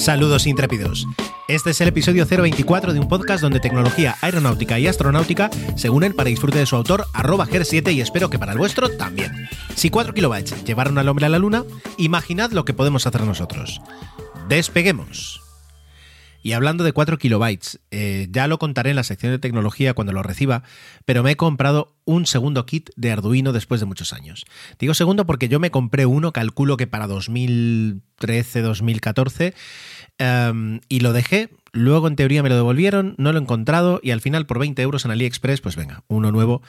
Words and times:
Saludos 0.00 0.46
intrépidos. 0.46 1.06
Este 1.46 1.70
es 1.70 1.80
el 1.82 1.88
episodio 1.88 2.24
024 2.24 2.94
de 2.94 3.00
un 3.00 3.06
podcast 3.06 3.42
donde 3.42 3.60
tecnología 3.60 4.16
aeronáutica 4.22 4.78
y 4.78 4.86
astronáutica 4.86 5.50
se 5.76 5.90
unen 5.90 6.14
para 6.14 6.30
disfrute 6.30 6.58
de 6.58 6.64
su 6.64 6.74
autor, 6.74 7.04
arroba 7.12 7.46
GER7, 7.46 7.92
y 7.92 8.00
espero 8.00 8.30
que 8.30 8.38
para 8.38 8.52
el 8.52 8.58
vuestro 8.58 8.88
también. 8.96 9.30
Si 9.76 9.90
4 9.90 10.14
kilobytes 10.14 10.64
llevaron 10.64 10.96
al 10.96 11.06
hombre 11.06 11.26
a 11.26 11.28
la 11.28 11.38
luna, 11.38 11.64
imaginad 11.98 12.50
lo 12.52 12.64
que 12.64 12.72
podemos 12.72 13.06
hacer 13.06 13.24
nosotros. 13.24 13.82
Despeguemos. 14.48 15.42
Y 16.42 16.52
hablando 16.52 16.84
de 16.84 16.92
4 16.92 17.18
kilobytes, 17.18 17.80
eh, 17.90 18.28
ya 18.30 18.46
lo 18.46 18.58
contaré 18.58 18.90
en 18.90 18.96
la 18.96 19.04
sección 19.04 19.32
de 19.32 19.38
tecnología 19.38 19.94
cuando 19.94 20.12
lo 20.12 20.22
reciba, 20.22 20.62
pero 21.04 21.22
me 21.22 21.32
he 21.32 21.36
comprado 21.36 21.96
un 22.04 22.26
segundo 22.26 22.66
kit 22.66 22.90
de 22.96 23.12
Arduino 23.12 23.52
después 23.52 23.80
de 23.80 23.86
muchos 23.86 24.12
años. 24.12 24.44
Digo 24.78 24.92
segundo 24.94 25.26
porque 25.26 25.48
yo 25.48 25.58
me 25.60 25.70
compré 25.70 26.06
uno, 26.06 26.32
calculo 26.32 26.76
que 26.76 26.86
para 26.86 27.08
2013-2014, 27.08 29.54
em, 30.18 30.80
y 30.88 31.00
lo 31.00 31.12
dejé. 31.12 31.50
Luego 31.72 32.08
en 32.08 32.16
teoría 32.16 32.42
me 32.42 32.48
lo 32.48 32.56
devolvieron, 32.56 33.14
no 33.16 33.30
lo 33.32 33.38
he 33.38 33.42
encontrado 33.42 34.00
y 34.02 34.10
al 34.10 34.20
final 34.20 34.44
por 34.46 34.58
20 34.58 34.82
euros 34.82 35.04
en 35.04 35.12
AliExpress, 35.12 35.60
pues 35.60 35.76
venga, 35.76 36.02
uno 36.08 36.32
nuevo 36.32 36.62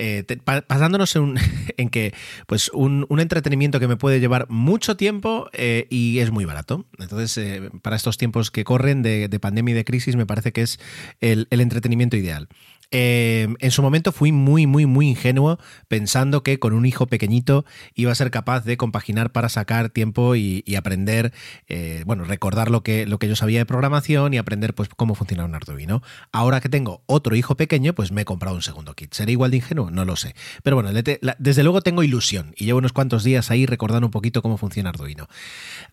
eh, 0.00 0.22
te, 0.22 0.36
pasándonos 0.36 1.16
en, 1.16 1.34
en, 1.76 1.88
que 1.90 2.14
pues 2.46 2.70
un, 2.72 3.04
un, 3.08 3.18
entretenimiento 3.18 3.80
que 3.80 3.88
me 3.88 3.96
puede 3.96 4.20
llevar 4.20 4.46
mucho 4.48 4.96
tiempo 4.96 5.50
eh, 5.52 5.88
y 5.90 6.20
es 6.20 6.30
muy 6.30 6.44
barato. 6.44 6.86
Entonces, 6.98 7.36
eh, 7.36 7.70
para 7.82 7.96
estos 7.96 8.16
tiempos 8.16 8.52
que 8.52 8.62
corren 8.62 9.02
de, 9.02 9.26
de, 9.26 9.40
pandemia 9.40 9.72
y 9.72 9.74
de 9.74 9.84
crisis, 9.84 10.14
me 10.14 10.24
parece 10.24 10.52
que 10.52 10.62
es 10.62 10.78
el, 11.20 11.48
el 11.50 11.60
entretenimiento 11.60 12.16
ideal. 12.16 12.48
Eh, 12.90 13.48
en 13.58 13.70
su 13.70 13.82
momento 13.82 14.12
fui 14.12 14.32
muy, 14.32 14.66
muy, 14.66 14.86
muy 14.86 15.08
ingenuo 15.08 15.58
pensando 15.88 16.42
que 16.42 16.58
con 16.58 16.72
un 16.72 16.86
hijo 16.86 17.06
pequeñito 17.06 17.64
iba 17.94 18.12
a 18.12 18.14
ser 18.14 18.30
capaz 18.30 18.64
de 18.64 18.76
compaginar 18.76 19.30
para 19.30 19.48
sacar 19.48 19.90
tiempo 19.90 20.36
y, 20.36 20.62
y 20.66 20.76
aprender, 20.76 21.32
eh, 21.68 22.02
bueno, 22.06 22.24
recordar 22.24 22.70
lo 22.70 22.82
que, 22.82 23.06
lo 23.06 23.18
que 23.18 23.28
yo 23.28 23.36
sabía 23.36 23.58
de 23.58 23.66
programación 23.66 24.32
y 24.32 24.38
aprender 24.38 24.74
pues 24.74 24.88
cómo 24.88 25.14
funciona 25.14 25.44
un 25.44 25.54
Arduino. 25.54 26.02
Ahora 26.32 26.60
que 26.60 26.68
tengo 26.68 27.02
otro 27.06 27.36
hijo 27.36 27.56
pequeño, 27.56 27.94
pues 27.94 28.12
me 28.12 28.22
he 28.22 28.24
comprado 28.24 28.56
un 28.56 28.62
segundo 28.62 28.94
kit. 28.94 29.12
¿Seré 29.12 29.32
igual 29.32 29.50
de 29.50 29.58
ingenuo? 29.58 29.90
No 29.90 30.04
lo 30.04 30.16
sé. 30.16 30.34
Pero 30.62 30.76
bueno, 30.76 30.90
desde 30.92 31.62
luego 31.62 31.82
tengo 31.82 32.02
ilusión 32.02 32.54
y 32.56 32.64
llevo 32.64 32.78
unos 32.78 32.92
cuantos 32.92 33.24
días 33.24 33.50
ahí 33.50 33.66
recordando 33.66 34.06
un 34.06 34.10
poquito 34.12 34.42
cómo 34.42 34.56
funciona 34.56 34.90
Arduino. 34.90 35.28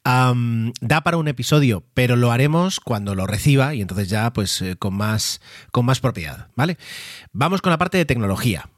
Da 0.06 1.02
para 1.02 1.18
un 1.18 1.28
episodio, 1.28 1.84
pero 1.96 2.16
lo 2.16 2.32
haremos 2.32 2.80
cuando 2.80 3.16
lo 3.16 3.26
reciba 3.26 3.74
y 3.74 3.82
entonces 3.82 4.08
ya 4.08 4.32
pues 4.32 4.62
eh, 4.62 4.76
con, 4.78 4.94
más, 4.94 5.42
con 5.72 5.84
más 5.86 6.00
propiedad, 6.00 6.50
¿vale? 6.56 6.78
Vamos 7.32 7.64
con 7.64 7.72
la 7.72 7.80
parte 7.80 7.98
de 7.98 8.06
tecnología. 8.06 8.70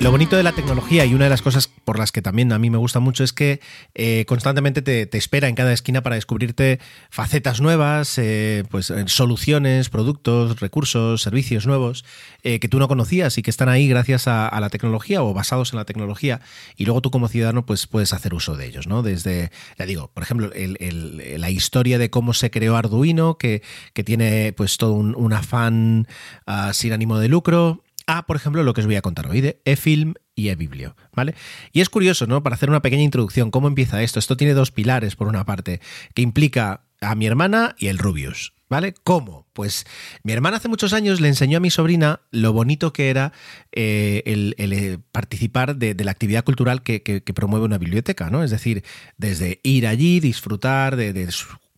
Lo 0.00 0.10
bonito 0.10 0.34
de 0.34 0.42
la 0.42 0.52
tecnología 0.52 1.04
y 1.04 1.12
una 1.12 1.24
de 1.24 1.30
las 1.30 1.42
cosas 1.42 1.68
por 1.68 1.98
las 1.98 2.10
que 2.10 2.22
también 2.22 2.50
a 2.54 2.58
mí 2.58 2.70
me 2.70 2.78
gusta 2.78 3.00
mucho 3.00 3.22
es 3.22 3.34
que 3.34 3.60
eh, 3.94 4.24
constantemente 4.26 4.80
te, 4.80 5.06
espera 5.18 5.46
en 5.46 5.54
cada 5.54 5.74
esquina 5.74 6.02
para 6.02 6.14
descubrirte 6.14 6.80
facetas 7.10 7.60
nuevas, 7.60 8.16
eh, 8.16 8.64
pues 8.70 8.90
soluciones, 9.08 9.90
productos, 9.90 10.58
recursos, 10.58 11.20
servicios 11.20 11.66
nuevos 11.66 12.06
eh, 12.42 12.60
que 12.60 12.68
tú 12.68 12.78
no 12.78 12.88
conocías 12.88 13.36
y 13.36 13.42
que 13.42 13.50
están 13.50 13.68
ahí 13.68 13.88
gracias 13.88 14.26
a, 14.26 14.58
la 14.58 14.70
tecnología 14.70 15.22
o 15.22 15.34
basados 15.34 15.74
en 15.74 15.76
la 15.76 15.84
tecnología 15.84 16.40
y 16.78 16.86
luego 16.86 17.02
tú 17.02 17.10
como 17.10 17.28
ciudadano 17.28 17.66
pues 17.66 17.86
puedes 17.86 18.14
hacer 18.14 18.32
uso 18.32 18.56
de 18.56 18.64
ellos, 18.64 18.86
¿no? 18.86 19.02
Desde, 19.02 19.50
ya 19.78 19.84
digo, 19.84 20.10
por 20.14 20.22
ejemplo, 20.22 20.50
el, 20.54 21.38
la 21.38 21.50
historia 21.50 21.98
de 21.98 22.08
cómo 22.08 22.32
se 22.32 22.50
creó 22.50 22.74
Arduino, 22.76 23.36
que, 23.36 23.62
que 23.92 24.02
tiene 24.02 24.54
pues 24.54 24.78
todo 24.78 24.94
un, 24.94 25.32
afán 25.34 26.08
uh, 26.46 26.72
sin 26.72 26.94
ánimo 26.94 27.18
de 27.18 27.28
lucro, 27.28 27.84
a, 28.16 28.26
por 28.26 28.36
ejemplo, 28.36 28.62
lo 28.62 28.74
que 28.74 28.80
os 28.80 28.86
voy 28.86 28.96
a 28.96 29.02
contar 29.02 29.28
hoy 29.28 29.40
de 29.40 29.60
eFilm 29.64 30.14
y 30.34 30.48
eBiblio, 30.48 30.96
¿vale? 31.14 31.34
Y 31.72 31.80
es 31.80 31.88
curioso, 31.88 32.26
¿no? 32.26 32.42
Para 32.42 32.54
hacer 32.54 32.70
una 32.70 32.82
pequeña 32.82 33.02
introducción, 33.02 33.50
¿cómo 33.50 33.68
empieza 33.68 34.02
esto? 34.02 34.18
Esto 34.18 34.36
tiene 34.36 34.54
dos 34.54 34.70
pilares, 34.70 35.16
por 35.16 35.28
una 35.28 35.44
parte, 35.44 35.80
que 36.14 36.22
implica 36.22 36.82
a 37.00 37.14
mi 37.14 37.26
hermana 37.26 37.74
y 37.78 37.88
el 37.88 37.98
Rubius, 37.98 38.52
¿vale? 38.68 38.94
¿Cómo? 39.04 39.46
Pues 39.52 39.86
mi 40.22 40.32
hermana 40.32 40.58
hace 40.58 40.68
muchos 40.68 40.92
años 40.92 41.20
le 41.20 41.28
enseñó 41.28 41.58
a 41.58 41.60
mi 41.60 41.70
sobrina 41.70 42.20
lo 42.30 42.52
bonito 42.52 42.92
que 42.92 43.10
era 43.10 43.32
eh, 43.72 44.22
el, 44.26 44.54
el, 44.58 45.00
participar 45.12 45.76
de, 45.76 45.94
la 45.94 46.10
actividad 46.10 46.44
cultural 46.44 46.82
que, 46.82 47.22
promueve 47.34 47.64
una 47.64 47.78
biblioteca, 47.78 48.30
¿no? 48.30 48.42
Es 48.42 48.50
decir, 48.50 48.84
desde 49.16 49.60
ir 49.62 49.86
allí, 49.86 50.20
disfrutar 50.20 50.96
de, 50.96 51.12
de 51.12 51.22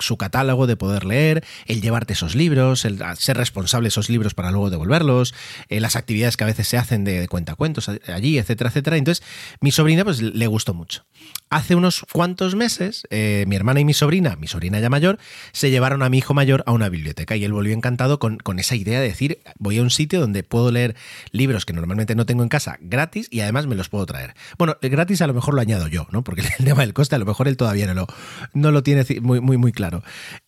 su 0.03 0.17
catálogo, 0.17 0.67
de 0.67 0.77
poder 0.77 1.05
leer, 1.05 1.45
el 1.67 1.81
llevarte 1.81 2.13
esos 2.13 2.35
libros, 2.35 2.85
el 2.85 3.01
ser 3.17 3.37
responsable 3.37 3.87
de 3.87 3.89
esos 3.89 4.09
libros 4.09 4.35
para 4.35 4.51
luego 4.51 4.71
devolverlos, 4.71 5.35
eh, 5.69 5.81
las 5.81 5.97
actividades 5.97 6.37
que 6.37 6.45
a 6.45 6.47
veces 6.47 6.69
se 6.69 6.77
hacen 6.77 7.05
de, 7.05 7.21
de 7.21 7.29
cuentacuentos 7.29 7.89
allí, 7.89 8.39
etcétera, 8.39 8.71
etcétera. 8.71 8.97
Entonces, 8.97 9.25
mi 9.61 9.71
sobrina 9.71 10.05
pues 10.05 10.21
le 10.21 10.47
gustó 10.47 10.75
mucho. 10.75 11.05
Hace 11.53 11.75
unos 11.75 12.07
cuantos 12.11 12.55
meses, 12.55 13.07
eh, 13.11 13.45
mi 13.47 13.57
hermana 13.57 13.79
y 13.79 13.85
mi 13.85 13.93
sobrina, 13.93 14.37
mi 14.37 14.47
sobrina 14.47 14.81
ya 14.81 14.89
mayor, 14.89 15.19
se 15.53 15.71
llevaron 15.71 16.03
a 16.03 16.09
mi 16.09 16.17
hijo 16.17 16.33
mayor 16.33 16.65
a 16.67 16.73
una 16.73 16.89
biblioteca 16.89 17.37
y 17.37 17.45
él 17.45 17.53
volvió 17.53 17.75
encantado 17.75 18.19
con, 18.19 18.39
con 18.39 18.59
esa 18.59 18.75
idea 18.75 19.01
de 19.01 19.09
decir, 19.09 19.41
voy 19.59 19.77
a 19.77 19.83
un 19.83 19.91
sitio 19.91 20.19
donde 20.19 20.45
puedo 20.45 20.71
leer 20.71 20.97
libros 21.31 21.67
que 21.67 21.75
normalmente 21.75 22.15
no 22.15 22.25
tengo 22.25 22.43
en 22.43 22.49
casa 22.49 22.79
gratis 22.81 23.29
y 23.31 23.41
además 23.41 23.67
me 23.67 23.75
los 23.75 23.91
puedo 23.91 24.07
traer. 24.07 24.33
Bueno, 24.57 24.79
gratis 24.81 25.21
a 25.21 25.27
lo 25.27 25.35
mejor 25.35 25.53
lo 25.53 25.61
añado 25.61 25.89
yo, 25.89 26.07
¿no? 26.11 26.25
Porque 26.25 26.41
el 26.59 26.65
tema 26.65 26.81
del 26.81 26.95
coste 26.95 27.17
a 27.17 27.19
lo 27.19 27.27
mejor 27.27 27.49
él 27.49 27.59
todavía 27.59 27.87
no 27.87 27.93
lo, 27.93 28.07
no 28.55 28.71
lo 28.71 28.83
tiene 28.83 29.05
muy, 29.21 29.43
muy, 29.43 29.59
muy 29.59 29.73
claro. 29.73 30.03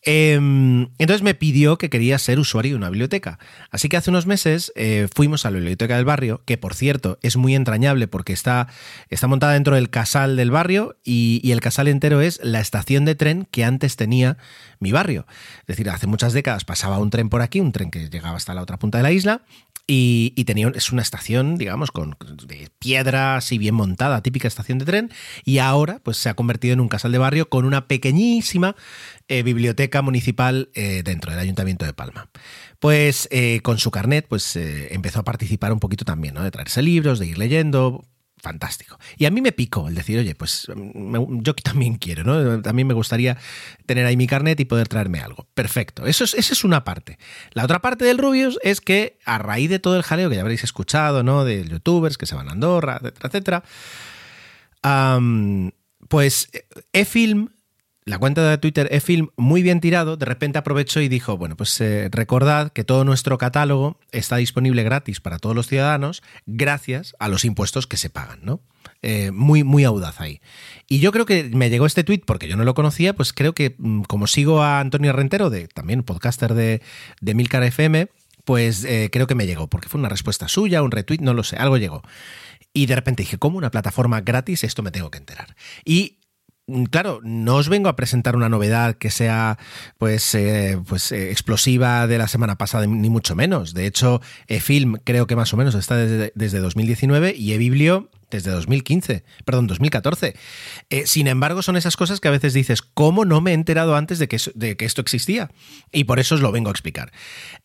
Eh, 0.06 0.36
entonces 0.36 1.20
me 1.20 1.34
pidió 1.34 1.76
que 1.76 1.90
quería 1.90 2.18
ser 2.18 2.38
usuario 2.38 2.72
de 2.72 2.76
una 2.76 2.88
biblioteca. 2.88 3.38
Así 3.70 3.90
que 3.90 3.98
hace 3.98 4.08
unos 4.08 4.26
meses 4.26 4.72
eh, 4.74 5.08
fuimos 5.14 5.44
a 5.44 5.50
la 5.50 5.56
biblioteca 5.58 5.96
del 5.96 6.06
barrio, 6.06 6.40
que 6.46 6.56
por 6.56 6.72
cierto 6.72 7.18
es 7.20 7.36
muy 7.36 7.54
entrañable 7.54 8.08
porque 8.08 8.32
está, 8.32 8.68
está 9.10 9.26
montada 9.26 9.52
dentro 9.52 9.74
del 9.74 9.90
casal 9.90 10.36
del 10.36 10.50
barrio 10.50 10.63
y, 11.04 11.50
el 11.50 11.60
casal 11.60 11.88
entero 11.88 12.20
es 12.20 12.40
la 12.42 12.60
estación 12.60 13.04
de 13.04 13.14
tren 13.14 13.46
que 13.50 13.64
antes 13.64 13.96
tenía 13.96 14.36
mi 14.80 14.92
barrio. 14.92 15.26
Es 15.60 15.66
decir, 15.66 15.88
hace 15.90 16.06
muchas 16.06 16.32
décadas 16.32 16.64
pasaba 16.64 16.98
un 16.98 17.10
tren 17.10 17.28
por 17.28 17.42
aquí, 17.42 17.60
un 17.60 17.72
tren 17.72 17.90
que 17.90 18.08
llegaba 18.08 18.36
hasta 18.36 18.54
la 18.54 18.62
otra 18.62 18.78
punta 18.78 18.98
de 18.98 19.04
la 19.04 19.12
isla, 19.12 19.42
y, 19.86 20.32
y, 20.34 20.44
tenía 20.44 20.72
es 20.74 20.92
una 20.92 21.02
estación, 21.02 21.56
digamos, 21.58 21.90
con 21.90 22.16
de 22.46 22.70
piedra 22.78 23.36
así 23.36 23.58
bien 23.58 23.74
montada, 23.74 24.22
típica 24.22 24.48
estación 24.48 24.78
de 24.78 24.86
tren, 24.86 25.10
y 25.44 25.58
ahora 25.58 26.00
pues 26.02 26.16
se 26.16 26.30
ha 26.30 26.34
convertido 26.34 26.72
en 26.72 26.80
un 26.80 26.88
casal 26.88 27.12
de 27.12 27.18
barrio 27.18 27.50
con 27.50 27.66
una 27.66 27.86
pequeñísima 27.86 28.76
eh, 29.28 29.42
biblioteca 29.42 30.02
municipal 30.02 30.70
eh, 30.74 31.02
dentro 31.04 31.30
del 31.30 31.40
Ayuntamiento 31.40 31.84
de 31.84 31.92
Palma. 31.92 32.30
Pues 32.78 33.28
eh, 33.30 33.60
con 33.62 33.78
su 33.78 33.90
carnet 33.90 34.26
pues 34.28 34.56
empezó 34.56 35.20
a 35.20 35.24
participar 35.24 35.72
un 35.72 35.80
poquito 35.80 36.04
también, 36.04 36.34
¿no? 36.34 36.42
De 36.42 36.50
traerse 36.50 36.82
libros, 36.82 37.18
de 37.18 37.26
ir 37.26 37.38
leyendo, 37.38 38.04
fantástico. 38.44 38.98
Y 39.16 39.24
a 39.24 39.30
mí 39.30 39.40
me 39.40 39.50
picó 39.50 39.88
el 39.88 39.94
decir, 39.94 40.18
oye, 40.18 40.34
pues 40.34 40.68
yo 40.68 41.54
también 41.54 41.96
quiero, 41.96 42.22
¿no? 42.22 42.60
También 42.60 42.86
me 42.86 42.94
gustaría 42.94 43.38
tener 43.86 44.04
ahí 44.04 44.16
mi 44.16 44.26
carnet 44.26 44.60
y 44.60 44.66
poder 44.66 44.86
traerme 44.86 45.20
algo. 45.20 45.48
Perfecto. 45.54 46.06
Eso 46.06 46.24
es, 46.24 46.34
esa 46.34 46.52
es 46.52 46.62
una 46.62 46.84
parte. 46.84 47.18
La 47.52 47.64
otra 47.64 47.80
parte 47.80 48.04
del 48.04 48.18
Rubius 48.18 48.58
es 48.62 48.82
que 48.82 49.18
a 49.24 49.38
raíz 49.38 49.70
de 49.70 49.78
todo 49.78 49.96
el 49.96 50.02
jaleo 50.02 50.28
que 50.28 50.36
ya 50.36 50.42
habréis 50.42 50.62
escuchado, 50.62 51.22
¿no? 51.22 51.44
De 51.44 51.66
youtubers 51.66 52.18
que 52.18 52.26
se 52.26 52.34
van 52.34 52.48
a 52.48 52.52
Andorra, 52.52 53.00
etcétera, 53.02 53.28
etcétera. 53.28 53.64
Pues 56.08 56.50
eFilm 56.92 57.48
la 58.04 58.18
cuenta 58.18 58.48
de 58.48 58.58
Twitter 58.58 58.88
eFilm 58.90 59.30
muy 59.36 59.62
bien 59.62 59.80
tirado, 59.80 60.16
de 60.16 60.26
repente 60.26 60.58
aprovechó 60.58 61.00
y 61.00 61.08
dijo, 61.08 61.38
bueno, 61.38 61.56
pues 61.56 61.80
eh, 61.80 62.08
recordad 62.10 62.70
que 62.72 62.84
todo 62.84 63.04
nuestro 63.04 63.38
catálogo 63.38 63.98
está 64.12 64.36
disponible 64.36 64.82
gratis 64.82 65.20
para 65.20 65.38
todos 65.38 65.56
los 65.56 65.68
ciudadanos 65.68 66.22
gracias 66.44 67.16
a 67.18 67.28
los 67.28 67.44
impuestos 67.44 67.86
que 67.86 67.96
se 67.96 68.10
pagan, 68.10 68.40
¿no? 68.42 68.60
Eh, 69.00 69.30
muy, 69.30 69.64
muy 69.64 69.84
audaz 69.84 70.20
ahí. 70.20 70.40
Y 70.86 70.98
yo 70.98 71.12
creo 71.12 71.24
que 71.24 71.44
me 71.44 71.70
llegó 71.70 71.86
este 71.86 72.04
tweet 72.04 72.22
porque 72.26 72.48
yo 72.48 72.56
no 72.56 72.64
lo 72.64 72.74
conocía, 72.74 73.14
pues 73.14 73.32
creo 73.32 73.54
que 73.54 73.74
mm, 73.78 74.02
como 74.02 74.26
sigo 74.26 74.62
a 74.62 74.80
Antonio 74.80 75.12
Rentero, 75.12 75.48
de, 75.48 75.68
también 75.68 76.02
podcaster 76.02 76.52
de, 76.52 76.82
de 77.20 77.34
Milcar 77.34 77.62
FM, 77.62 78.08
pues 78.44 78.84
eh, 78.84 79.08
creo 79.10 79.26
que 79.26 79.34
me 79.34 79.46
llegó, 79.46 79.68
porque 79.68 79.88
fue 79.88 79.98
una 79.98 80.10
respuesta 80.10 80.48
suya, 80.48 80.82
un 80.82 80.90
retweet, 80.90 81.20
no 81.20 81.32
lo 81.32 81.42
sé, 81.42 81.56
algo 81.56 81.78
llegó. 81.78 82.02
Y 82.74 82.86
de 82.86 82.96
repente 82.96 83.22
dije, 83.22 83.38
¿cómo 83.38 83.56
una 83.56 83.70
plataforma 83.70 84.20
gratis? 84.20 84.64
Esto 84.64 84.82
me 84.82 84.90
tengo 84.90 85.10
que 85.10 85.18
enterar. 85.18 85.56
Y 85.84 86.18
claro, 86.90 87.20
no 87.22 87.56
os 87.56 87.68
vengo 87.68 87.88
a 87.88 87.96
presentar 87.96 88.36
una 88.36 88.48
novedad 88.48 88.96
que 88.96 89.10
sea 89.10 89.58
pues, 89.98 90.34
eh, 90.34 90.80
pues 90.86 91.12
eh, 91.12 91.30
explosiva 91.30 92.06
de 92.06 92.18
la 92.18 92.28
semana 92.28 92.56
pasada, 92.56 92.86
ni 92.86 93.10
mucho 93.10 93.34
menos. 93.34 93.74
De 93.74 93.86
hecho, 93.86 94.20
eFilm 94.46 94.96
creo 95.04 95.26
que 95.26 95.36
más 95.36 95.52
o 95.52 95.56
menos 95.56 95.74
está 95.74 95.96
desde, 95.96 96.32
desde 96.34 96.60
2019 96.60 97.34
y 97.36 97.52
eBiblio 97.52 98.10
desde 98.30 98.50
2015, 98.50 99.24
perdón, 99.44 99.68
2014. 99.68 100.34
Eh, 100.90 101.06
sin 101.06 101.28
embargo, 101.28 101.62
son 101.62 101.76
esas 101.76 101.96
cosas 101.96 102.20
que 102.20 102.28
a 102.28 102.32
veces 102.32 102.52
dices, 102.52 102.82
¿cómo 102.82 103.24
no 103.24 103.40
me 103.40 103.52
he 103.52 103.54
enterado 103.54 103.94
antes 103.94 104.18
de 104.18 104.26
que, 104.26 104.38
de 104.54 104.76
que 104.76 104.86
esto 104.86 105.02
existía? 105.02 105.50
Y 105.92 106.04
por 106.04 106.18
eso 106.18 106.34
os 106.34 106.40
lo 106.40 106.50
vengo 106.50 106.70
a 106.70 106.72
explicar. 106.72 107.12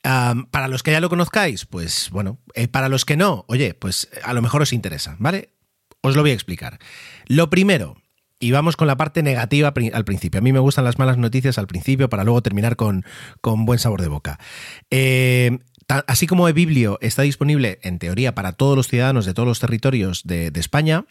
para 0.04 0.68
los 0.68 0.84
que 0.84 0.92
ya 0.92 1.00
lo 1.00 1.10
conozcáis, 1.10 1.66
pues 1.66 2.10
bueno, 2.12 2.40
para 2.72 2.90
los 2.90 3.06
que 3.06 3.18
no, 3.18 3.46
oye, 3.48 3.74
pues 3.74 4.10
a 4.24 4.34
lo 4.34 4.42
mejor 4.42 4.62
os 4.62 4.74
interesa, 4.74 5.16
¿vale? 5.18 5.56
Os 6.01 6.16
lo 6.16 6.22
voy 6.22 6.31
a 6.31 6.36
explicar. 6.36 6.78
Lo 7.25 7.50
primero, 7.50 7.96
y 8.39 8.51
vamos 8.51 8.77
con 8.77 8.88
la 8.88 8.97
parte 8.97 9.21
negativa 9.21 9.74
al 9.94 10.06
principio. 10.06 10.39
A 10.39 10.41
mí 10.41 10.53
me 10.53 10.59
gustan 10.59 10.86
las 10.86 10.97
malas 10.97 11.18
noticias 11.18 11.57
al 11.57 11.68
principio 11.68 12.09
para 12.09 12.24
luego 12.24 12.41
terminar 12.41 12.75
con, 12.75 13.06
con 13.41 13.65
buen 13.65 13.80
sabor 13.80 14.01
de 14.01 14.07
boca. 14.07 14.39
Eh, 14.89 15.59
así 16.07 16.27
como 16.27 16.47
eBiblio 16.47 16.97
está 17.01 17.24
disponible 17.24 17.80
en 17.83 18.00
teoría 18.00 18.36
para 18.36 18.53
todos 18.53 18.77
los 18.77 18.88
ciudadanos 18.88 19.25
de 19.25 19.33
todos 19.33 19.47
los 19.47 19.59
territorios 19.59 20.24
de, 20.24 20.51
España, 20.56 21.06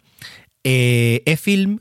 eh, 0.64 1.22
eFilm 1.26 1.80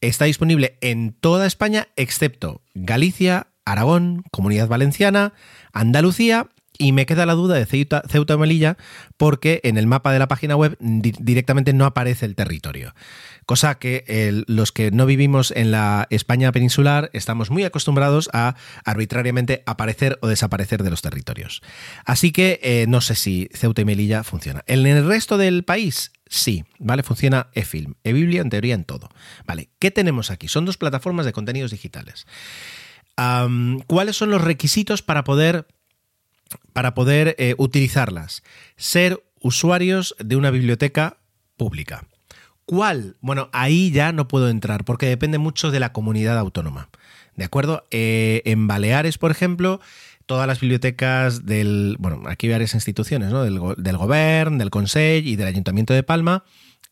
está 0.00 0.26
disponible 0.26 0.76
en 0.80 1.12
toda 1.12 1.46
España 1.46 1.88
excepto 1.96 2.62
Galicia, 2.74 3.48
Aragón, 3.64 4.24
Comunidad 4.30 4.68
Valenciana, 4.68 5.32
Andalucía 5.72 6.48
y 6.78 6.92
me 6.92 7.06
queda 7.06 7.26
la 7.26 7.34
duda 7.34 7.54
de 7.54 7.66
Ceuta, 7.66 8.02
Ceuta 8.08 8.34
y 8.34 8.38
Melilla 8.38 8.76
porque 9.16 9.60
en 9.64 9.76
el 9.76 9.86
mapa 9.86 10.12
de 10.12 10.18
la 10.18 10.28
página 10.28 10.56
web 10.56 10.76
directamente 10.80 11.72
no 11.72 11.84
aparece 11.84 12.26
el 12.26 12.34
territorio. 12.34 12.94
Cosa 13.46 13.76
que 13.76 14.44
los 14.46 14.72
que 14.72 14.90
no 14.90 15.06
vivimos 15.06 15.52
en 15.54 15.70
la 15.70 16.06
España 16.10 16.52
peninsular 16.52 17.10
estamos 17.12 17.50
muy 17.50 17.64
acostumbrados 17.64 18.30
a 18.32 18.54
arbitrariamente 18.84 19.62
aparecer 19.66 20.18
o 20.22 20.28
desaparecer 20.28 20.82
de 20.82 20.90
los 20.90 21.02
territorios. 21.02 21.62
Así 22.04 22.32
que 22.32 22.60
eh, 22.62 22.86
no 22.88 23.00
sé 23.00 23.14
si 23.14 23.48
Ceuta 23.52 23.82
y 23.82 23.84
Melilla 23.84 24.22
funciona. 24.22 24.62
En 24.66 24.86
el 24.86 25.06
resto 25.06 25.38
del 25.38 25.64
país 25.64 26.12
Sí, 26.32 26.64
¿vale? 26.78 27.02
Funciona 27.02 27.48
eFilm, 27.52 27.96
eBiblia 28.04 28.40
en 28.40 28.48
teoría 28.48 28.74
en 28.74 28.84
todo. 28.84 29.10
Vale, 29.44 29.68
¿qué 29.78 29.90
tenemos 29.90 30.30
aquí? 30.30 30.48
Son 30.48 30.64
dos 30.64 30.78
plataformas 30.78 31.26
de 31.26 31.34
contenidos 31.34 31.72
digitales. 31.72 32.26
¿Cuáles 33.86 34.16
son 34.16 34.30
los 34.30 34.40
requisitos 34.40 35.02
para 35.02 35.24
poder 35.24 35.66
para 36.72 36.94
poder 36.94 37.34
eh, 37.38 37.54
utilizarlas. 37.58 38.42
Ser 38.76 39.22
usuarios 39.40 40.14
de 40.18 40.36
una 40.36 40.50
biblioteca 40.50 41.18
pública. 41.56 42.06
¿Cuál? 42.64 43.16
Bueno, 43.20 43.50
ahí 43.52 43.90
ya 43.90 44.12
no 44.12 44.28
puedo 44.28 44.48
entrar 44.48 44.84
porque 44.84 45.06
depende 45.06 45.38
mucho 45.38 45.70
de 45.70 45.80
la 45.80 45.92
comunidad 45.92 46.38
autónoma. 46.38 46.88
¿De 47.36 47.44
acuerdo? 47.44 47.86
Eh, 47.90 48.42
en 48.44 48.66
Baleares, 48.66 49.18
por 49.18 49.30
ejemplo, 49.30 49.80
todas 50.26 50.46
las 50.46 50.60
bibliotecas 50.60 51.44
del. 51.44 51.96
Bueno, 51.98 52.22
aquí 52.26 52.48
varias 52.48 52.74
instituciones, 52.74 53.30
¿no? 53.30 53.42
Del, 53.42 53.60
del 53.76 53.96
Gobierno, 53.96 54.58
del 54.58 54.70
Consejo 54.70 55.26
y 55.26 55.36
del 55.36 55.48
Ayuntamiento 55.48 55.94
de 55.94 56.02
Palma. 56.02 56.44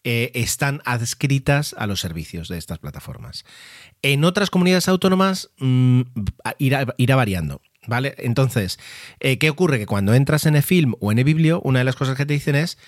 Eh, 0.02 0.32
están 0.34 0.80
adscritas 0.86 1.74
a 1.76 1.86
los 1.86 2.00
servicios 2.00 2.48
de 2.48 2.56
estas 2.56 2.78
plataformas. 2.78 3.44
En 4.00 4.24
otras 4.24 4.48
comunidades 4.48 4.88
autónomas 4.88 5.50
mm, 5.58 6.00
irá 6.58 7.16
variando. 7.16 7.60
¿Vale? 7.90 8.14
Entonces, 8.18 8.78
eh, 9.18 9.36
¿qué 9.38 9.50
ocurre? 9.50 9.80
Que 9.80 9.86
cuando 9.86 10.14
entras 10.14 10.46
en 10.46 10.54
eFilm 10.54 10.94
o 11.00 11.10
en 11.10 11.18
eBiblio, 11.18 11.60
una 11.62 11.80
de 11.80 11.84
las 11.84 11.96
cosas 11.96 12.16
que 12.16 12.24
te 12.24 12.32
dicen 12.32 12.54
es 12.54 12.78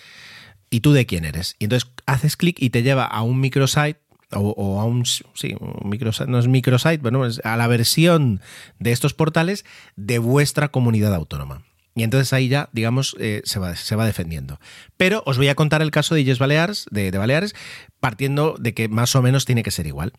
¿y 0.70 0.78
tú 0.78 0.93
de 0.93 1.06
quién 1.06 1.25
eres? 1.25 1.56
Y 1.58 1.64
entonces 1.64 1.90
haces 2.06 2.37
clic 2.37 2.56
y 2.60 2.70
te 2.70 2.84
lleva 2.84 3.04
a 3.04 3.22
un 3.22 3.40
microsite 3.40 3.99
o, 4.31 4.81
a 4.81 4.84
un, 4.84 5.04
sí, 5.04 5.56
un 5.58 5.90
microsite, 5.90 6.31
no 6.31 6.38
es 6.38 6.46
microsite, 6.46 6.99
bueno, 6.99 7.26
a 7.43 7.56
la 7.56 7.66
versión 7.66 8.40
de 8.78 8.93
estos 8.93 9.12
portales 9.12 9.64
de 9.96 10.20
vuestra 10.20 10.69
comunidad 10.69 11.14
autónoma. 11.16 11.64
Y 11.94 12.04
entonces 12.04 12.32
ahí 12.32 12.48
ya, 12.48 12.70
digamos, 12.72 13.14
eh, 13.18 13.42
se, 13.44 13.58
va, 13.58 13.76
se, 13.76 13.96
va, 13.96 14.06
defendiendo. 14.06 14.58
Pero 14.96 15.22
os 15.26 15.36
voy 15.36 15.48
a 15.48 15.54
contar 15.54 15.82
el 15.82 15.90
caso 15.90 16.14
de 16.14 16.22
Illes 16.22 16.38
Baleares, 16.38 16.86
de, 16.90 17.10
Baleares, 17.10 17.54
partiendo 18.00 18.56
de 18.58 18.72
que 18.72 18.88
más 18.88 19.14
o 19.14 19.20
menos 19.20 19.44
tiene 19.44 19.62
que 19.62 19.70
ser 19.70 19.86
igual. 19.86 20.12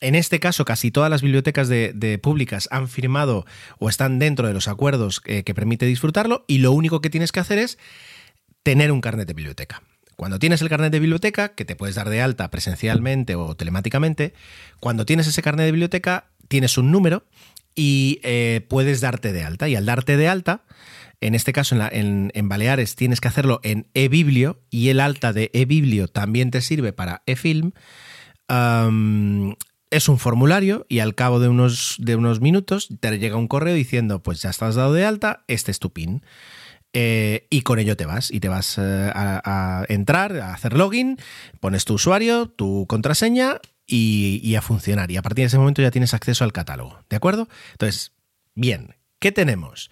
En 0.00 0.14
este 0.14 0.40
caso, 0.40 0.64
casi 0.64 0.90
todas 0.90 1.10
las 1.10 1.20
bibliotecas 1.20 1.68
de, 1.68 2.20
públicas 2.22 2.68
han 2.70 2.88
firmado 2.88 3.44
o 3.78 3.88
están 3.88 4.18
dentro 4.18 4.48
de 4.48 4.54
los 4.54 4.68
acuerdos 4.68 5.20
que, 5.20 5.44
que 5.44 5.54
permite 5.54 5.84
disfrutarlo 5.84 6.44
y 6.48 6.58
lo 6.58 6.72
único 6.72 7.00
que 7.02 7.10
tienes 7.10 7.30
que 7.30 7.40
hacer 7.40 7.58
es 7.58 7.78
tener 8.62 8.90
un 8.90 9.00
carnet 9.02 9.28
de 9.28 9.34
biblioteca. 9.34 9.82
Cuando 10.18 10.40
tienes 10.40 10.62
el 10.62 10.68
carnet 10.68 10.90
de 10.90 10.98
biblioteca, 10.98 11.50
que 11.50 11.64
te 11.64 11.76
puedes 11.76 11.94
dar 11.94 12.08
de 12.08 12.20
alta 12.20 12.50
presencialmente 12.50 13.36
o 13.36 13.54
telemáticamente, 13.54 14.34
cuando 14.80 15.06
tienes 15.06 15.28
ese 15.28 15.42
carnet 15.42 15.66
de 15.66 15.72
biblioteca, 15.72 16.24
tienes 16.48 16.76
un 16.76 16.90
número 16.90 17.24
y 17.76 18.18
eh, 18.24 18.66
puedes 18.68 19.00
darte 19.00 19.32
de 19.32 19.44
alta. 19.44 19.68
Y 19.68 19.76
al 19.76 19.86
darte 19.86 20.16
de 20.16 20.26
alta, 20.26 20.64
en 21.20 21.34
este 21.34 21.52
caso 21.52 21.76
en, 21.90 22.48
Baleares 22.48 22.94
tienes 22.94 23.20
que 23.20 23.28
hacerlo 23.28 23.60
en 23.62 23.88
eBiblio 23.94 24.60
y 24.70 24.90
el 24.90 25.00
alta 25.00 25.32
de 25.32 25.50
eBiblio 25.52 26.08
también 26.08 26.50
te 26.50 26.60
sirve 26.60 26.92
para 26.92 27.22
eFilm. 27.26 27.72
es 29.90 30.08
un 30.08 30.18
formulario 30.18 30.86
y 30.88 31.00
al 31.00 31.14
cabo 31.14 31.40
de 31.40 31.48
unos, 31.48 31.98
minutos 32.40 32.88
te 33.00 33.18
llega 33.18 33.36
un 33.36 33.48
correo 33.48 33.74
diciendo 33.74 34.22
pues 34.22 34.42
ya 34.42 34.50
estás 34.50 34.76
dado 34.76 34.92
de 34.92 35.04
alta, 35.04 35.44
este 35.48 35.70
es 35.70 35.78
tu 35.78 35.92
PIN. 35.92 36.22
Eh, 36.94 37.46
y 37.50 37.60
con 37.62 37.78
ello 37.78 37.98
te 37.98 38.06
vas 38.06 38.30
y 38.30 38.40
te 38.40 38.48
vas 38.48 38.78
eh, 38.78 39.12
a, 39.14 39.84
entrar, 39.88 40.36
a 40.38 40.54
hacer 40.54 40.72
login, 40.72 41.18
pones 41.60 41.84
tu 41.84 41.94
usuario, 41.94 42.48
tu 42.48 42.86
contraseña 42.88 43.60
y, 43.86 44.40
y, 44.42 44.54
a 44.54 44.62
funcionar. 44.62 45.10
Y 45.10 45.18
a 45.18 45.22
partir 45.22 45.42
de 45.42 45.48
ese 45.48 45.58
momento 45.58 45.82
ya 45.82 45.90
tienes 45.90 46.14
acceso 46.14 46.44
al 46.44 46.54
catálogo. 46.54 46.98
¿De 47.10 47.16
acuerdo? 47.16 47.46
Entonces, 47.72 48.12
bien, 48.54 48.96
¿qué 49.18 49.32
tenemos? 49.32 49.90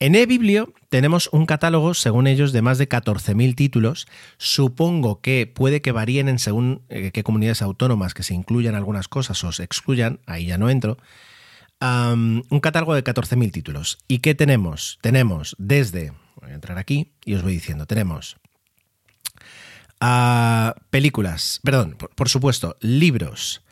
En 0.00 0.14
eBiblio 0.14 0.72
tenemos 0.90 1.28
un 1.32 1.44
catálogo, 1.44 1.92
según 1.92 2.28
ellos, 2.28 2.52
de 2.52 2.62
más 2.62 2.78
de 2.78 2.88
14.000 2.88 3.56
títulos. 3.56 4.06
Supongo 4.36 5.20
que 5.20 5.50
puede 5.52 5.82
que 5.82 5.90
varíen 5.90 6.28
en 6.28 6.38
según 6.38 6.82
eh, 6.88 7.10
qué 7.12 7.24
comunidades 7.24 7.62
autónomas 7.62 8.14
que 8.14 8.22
se 8.22 8.34
incluyan 8.34 8.76
algunas 8.76 9.08
cosas 9.08 9.42
o 9.42 9.50
se 9.50 9.64
excluyan, 9.64 10.20
ahí 10.26 10.46
ya 10.46 10.56
no 10.56 10.70
entro. 10.70 10.98
un 11.80 12.60
catálogo 12.62 12.94
de 12.94 13.02
14.000 13.02 13.50
títulos. 13.50 13.98
¿Y 14.06 14.20
qué 14.20 14.36
tenemos? 14.36 14.98
Tenemos 15.00 15.56
desde, 15.58 16.12
voy 16.40 16.52
a 16.52 16.54
entrar 16.54 16.78
aquí 16.78 17.10
y 17.24 17.34
os 17.34 17.42
voy 17.42 17.54
diciendo, 17.54 17.86
tenemos 17.86 18.36
ah, 20.00 20.76
películas, 20.90 21.58
perdón, 21.64 21.96
por 22.14 22.28
supuesto, 22.28 22.76
libros, 22.80 23.62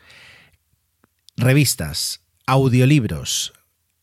revistas, 1.37 2.21
audiolibros, 2.45 3.53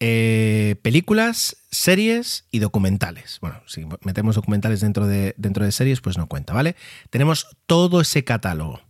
eh, 0.06 0.76
películas, 0.82 1.56
series 1.70 2.44
y 2.50 2.58
documentales. 2.58 3.38
Bueno, 3.40 3.62
si 3.64 3.86
metemos 4.04 4.34
documentales 4.34 4.82
dentro 4.82 5.06
de, 5.06 5.34
dentro 5.38 5.64
de 5.64 5.72
series, 5.72 6.02
pues 6.02 6.18
no 6.18 6.26
cuenta, 6.26 6.52
¿vale? 6.52 6.76
Tenemos 7.08 7.56
todo 7.64 8.02
ese 8.02 8.22
catálogo. 8.22 8.82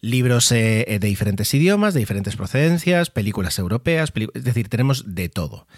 Libros 0.00 0.50
eh, 0.50 0.86
eh, 0.88 0.98
de 0.98 1.06
diferentes 1.06 1.54
idiomas, 1.54 1.94
de 1.94 2.00
diferentes 2.00 2.34
procedencias, 2.34 3.10
películas 3.10 3.60
europeas, 3.60 4.12
es 4.34 4.42
decir, 4.42 4.68
tenemos 4.68 5.14
de 5.14 5.28
todo. 5.28 5.68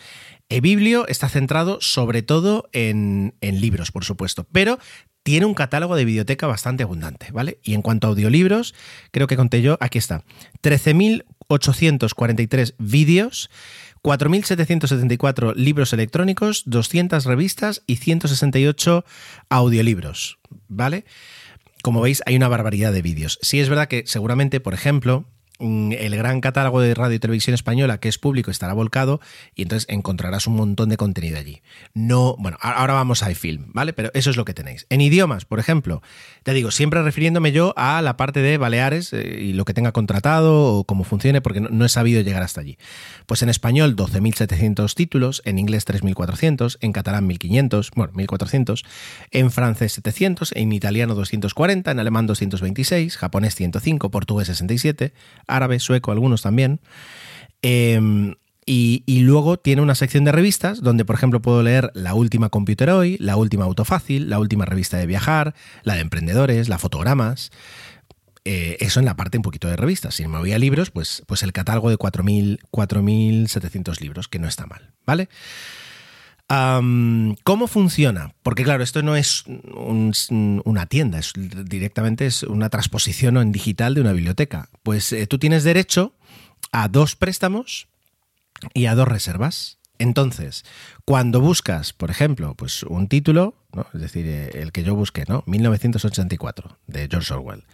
eBiblio 0.49 1.07
está 1.07 1.29
centrado 1.29 1.77
sobre 1.83 2.23
todo 2.23 2.71
en, 2.73 3.35
en 3.43 3.61
libros, 3.61 3.93
por 3.93 4.07
supuesto, 4.07 4.47
pero 4.53 4.79
tiene 5.23 5.45
un 5.45 5.55
catálogo 5.55 5.97
de 5.97 6.07
biblioteca 6.07 6.47
bastante 6.47 6.85
abundante, 6.85 7.31
¿vale? 7.31 7.59
Y 7.63 7.75
en 7.75 7.83
cuanto 7.83 8.07
a 8.07 8.11
audiolibros, 8.11 8.75
creo 9.11 9.27
que 9.27 9.37
conté 9.37 9.61
yo, 9.61 9.77
aquí 9.81 9.99
está, 9.99 10.25
13.843 10.63 12.75
vídeos, 12.79 13.51
4.774 14.07 15.57
libros 15.57 15.93
electrónicos, 15.93 16.63
200 16.67 17.25
revistas 17.25 17.83
y 17.89 17.97
168 17.97 19.05
audiolibros, 19.49 20.39
¿vale? 20.69 21.05
Como 21.83 22.01
veis, 22.01 22.23
hay 22.25 22.37
una 22.37 22.47
barbaridad 22.47 22.93
de 22.93 23.03
vídeos. 23.03 23.41
Sí 23.43 23.59
es 23.59 23.69
verdad 23.69 23.89
que 23.89 24.05
seguramente, 24.07 24.61
por 24.61 24.75
ejemplo, 24.75 25.25
el 25.59 26.17
gran 26.17 26.41
catálogo 26.41 26.81
de 26.81 26.95
radio 26.95 27.17
y 27.17 27.19
televisión 27.19 27.55
española 27.55 27.99
que 27.99 28.09
es 28.09 28.19
público 28.19 28.51
estará 28.51 28.73
volcado 28.73 29.21
y 29.55 29.63
entonces 29.63 29.89
encontrarás 29.89 30.47
un 30.47 30.57
montón 30.57 30.89
de 30.89 30.97
contenido 30.97 31.39
allí. 31.39 31.63
No, 31.95 32.37
bueno, 32.39 32.59
ahora 32.61 32.95
vamos 32.95 33.23
a 33.23 33.31
iFilm, 33.31 33.73
¿vale? 33.73 33.93
Pero 33.93 34.11
eso 34.15 34.31
es 34.31 34.37
lo 34.37 34.45
que 34.45 34.55
tenéis. 34.55 34.87
En 34.91 35.01
idiomas, 35.01 35.45
por 35.45 35.59
ejemplo, 35.59 36.03
te 36.43 36.53
digo, 36.53 36.71
siempre 36.71 37.03
refiriéndome 37.03 37.53
yo 37.53 37.75
a 37.77 38.03
la 38.03 38.17
parte 38.17 38.41
de 38.41 38.59
Baleares 38.59 39.13
eh, 39.13 39.39
y 39.41 39.53
lo 39.53 39.65
que 39.65 39.75
tenga 39.75 39.93
contratado 39.93 40.75
o 40.75 40.85
cómo 40.85 41.05
funcione, 41.05 41.41
porque 41.41 41.61
no, 41.61 41.85
he 41.85 41.89
sabido 41.89 42.21
llegar 42.21 42.43
hasta 42.43 42.61
allí. 42.61 42.79
Pues 43.27 43.43
en 43.43 43.49
español 43.49 43.97
12.700 43.97 44.95
títulos, 44.95 45.43
en 45.45 45.59
inglés 45.59 45.87
3.400, 45.87 46.79
en 46.81 46.93
catalán 46.93 47.29
1.500, 47.29 47.91
bueno, 47.95 48.13
1.400, 48.13 48.85
en 49.31 49.51
francés 49.51 49.93
700, 49.95 50.53
en 50.55 50.73
italiano 50.73 51.15
240, 51.15 51.91
en 51.91 51.99
alemán 51.99 52.27
226, 52.27 53.17
japonés 53.17 53.55
105, 53.55 54.11
portugués 54.11 54.49
67, 54.49 55.13
árabe, 55.47 55.81
sueco, 55.81 56.13
algunos 56.13 56.43
también. 56.43 56.81
Em, 57.63 58.35
y, 58.69 59.21
luego 59.21 59.59
tiene 59.59 59.81
una 59.81 59.95
sección 59.95 60.25
de 60.25 60.33
revistas 60.33 60.83
donde, 60.83 61.05
por 61.05 61.15
ejemplo, 61.15 61.41
puedo 61.41 61.63
leer 61.63 61.93
la 61.95 62.15
última 62.15 62.49
Computer 62.49 62.91
Hoy, 62.91 63.17
la 63.21 63.37
última 63.37 63.65
Autofácil, 63.65 64.29
la 64.29 64.41
última 64.41 64.65
revista 64.65 64.97
de 64.97 65.07
viajar, 65.07 65.55
la 65.85 65.95
de 65.95 66.01
emprendedores, 66.01 66.69
la 66.69 66.79
fotogramas. 66.79 67.53
Eh, 68.45 68.77
eso 68.81 68.99
en 69.01 69.07
la 69.07 69.17
parte 69.17 69.39
un 69.39 69.43
poquito 69.43 69.69
de 69.69 69.77
revistas. 69.77 70.17
Si 70.17 70.27
me 70.27 70.39
voy 70.39 70.53
a 70.53 70.59
libros, 70.59 70.91
pues, 70.91 71.23
pues 71.27 71.45
el 71.45 71.53
catálogo 71.53 71.91
de 71.91 71.97
4.700 71.97 74.01
libros, 74.01 74.29
que 74.29 74.41
no 74.41 74.49
está 74.49 74.67
mal, 74.67 74.93
¿vale? 75.05 75.29
¿Cómo 76.49 77.67
funciona? 77.67 78.33
Porque 78.43 78.63
claro, 78.63 78.85
esto 78.85 79.03
no 79.03 79.17
es 79.17 79.45
una 79.47 80.87
tienda, 80.87 81.19
es, 81.19 81.33
directamente 81.35 82.27
es 82.27 82.45
una 82.45 82.71
transposición 82.71 83.37
en 83.37 83.53
digital 83.53 83.95
de 83.95 84.01
una 84.01 84.13
biblioteca. 84.13 84.69
Pues 84.83 85.13
eh, 85.13 85.27
tú 85.27 85.39
tienes 85.39 85.65
derecho 85.65 86.15
a 86.71 86.89
dos 86.89 87.17
préstamos 87.17 87.89
y 88.75 88.87
a 88.87 88.95
dos 88.95 89.09
reservas. 89.09 89.79
Entonces, 89.99 90.65
cuando 91.05 91.41
buscas, 91.41 91.93
por 91.93 92.11
ejemplo, 92.11 92.55
pues 92.55 92.83
un 92.85 93.09
título, 93.09 93.57
es 93.95 94.01
decir, 94.01 94.27
eh, 94.27 94.51
el 94.55 94.71
que 94.71 94.85
yo 94.85 94.95
busqué, 94.95 95.25
¿no? 95.27 95.43
1984, 95.47 96.79
de 96.87 97.09
George 97.11 97.33
Orwell, 97.33 97.65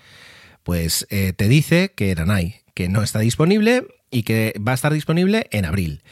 pues 0.62 1.06
eh, 1.10 1.32
te 1.32 1.48
dice 1.48 1.92
que 1.94 2.10
Eranay, 2.10 2.62
que 2.74 2.88
no 2.88 3.02
está 3.02 3.18
disponible 3.18 3.86
y 4.10 4.22
que 4.22 4.54
va 4.66 4.72
a 4.72 4.76
estar 4.76 4.92
disponible 4.92 5.48
en 5.50 5.64
abril, 5.64 6.02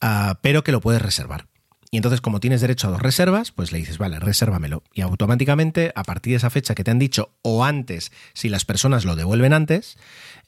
ah, 0.00 0.40
pero 0.42 0.64
que 0.64 0.72
lo 0.72 0.80
puedes 0.80 1.00
reservar. 1.00 1.46
Y 1.90 1.98
entonces, 1.98 2.20
como 2.20 2.40
tienes 2.40 2.60
derecho 2.60 2.88
a 2.88 2.90
dos 2.90 3.02
reservas, 3.02 3.52
pues 3.52 3.72
le 3.72 3.78
dices, 3.78 3.98
vale, 3.98 4.18
resérvamelo. 4.18 4.82
Y 4.92 5.02
automáticamente, 5.02 5.92
a 5.94 6.02
partir 6.02 6.32
de 6.32 6.38
esa 6.38 6.50
fecha 6.50 6.74
que 6.74 6.84
te 6.84 6.90
han 6.90 6.98
dicho, 6.98 7.30
o 7.42 7.64
antes, 7.64 8.12
si 8.34 8.48
las 8.48 8.64
personas 8.64 9.04
lo 9.04 9.16
devuelven 9.16 9.52
antes, 9.52 9.96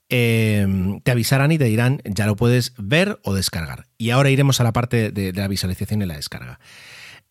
em, 0.09 1.01
te 1.01 1.11
avisarán 1.11 1.53
y 1.53 1.59
te 1.59 1.65
dirán, 1.65 2.01
ya 2.05 2.27
lo 2.27 2.37
puedes 2.37 2.73
ver 2.77 3.21
o 3.23 3.35
descargar. 3.35 3.87
Y 3.99 4.11
ahora 4.11 4.31
iremos 4.31 4.61
a 4.61 4.65
la 4.65 4.73
parte 4.73 5.11
de, 5.13 5.33
la 5.33 5.49
visualización 5.49 6.03
y 6.03 6.07
la 6.07 6.17
descarga. 6.17 6.59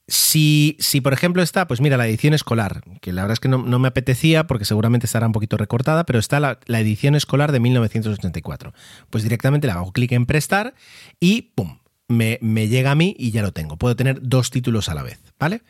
Si, 0.08 0.78
si, 0.80 1.02
por 1.02 1.12
ejemplo, 1.12 1.44
está, 1.44 1.68
pues 1.68 1.82
mira, 1.82 1.98
la 1.98 2.08
edición 2.08 2.34
escolar, 2.34 2.82
que 3.02 3.12
la 3.12 3.24
verdad 3.24 3.34
es 3.34 3.40
que 3.42 3.50
no, 3.50 3.60
me 3.60 3.90
apetecía 3.90 4.48
porque 4.48 4.64
seguramente 4.64 5.06
estará 5.06 5.28
un 5.28 5.34
poquito 5.34 5.58
recortada, 5.58 6.06
pero 6.06 6.18
está 6.18 6.40
la, 6.40 6.60
la, 6.66 6.80
edición 6.80 7.16
escolar 7.16 7.52
de 7.52 7.60
1984. 7.60 8.74
Pues 9.10 9.24
directamente 9.24 9.68
le 9.68 9.74
hago 9.74 9.92
clic 9.92 10.14
en 10.14 10.26
prestar 10.26 10.76
y 11.20 11.52
¡pum! 11.56 11.80
Me, 12.08 12.68
llega 12.68 12.92
a 12.92 12.96
mí 12.96 13.16
y 13.18 13.32
ya 13.32 13.42
lo 13.42 13.52
tengo. 13.52 13.78
Puedo 13.78 13.96
tener 13.96 14.20
dos 14.22 14.50
títulos 14.50 14.90
a 14.90 14.94
la 14.94 15.04
vez, 15.04 15.20
¿vale? 15.40 15.62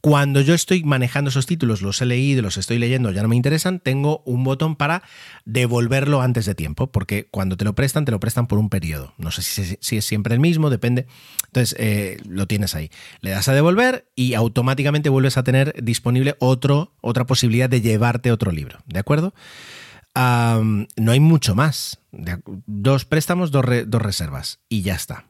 Cuando 0.00 0.40
yo 0.40 0.54
estoy 0.54 0.82
manejando 0.82 1.28
esos 1.28 1.44
títulos, 1.44 1.82
los 1.82 2.00
he 2.00 2.06
leído, 2.06 2.40
los 2.40 2.56
estoy 2.56 2.78
leyendo, 2.78 3.10
ya 3.10 3.20
no 3.20 3.28
me 3.28 3.36
interesan, 3.36 3.80
tengo 3.80 4.22
un 4.24 4.44
botón 4.44 4.74
para 4.74 5.02
devolverlo 5.44 6.22
antes 6.22 6.46
de 6.46 6.54
tiempo, 6.54 6.86
porque 6.86 7.28
cuando 7.30 7.58
te 7.58 7.66
lo 7.66 7.74
prestan, 7.74 8.06
te 8.06 8.10
lo 8.10 8.18
prestan 8.18 8.46
por 8.46 8.58
un 8.58 8.70
periodo. 8.70 9.12
No 9.18 9.30
sé 9.30 9.42
si, 9.42 9.96
es 9.98 10.04
siempre 10.06 10.32
el 10.32 10.40
mismo, 10.40 10.70
depende. 10.70 11.06
Entonces, 11.48 11.76
eh, 11.78 12.16
lo 12.26 12.46
tienes 12.46 12.74
ahí. 12.74 12.90
Le 13.20 13.30
das 13.30 13.48
a 13.48 13.52
devolver 13.52 14.10
y 14.16 14.32
automáticamente 14.32 15.10
vuelves 15.10 15.36
a 15.36 15.44
tener 15.44 15.74
disponible 15.82 16.34
otro, 16.38 16.94
otra 17.02 17.26
posibilidad 17.26 17.68
de 17.68 17.82
llevarte 17.82 18.32
otro 18.32 18.52
libro, 18.52 18.78
¿de 18.86 19.00
acuerdo? 19.00 19.34
no 20.16 21.12
hay 21.12 21.20
mucho 21.20 21.54
más. 21.54 22.00
Dos 22.66 23.04
préstamos, 23.04 23.50
dos 23.52 23.64
reservas 23.64 24.58
y 24.68 24.82
ya 24.82 24.94
está. 24.94 25.29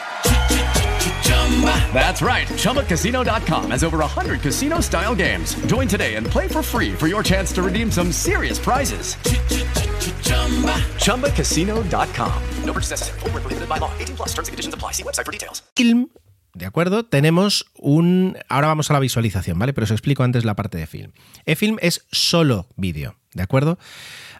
That's 1.93 2.21
right. 2.21 2.47
Has 2.47 3.83
over 3.83 3.97
100 3.97 4.41
casino 4.41 4.79
style 4.81 5.15
games. 5.15 5.55
Join 5.67 5.87
today 5.87 6.15
and 6.15 6.25
play 6.25 6.47
for 6.47 6.63
free 6.63 6.95
for 6.95 7.07
your 7.07 7.23
chance 7.23 7.53
to 7.53 7.61
redeem 7.61 7.91
some 7.91 8.11
serious 8.11 8.57
prizes. 8.57 9.17
No 12.65 12.73
purchase 12.73 12.91
necessary. 12.91 13.19
Full 13.19 13.29
prohibited 13.31 13.69
by 13.69 13.77
law. 13.77 13.91
18 13.99 14.15
plus 14.15 14.29
conditions 14.33 14.73
apply. 14.73 14.93
See 14.93 15.03
website 15.03 15.25
for 15.25 15.31
details. 15.31 15.61
Film. 15.75 16.09
¿De 16.53 16.65
acuerdo? 16.65 17.05
Tenemos 17.05 17.65
un. 17.77 18.37
Ahora 18.49 18.67
vamos 18.67 18.89
a 18.89 18.93
la 18.93 18.99
visualización, 18.99 19.57
¿vale? 19.57 19.73
Pero 19.73 19.85
os 19.85 19.91
explico 19.91 20.23
antes 20.23 20.43
la 20.43 20.55
parte 20.55 20.77
de 20.77 20.85
film. 20.85 21.11
E-film 21.45 21.77
es 21.81 22.05
solo 22.11 22.67
vídeo, 22.75 23.15
¿de 23.33 23.43
acuerdo? 23.43 23.77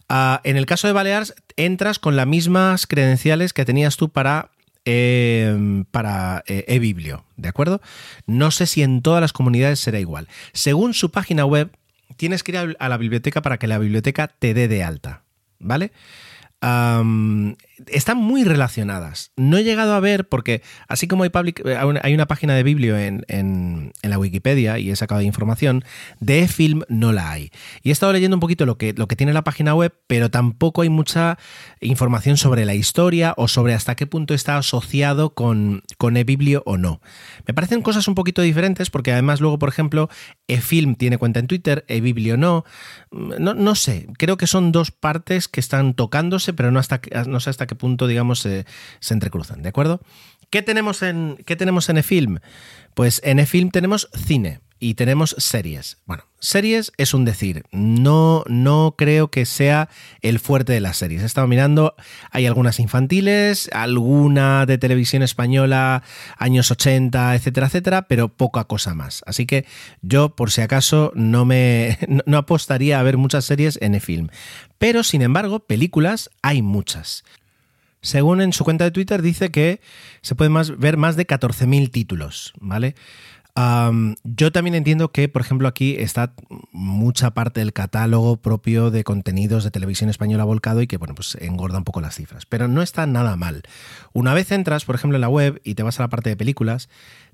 Uh, 0.09 0.39
en 0.43 0.57
el 0.57 0.65
caso 0.65 0.87
de 0.87 0.93
Balears, 0.93 1.33
entras 1.55 1.99
con 1.99 2.17
las 2.17 2.27
mismas 2.27 2.85
credenciales 2.85 3.53
que 3.53 3.63
tenías 3.63 3.95
tú 3.95 4.09
para 4.09 4.51
Em, 4.83 5.85
para 5.85 6.43
eh, 6.47 6.65
eBiblio, 6.67 7.23
¿de 7.37 7.49
acuerdo? 7.49 7.81
No 8.25 8.49
sé 8.49 8.65
si 8.65 8.81
en 8.81 9.03
todas 9.03 9.21
las 9.21 9.31
comunidades 9.31 9.79
será 9.79 9.99
igual. 9.99 10.27
Según 10.53 10.95
su 10.95 11.11
página 11.11 11.45
web, 11.45 11.69
tienes 12.17 12.41
que 12.43 12.51
ir 12.51 12.75
a 12.79 12.89
la 12.89 12.97
biblioteca 12.97 13.41
para 13.41 13.57
que 13.57 13.67
la 13.67 13.77
biblioteca 13.77 14.27
te 14.27 14.55
dé 14.55 14.67
de 14.67 14.83
alta, 14.83 15.23
¿vale? 15.59 15.91
Están 17.87 18.17
muy 18.17 18.43
relacionadas. 18.43 19.31
No 19.35 19.57
he 19.57 19.63
llegado 19.63 19.93
a 19.93 19.99
ver, 19.99 20.27
porque 20.27 20.61
así 20.87 21.07
como 21.07 21.23
hay, 21.23 21.29
public, 21.29 21.61
eh, 21.65 21.77
hay 22.01 22.13
una 22.13 22.27
página 22.27 22.53
de 22.55 22.63
biblio 22.63 22.97
en, 22.97 23.25
en, 23.27 23.91
la 24.01 24.19
Wikipedia 24.19 24.79
y 24.79 24.91
he 24.91 24.95
sacado 24.95 25.21
información, 25.21 25.83
de 26.19 26.47
film 26.47 26.81
no 26.89 27.11
la 27.11 27.31
hay. 27.31 27.51
Y 27.83 27.89
he 27.89 27.91
estado 27.91 28.13
leyendo 28.13 28.35
un 28.35 28.41
poquito 28.41 28.65
lo 28.65 28.77
que, 28.77 28.93
lo 28.93 29.07
que 29.07 29.15
tiene 29.15 29.33
la 29.33 29.43
página 29.43 29.73
web, 29.73 29.93
pero 30.07 30.29
tampoco 30.29 30.81
hay 30.81 30.89
mucha 30.89 31.37
información 31.79 32.37
sobre 32.37 32.65
la 32.65 32.75
historia 32.75 33.33
o 33.37 33.47
sobre 33.47 33.73
hasta 33.73 33.95
qué 33.95 34.07
punto 34.07 34.33
está 34.33 34.57
asociado 34.57 35.33
con, 35.33 35.83
con 35.97 36.17
eBiblio 36.17 36.63
o 36.65 36.77
no. 36.77 37.01
Me 37.47 37.53
parecen 37.53 37.81
cosas 37.81 38.07
un 38.07 38.15
poquito 38.15 38.41
diferentes, 38.41 38.89
porque 38.89 39.11
además 39.11 39.41
luego, 39.41 39.59
por 39.59 39.69
ejemplo, 39.69 40.09
eFilm 40.47 40.95
tiene 40.95 41.17
cuenta 41.17 41.39
en 41.39 41.47
Twitter, 41.47 41.85
eBiblio 41.87 42.37
no. 42.37 42.65
no. 43.11 43.53
No 43.53 43.75
sé, 43.75 44.07
creo 44.17 44.37
que 44.37 44.47
son 44.47 44.71
dos 44.71 44.91
partes 44.91 45.47
que 45.47 45.59
están 45.59 45.93
tocándose, 45.93 46.53
pero 46.53 46.71
no, 46.71 46.79
hasta, 46.79 47.01
no 47.27 47.39
sé 47.39 47.49
hasta 47.49 47.67
qué 47.67 47.70
punto, 47.75 48.07
digamos, 48.07 48.39
se, 48.39 48.65
entrecruzan, 49.09 49.61
¿de 49.61 49.69
acuerdo? 49.69 50.01
¿Qué 50.49 50.61
tenemos 50.61 51.01
en, 51.01 51.37
qué 51.45 51.55
tenemos 51.55 51.89
en 51.89 51.97
eFilm? 51.97 52.39
Pues 52.93 53.21
en 53.23 53.39
eFilm 53.39 53.71
tenemos 53.71 54.09
cine 54.13 54.59
y 54.81 54.95
tenemos 54.95 55.35
series. 55.37 55.99
Bueno, 56.07 56.23
series 56.39 56.91
es 56.97 57.13
un 57.13 57.23
decir. 57.23 57.63
No, 57.71 58.43
no 58.47 58.95
creo 58.97 59.29
que 59.29 59.45
sea 59.45 59.89
el 60.23 60.39
fuerte 60.39 60.73
de 60.73 60.79
las 60.79 60.97
series. 60.97 61.21
He 61.21 61.27
estado 61.27 61.47
mirando, 61.47 61.95
hay 62.31 62.47
algunas 62.47 62.79
infantiles, 62.79 63.69
alguna 63.73 64.65
de 64.65 64.79
televisión 64.79 65.21
española, 65.21 66.01
años 66.35 66.71
80, 66.71 67.35
etcétera, 67.35 67.67
etcétera, 67.67 68.07
pero 68.07 68.29
poca 68.29 68.63
cosa 68.63 68.95
más. 68.95 69.23
Así 69.27 69.45
que 69.45 69.65
yo, 70.01 70.35
por 70.35 70.49
si 70.49 70.61
acaso, 70.61 71.11
no 71.13 71.45
me 71.45 71.99
no 72.25 72.37
apostaría 72.37 72.99
a 72.99 73.03
ver 73.03 73.17
muchas 73.17 73.45
series 73.45 73.77
en 73.83 73.93
eFilm. 73.93 74.29
Pero, 74.79 75.03
sin 75.03 75.21
embargo, 75.21 75.59
películas 75.59 76.31
hay 76.41 76.63
muchas. 76.63 77.23
Según 78.01 78.41
en 78.41 78.53
su 78.53 78.63
cuenta 78.63 78.83
de 78.83 78.91
Twitter 78.91 79.21
dice 79.21 79.51
que 79.51 79.79
se 80.21 80.35
pueden 80.35 80.53
ver 80.79 80.97
más 80.97 81.15
de 81.15 81.27
14.000 81.27 81.91
títulos, 81.91 82.53
¿vale? 82.59 82.95
yo 84.23 84.51
también 84.51 84.75
entiendo 84.75 85.11
que, 85.11 85.27
por 85.27 85.41
ejemplo, 85.41 85.67
aquí 85.67 85.95
está 85.99 86.33
mucha 86.71 87.31
parte 87.31 87.59
del 87.59 87.73
catálogo 87.73 88.37
propio 88.37 88.91
de 88.91 89.03
contenidos 89.03 89.63
de 89.63 89.71
televisión 89.71 90.09
española 90.09 90.45
volcado 90.45 90.81
y 90.81 90.87
que, 90.87 90.97
bueno, 90.97 91.15
pues 91.15 91.35
engorda 91.35 91.77
un 91.77 91.83
poco 91.83 92.01
las 92.01 92.15
cifras. 92.15 92.45
Pero 92.45 92.67
no 92.67 92.81
está 92.81 93.05
nada 93.07 93.35
mal. 93.35 93.63
Una 94.13 94.33
vez 94.33 94.51
entras, 94.51 94.85
por 94.85 94.95
ejemplo, 94.95 95.17
en 95.17 95.21
la 95.21 95.29
web 95.29 95.59
y 95.63 95.75
te 95.75 95.83
vas 95.83 95.99
a 95.99 96.03
la 96.03 96.09
parte 96.09 96.29
de 96.29 96.37
películas, 96.37 96.89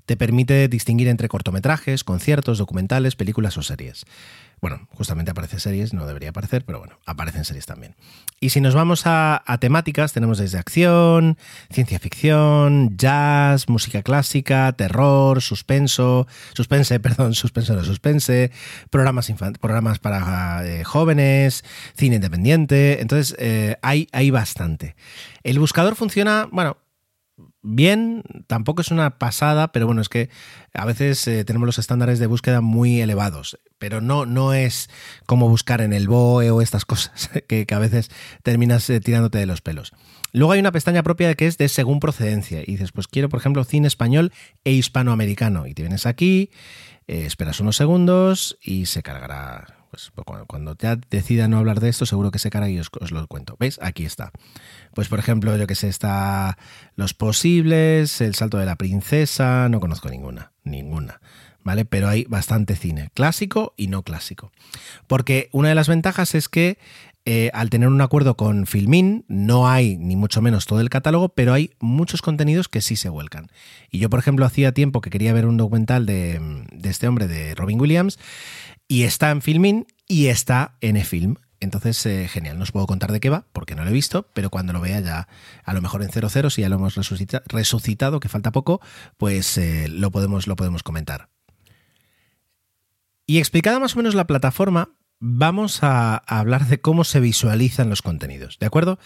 te 0.06 0.16
permite 0.16 0.68
distinguir 0.68 1.08
entre 1.08 1.28
cortometrajes, 1.28 2.02
conciertos, 2.02 2.58
documentales, 2.58 3.14
películas 3.14 3.56
o 3.56 3.62
series. 3.62 4.04
Bueno, 4.60 4.88
justamente 4.90 5.30
aparece 5.30 5.60
series, 5.60 5.94
no 5.94 6.06
debería 6.06 6.30
aparecer, 6.30 6.64
pero 6.64 6.78
bueno, 6.78 6.98
aparecen 7.06 7.44
series 7.44 7.66
también. 7.66 7.94
Y 8.40 8.50
si 8.50 8.60
nos 8.60 8.74
vamos 8.74 9.02
a, 9.04 9.42
temáticas, 9.60 10.12
tenemos 10.12 10.38
desde 10.38 10.58
acción, 10.58 11.38
ciencia 11.70 11.98
ficción, 11.98 12.96
jazz, 12.96 13.68
música 13.68 14.02
clásica, 14.02 14.72
terror, 14.72 15.42
suspenso, 15.42 16.26
suspense, 16.54 17.00
perdón, 17.00 17.34
suspenso 17.34 17.74
no 17.74 17.84
suspense, 17.84 18.50
programas, 18.90 19.32
programas 19.60 19.98
para 19.98 20.66
eh, 20.66 20.84
jóvenes, 20.84 21.64
cine 21.96 22.16
independiente. 22.16 23.00
Entonces, 23.00 23.36
eh, 23.38 23.76
hay, 23.82 24.08
hay 24.12 24.30
bastante. 24.30 24.96
El 25.42 25.58
buscador 25.58 25.94
funciona, 25.94 26.48
bueno, 26.50 26.78
bien, 27.74 28.22
tampoco 28.46 28.80
es 28.80 28.90
una 28.90 29.18
pasada, 29.18 29.72
pero 29.72 29.86
bueno, 29.86 30.00
es 30.00 30.08
que 30.08 30.30
a 30.74 30.84
veces 30.84 31.26
eh, 31.28 31.44
tenemos 31.44 31.66
los 31.66 31.78
estándares 31.78 32.18
de 32.18 32.26
búsqueda 32.26 32.60
muy 32.60 33.00
elevados, 33.00 33.58
pero 33.78 34.00
no, 34.00 34.26
no 34.26 34.54
es 34.54 34.88
como 35.26 35.48
buscar 35.48 35.80
en 35.80 35.92
el 35.92 36.08
BOE 36.08 36.50
o 36.50 36.62
estas 36.62 36.84
cosas, 36.86 37.30
que, 37.46 37.66
que 37.66 37.74
a 37.74 37.78
veces 37.78 38.10
terminas 38.42 38.88
eh, 38.90 39.00
tirándote 39.00 39.38
de 39.38 39.46
los 39.46 39.60
pelos. 39.60 39.92
Luego 40.32 40.52
hay 40.52 40.60
una 40.60 40.72
pestaña 40.72 41.02
propia 41.02 41.34
que 41.34 41.46
es 41.46 41.58
de 41.58 41.68
según 41.68 42.00
procedencia, 42.00 42.62
y 42.62 42.72
dices, 42.72 42.92
pues 42.92 43.08
quiero, 43.08 43.28
por 43.28 43.40
ejemplo, 43.40 43.64
cine 43.64 43.86
español 43.86 44.32
e 44.64 44.72
hispanoamericano, 44.72 45.66
y 45.66 45.74
te 45.74 45.82
vienes 45.82 46.06
aquí, 46.06 46.50
eh, 47.06 47.24
esperas 47.24 47.60
unos 47.60 47.76
segundos 47.76 48.58
y 48.62 48.86
se 48.86 49.02
cargará 49.02 49.77
pues 49.90 50.10
cuando, 50.24 50.46
cuando 50.46 50.76
ya 50.78 50.96
decida 51.10 51.48
no 51.48 51.58
hablar 51.58 51.80
de 51.80 51.88
esto, 51.88 52.06
seguro 52.06 52.30
que 52.30 52.38
se 52.38 52.50
carga 52.50 52.68
y 52.68 52.78
os, 52.78 52.88
os 53.00 53.10
lo 53.10 53.26
cuento. 53.26 53.56
¿Veis? 53.58 53.78
Aquí 53.82 54.04
está. 54.04 54.32
Pues 54.94 55.08
por 55.08 55.18
ejemplo, 55.18 55.56
yo 55.56 55.66
que 55.66 55.74
sé, 55.74 55.88
está 55.88 56.58
Los 56.94 57.14
Posibles, 57.14 58.20
El 58.20 58.34
Salto 58.34 58.58
de 58.58 58.66
la 58.66 58.76
Princesa, 58.76 59.68
no 59.68 59.80
conozco 59.80 60.08
ninguna, 60.08 60.52
ninguna. 60.64 61.20
¿Vale? 61.64 61.84
Pero 61.84 62.08
hay 62.08 62.24
bastante 62.24 62.76
cine, 62.76 63.10
clásico 63.12 63.74
y 63.76 63.88
no 63.88 64.02
clásico. 64.02 64.52
Porque 65.06 65.50
una 65.52 65.68
de 65.68 65.74
las 65.74 65.88
ventajas 65.88 66.34
es 66.34 66.48
que 66.48 66.78
eh, 67.30 67.50
al 67.52 67.68
tener 67.68 67.90
un 67.90 68.00
acuerdo 68.00 68.38
con 68.38 68.64
Filmin, 68.64 69.26
no 69.28 69.68
hay 69.68 69.98
ni 69.98 70.16
mucho 70.16 70.40
menos 70.40 70.64
todo 70.64 70.80
el 70.80 70.88
catálogo, 70.88 71.28
pero 71.28 71.52
hay 71.52 71.72
muchos 71.78 72.22
contenidos 72.22 72.68
que 72.68 72.80
sí 72.80 72.96
se 72.96 73.10
vuelcan. 73.10 73.48
Y 73.90 73.98
yo, 73.98 74.08
por 74.08 74.18
ejemplo, 74.18 74.46
hacía 74.46 74.72
tiempo 74.72 75.02
que 75.02 75.10
quería 75.10 75.34
ver 75.34 75.44
un 75.44 75.58
documental 75.58 76.06
de, 76.06 76.40
de 76.72 76.88
este 76.88 77.06
hombre, 77.06 77.28
de 77.28 77.54
Robin 77.54 77.78
Williams, 77.78 78.18
y 78.88 79.02
está 79.04 79.30
en 79.30 79.42
Filmin 79.42 79.86
y 80.08 80.26
está 80.26 80.76
en 80.80 80.96
eFilm. 80.96 81.36
Entonces, 81.60 82.06
eh, 82.06 82.28
genial, 82.28 82.56
no 82.56 82.62
os 82.62 82.70
puedo 82.72 82.86
contar 82.86 83.10
de 83.10 83.18
qué 83.20 83.30
va, 83.30 83.46
porque 83.52 83.74
no 83.74 83.82
lo 83.84 83.90
he 83.90 83.92
visto, 83.92 84.28
pero 84.32 84.48
cuando 84.48 84.72
lo 84.72 84.80
vea 84.80 85.00
ya, 85.00 85.28
a 85.64 85.72
lo 85.74 85.82
mejor 85.82 86.02
en 86.02 86.10
00, 86.10 86.50
si 86.50 86.62
ya 86.62 86.68
lo 86.68 86.76
hemos 86.76 86.96
resucita- 86.96 87.42
resucitado, 87.46 88.20
que 88.20 88.28
falta 88.28 88.52
poco, 88.52 88.80
pues 89.16 89.58
eh, 89.58 89.88
lo, 89.88 90.10
podemos, 90.12 90.46
lo 90.46 90.54
podemos 90.56 90.82
comentar. 90.84 91.28
Y 93.26 93.38
explicada 93.38 93.78
más 93.80 93.94
o 93.94 93.96
menos 93.98 94.14
la 94.14 94.26
plataforma, 94.26 94.90
vamos 95.18 95.82
a, 95.82 96.14
a 96.14 96.38
hablar 96.38 96.66
de 96.66 96.80
cómo 96.80 97.02
se 97.04 97.20
visualizan 97.20 97.90
los 97.90 98.02
contenidos, 98.02 98.58
¿de 98.60 98.66
acuerdo? 98.66 98.98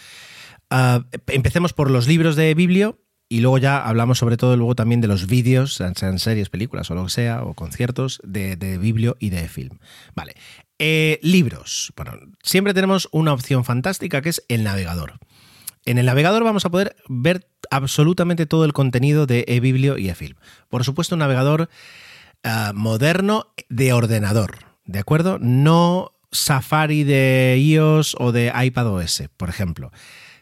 Ah, 0.69 1.05
empecemos 1.27 1.73
por 1.73 1.89
los 1.91 2.07
libros 2.07 2.35
de 2.35 2.53
Biblio 2.53 2.99
y 3.29 3.39
luego 3.39 3.57
ya 3.57 3.83
hablamos 3.83 4.19
sobre 4.19 4.37
todo 4.37 4.55
luego 4.57 4.75
también 4.75 5.01
de 5.01 5.07
los 5.07 5.27
vídeos, 5.27 5.75
sean, 5.75 6.19
series, 6.19 6.49
películas 6.49 6.91
o 6.91 6.95
lo 6.95 7.05
que 7.05 7.11
sea, 7.11 7.43
o 7.43 7.53
conciertos 7.53 8.21
de, 8.23 8.55
de 8.55 8.77
Biblio 8.77 9.17
y 9.19 9.29
de 9.29 9.47
film. 9.47 9.79
Vale. 10.15 10.35
Eh, 10.79 11.19
libros. 11.21 11.93
Bueno, 11.95 12.13
siempre 12.43 12.73
tenemos 12.73 13.07
una 13.11 13.33
opción 13.33 13.63
fantástica 13.63 14.21
que 14.21 14.29
es 14.29 14.43
el 14.49 14.63
navegador. 14.63 15.19
En 15.85 15.97
el 15.97 16.05
navegador 16.05 16.43
vamos 16.43 16.65
a 16.65 16.69
poder 16.69 16.95
ver 17.07 17.47
absolutamente 17.69 18.45
todo 18.45 18.65
el 18.65 18.73
contenido 18.73 19.25
de 19.25 19.45
eBiblio 19.47 19.97
y 19.97 20.09
eFilm. 20.09 20.37
Por 20.69 20.83
supuesto, 20.83 21.15
un 21.15 21.19
navegador 21.19 21.69
ah, 22.43 22.71
moderno 22.73 23.53
de 23.69 23.93
ordenador, 23.93 24.59
¿de 24.85 24.99
acuerdo? 24.99 25.39
No 25.39 26.13
Safari 26.31 27.03
de 27.03 27.57
iOS 27.59 28.15
o 28.19 28.31
de 28.31 28.51
iPadOS, 28.55 29.23
por 29.37 29.49
ejemplo. 29.49 29.91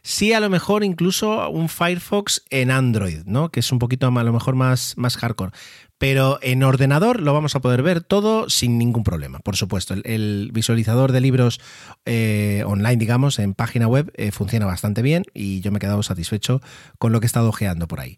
Sí, 0.04 0.34
a 0.34 0.40
lo 0.40 0.50
mejor 0.50 0.84
incluso 0.84 1.50
un 1.50 1.70
Firefox 1.70 2.44
en 2.50 2.72
Android, 2.72 3.20
¿no? 3.26 3.50
Que 3.50 3.60
es 3.60 3.72
un 3.72 3.78
poquito 3.78 4.08
a 4.08 4.24
lo 4.24 4.34
mejor 4.34 4.56
más, 4.56 4.96
más 4.98 5.16
hardcore. 5.18 5.52
Pero 6.00 6.40
en 6.42 6.64
ordenador 6.64 7.22
lo 7.22 7.34
vamos 7.34 7.56
a 7.56 7.60
poder 7.60 7.84
ver 7.84 8.02
todo 8.02 8.50
sin 8.50 8.80
ningún 8.80 9.04
problema. 9.04 9.38
Por 9.40 9.56
supuesto, 9.56 9.94
el, 9.94 10.50
visualizador 10.52 11.12
de 11.12 11.22
libros 11.22 11.62
eh, 12.06 12.64
online, 12.66 12.98
digamos, 12.98 13.38
en 13.38 13.54
página 13.54 13.88
web, 13.88 14.12
eh, 14.16 14.32
funciona 14.32 14.66
bastante 14.66 15.04
bien 15.04 15.26
y 15.36 15.62
yo 15.62 15.72
me 15.72 15.78
he 15.78 15.80
quedado 15.80 16.02
satisfecho 16.02 16.62
con 16.98 17.12
lo 17.12 17.20
que 17.20 17.26
he 17.26 17.28
estado 17.28 17.50
ojeando 17.50 17.88
por 17.88 18.00
ahí. 18.00 18.18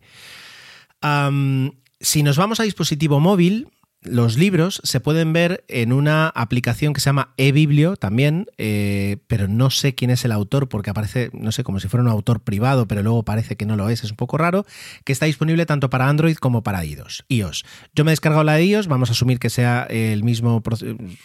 Si 2.00 2.24
nos 2.24 2.38
vamos 2.38 2.62
a 2.62 2.64
dispositivo 2.64 3.20
móvil, 3.20 3.68
los 4.04 4.38
libros 4.38 4.82
se 4.84 5.00
pueden 5.00 5.34
ver 5.34 5.64
en 5.68 5.94
una 5.94 6.28
aplicación 6.28 6.94
que 6.94 7.02
se 7.02 7.06
llama 7.06 7.34
eBiblio 7.38 7.96
también, 7.96 8.48
eh, 8.58 9.18
pero 9.28 9.48
no 9.48 9.70
sé 9.70 9.96
quién 9.96 10.12
es 10.12 10.26
el 10.26 10.32
autor 10.32 10.70
porque 10.70 10.90
aparece, 10.90 11.30
no 11.34 11.52
sé, 11.52 11.64
como 11.64 11.80
si 11.80 11.88
fuera 11.88 12.04
un 12.04 12.10
autor 12.10 12.42
privado, 12.42 12.88
pero 12.88 13.04
luego 13.04 13.24
parece 13.24 13.56
que 13.56 13.66
no 13.66 13.76
lo 13.76 13.90
es, 13.90 14.04
es 14.04 14.12
un 14.12 14.18
poco 14.18 14.38
raro, 14.38 14.66
que 15.04 15.14
está 15.14 15.26
disponible 15.26 15.66
tanto 15.66 15.90
para 15.90 16.10
Android 16.10 16.36
como 16.38 16.64
para 16.64 16.84
iOS. 16.84 17.26
iOS. 17.30 17.66
Yo 17.96 18.04
me 18.04 18.12
he 18.12 18.14
descargado 18.14 18.44
la 18.44 18.54
de 18.54 18.66
iOS, 18.66 18.88
vamos 18.88 19.10
a 19.10 19.14
asumir 19.14 19.40
que 19.40 19.50
sea 19.50 19.84
el 19.90 20.24
mismo 20.24 20.62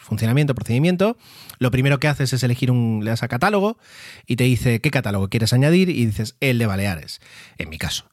funcionamiento, 0.01 0.55
procedimiento. 0.55 1.17
Lo 1.59 1.71
primero 1.71 1.99
que 1.99 2.09
haces 2.09 2.33
es 2.33 2.43
elegir 2.43 2.71
un, 2.71 3.01
le 3.05 3.11
das 3.11 3.23
a 3.23 3.29
catálogo 3.29 3.79
y 4.27 4.37
te 4.37 4.45
dice 4.45 4.81
qué 4.81 4.91
catálogo 4.91 5.29
quieres 5.29 5.53
añadir 5.53 5.89
y 5.89 6.07
dices 6.07 6.37
el 6.41 6.59
de 6.59 6.67
Baleares, 6.67 7.21
en 7.59 7.69
mi 7.69 7.79
caso. 7.79 8.09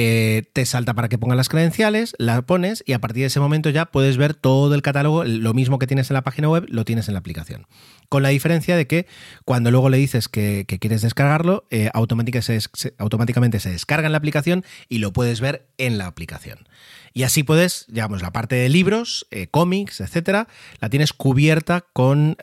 Eh, 0.00 0.44
te 0.52 0.64
salta 0.64 0.94
para 0.94 1.08
que 1.08 1.18
pongas 1.18 1.36
las 1.36 1.48
credenciales, 1.48 2.14
la 2.18 2.40
pones 2.42 2.84
y 2.86 2.92
a 2.92 3.00
partir 3.00 3.22
de 3.22 3.26
ese 3.26 3.40
momento 3.40 3.68
ya 3.68 3.86
puedes 3.86 4.16
ver 4.16 4.32
todo 4.32 4.72
el 4.76 4.80
catálogo, 4.80 5.24
lo 5.24 5.54
mismo 5.54 5.80
que 5.80 5.88
tienes 5.88 6.08
en 6.08 6.14
la 6.14 6.22
página 6.22 6.48
web, 6.48 6.66
lo 6.68 6.84
tienes 6.84 7.08
en 7.08 7.14
la 7.14 7.18
aplicación. 7.18 7.66
Con 8.08 8.22
la 8.22 8.28
diferencia 8.28 8.76
de 8.76 8.86
que 8.86 9.08
cuando 9.44 9.72
luego 9.72 9.90
le 9.90 9.98
dices 9.98 10.28
que, 10.28 10.66
quieres 10.80 11.02
descargarlo, 11.02 11.66
eh, 11.70 11.90
automáticamente 11.92 13.58
se 13.58 13.70
descarga 13.70 14.06
en 14.06 14.12
la 14.12 14.18
aplicación 14.18 14.64
y 14.88 14.98
lo 14.98 15.12
puedes 15.12 15.40
ver 15.40 15.66
en 15.78 15.98
la 15.98 16.06
aplicación. 16.06 16.68
Y 17.12 17.24
así 17.24 17.42
puedes, 17.42 17.84
digamos, 17.88 18.22
la 18.22 18.30
parte 18.30 18.54
de 18.54 18.68
libros, 18.68 19.26
eh, 19.32 19.48
cómics, 19.48 20.00
etcétera, 20.00 20.46
la 20.80 20.88
tienes 20.90 21.12
cubierta 21.12 21.84
con- 21.92 22.36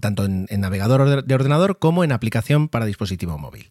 tanto 0.00 0.24
en, 0.24 0.46
en 0.48 0.60
navegador 0.60 1.24
de 1.24 1.34
ordenador 1.34 1.78
como 1.78 2.04
en 2.04 2.12
aplicación 2.12 2.68
para 2.68 2.86
dispositivo 2.86 3.36
móvil. 3.38 3.68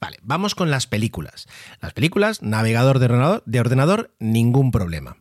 Vale, 0.00 0.18
vamos 0.22 0.54
con 0.54 0.70
las 0.70 0.86
películas. 0.86 1.46
Las 1.80 1.92
películas, 1.92 2.42
navegador 2.42 2.98
de 2.98 3.06
ordenador, 3.06 3.42
de 3.46 3.60
ordenador 3.60 4.14
ningún 4.18 4.70
problema. 4.70 5.16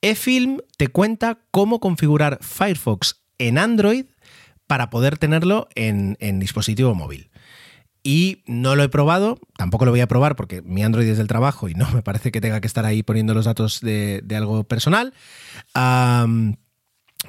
eFilm 0.00 0.58
te 0.76 0.88
cuenta 0.88 1.38
cómo 1.50 1.80
configurar 1.80 2.38
Firefox 2.42 3.22
en 3.38 3.58
Android 3.58 4.06
para 4.66 4.90
poder 4.90 5.18
tenerlo 5.18 5.68
en, 5.74 6.16
dispositivo 6.38 6.94
móvil. 6.94 7.30
Y 8.02 8.42
no 8.46 8.74
lo 8.74 8.82
he 8.82 8.88
probado, 8.88 9.38
tampoco 9.56 9.84
lo 9.84 9.90
voy 9.92 10.00
a 10.00 10.08
probar 10.08 10.34
porque 10.34 10.60
mi 10.62 10.82
Android 10.82 11.06
es 11.06 11.18
del 11.18 11.28
trabajo 11.28 11.68
y 11.68 11.74
no 11.74 11.90
me 11.90 12.02
parece 12.02 12.32
que 12.32 12.40
tenga 12.40 12.60
que 12.60 12.66
estar 12.66 12.84
ahí 12.84 13.02
poniendo 13.02 13.34
los 13.34 13.44
datos 13.44 13.80
de, 13.80 14.24
algo 14.34 14.64
personal. 14.64 15.12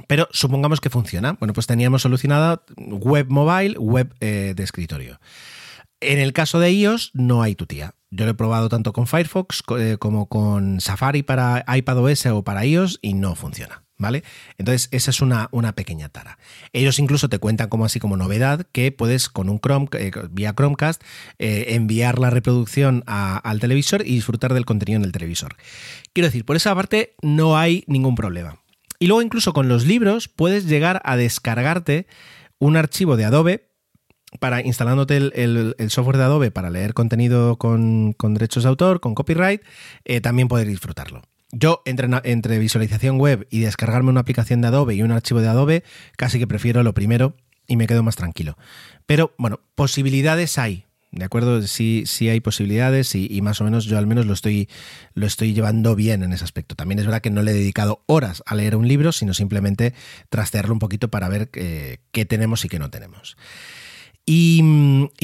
Pero 0.08 0.28
supongamos 0.32 0.82
que 0.82 0.90
funciona. 0.90 1.34
Bueno, 1.34 1.54
pues 1.54 1.68
teníamos 1.68 2.02
solucionada 2.02 2.64
web 2.78 3.28
mobile, 3.30 3.78
web 3.78 4.16
eh, 4.20 4.54
de 4.56 4.64
escritorio. 4.64 5.20
En 6.04 6.20
el 6.20 6.34
caso 6.34 6.60
de 6.60 6.72
iOS 6.72 7.12
no 7.14 7.42
hay 7.42 7.56
tutía. 7.56 7.96
Yo 8.12 8.26
lo 8.26 8.32
he 8.32 8.36
probado 8.36 8.70
tanto 8.70 8.94
con 8.94 9.08
Firefox 9.08 9.64
eh, 9.80 9.98
como 10.00 10.28
con 10.28 10.82
Safari 10.82 11.24
para 11.24 11.66
iPadOS 11.68 12.28
o 12.28 12.44
para 12.44 12.66
iOS 12.66 13.00
y 13.02 13.14
no 13.14 13.36
funciona. 13.36 13.84
¿Vale? 13.98 14.24
Entonces, 14.58 14.90
esa 14.92 15.12
es 15.12 15.22
una, 15.22 15.48
una 15.52 15.76
pequeña 15.76 16.10
tara. 16.10 16.38
Ellos 16.74 17.00
incluso 17.00 17.30
te 17.30 17.40
cuentan 17.40 17.70
como 17.70 17.86
así 17.86 18.00
como 18.00 18.18
novedad 18.18 18.68
que 18.72 18.92
puedes 18.92 19.30
con 19.30 19.50
un 19.50 19.60
Chrome, 19.60 19.88
eh, 19.94 20.12
vía 20.32 20.54
Chromecast, 20.54 21.02
eh, 21.40 21.68
enviar 21.70 22.20
la 22.20 22.30
reproducción 22.30 23.04
al 23.06 23.60
televisor 23.60 24.02
y 24.02 24.16
disfrutar 24.16 24.54
del 24.54 24.66
contenido 24.66 24.98
en 24.98 25.06
el 25.06 25.12
televisor. 25.14 25.56
Quiero 26.12 26.28
decir, 26.28 26.44
por 26.44 26.58
esa 26.58 26.76
parte 26.76 27.16
no 27.22 27.56
hay 27.56 27.86
ningún 27.88 28.16
problema. 28.16 28.60
Y 29.00 29.08
luego 29.08 29.22
incluso 29.22 29.54
con 29.54 29.70
los 29.70 29.86
libros 29.86 30.28
puedes 30.28 30.66
llegar 30.66 31.02
a 31.06 31.16
descargarte 31.16 32.08
un 32.58 32.78
archivo 32.78 33.16
de 33.16 33.26
Adobe 33.26 33.73
para 34.40 34.62
instalándote 34.62 35.18
el, 35.18 35.76
software 35.90 36.18
de 36.18 36.24
Adobe 36.24 36.52
para 36.52 36.70
leer 36.70 36.94
contenido 36.94 37.58
con, 37.58 38.16
derechos 38.20 38.64
de 38.64 38.70
autor, 38.70 39.00
con 39.00 39.16
copyright, 39.16 39.62
eh, 40.06 40.22
también 40.22 40.48
poder 40.48 40.68
disfrutarlo. 40.68 41.22
Yo, 41.52 41.84
entre, 41.86 42.58
visualización 42.58 43.20
web 43.20 43.48
y 43.52 43.60
descargarme 43.60 44.10
una 44.10 44.22
aplicación 44.22 44.62
de 44.62 44.68
Adobe 44.68 44.96
y 44.96 45.04
un 45.04 45.12
archivo 45.12 45.40
de 45.40 45.50
Adobe, 45.50 45.84
casi 46.18 46.40
que 46.40 46.48
prefiero 46.48 46.82
lo 46.82 46.94
primero 46.94 47.36
y 47.68 47.78
me 47.78 47.86
quedo 47.86 48.02
más 48.02 48.16
tranquilo. 48.16 48.58
Pero 49.06 49.34
bueno, 49.38 49.60
posibilidades 49.76 50.58
hay. 50.58 50.86
¿De 51.12 51.26
acuerdo? 51.26 51.62
Sí, 51.62 52.06
sí 52.08 52.28
hay 52.28 52.40
posibilidades 52.40 53.14
y, 53.14 53.28
y 53.30 53.44
más 53.44 53.62
o 53.62 53.66
menos 53.66 53.86
yo 53.86 54.00
al 54.00 54.08
menos 54.08 54.26
lo 54.26 54.34
estoy, 54.34 54.68
lo 55.14 55.28
estoy 55.28 55.54
llevando 55.54 55.96
bien 55.96 56.24
en 56.24 56.34
ese 56.34 56.44
aspecto. 56.44 56.74
También 56.74 56.98
es 56.98 57.06
verdad 57.06 57.22
que 57.22 57.30
no 57.30 57.44
le 57.44 57.52
he 57.52 57.54
dedicado 57.54 58.02
horas 58.08 58.42
a 58.48 58.56
leer 58.56 58.76
un 58.76 58.88
libro, 58.88 59.12
sino 59.12 59.36
simplemente 59.36 59.94
trastearlo 60.30 60.74
un 60.74 60.80
poquito 60.80 61.10
para 61.10 61.30
ver 61.30 61.52
eh, 61.54 62.00
qué 62.12 62.26
tenemos 62.26 62.66
y 62.66 62.70
qué 62.70 62.80
no 62.80 62.90
tenemos. 62.90 63.38
Y, 64.26 64.62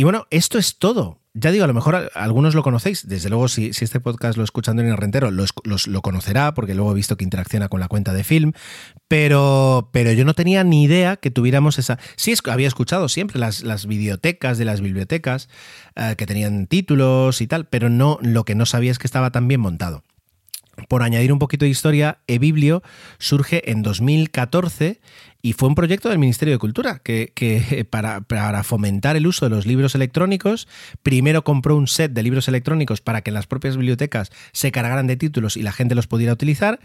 bueno, 0.04 0.28
esto 0.30 0.58
es 0.58 0.78
todo. 0.78 1.20
Ya 1.36 1.52
digo, 1.52 1.64
a 1.64 1.68
lo 1.68 1.74
mejor 1.74 2.12
algunos 2.16 2.56
lo 2.56 2.64
conocéis. 2.64 3.08
Desde 3.08 3.30
luego, 3.30 3.48
si, 3.48 3.72
si 3.72 3.86
este 3.86 4.00
podcast 4.00 4.38
lo 4.38 4.44
escuchando 4.44 4.82
en 4.82 4.90
el 4.90 4.98
rentero, 4.98 5.32
lo, 5.32 5.46
lo 5.64 6.02
conocerá, 6.02 6.54
porque 6.54 6.74
luego 6.74 6.92
he 6.92 6.96
visto 6.96 7.16
que 7.16 7.24
interacciona 7.24 7.70
con 7.70 7.80
la 7.80 7.88
cuenta 7.88 8.14
de 8.14 8.24
film. 8.24 8.52
Pero, 9.08 9.90
pero 9.94 10.12
yo 10.12 10.26
no 10.26 10.34
tenía 10.34 10.64
ni 10.64 10.84
idea 10.84 11.16
que 11.16 11.32
tuviéramos 11.32 11.80
esa. 11.80 11.98
Sí, 12.18 12.32
es, 12.32 12.42
había 12.46 12.68
escuchado 12.68 13.08
siempre 13.08 13.40
las, 13.40 13.62
las 13.62 13.86
bibliotecas 13.86 14.58
de 14.58 14.66
las 14.66 14.82
bibliotecas 14.82 15.50
eh, 15.96 16.16
que 16.18 16.26
tenían 16.26 16.68
títulos 16.68 17.42
y 17.42 17.48
tal, 17.48 17.68
pero 17.68 17.90
no, 17.90 18.18
lo 18.22 18.44
que 18.44 18.56
no 18.56 18.66
sabía 18.66 18.92
es 18.92 19.00
que 19.00 19.08
estaba 19.08 19.32
tan 19.32 19.48
bien 19.48 19.62
montado. 19.62 20.04
Por 20.88 21.04
añadir 21.04 21.34
un 21.34 21.40
poquito 21.40 21.66
de 21.66 21.72
historia, 21.72 22.20
eBiblio 22.28 22.84
surge 23.18 23.70
en 23.72 23.82
2014 23.82 25.02
Y 25.42 25.54
fue 25.54 25.70
un 25.70 25.76
proyecto 25.76 26.10
del 26.10 26.20
Ministerio 26.20 26.54
de 26.54 26.58
Cultura 26.58 27.00
que, 27.00 27.88
para, 27.90 28.20
para, 28.20 28.62
fomentar 28.64 29.16
el 29.16 29.26
uso 29.26 29.46
de 29.46 29.56
los 29.56 29.66
libros 29.66 29.96
electrónicos, 29.96 30.68
primero 31.02 31.46
compró 31.46 31.78
un 31.78 31.88
set 31.88 32.12
de 32.12 32.24
libros 32.24 32.50
electrónicos 32.50 33.00
para 33.00 33.22
que 33.22 33.30
en 33.30 33.36
las 33.36 33.48
propias 33.48 33.78
bibliotecas 33.78 34.32
se 34.52 34.74
cargaran 34.74 35.08
de 35.08 35.16
títulos 35.16 35.56
y 35.56 35.62
la 35.62 35.72
gente 35.72 35.96
los 35.96 36.08
pudiera 36.08 36.34
utilizar. 36.34 36.82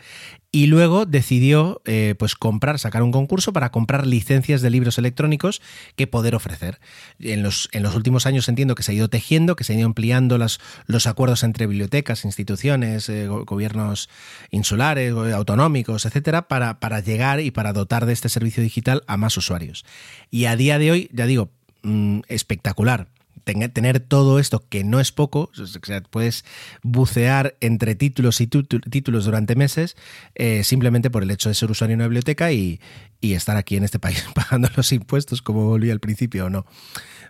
Y 0.52 0.66
luego 0.66 1.04
decidió 1.04 1.82
eh, 1.84 2.14
pues 2.16 2.36
comprar, 2.36 2.78
sacar 2.78 3.02
un 3.02 3.10
concurso 3.10 3.52
para 3.52 3.72
comprar 3.72 4.06
licencias 4.06 4.62
de 4.62 4.70
libros 4.70 4.98
electrónicos 4.98 5.60
que 5.96 6.06
poder 6.06 6.36
ofrecer. 6.36 6.78
En 7.18 7.42
los, 7.42 7.68
en 7.72 7.82
los 7.82 7.96
últimos 7.96 8.24
años 8.24 8.48
entiendo 8.48 8.76
que 8.76 8.84
se 8.84 8.92
ha 8.92 8.94
ido 8.94 9.08
tejiendo, 9.08 9.56
que 9.56 9.64
se 9.64 9.72
han 9.72 9.80
ido 9.80 9.86
ampliando 9.86 10.38
las, 10.38 10.60
los 10.86 11.08
acuerdos 11.08 11.42
entre 11.42 11.66
bibliotecas, 11.66 12.24
instituciones, 12.24 13.08
eh, 13.08 13.26
gobiernos 13.26 14.08
insulares, 14.52 15.12
autonómicos, 15.12 16.06
etcétera, 16.06 16.46
para, 16.46 16.78
para 16.78 17.00
llegar 17.00 17.40
y 17.40 17.50
para 17.50 17.72
dotar 17.72 18.06
de 18.06 18.12
este 18.12 18.28
servicio 18.28 18.43
digital 18.44 19.02
a 19.06 19.16
más 19.16 19.36
usuarios. 19.36 19.84
Y 20.30 20.46
a 20.46 20.56
día 20.56 20.78
de 20.78 20.90
hoy, 20.90 21.10
ya 21.12 21.26
digo, 21.26 21.50
mm, 21.82 22.20
espectacular 22.28 23.08
tener 23.44 24.00
todo 24.00 24.38
esto, 24.38 24.64
que 24.68 24.84
no 24.84 25.00
es 25.00 25.12
poco, 25.12 25.50
o 25.56 25.66
sea, 25.66 26.00
puedes 26.02 26.44
bucear 26.82 27.56
entre 27.60 27.94
títulos 27.94 28.40
y 28.40 28.46
títulos 28.46 29.26
durante 29.26 29.54
meses, 29.54 29.96
eh, 30.34 30.64
simplemente 30.64 31.10
por 31.10 31.22
el 31.22 31.30
hecho 31.30 31.50
de 31.50 31.54
ser 31.54 31.70
usuario 31.70 31.94
en 31.94 32.00
una 32.00 32.06
biblioteca 32.06 32.52
y, 32.52 32.80
y, 33.20 33.34
estar 33.34 33.56
aquí 33.56 33.76
en 33.76 33.84
este 33.84 33.98
país 33.98 34.24
pagando 34.34 34.68
los 34.76 34.90
impuestos, 34.92 35.42
como 35.42 35.66
volví 35.66 35.90
al 35.90 36.00
principio 36.00 36.46
o 36.46 36.50
no. 36.50 36.66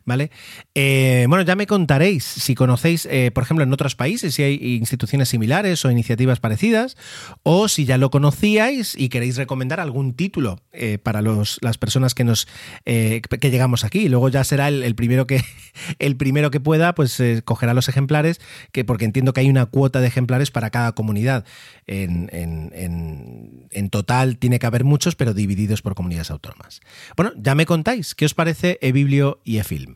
¿Vale? 0.05 0.31
Eh, 0.75 1.27
bueno, 1.29 1.45
ya 1.45 1.57
me 1.57 1.67
contaréis 1.67 2.25
si 2.25 2.55
conocéis, 2.55 3.07
eh, 3.11 3.31
por 3.33 3.43
ejemplo, 3.43 3.65
en 3.65 3.73
otros 3.73 3.97
países, 3.97 4.35
si 4.35 4.43
hay 4.43 4.77
instituciones 4.77 5.29
similares 5.29 5.85
o 5.85 5.91
iniciativas 5.91 6.41
parecidas, 6.41 6.97
o 7.43 7.69
si 7.69 7.85
ya 7.85 7.99
lo 7.99 8.11
conocíais 8.11 8.95
y 8.97 9.09
queréis 9.09 9.37
recomendar 9.37 9.81
algún 9.81 10.15
título 10.15 10.61
eh, 10.73 10.99
para 10.99 11.23
los, 11.23 11.59
las 11.63 11.79
personas 11.79 12.15
que 12.15 12.25
nos 12.25 12.47
que 12.85 13.51
llegamos 13.51 13.85
aquí. 13.85 14.09
Luego 14.09 14.29
ya 14.29 14.45
será 14.45 14.69
el, 14.69 14.95
primero 14.95 15.27
que 15.27 15.43
el 15.99 16.17
primero 16.17 16.51
que 16.51 16.61
pueda, 16.61 16.95
pues 16.95 17.23
cogerá 17.45 17.75
los 17.75 17.89
ejemplares, 17.89 18.41
que 18.73 18.85
porque 18.85 19.05
entiendo 19.05 19.33
que 19.33 19.41
hay 19.41 19.51
una 19.51 19.67
cuota 19.67 20.01
de 20.01 20.09
ejemplares 20.09 20.51
para 20.51 20.71
cada 20.71 20.93
comunidad. 20.93 21.45
En, 21.87 22.31
en, 22.33 23.69
en 23.71 23.91
total 23.91 24.39
tiene 24.39 24.59
que 24.59 24.67
haber 24.67 24.85
muchos, 24.85 25.17
pero 25.17 25.35
divididos 25.35 25.83
por 25.83 25.95
comunidades 25.95 26.31
autónomas. 26.31 26.81
Bueno, 27.17 27.33
ya 27.37 27.55
me 27.55 27.67
contáis, 27.67 28.15
¿qué 28.15 28.25
os 28.25 28.35
parece 28.35 28.79
eBiblio 28.81 29.41
y 29.45 29.59
eFilm? 29.59 29.94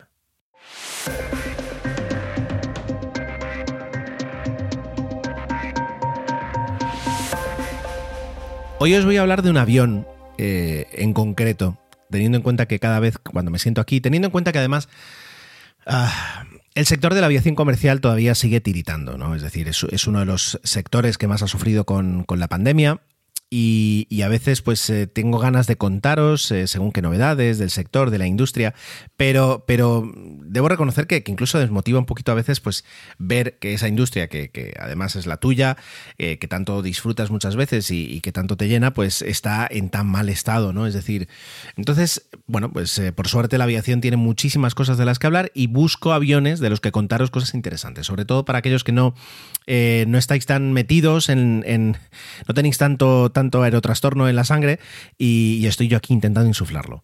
Hoy 8.80 8.94
os 8.94 9.04
voy 9.04 9.16
a 9.16 9.22
hablar 9.22 9.42
de 9.42 9.50
un 9.50 9.56
avión 9.56 10.06
eh, 10.38 10.86
en 10.92 11.12
concreto, 11.12 11.76
teniendo 12.10 12.36
en 12.36 12.42
cuenta 12.42 12.66
que 12.66 12.78
cada 12.78 13.00
vez 13.00 13.18
cuando 13.18 13.50
me 13.50 13.58
siento 13.58 13.80
aquí, 13.80 14.00
teniendo 14.00 14.26
en 14.28 14.32
cuenta 14.32 14.52
que 14.52 14.58
además 14.58 14.88
ah, 15.84 16.44
el 16.76 16.86
sector 16.86 17.12
de 17.12 17.20
la 17.20 17.26
aviación 17.26 17.56
comercial 17.56 18.00
todavía 18.00 18.36
sigue 18.36 18.60
tiritando, 18.60 19.18
¿no? 19.18 19.34
Es 19.34 19.42
decir, 19.42 19.66
es, 19.68 20.06
uno 20.06 20.20
de 20.20 20.26
los 20.26 20.60
sectores 20.62 21.18
que 21.18 21.26
más 21.26 21.42
ha 21.42 21.48
sufrido 21.48 21.84
con, 21.84 22.22
con 22.22 22.38
la 22.38 22.46
pandemia. 22.46 23.00
Y, 23.50 24.06
a 24.22 24.28
veces 24.28 24.60
pues 24.60 24.90
eh, 24.90 25.06
tengo 25.06 25.38
ganas 25.38 25.66
de 25.66 25.76
contaros 25.76 26.50
eh, 26.50 26.66
según 26.66 26.92
qué 26.92 27.00
novedades 27.00 27.56
del 27.58 27.70
sector, 27.70 28.10
de 28.10 28.18
la 28.18 28.26
industria, 28.26 28.74
pero, 29.16 29.64
pero 29.66 30.12
debo 30.42 30.68
reconocer 30.68 31.06
que, 31.06 31.24
incluso 31.26 31.58
desmotiva 31.58 31.98
un 31.98 32.04
poquito 32.04 32.32
a 32.32 32.34
veces 32.34 32.60
pues 32.60 32.84
ver 33.16 33.56
que 33.58 33.72
esa 33.72 33.88
industria, 33.88 34.28
que, 34.28 34.74
además 34.78 35.16
es 35.16 35.26
la 35.26 35.38
tuya, 35.38 35.78
eh, 36.18 36.38
que 36.38 36.46
tanto 36.46 36.82
disfrutas 36.82 37.30
muchas 37.30 37.56
veces 37.56 37.90
y, 37.90 38.20
que 38.20 38.32
tanto 38.32 38.56
te 38.56 38.68
llena, 38.68 38.92
pues 38.92 39.22
está 39.22 39.66
en 39.70 39.88
tan 39.88 40.08
mal 40.08 40.28
estado, 40.28 40.72
¿no? 40.74 40.86
Es 40.86 40.92
decir, 40.92 41.28
entonces, 41.76 42.28
bueno, 42.46 42.70
pues 42.70 43.00
por 43.14 43.28
suerte 43.28 43.56
la 43.56 43.64
aviación 43.64 44.00
tiene 44.00 44.16
muchísimas 44.18 44.74
cosas 44.74 44.98
de 44.98 45.06
las 45.06 45.18
que 45.18 45.26
hablar 45.26 45.52
y 45.54 45.68
busco 45.68 46.12
aviones 46.12 46.60
de 46.60 46.68
los 46.68 46.80
que 46.80 46.92
contaros 46.92 47.30
cosas 47.30 47.54
interesantes, 47.54 48.06
sobre 48.06 48.24
todo 48.24 48.44
para 48.44 48.58
aquellos 48.58 48.84
que 48.84 48.92
no, 48.92 49.14
no 50.06 50.18
estáis 50.18 50.46
tan 50.46 50.72
metidos 50.72 51.28
en, 51.28 51.62
en 51.66 51.96
no 52.46 52.54
tenéis 52.54 52.78
tanto 52.78 53.30
tanto 53.30 53.62
aerotrastorno 53.62 54.28
en 54.28 54.36
la 54.36 54.44
sangre 54.44 54.78
y, 55.18 55.66
estoy 55.66 55.88
yo 55.88 55.98
aquí 55.98 56.14
intentando 56.14 56.48
insuflarlo. 56.48 57.02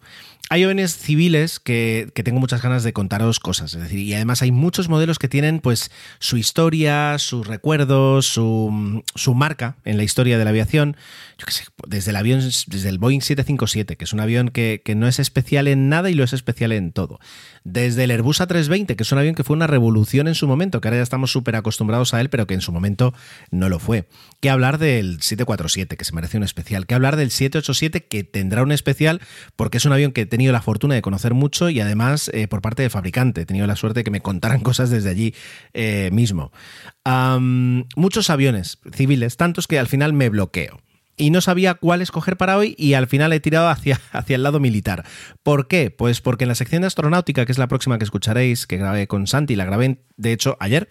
Hay 0.51 0.63
aviones 0.63 0.97
civiles 0.99 1.59
que, 1.59 2.13
tengo 2.23 2.39
muchas 2.39 2.63
ganas 2.63 2.85
de 2.85 2.93
contaros 2.93 3.41
cosas, 3.41 3.75
es 3.75 3.81
decir, 3.81 4.01
y 4.01 4.13
además 4.13 4.43
hay 4.43 4.53
muchos 4.53 4.91
modelos 4.91 5.19
que 5.19 5.27
tienen 5.27 5.59
pues 5.59 5.91
su 6.19 6.37
historia, 6.37 7.19
sus 7.19 7.47
recuerdos, 7.47 8.27
su, 8.27 8.71
marca 9.35 9.77
en 9.85 9.97
la 9.97 10.03
historia 10.03 10.37
de 10.37 10.45
la 10.45 10.51
aviación. 10.51 10.97
Yo 11.39 11.47
qué 11.47 11.53
sé, 11.53 11.65
desde 11.89 12.11
el 12.11 12.17
avión, 12.17 12.41
desde 12.41 12.89
el 12.91 12.99
Boeing 12.99 13.21
757, 13.21 13.97
que 13.97 14.05
es 14.05 14.13
un 14.13 14.21
avión 14.21 14.51
que, 14.51 14.83
que 14.85 14.95
no 14.95 15.09
es 15.09 15.19
especial 15.19 15.67
en 15.67 15.89
nada 15.89 16.11
y 16.11 16.15
lo 16.15 16.25
es 16.25 16.35
especial 16.35 16.73
en 16.73 16.93
todo 16.93 17.19
desde 17.65 18.05
el 18.05 18.11
Airbus 18.11 18.43
A320, 18.43 18.95
que 18.95 19.03
es 19.03 19.11
un 19.11 19.19
avión 19.19 19.35
que 19.35 19.43
fue 19.43 19.57
una 19.57 19.67
revolución 19.67 20.29
en 20.29 20.35
su 20.35 20.47
momento, 20.47 20.83
que 20.83 20.89
ahora 20.89 20.99
ya 20.99 21.03
estamos 21.03 21.33
súper 21.33 21.57
acostumbrados 21.57 22.13
a 22.13 22.21
él, 22.21 22.29
pero 22.29 22.47
que 22.47 22.53
en 22.53 22.61
su 22.61 22.73
momento 22.73 23.15
no 23.51 23.71
lo 23.71 23.79
fue. 23.79 24.07
Que 24.41 24.51
hablar 24.51 24.77
del 24.77 25.23
747, 25.23 25.97
que 25.97 26.05
se 26.05 26.13
merece 26.13 26.37
un 26.37 26.43
especial. 26.43 26.87
Que 26.87 26.95
hablar 26.95 27.17
del 27.17 27.31
787, 27.31 28.05
que 28.07 28.23
tendrá 28.23 28.63
un 28.63 28.71
especial 28.71 29.23
porque 29.57 29.79
es 29.79 29.87
un 29.87 29.93
avión 29.95 30.13
que 30.13 30.23
he 30.23 30.27
tenido 30.45 30.53
la 30.53 30.63
fortuna 30.63 30.95
de 30.95 31.01
conocer 31.01 31.33
mucho 31.33 31.71
y 31.71 31.81
además 31.81 32.31
eh, 32.35 32.49
por 32.49 32.61
parte 32.61 32.83
del 32.83 32.91
fabricante. 32.91 33.41
He 33.41 33.47
tenido 33.47 33.67
la 33.67 33.77
suerte 33.77 34.01
de 34.01 34.05
que 34.05 34.11
me 34.11 34.21
contaran 34.21 34.61
cosas 34.63 34.91
desde 34.91 35.09
allí 35.09 35.35
eh, 35.73 36.11
mismo. 36.13 36.53
muchos 37.97 38.29
aviones 38.29 38.79
civiles, 38.93 39.39
tantos 39.39 39.67
que 39.67 39.79
al 39.79 39.87
final 39.87 40.13
me 40.13 40.29
bloqueo 40.29 40.81
y 41.17 41.31
no 41.31 41.41
sabía 41.41 41.75
cuál 41.75 42.03
escoger 42.03 42.37
para 42.37 42.59
hoy 42.59 42.75
y 42.77 42.95
al 42.95 43.07
final 43.07 43.33
he 43.33 43.41
tirado 43.41 43.69
hacia, 43.69 44.01
hacia 44.13 44.37
el 44.37 44.43
lado 44.43 44.61
militar. 44.61 45.05
¿Por 45.43 45.67
qué? 45.67 45.91
Pues 45.91 46.21
porque 46.21 46.45
en 46.45 46.49
la 46.49 46.55
sección 46.55 46.83
de 46.83 46.89
astronáutica, 46.89 47.47
que 47.47 47.53
es 47.53 47.59
la 47.59 47.69
próxima 47.69 47.97
que 47.97 48.05
escucharéis, 48.05 48.67
que 48.67 48.77
grabé 48.77 49.07
con 49.07 49.27
Santi, 49.27 49.57
la 49.57 49.65
grabé 49.65 50.01
de 50.17 50.33
hecho 50.33 50.59
ayer, 50.61 50.89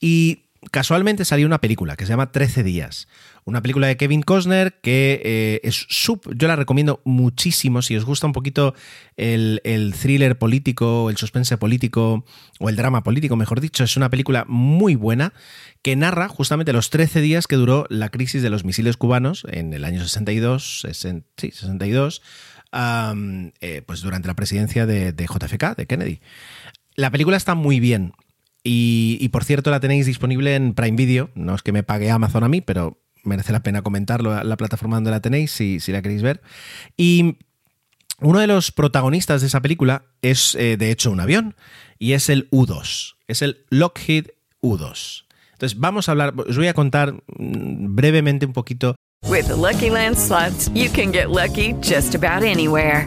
y 0.00 0.44
casualmente 0.70 1.24
salió 1.26 1.46
una 1.46 1.60
película 1.60 1.96
que 1.96 2.06
se 2.06 2.10
llama 2.10 2.32
13 2.32 2.62
días. 2.62 3.08
Una 3.46 3.62
película 3.62 3.86
de 3.86 3.96
Kevin 3.96 4.22
Costner 4.22 4.80
que 4.82 5.22
eh, 5.24 5.60
es 5.62 5.86
sub, 5.88 6.20
yo 6.34 6.48
la 6.48 6.56
recomiendo 6.56 7.00
muchísimo 7.04 7.80
si 7.80 7.96
os 7.96 8.04
gusta 8.04 8.26
un 8.26 8.32
poquito 8.32 8.74
el, 9.16 9.60
el, 9.62 9.94
thriller 9.94 10.36
político, 10.36 11.10
el 11.10 11.16
suspense 11.16 11.56
político 11.56 12.24
o 12.58 12.68
el 12.68 12.74
drama 12.74 13.04
político, 13.04 13.36
mejor 13.36 13.60
dicho. 13.60 13.84
Es 13.84 13.96
una 13.96 14.10
película 14.10 14.44
muy 14.48 14.96
buena 14.96 15.32
que 15.82 15.94
narra 15.94 16.26
justamente 16.28 16.72
los 16.72 16.90
13 16.90 17.20
días 17.20 17.46
que 17.46 17.54
duró 17.54 17.86
la 17.88 18.08
crisis 18.08 18.42
de 18.42 18.50
los 18.50 18.64
misiles 18.64 18.96
cubanos 18.96 19.46
en 19.48 19.72
el 19.72 19.84
año 19.84 20.02
62, 20.02 20.84
sí, 20.92 21.52
62, 21.52 22.22
eh, 23.60 23.82
pues 23.86 24.00
durante 24.00 24.26
la 24.26 24.34
presidencia 24.34 24.86
de, 24.86 25.12
de 25.12 25.24
JFK, 25.24 25.76
de 25.76 25.86
Kennedy. 25.86 26.20
La 26.96 27.12
película 27.12 27.36
está 27.36 27.54
muy 27.54 27.78
bien. 27.78 28.12
Y, 28.68 29.28
por 29.28 29.44
cierto, 29.44 29.70
la 29.70 29.78
tenéis 29.78 30.06
disponible 30.06 30.56
en 30.56 30.74
Prime 30.74 30.96
Video. 30.96 31.30
No 31.36 31.54
es 31.54 31.62
que 31.62 31.70
me 31.70 31.84
pague 31.84 32.10
Amazon 32.10 32.42
a 32.42 32.48
mí, 32.48 32.62
pero 32.62 32.98
merece 33.26 33.52
la 33.52 33.62
pena 33.62 33.82
comentarlo 33.82 34.42
la 34.42 34.56
plataforma 34.56 34.96
donde 34.96 35.10
la 35.10 35.20
tenéis, 35.20 35.52
si, 35.52 35.80
si 35.80 35.92
la 35.92 36.02
queréis 36.02 36.22
ver. 36.22 36.40
Y 36.96 37.38
uno 38.20 38.38
de 38.38 38.46
los 38.46 38.72
protagonistas 38.72 39.40
de 39.42 39.48
esa 39.48 39.60
película 39.60 40.04
es, 40.22 40.54
eh, 40.54 40.76
de 40.76 40.90
hecho, 40.90 41.10
un 41.10 41.20
avión. 41.20 41.54
Y 41.98 42.12
es 42.12 42.28
el 42.28 42.48
U-2. 42.50 43.16
Es 43.28 43.42
el 43.42 43.64
Lockheed 43.70 44.28
U-2. 44.60 45.24
Entonces, 45.52 45.78
vamos 45.78 46.08
a 46.08 46.12
hablar, 46.12 46.34
os 46.36 46.56
voy 46.56 46.68
a 46.68 46.74
contar 46.74 47.12
mm, 47.12 47.94
brevemente 47.94 48.46
un 48.46 48.52
poquito. 48.52 48.96
With 49.26 49.48
Lucky 49.48 49.90
Land 49.90 50.16
you 50.74 50.90
can 50.90 51.12
get 51.12 51.30
lucky 51.30 51.74
just 51.82 52.14
about 52.14 52.44
anywhere. 52.44 53.06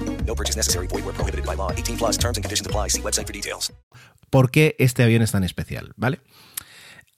No 0.25 0.35
purchase 0.35 0.57
necessary. 0.57 0.87
Void 0.87 1.05
where 1.05 1.13
prohibited 1.13 1.45
by 1.45 1.55
law. 1.55 1.71
18 1.71 1.97
plus 1.97 2.17
terms 2.17 2.37
and 2.37 2.43
conditions 2.43 2.67
apply. 2.67 2.89
See 2.89 3.01
website 3.01 3.27
for 3.27 3.33
details. 3.33 3.71
¿Por 4.29 4.49
qué 4.49 4.75
este 4.79 5.03
avión 5.03 5.21
es 5.21 5.31
tan 5.31 5.43
especial? 5.43 5.93
¿Vale? 5.97 6.19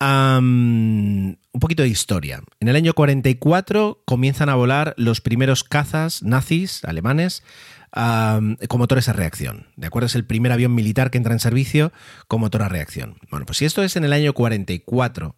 Un 0.01 1.37
poquito 1.61 1.83
de 1.83 1.89
historia. 1.89 2.41
En 2.59 2.67
el 2.67 2.75
año 2.75 2.93
44 2.93 4.01
comienzan 4.05 4.49
a 4.49 4.55
volar 4.55 4.95
los 4.97 5.21
primeros 5.21 5.63
cazas 5.63 6.23
nazis 6.23 6.83
alemanes 6.83 7.43
con 7.91 8.79
motores 8.79 9.07
a 9.07 9.13
reacción. 9.13 9.67
¿De 9.77 9.87
acuerdo? 9.87 10.07
Es 10.07 10.15
el 10.15 10.25
primer 10.25 10.51
avión 10.51 10.75
militar 10.75 11.09
que 11.11 11.19
entra 11.19 11.31
en 11.31 11.39
servicio 11.39 11.93
con 12.27 12.41
motor 12.41 12.63
a 12.63 12.69
reacción. 12.69 13.17
Bueno, 13.29 13.45
pues 13.45 13.59
si 13.59 13.65
esto 13.65 13.83
es 13.83 13.95
en 13.95 14.03
el 14.03 14.11
año 14.11 14.33
44, 14.33 15.35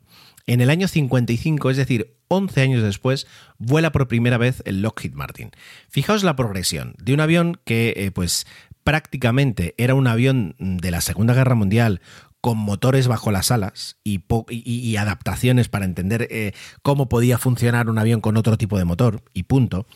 en 0.47 0.62
el 0.62 0.69
año 0.71 0.88
55, 0.88 1.69
es 1.69 1.78
decir, 1.78 2.14
11 2.27 2.61
años 2.61 2.83
después, 2.83 3.27
vuela 3.57 3.91
por 3.91 4.07
primera 4.07 4.38
vez 4.38 4.61
el 4.65 4.81
Lockheed 4.81 5.13
Martin. 5.13 5.51
Fijaos 5.89 6.23
la 6.23 6.35
progresión 6.35 6.95
de 6.97 7.13
un 7.13 7.19
avión 7.19 7.59
que, 7.65 7.93
eh, 7.95 8.11
pues, 8.11 8.47
prácticamente 8.83 9.73
era 9.77 9.95
un 9.95 10.07
avión 10.07 10.55
de 10.59 10.91
la 10.91 11.01
Segunda 11.01 11.33
Guerra 11.33 11.55
Mundial 11.55 12.01
con 12.41 12.57
motores 12.59 13.07
bajo 13.07 13.31
las 13.31 13.49
alas 13.49 13.97
y, 14.03 14.95
adaptaciones 14.97 15.67
para 15.67 15.85
entender 15.85 16.27
eh, 16.29 16.53
cómo 16.83 17.09
podía 17.09 17.39
funcionar 17.39 17.89
un 17.89 17.97
avión 17.97 18.21
con 18.21 18.38
otro 18.38 18.57
tipo 18.57 18.77
de 18.77 18.85
motor, 18.85 19.23
y 19.33 19.43
punto, 19.43 19.88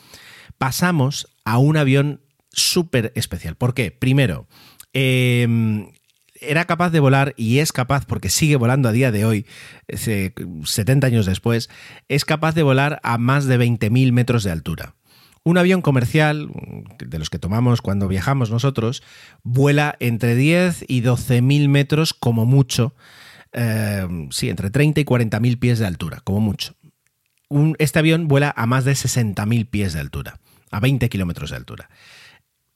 pasamos 0.57 1.27
a 1.45 1.59
un 1.59 1.77
avión 1.77 2.21
súper 2.49 3.11
especial. 3.15 3.55
¿Por 3.55 3.75
qué? 3.75 3.91
Primero, 3.91 4.47
eh, 4.93 5.47
era 6.41 6.65
capaz 6.65 6.89
de 6.91 6.99
volar 6.99 7.33
y 7.37 7.59
es 7.59 7.71
capaz, 7.71 8.05
porque 8.05 8.29
sigue 8.29 8.55
volando 8.55 8.89
a 8.89 8.91
día 8.91 9.11
de 9.11 9.25
hoy, 9.25 9.45
ese- 9.87 10.33
70 10.63 11.07
años 11.07 11.25
después, 11.25 11.69
es 12.07 12.25
capaz 12.25 12.55
de 12.55 12.63
volar 12.63 12.99
a 13.03 13.17
más 13.17 13.45
de 13.45 13.57
20.000 13.57 14.11
metros 14.11 14.43
de 14.43 14.51
altura. 14.51 14.95
Un 15.43 15.57
avión 15.57 15.81
comercial, 15.81 16.49
de 16.99 17.17
los 17.19 17.29
que 17.29 17.39
tomamos 17.39 17.81
cuando 17.81 18.07
viajamos 18.07 18.51
nosotros, 18.51 19.01
vuela 19.43 19.95
entre 19.99 20.35
10 20.35 20.83
y 20.87 21.01
12.000 21.01 21.69
metros 21.69 22.13
como 22.13 22.45
mucho. 22.45 22.93
eh, 23.51 24.05
sí, 24.29 24.47
entre 24.49 24.69
30 24.69 24.99
y 25.01 25.05
40.000 25.05 25.57
pies 25.57 25.79
de 25.79 25.87
altura, 25.87 26.21
como 26.23 26.39
mucho. 26.39 26.75
Un- 27.47 27.75
este 27.79 27.97
avión 27.97 28.27
vuela 28.27 28.53
a 28.55 28.67
más 28.67 28.85
de 28.85 28.93
60.000 28.93 29.65
pies 29.65 29.93
de 29.93 29.99
altura, 30.01 30.39
a 30.69 30.79
20 30.79 31.09
kilómetros 31.09 31.49
de 31.49 31.55
altura. 31.55 31.89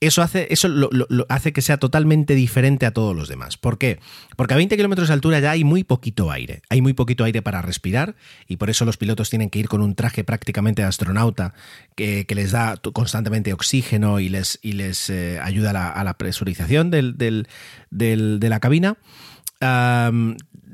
Eso 0.08 0.22
hace, 0.22 0.48
eso 0.52 0.68
lo, 0.68 0.90
hace 1.30 1.54
que 1.54 1.62
sea 1.62 1.78
totalmente 1.78 2.36
diferente 2.36 2.86
a 2.86 2.92
todos 2.92 3.16
los 3.16 3.28
demás. 3.30 3.58
¿Por 3.58 3.78
qué? 3.78 4.00
Porque 4.36 4.54
a 4.54 4.58
20 4.58 4.76
kilómetros 4.76 5.08
de 5.08 5.14
altura 5.14 5.40
ya 5.40 5.52
hay 5.52 5.64
muy 5.64 5.84
poquito 5.84 6.32
aire. 6.32 6.62
Hay 6.70 6.82
muy 6.82 6.94
poquito 6.94 7.24
aire 7.24 7.42
para 7.42 7.62
respirar 7.62 8.16
y 8.48 8.58
por 8.58 8.70
eso 8.70 8.86
los 8.86 8.98
pilotos 8.98 9.30
tienen 9.30 9.50
que 9.50 9.60
ir 9.60 9.68
con 9.68 9.82
un 9.82 9.96
traje 9.96 10.24
prácticamente 10.24 10.82
de 10.82 10.88
astronauta 10.88 11.54
que, 11.96 12.26
que 12.26 12.36
les 12.36 12.52
da 12.52 12.78
constantemente 12.94 13.54
oxígeno 13.54 14.20
y 14.20 14.30
les, 14.30 14.60
y 14.62 14.74
les 14.74 15.10
eh, 15.10 15.40
ayuda 15.42 15.70
a 15.92 16.04
la, 16.04 16.14
presurización 16.18 16.92
del- 16.92 17.18
del- 17.18 17.48
del- 17.92 18.40
de 18.40 18.50
la 18.50 18.60
cabina. 18.60 18.98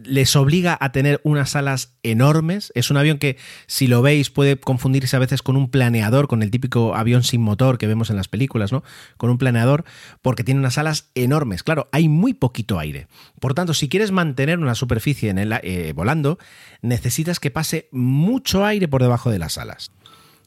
Les 0.03 0.35
obliga 0.35 0.77
a 0.79 0.91
tener 0.91 1.19
unas 1.23 1.55
alas 1.55 1.97
enormes. 2.03 2.71
Es 2.75 2.91
un 2.91 2.97
avión 2.97 3.17
que, 3.17 3.37
si 3.67 3.87
lo 3.87 4.01
veis, 4.01 4.29
puede 4.29 4.57
confundirse 4.59 5.15
a 5.15 5.19
veces 5.19 5.41
con 5.41 5.55
un 5.55 5.69
planeador, 5.69 6.27
con 6.27 6.43
el 6.43 6.51
típico 6.51 6.95
avión 6.95 7.23
sin 7.23 7.41
motor 7.41 7.77
que 7.77 7.87
vemos 7.87 8.09
en 8.09 8.15
las 8.15 8.27
películas, 8.27 8.71
¿no? 8.71 8.83
Con 9.17 9.29
un 9.29 9.37
planeador, 9.37 9.85
porque 10.21 10.43
tiene 10.43 10.59
unas 10.59 10.77
alas 10.77 11.09
enormes. 11.15 11.63
Claro, 11.63 11.89
hay 11.91 12.09
muy 12.09 12.33
poquito 12.33 12.79
aire. 12.79 13.07
Por 13.39 13.53
tanto, 13.53 13.73
si 13.73 13.89
quieres 13.89 14.11
mantener 14.11 14.59
una 14.59 14.75
superficie 14.75 15.29
en 15.29 15.37
el, 15.37 15.53
eh, 15.63 15.93
volando, 15.95 16.39
necesitas 16.81 17.39
que 17.39 17.51
pase 17.51 17.89
mucho 17.91 18.65
aire 18.65 18.87
por 18.87 19.01
debajo 19.01 19.29
de 19.31 19.39
las 19.39 19.57
alas. 19.57 19.91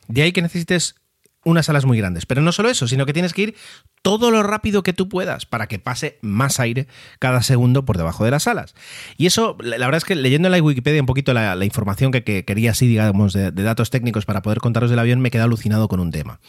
De 0.09 0.23
ahí 0.23 0.33
que 0.33 0.43
necesites 0.43 0.97
unas 1.45 1.69
alas 1.69 1.85
muy 1.85 1.99
grandes. 1.99 2.27
Pero 2.27 2.43
no 2.43 2.53
solo 2.53 2.69
eso, 2.69 2.87
sino 2.89 3.07
que 3.07 3.13
tienes 3.13 3.33
que 3.33 3.43
ir 3.43 3.55
todo 4.03 4.31
lo 4.31 4.43
rápido 4.43 4.83
que 4.83 4.93
tú 4.93 5.09
puedas 5.09 5.47
para 5.47 5.67
que 5.67 5.79
pase 5.79 6.19
más 6.23 6.61
aire 6.61 6.87
cada 7.19 7.43
segundo 7.43 7.85
por 7.85 7.97
debajo 7.97 8.25
de 8.25 8.31
las 8.31 8.47
alas. 8.47 8.75
Y 9.17 9.27
eso, 9.27 9.57
la 9.61 9.87
verdad 9.87 9.99
es 9.99 10.05
que 10.05 10.15
leyendo 10.15 10.49
en 10.49 10.53
la 10.53 10.63
Wikipedia 10.63 11.01
un 11.01 11.07
poquito 11.07 11.33
la, 11.35 11.63
información 11.65 12.13
que, 12.13 12.25
que 12.25 12.45
quería 12.45 12.73
así, 12.73 12.87
digamos, 12.87 13.33
de, 13.33 13.51
de 13.51 13.63
datos 13.63 13.91
técnicos 13.91 14.25
para 14.25 14.43
poder 14.43 14.59
contaros 14.59 14.91
del 14.91 14.99
avión, 14.99 15.21
me 15.21 15.31
quedé 15.31 15.43
alucinado 15.43 15.89
con 15.89 16.01
un 16.01 16.11
tema. 16.11 16.41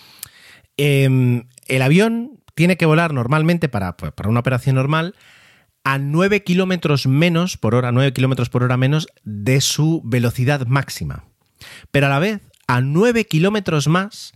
Em, 0.77 1.47
el 1.67 1.81
avión 1.81 2.39
tiene 2.55 2.77
que 2.77 2.85
volar 2.85 3.13
normalmente 3.13 3.69
para, 3.69 3.97
pues, 3.97 4.11
para 4.11 4.29
una 4.29 4.39
operación 4.39 4.75
normal 4.75 5.15
a 5.83 5.97
9 5.97 6.43
kilómetros 6.43 7.07
menos 7.07 7.57
por 7.57 7.75
hora, 7.75 7.91
9 7.91 8.13
kilómetros 8.13 8.49
por 8.49 8.63
hora 8.63 8.77
menos 8.77 9.07
de 9.23 9.61
su 9.61 10.01
velocidad 10.05 10.65
máxima. 10.65 11.25
Pero 11.91 12.07
a 12.07 12.09
la 12.09 12.19
vez 12.19 12.41
a 12.67 12.81
9 12.81 13.25
kilómetros 13.25 13.87
más 13.87 14.33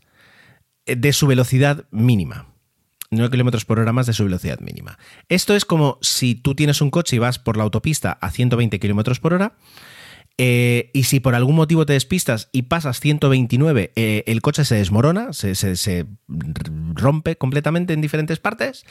de 0.95 1.13
su 1.13 1.27
velocidad 1.27 1.85
mínima. 1.91 2.47
9 3.09 3.31
kilómetros 3.31 3.65
por 3.65 3.79
hora 3.79 3.93
más 3.93 4.05
de 4.05 4.13
su 4.13 4.25
velocidad 4.25 4.59
mínima. 4.59 4.97
Esto 5.29 5.55
es 5.55 5.65
como 5.65 5.97
si 6.01 6.35
tú 6.35 6.55
tienes 6.55 6.81
un 6.81 6.89
coche 6.89 7.15
y 7.15 7.19
vas 7.19 7.39
por 7.39 7.57
la 7.57 7.63
autopista 7.63 8.11
a 8.21 8.31
120 8.31 8.79
kilómetros 8.79 9.19
por 9.19 9.33
hora. 9.33 9.55
eh, 10.39 10.91
y 10.93 11.03
si 11.03 11.19
por 11.19 11.33
algún 11.33 11.55
motivo 11.55 11.85
te 11.85 11.93
despistas 11.93 12.49
y 12.51 12.63
pasas 12.63 12.99
129, 12.99 13.91
eh, 13.95 14.23
el 14.27 14.41
coche 14.41 14.65
se 14.65 14.75
desmorona, 14.75 15.33
se, 15.33 16.05
rompe 16.93 17.37
completamente 17.37 17.93
en 17.93 18.01
diferentes 18.01 18.39
partes. 18.39 18.85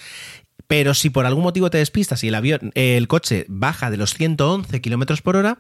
Pero 0.67 0.95
si 0.95 1.11
por 1.11 1.27
algún 1.27 1.45
motivo 1.45 1.71
te 1.71 1.79
despistas 1.79 2.25
y 2.25 2.29
el 2.29 2.35
avión, 2.35 2.73
el 2.75 3.07
coche 3.07 3.45
baja 3.49 3.91
de 3.91 3.99
los 3.99 4.15
111 4.15 4.81
kilómetros 4.81 5.23
por 5.23 5.37
hora, 5.37 5.59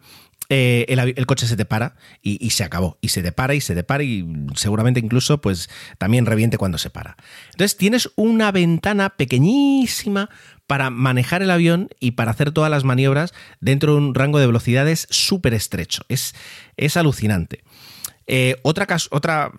eh, 0.49 0.87
el, 0.89 1.27
coche 1.27 1.47
se 1.47 1.57
te 1.57 1.65
para 1.65 1.97
y, 2.23 2.51
se 2.51 2.65
acabó. 2.65 2.99
Y 3.01 3.09
se 3.09 3.23
te 3.23 3.33
para 3.33 3.55
y 3.55 3.61
se 3.61 3.75
te 3.75 3.83
para 3.83 4.05
y 4.05 4.27
seguramente 4.55 5.01
incluso 5.01 5.41
pues 5.41 5.69
también 5.99 6.27
reviente 6.27 6.59
cuando 6.59 6.79
se 6.79 6.91
para. 6.91 7.17
Entonces 7.47 7.77
tienes 7.77 8.11
una 8.17 8.53
ventana 8.53 9.11
pequeñísima 9.11 10.31
para 10.67 10.91
manejar 10.91 11.43
el 11.43 11.51
avión 11.51 11.89
y 12.01 12.13
para 12.13 12.31
hacer 12.31 12.53
todas 12.53 12.71
las 12.71 12.85
maniobras 12.85 13.35
dentro 13.61 13.93
de 13.93 13.99
un 13.99 14.15
rango 14.15 14.39
de 14.39 14.47
velocidades 14.47 15.07
súper 15.11 15.55
estrecho. 15.55 16.03
Es, 16.09 16.35
es 16.77 16.97
alucinante. 16.97 17.63
Eh, 18.27 18.57
otra, 18.63 18.87
otra 19.11 19.53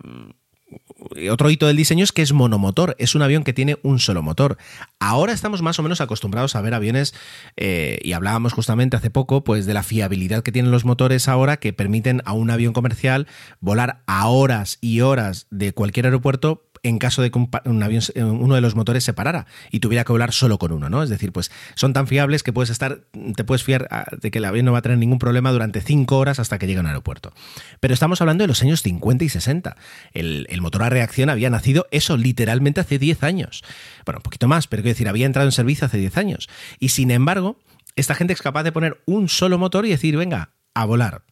otro 1.30 1.50
hito 1.50 1.66
del 1.66 1.76
diseño 1.76 2.04
es 2.04 2.12
que 2.12 2.22
es 2.22 2.32
monomotor, 2.32 2.94
es 2.98 3.14
un 3.14 3.22
avión 3.22 3.44
que 3.44 3.52
tiene 3.52 3.78
un 3.82 3.98
solo 3.98 4.22
motor. 4.22 4.58
Ahora 4.98 5.32
estamos 5.32 5.62
más 5.62 5.78
o 5.78 5.82
menos 5.82 6.00
acostumbrados 6.00 6.56
a 6.56 6.60
ver 6.60 6.74
aviones, 6.74 7.14
eh, 7.56 7.98
y 8.02 8.12
hablábamos 8.12 8.52
justamente 8.52 8.96
hace 8.96 9.10
poco, 9.10 9.44
pues 9.44 9.66
de 9.66 9.74
la 9.74 9.82
fiabilidad 9.82 10.42
que 10.42 10.52
tienen 10.52 10.70
los 10.70 10.84
motores 10.84 11.28
ahora 11.28 11.58
que 11.58 11.72
permiten 11.72 12.22
a 12.24 12.32
un 12.32 12.50
avión 12.50 12.72
comercial 12.72 13.26
volar 13.60 14.02
a 14.06 14.28
horas 14.28 14.78
y 14.80 15.00
horas 15.00 15.46
de 15.50 15.72
cualquier 15.72 16.06
aeropuerto 16.06 16.67
en 16.82 16.98
caso 16.98 17.22
de 17.22 17.30
que 17.30 17.38
un, 17.64 17.82
avión, 17.82 18.02
se- 18.02 18.22
uno 18.22 18.54
de 18.54 18.60
los 18.60 18.74
motores 18.74 19.04
se 19.04 19.12
parara 19.12 19.46
y 19.70 19.80
tuviera 19.80 20.04
que 20.04 20.12
volar 20.12 20.32
solo 20.32 20.58
con 20.58 20.72
uno, 20.72 20.88
¿no? 20.90 21.02
Es 21.02 21.10
decir, 21.10 21.32
pues 21.32 21.50
son 21.74 21.92
tan 21.92 22.06
fiables 22.06 22.42
que 22.42 22.52
puedes 22.52 22.70
estar, 22.70 23.00
te 23.36 23.44
puedes 23.44 23.62
fiar 23.64 23.88
ah, 23.90 24.06
de 24.20 24.30
que 24.30 24.38
el 24.38 24.44
avión 24.44 24.66
no 24.66 24.72
va 24.72 24.78
a 24.78 24.82
tener 24.82 24.98
ningún 24.98 25.18
problema 25.18 25.52
durante 25.52 25.80
cinco 25.80 26.18
horas 26.18 26.38
hasta 26.38 26.58
que 26.58 26.66
llegue 26.66 26.78
a 26.78 26.82
un 26.82 26.86
aeropuerto. 26.86 27.32
Pero 27.80 27.94
estamos 27.94 28.20
hablando 28.20 28.42
de 28.44 28.48
los 28.48 28.62
años 28.62 28.82
50 28.82 29.24
y 29.24 29.28
60. 29.28 29.76
El, 30.12 30.46
el 30.50 30.60
motor 30.60 30.82
a 30.82 30.90
reacción 30.90 31.30
había 31.30 31.50
nacido 31.50 31.86
eso 31.90 32.16
literalmente 32.16 32.80
hace 32.80 32.98
10 32.98 33.22
años. 33.22 33.62
Bueno, 34.04 34.18
un 34.18 34.22
poquito 34.22 34.48
más, 34.48 34.66
pero 34.66 34.82
quiero 34.82 34.94
decir, 34.94 35.08
había 35.08 35.26
entrado 35.26 35.48
en 35.48 35.52
servicio 35.52 35.86
hace 35.86 35.98
10 35.98 36.16
años. 36.16 36.48
Y 36.78 36.90
sin 36.90 37.10
embargo, 37.10 37.58
esta 37.96 38.14
gente 38.14 38.32
es 38.32 38.42
capaz 38.42 38.62
de 38.62 38.72
poner 38.72 39.00
un 39.06 39.28
solo 39.28 39.58
motor 39.58 39.84
y 39.86 39.90
decir, 39.90 40.16
venga, 40.16 40.50
a 40.74 40.84
volar 40.84 41.22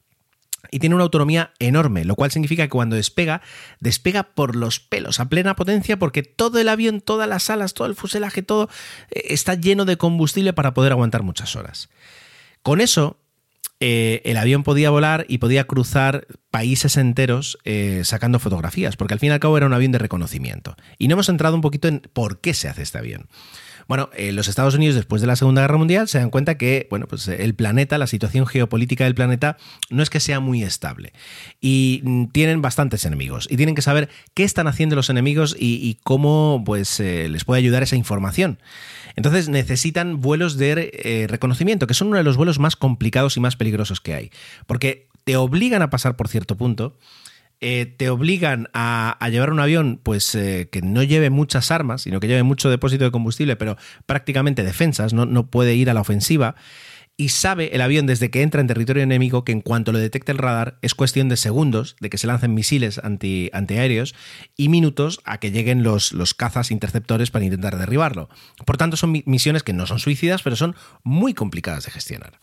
y 0.71 0.79
tiene 0.79 0.95
una 0.95 1.05
autonomía 1.05 1.53
enorme, 1.59 2.05
lo 2.05 2.15
cual 2.17 2.31
significa 2.31 2.65
que 2.65 2.71
cuando 2.71 2.97
despega, 2.97 3.43
despega 3.81 4.23
por 4.23 4.57
los 4.57 4.81
pelos 4.81 5.21
a 5.21 5.29
plena 5.29 5.57
potencia 5.57 5.99
porque 5.99 6.23
todo 6.23 6.59
el 6.59 6.69
avión, 6.69 7.01
todas 7.01 7.29
las 7.29 7.51
alas, 7.51 7.75
todo 7.75 7.87
el 7.87 7.95
fuselaje, 7.95 8.43
todo 8.43 8.69
eh, 9.11 9.23
está 9.29 9.55
lleno 9.55 9.85
de 9.85 9.97
combustible 9.97 10.53
para 10.53 10.75
poder 10.75 10.93
aguantar 10.93 11.23
muchas 11.23 11.57
horas. 11.57 11.89
Con 12.63 12.81
eso, 12.81 13.19
eh, 13.79 14.23
el 14.25 14.39
avión 14.39 14.63
podía 14.63 14.91
volar 14.91 15.27
y 15.29 15.39
podía 15.39 15.67
cruzar 15.67 16.27
países 16.51 16.97
enteros 16.97 17.59
eh, 17.65 18.03
sacando 18.05 18.39
fotografías, 18.39 18.97
porque 18.97 19.15
al 19.15 19.21
fin 19.21 19.29
y 19.31 19.33
al 19.33 19.41
cabo 19.41 19.57
era 19.57 19.67
un 19.67 19.75
avión 19.75 19.93
de 19.93 19.99
reconocimiento. 19.99 20.77
Y 20.99 21.09
no 21.09 21.15
hemos 21.15 21.29
entrado 21.29 21.55
un 21.55 21.61
poquito 21.61 21.89
en 21.89 22.01
por 22.13 22.41
qué 22.41 22.55
se 22.55 22.69
hace 22.69 22.83
este 22.83 22.99
avión. 22.99 23.29
Bueno, 23.89 24.11
eh, 24.17 24.33
los 24.33 24.49
Estados 24.49 24.75
Unidos 24.75 24.97
después 24.97 25.21
de 25.21 25.29
la 25.29 25.37
Segunda 25.37 25.63
Guerra 25.63 25.79
Mundial 25.79 26.09
se 26.09 26.19
dan 26.19 26.31
cuenta 26.31 26.59
que, 26.59 26.87
bueno, 26.91 27.07
pues 27.07 27.29
el 27.29 27.55
planeta, 27.55 27.99
la 27.99 28.07
situación 28.07 28.47
geopolítica 28.47 29.05
del 29.05 29.15
planeta 29.15 29.57
no 29.91 30.03
es 30.03 30.11
que 30.11 30.19
sea 30.19 30.41
muy 30.41 30.63
estable. 30.63 31.13
Y 31.61 32.01
mm, 32.05 32.27
tienen 32.27 32.63
bastantes 32.63 33.05
enemigos. 33.05 33.47
Y 33.51 33.57
tienen 33.57 33.75
que 33.75 33.83
saber 33.83 34.09
qué 34.35 34.45
están 34.45 34.67
haciendo 34.67 34.97
los 34.97 35.09
enemigos 35.09 35.57
y, 35.59 35.99
cómo, 36.03 36.63
pues, 36.67 36.99
eh, 37.01 37.29
les 37.29 37.45
puede 37.45 37.59
ayudar 37.59 37.83
esa 37.83 37.97
información. 37.97 38.59
Entonces 39.15 39.49
necesitan 39.49 40.21
vuelos 40.21 40.57
de 40.57 40.91
eh, 40.93 41.27
reconocimiento, 41.29 41.87
que 41.87 41.95
son 41.95 42.09
uno 42.09 42.19
de 42.19 42.25
los 42.25 42.37
vuelos 42.37 42.59
más 42.59 42.77
complicados 42.77 43.37
y 43.37 43.41
más 43.41 43.57
peligrosos 43.57 44.01
que 44.01 44.15
hay, 44.15 44.31
porque 44.67 45.07
te 45.25 45.37
obligan 45.37 45.83
a 45.83 45.91
pasar 45.91 46.17
por 46.17 46.29
cierto 46.29 46.57
punto 46.57 46.97
eh, 47.61 47.87
te 47.87 48.11
obligan 48.11 48.69
a, 48.75 49.19
llevar 49.31 49.51
un 49.51 49.61
avión 49.61 49.99
pues 50.03 50.35
eh, 50.35 50.69
que 50.71 50.83
no 50.83 51.03
lleve 51.03 51.31
muchas 51.31 51.71
armas, 51.71 52.03
sino 52.03 52.21
que 52.21 52.29
lleve 52.29 52.43
mucho 52.43 52.69
depósito 52.69 53.05
de 53.05 53.11
combustible, 53.11 53.57
pero 53.57 53.77
prácticamente 54.05 54.63
defensas, 54.63 55.13
no, 55.15 55.47
puede 55.51 55.75
ir 55.75 55.89
a 55.91 55.95
la 55.95 56.01
ofensiva. 56.03 56.55
Y 57.19 57.31
sabe 57.31 57.75
el 57.75 57.81
avión 57.81 58.07
desde 58.07 58.31
que 58.31 58.43
entra 58.43 58.61
en 58.61 58.67
territorio 58.67 59.03
enemigo 59.03 59.43
que 59.43 59.53
en 59.53 59.63
cuanto 59.63 59.91
lo 59.91 59.99
detecte 59.99 60.33
el 60.33 60.39
radar 60.39 60.77
es 60.83 60.95
cuestión 60.95 61.31
de 61.31 61.39
segundos 61.39 61.97
de 61.99 62.11
que 62.11 62.19
se 62.19 62.27
lancen 62.27 62.53
misiles 62.53 62.99
anti, 63.03 63.49
antiaéreos 63.55 64.15
y 64.55 64.69
minutos 64.69 65.21
a 65.25 65.39
que 65.39 65.51
lleguen 65.51 65.83
los, 65.83 66.13
cazas 66.37 66.71
interceptores 66.71 67.31
para 67.31 67.47
intentar 67.47 67.79
derribarlo. 67.79 68.29
Por 68.67 68.77
tanto, 68.77 68.99
son 68.99 69.13
mi- 69.13 69.23
misiones 69.25 69.63
que 69.63 69.73
no 69.73 69.87
son 69.87 69.99
suicidas, 69.99 70.43
pero 70.43 70.57
son 70.57 70.77
muy 71.05 71.33
complicadas 71.33 71.87
de 71.87 71.93
gestionar. 71.93 72.39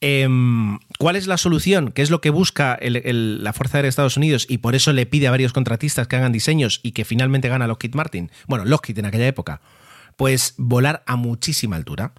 Em, 0.00 0.78
¿Cuál 0.98 1.16
es 1.16 1.26
la 1.26 1.36
solución? 1.36 1.90
¿Qué 1.90 2.02
es 2.02 2.10
lo 2.10 2.20
que 2.20 2.30
busca 2.30 2.78
la 2.80 3.52
Fuerza 3.52 3.78
Aérea 3.78 3.86
de 3.86 3.90
Estados 3.90 4.16
Unidos 4.16 4.46
y 4.48 4.58
por 4.58 4.74
eso 4.74 4.92
le 4.92 5.06
pide 5.06 5.26
a 5.26 5.32
varios 5.32 5.52
contratistas 5.52 6.06
que 6.06 6.16
hagan 6.16 6.32
diseños 6.32 6.80
y 6.82 6.92
que 6.92 7.04
finalmente 7.04 7.48
gana 7.48 7.66
Lockheed 7.66 7.94
Martin? 7.94 8.30
Bueno, 8.46 8.64
Lockheed 8.64 8.98
en 8.98 9.06
aquella 9.06 9.26
época. 9.26 9.60
Pues 10.16 10.54
volar 10.56 11.02
a 11.06 11.16
muchísima 11.16 11.76
altura. 11.76 12.12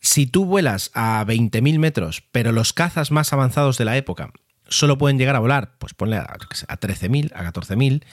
Si 0.00 0.26
tú 0.26 0.44
vuelas 0.44 0.92
a 0.94 1.24
20.000 1.26 1.78
metros, 1.78 2.22
pero 2.30 2.52
los 2.52 2.72
cazas 2.72 3.10
más 3.10 3.32
avanzados 3.32 3.78
de 3.78 3.84
la 3.84 3.96
época 3.96 4.30
solo 4.68 4.98
pueden 4.98 5.18
llegar 5.18 5.36
a 5.36 5.40
volar, 5.40 5.76
pues 5.78 5.94
ponle 5.94 6.16
a, 6.16 6.22
a 6.22 6.80
13.000, 6.80 7.32
a 7.34 7.52
14.000, 7.52 8.04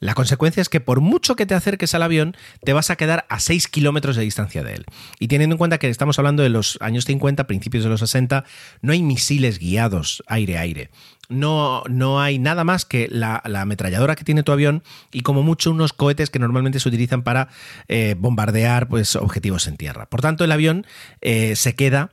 la 0.00 0.14
consecuencia 0.14 0.60
es 0.60 0.68
que 0.68 0.80
por 0.80 1.00
mucho 1.00 1.36
que 1.36 1.46
te 1.46 1.54
acerques 1.54 1.94
al 1.94 2.02
avión, 2.02 2.36
te 2.64 2.72
vas 2.72 2.90
a 2.90 2.96
quedar 2.96 3.26
a 3.28 3.40
6 3.40 3.68
kilómetros 3.68 4.16
de 4.16 4.22
distancia 4.22 4.62
de 4.62 4.74
él. 4.74 4.84
Y 5.18 5.28
teniendo 5.28 5.54
en 5.54 5.58
cuenta 5.58 5.78
que 5.78 5.88
estamos 5.88 6.18
hablando 6.18 6.42
de 6.42 6.48
los 6.48 6.78
años 6.80 7.04
50, 7.04 7.46
principios 7.46 7.84
de 7.84 7.90
los 7.90 8.00
60, 8.00 8.44
no 8.82 8.92
hay 8.92 9.02
misiles 9.02 9.58
guiados 9.58 10.22
aire-aire. 10.26 10.90
No, 11.28 11.82
no 11.88 12.20
hay 12.22 12.38
nada 12.38 12.64
más 12.64 12.86
que 12.86 13.06
la, 13.10 13.42
la 13.44 13.62
ametralladora 13.62 14.16
que 14.16 14.24
tiene 14.24 14.42
tu 14.42 14.52
avión 14.52 14.82
y 15.12 15.20
como 15.20 15.42
mucho 15.42 15.70
unos 15.70 15.92
cohetes 15.92 16.30
que 16.30 16.38
normalmente 16.38 16.80
se 16.80 16.88
utilizan 16.88 17.22
para 17.22 17.48
eh, 17.88 18.14
bombardear 18.18 18.88
pues, 18.88 19.14
objetivos 19.14 19.66
en 19.66 19.76
tierra. 19.76 20.06
Por 20.06 20.22
tanto, 20.22 20.44
el 20.44 20.52
avión 20.52 20.86
eh, 21.20 21.54
se 21.54 21.74
queda 21.74 22.12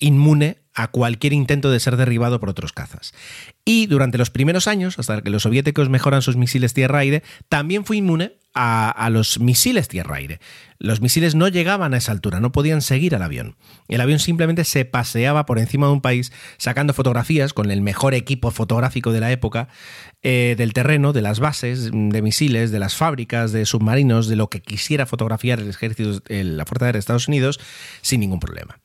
inmune 0.00 0.61
a 0.74 0.88
cualquier 0.88 1.32
intento 1.32 1.70
de 1.70 1.80
ser 1.80 1.96
derribado 1.96 2.40
por 2.40 2.48
otros 2.48 2.72
cazas. 2.72 3.12
Y 3.64 3.86
durante 3.86 4.18
los 4.18 4.30
primeros 4.30 4.68
años, 4.68 4.98
hasta 4.98 5.22
que 5.22 5.30
los 5.30 5.42
soviéticos 5.42 5.88
mejoran 5.88 6.22
sus 6.22 6.36
misiles 6.36 6.74
tierra-aire, 6.74 7.22
también 7.48 7.84
fue 7.84 7.98
inmune 7.98 8.32
a, 8.54 9.08
los 9.10 9.40
misiles 9.40 9.88
tierra-aire. 9.88 10.40
Los 10.78 11.00
misiles 11.00 11.34
no 11.34 11.48
llegaban 11.48 11.94
a 11.94 11.96
esa 11.96 12.12
altura, 12.12 12.40
no 12.40 12.52
podían 12.52 12.82
seguir 12.82 13.14
al 13.14 13.22
avión. 13.22 13.56
El 13.88 14.00
avión 14.00 14.18
simplemente 14.18 14.64
se 14.64 14.84
paseaba 14.84 15.46
por 15.46 15.58
encima 15.58 15.86
de 15.86 15.92
un 15.94 16.00
país 16.00 16.32
sacando 16.58 16.92
fotografías 16.92 17.54
con 17.54 17.70
el 17.70 17.80
mejor 17.80 18.14
equipo 18.14 18.50
fotográfico 18.50 19.12
de 19.12 19.20
la 19.20 19.32
época 19.32 19.68
eh, 20.22 20.54
del 20.58 20.72
terreno, 20.72 21.12
de 21.12 21.22
las 21.22 21.40
bases 21.40 21.90
de 21.92 22.22
misiles, 22.22 22.70
de 22.70 22.78
las 22.78 22.94
fábricas, 22.94 23.52
de 23.52 23.64
submarinos, 23.64 24.28
de 24.28 24.36
lo 24.36 24.50
que 24.50 24.60
quisiera 24.60 25.06
fotografiar 25.06 25.60
el 25.60 25.70
ejército, 25.70 26.22
la 26.28 26.66
Fuerza 26.66 26.86
Aérea 26.86 26.94
de 26.94 27.00
Estados 27.00 27.28
Unidos, 27.28 27.58
sin 28.02 28.20
ningún 28.20 28.40
problema. 28.40 28.81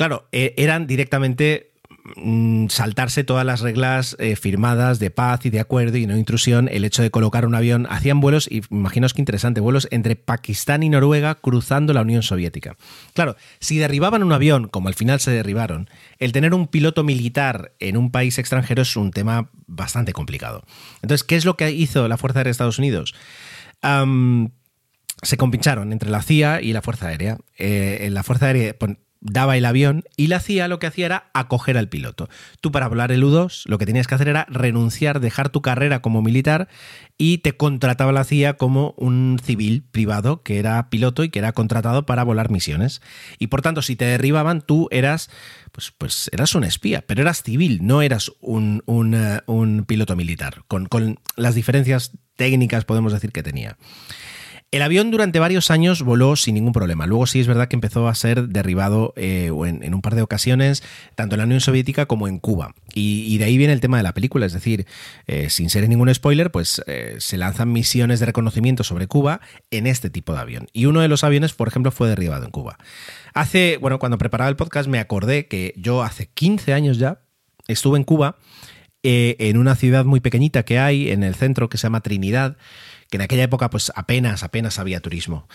Claro, 0.00 0.26
eh, 0.32 0.54
eran 0.56 0.86
directamente 0.86 1.72
mm, 2.16 2.68
saltarse 2.68 3.22
todas 3.22 3.44
las 3.44 3.60
reglas 3.60 4.16
eh, 4.18 4.34
firmadas 4.34 4.98
de 4.98 5.10
paz 5.10 5.44
y 5.44 5.50
de 5.50 5.60
acuerdo 5.60 5.98
y 5.98 6.06
no 6.06 6.16
intrusión, 6.16 6.70
el 6.72 6.86
hecho 6.86 7.02
de 7.02 7.10
colocar 7.10 7.44
un 7.44 7.54
avión, 7.54 7.86
hacían 7.90 8.18
vuelos, 8.18 8.48
y 8.50 8.62
imaginaos 8.70 9.12
qué 9.12 9.20
interesante, 9.20 9.60
vuelos 9.60 9.88
entre 9.90 10.16
Pakistán 10.16 10.82
y 10.82 10.88
Noruega 10.88 11.34
cruzando 11.34 11.92
la 11.92 12.00
Unión 12.00 12.22
Soviética. 12.22 12.78
Claro, 13.12 13.36
si 13.58 13.76
derribaban 13.76 14.22
un 14.22 14.32
avión, 14.32 14.68
como 14.68 14.88
al 14.88 14.94
final 14.94 15.20
se 15.20 15.32
derribaron, 15.32 15.90
el 16.18 16.32
tener 16.32 16.54
un 16.54 16.68
piloto 16.68 17.04
militar 17.04 17.74
en 17.78 17.98
un 17.98 18.10
país 18.10 18.38
extranjero 18.38 18.80
es 18.80 18.96
un 18.96 19.10
tema 19.10 19.50
bastante 19.66 20.14
complicado. 20.14 20.64
Entonces, 21.02 21.24
¿qué 21.24 21.36
es 21.36 21.44
lo 21.44 21.58
que 21.58 21.72
hizo 21.72 22.08
la 22.08 22.16
Fuerza 22.16 22.38
Aérea 22.38 22.48
de 22.48 22.52
Estados 22.52 22.78
Unidos? 22.78 23.14
Se 25.22 25.36
compincharon 25.36 25.92
entre 25.92 26.08
la 26.08 26.22
CIA 26.22 26.62
y 26.62 26.72
la 26.72 26.80
Fuerza 26.80 27.08
Aérea. 27.08 27.36
Eh, 27.58 28.08
la 28.10 28.22
Fuerza 28.22 28.46
Aérea 28.46 28.74
daba 29.20 29.56
el 29.56 29.64
avión 29.64 30.04
y 30.16 30.28
la 30.28 30.40
CIA 30.40 30.68
lo 30.68 30.78
que 30.78 30.86
hacía 30.86 31.06
era 31.06 31.30
acoger 31.34 31.76
al 31.76 31.88
piloto. 31.88 32.28
Tú 32.60 32.72
para 32.72 32.88
volar 32.88 33.12
el 33.12 33.22
U-2 33.22 33.64
lo 33.66 33.78
que 33.78 33.86
tenías 33.86 34.06
que 34.06 34.14
hacer 34.14 34.28
era 34.28 34.46
renunciar, 34.48 35.20
dejar 35.20 35.50
tu 35.50 35.62
carrera 35.62 36.00
como 36.00 36.22
militar 36.22 36.68
y 37.18 37.38
te 37.38 37.56
contrataba 37.56 38.12
la 38.12 38.24
CIA 38.24 38.54
como 38.54 38.94
un 38.96 39.38
civil 39.42 39.84
privado 39.90 40.42
que 40.42 40.58
era 40.58 40.88
piloto 40.88 41.22
y 41.22 41.28
que 41.28 41.38
era 41.38 41.52
contratado 41.52 42.06
para 42.06 42.24
volar 42.24 42.50
misiones. 42.50 43.02
Y 43.38 43.48
por 43.48 43.60
tanto, 43.62 43.82
si 43.82 43.94
te 43.94 44.06
derribaban, 44.06 44.62
tú 44.62 44.88
eras, 44.90 45.30
pues, 45.72 45.92
pues 45.96 46.30
eras 46.32 46.54
un 46.54 46.64
espía, 46.64 47.04
pero 47.06 47.20
eras 47.20 47.42
civil, 47.42 47.80
no 47.82 48.00
eras 48.02 48.32
un, 48.40 48.82
un, 48.86 49.14
eh, 49.14 49.40
un 49.46 49.84
piloto 49.84 50.16
militar, 50.16 50.64
con, 50.66 50.86
con 50.86 51.18
las 51.36 51.54
diferencias 51.54 52.12
técnicas 52.36 52.86
podemos 52.86 53.12
decir 53.12 53.32
que 53.32 53.42
tenía. 53.42 53.76
El 54.72 54.82
avión 54.82 55.10
durante 55.10 55.40
varios 55.40 55.72
años 55.72 56.02
voló 56.02 56.36
sin 56.36 56.54
ningún 56.54 56.72
problema. 56.72 57.04
Luego 57.04 57.26
sí 57.26 57.40
es 57.40 57.48
verdad 57.48 57.66
que 57.66 57.74
empezó 57.74 58.06
a 58.06 58.14
ser 58.14 58.46
derribado 58.50 59.12
eh, 59.16 59.46
en, 59.46 59.94
un 59.94 60.00
par 60.00 60.14
de 60.14 60.22
ocasiones, 60.22 60.84
tanto 61.16 61.34
en 61.34 61.38
la 61.38 61.44
Unión 61.44 61.60
Soviética 61.60 62.06
como 62.06 62.28
en 62.28 62.38
Cuba. 62.38 62.76
Y, 62.94 63.36
de 63.38 63.46
ahí 63.46 63.58
viene 63.58 63.72
el 63.72 63.80
tema 63.80 63.96
de 63.96 64.04
la 64.04 64.14
película, 64.14 64.46
es 64.46 64.52
decir, 64.52 64.86
eh, 65.26 65.50
sin 65.50 65.70
ser 65.70 65.88
ningún 65.88 66.14
spoiler, 66.14 66.52
pues 66.52 66.82
eh, 66.86 67.16
se 67.18 67.36
lanzan 67.36 67.72
misiones 67.72 68.20
de 68.20 68.26
reconocimiento 68.26 68.84
sobre 68.84 69.08
Cuba 69.08 69.40
en 69.72 69.88
este 69.88 70.08
tipo 70.08 70.34
de 70.34 70.38
avión. 70.38 70.68
Y 70.72 70.86
uno 70.86 71.00
de 71.00 71.08
los 71.08 71.24
aviones, 71.24 71.52
por 71.52 71.66
ejemplo, 71.66 71.90
fue 71.90 72.08
derribado 72.08 72.44
en 72.44 72.52
Cuba. 72.52 72.78
Hace, 73.34 73.76
bueno, 73.78 73.98
cuando 73.98 74.18
preparaba 74.18 74.50
el 74.50 74.56
podcast 74.56 74.88
me 74.88 75.00
acordé 75.00 75.48
que 75.48 75.74
yo 75.78 76.04
hace 76.04 76.28
15 76.28 76.74
años 76.74 76.98
ya 76.98 77.22
estuve 77.66 77.98
en 77.98 78.04
Cuba, 78.04 78.36
en 79.02 79.56
una 79.56 79.74
ciudad 79.74 80.04
muy 80.04 80.20
pequeñita 80.20 80.62
que 80.62 80.78
hay 80.78 81.10
en 81.10 81.24
el 81.24 81.34
centro 81.34 81.68
que 81.68 81.78
se 81.78 81.84
llama 81.84 82.02
Trinidad, 82.02 82.56
que 83.10 83.16
en 83.16 83.22
aquella 83.22 83.42
época 83.42 83.70
pues 83.70 83.92
apenas, 83.94 84.42
apenas 84.42 84.78
había 84.78 85.00
turismo. 85.00 85.48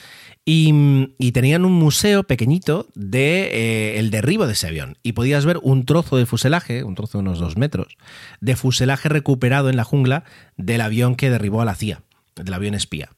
Y, 0.44 1.10
y 1.18 1.32
tenían 1.32 1.65
un 1.65 1.72
museo 1.72 2.24
pequeñito 2.24 2.88
de 2.94 3.50
eh, 3.52 4.00
el 4.00 4.12
derribo 4.12 4.46
de 4.46 4.54
ese 4.54 4.68
avión. 4.68 4.98
Y 5.02 5.13
podías 5.13 5.46
ver 5.46 5.60
un 5.63 5.86
trozo 5.86 6.18
de 6.18 6.26
fuselaje, 6.26 6.84
un 6.84 6.96
trozo 6.96 7.18
de 7.18 7.24
unos 7.24 7.39
dos 7.39 7.58
metros, 7.58 7.98
de 8.41 8.56
fuselaje 8.56 9.10
recuperado 9.10 9.70
en 9.70 9.78
la 9.78 9.86
jungla 9.86 10.26
del 10.58 10.82
avión 10.82 11.15
que 11.15 11.30
derribó 11.30 11.62
a 11.62 11.65
la 11.65 11.76
CIA, 11.76 12.04
del 12.36 12.54
avión 12.54 12.76
espía. 12.76 13.10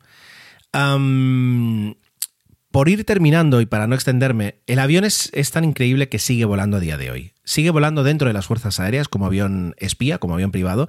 Por 2.71 2.89
ir 2.89 3.05
terminando 3.05 3.59
y 3.61 3.65
para 3.65 3.87
no 3.87 3.95
extenderme, 3.95 4.59
el 4.67 4.77
avión 4.77 5.03
es, 5.03 5.31
es 5.33 5.49
tan 5.49 5.63
increíble 5.63 6.09
que 6.09 6.19
sigue 6.19 6.45
volando 6.45 6.77
a 6.77 6.79
día 6.79 6.97
de 6.97 7.09
hoy. 7.09 7.33
Sigue 7.43 7.71
volando 7.71 8.03
dentro 8.03 8.27
de 8.27 8.33
las 8.33 8.45
fuerzas 8.45 8.79
aéreas 8.79 9.07
como 9.07 9.25
avión 9.25 9.73
espía, 9.79 10.19
como 10.19 10.35
avión 10.35 10.51
privado. 10.51 10.87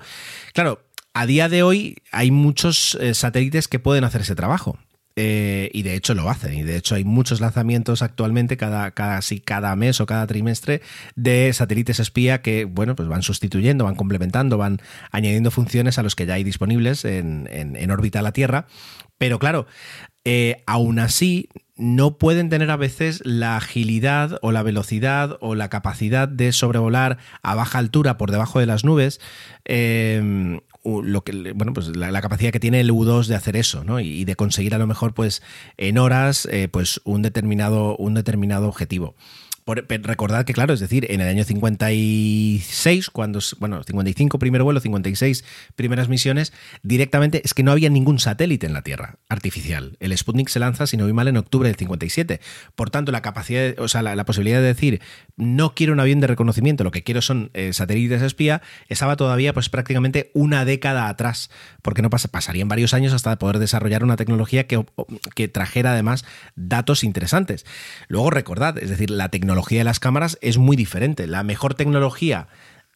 Claro, 0.52 0.82
a 1.20 1.26
día 1.26 1.48
de 1.48 1.62
hoy 1.62 1.96
hay 2.12 2.30
muchos 2.30 2.96
eh, 3.00 3.14
satélites 3.14 3.68
que 3.68 3.78
pueden 3.78 4.04
hacer 4.04 4.20
ese 4.22 4.34
trabajo. 4.34 4.78
Eh, 5.20 5.68
y 5.74 5.82
de 5.82 5.96
hecho 5.96 6.14
lo 6.14 6.30
hacen. 6.30 6.54
Y 6.54 6.62
de 6.62 6.76
hecho 6.76 6.94
hay 6.94 7.02
muchos 7.02 7.40
lanzamientos 7.40 8.02
actualmente, 8.02 8.56
cada, 8.56 8.92
casi 8.92 9.40
cada 9.40 9.74
mes 9.74 10.00
o 10.00 10.06
cada 10.06 10.28
trimestre, 10.28 10.80
de 11.16 11.52
satélites 11.52 11.98
espía 11.98 12.40
que, 12.40 12.66
bueno, 12.66 12.94
pues 12.94 13.08
van 13.08 13.22
sustituyendo, 13.22 13.82
van 13.82 13.96
complementando, 13.96 14.58
van 14.58 14.78
añadiendo 15.10 15.50
funciones 15.50 15.98
a 15.98 16.04
los 16.04 16.14
que 16.14 16.24
ya 16.24 16.34
hay 16.34 16.44
disponibles 16.44 17.04
en, 17.04 17.48
en- 17.50 17.74
en 17.74 17.90
órbita 17.90 18.20
a 18.20 18.22
la 18.22 18.30
Tierra. 18.30 18.68
Pero 19.18 19.40
claro, 19.40 19.66
eh, 20.24 20.62
aún 20.66 20.98
así 20.98 21.48
no 21.76 22.18
pueden 22.18 22.48
tener 22.48 22.70
a 22.70 22.76
veces 22.76 23.22
la 23.24 23.56
agilidad 23.56 24.38
o 24.42 24.50
la 24.50 24.62
velocidad 24.62 25.38
o 25.40 25.54
la 25.54 25.68
capacidad 25.70 26.26
de 26.26 26.52
sobrevolar 26.52 27.18
a 27.42 27.54
baja 27.54 27.78
altura 27.78 28.18
por 28.18 28.30
debajo 28.30 28.58
de 28.58 28.66
las 28.66 28.84
nubes. 28.84 29.20
eh, 29.64 30.60
lo 30.84 31.22
que, 31.22 31.52
bueno, 31.52 31.72
pues 31.72 31.94
la, 31.96 32.20
capacidad 32.20 32.52
que 32.52 32.60
tiene 32.60 32.80
el 32.80 32.90
U2 32.90 33.26
de 33.26 33.34
hacer 33.34 33.56
eso, 33.56 33.84
¿no? 33.84 34.00
Y, 34.00 34.08
y 34.08 34.24
de 34.24 34.36
conseguir 34.36 34.74
a 34.74 34.78
lo 34.78 34.86
mejor, 34.86 35.14
pues, 35.14 35.42
en 35.76 35.98
horas, 35.98 36.48
eh, 36.50 36.68
pues, 36.68 37.00
un 37.04 37.22
determinado, 37.22 37.96
un 37.96 38.14
determinado 38.14 38.68
objetivo. 38.68 39.14
Recordad 39.74 40.46
que, 40.46 40.54
claro, 40.54 40.72
es 40.72 40.80
decir, 40.80 41.06
en 41.10 41.20
el 41.20 41.28
año 41.28 41.44
56, 41.44 43.10
cuando, 43.10 43.40
bueno, 43.58 43.82
55 43.82 44.38
primer 44.38 44.62
vuelo, 44.62 44.80
56 44.80 45.44
primeras 45.76 46.08
misiones, 46.08 46.54
directamente 46.82 47.42
es 47.44 47.52
que 47.52 47.62
no 47.62 47.72
había 47.72 47.90
ningún 47.90 48.18
satélite 48.18 48.66
en 48.66 48.72
la 48.72 48.80
Tierra 48.80 49.18
artificial. 49.28 49.98
El 50.00 50.16
Sputnik 50.16 50.48
se 50.48 50.58
lanza, 50.58 50.86
si 50.86 50.96
no 50.96 51.04
voy 51.04 51.12
mal, 51.12 51.28
en 51.28 51.36
octubre 51.36 51.68
del 51.68 51.76
57. 51.76 52.40
Por 52.76 52.88
tanto, 52.88 53.12
la 53.12 53.20
capacidad, 53.20 53.78
o 53.78 53.88
sea, 53.88 54.00
la, 54.00 54.16
la 54.16 54.24
posibilidad 54.24 54.60
de 54.60 54.68
decir, 54.68 55.02
no 55.36 55.74
quiero 55.74 55.92
un 55.92 56.00
avión 56.00 56.20
de 56.20 56.28
reconocimiento, 56.28 56.82
lo 56.82 56.90
que 56.90 57.02
quiero 57.02 57.20
son 57.20 57.50
eh, 57.52 57.74
satélites 57.74 58.22
espía, 58.22 58.62
estaba 58.88 59.16
todavía, 59.16 59.52
pues, 59.52 59.68
prácticamente 59.68 60.30
una 60.32 60.64
década 60.64 61.10
atrás, 61.10 61.50
porque 61.82 62.00
no 62.00 62.08
pasa, 62.08 62.28
pasarían 62.28 62.68
varios 62.68 62.94
años 62.94 63.12
hasta 63.12 63.38
poder 63.38 63.58
desarrollar 63.58 64.02
una 64.02 64.16
tecnología 64.16 64.66
que, 64.66 64.82
que 65.34 65.48
trajera 65.48 65.92
además 65.92 66.24
datos 66.56 67.04
interesantes. 67.04 67.66
Luego 68.08 68.30
recordad, 68.30 68.78
es 68.78 68.88
decir, 68.88 69.10
la 69.10 69.28
tecnología 69.28 69.57
de 69.66 69.84
las 69.84 70.00
cámaras 70.00 70.38
es 70.40 70.58
muy 70.58 70.76
diferente. 70.76 71.26
La 71.26 71.42
mejor 71.42 71.74
tecnología 71.74 72.48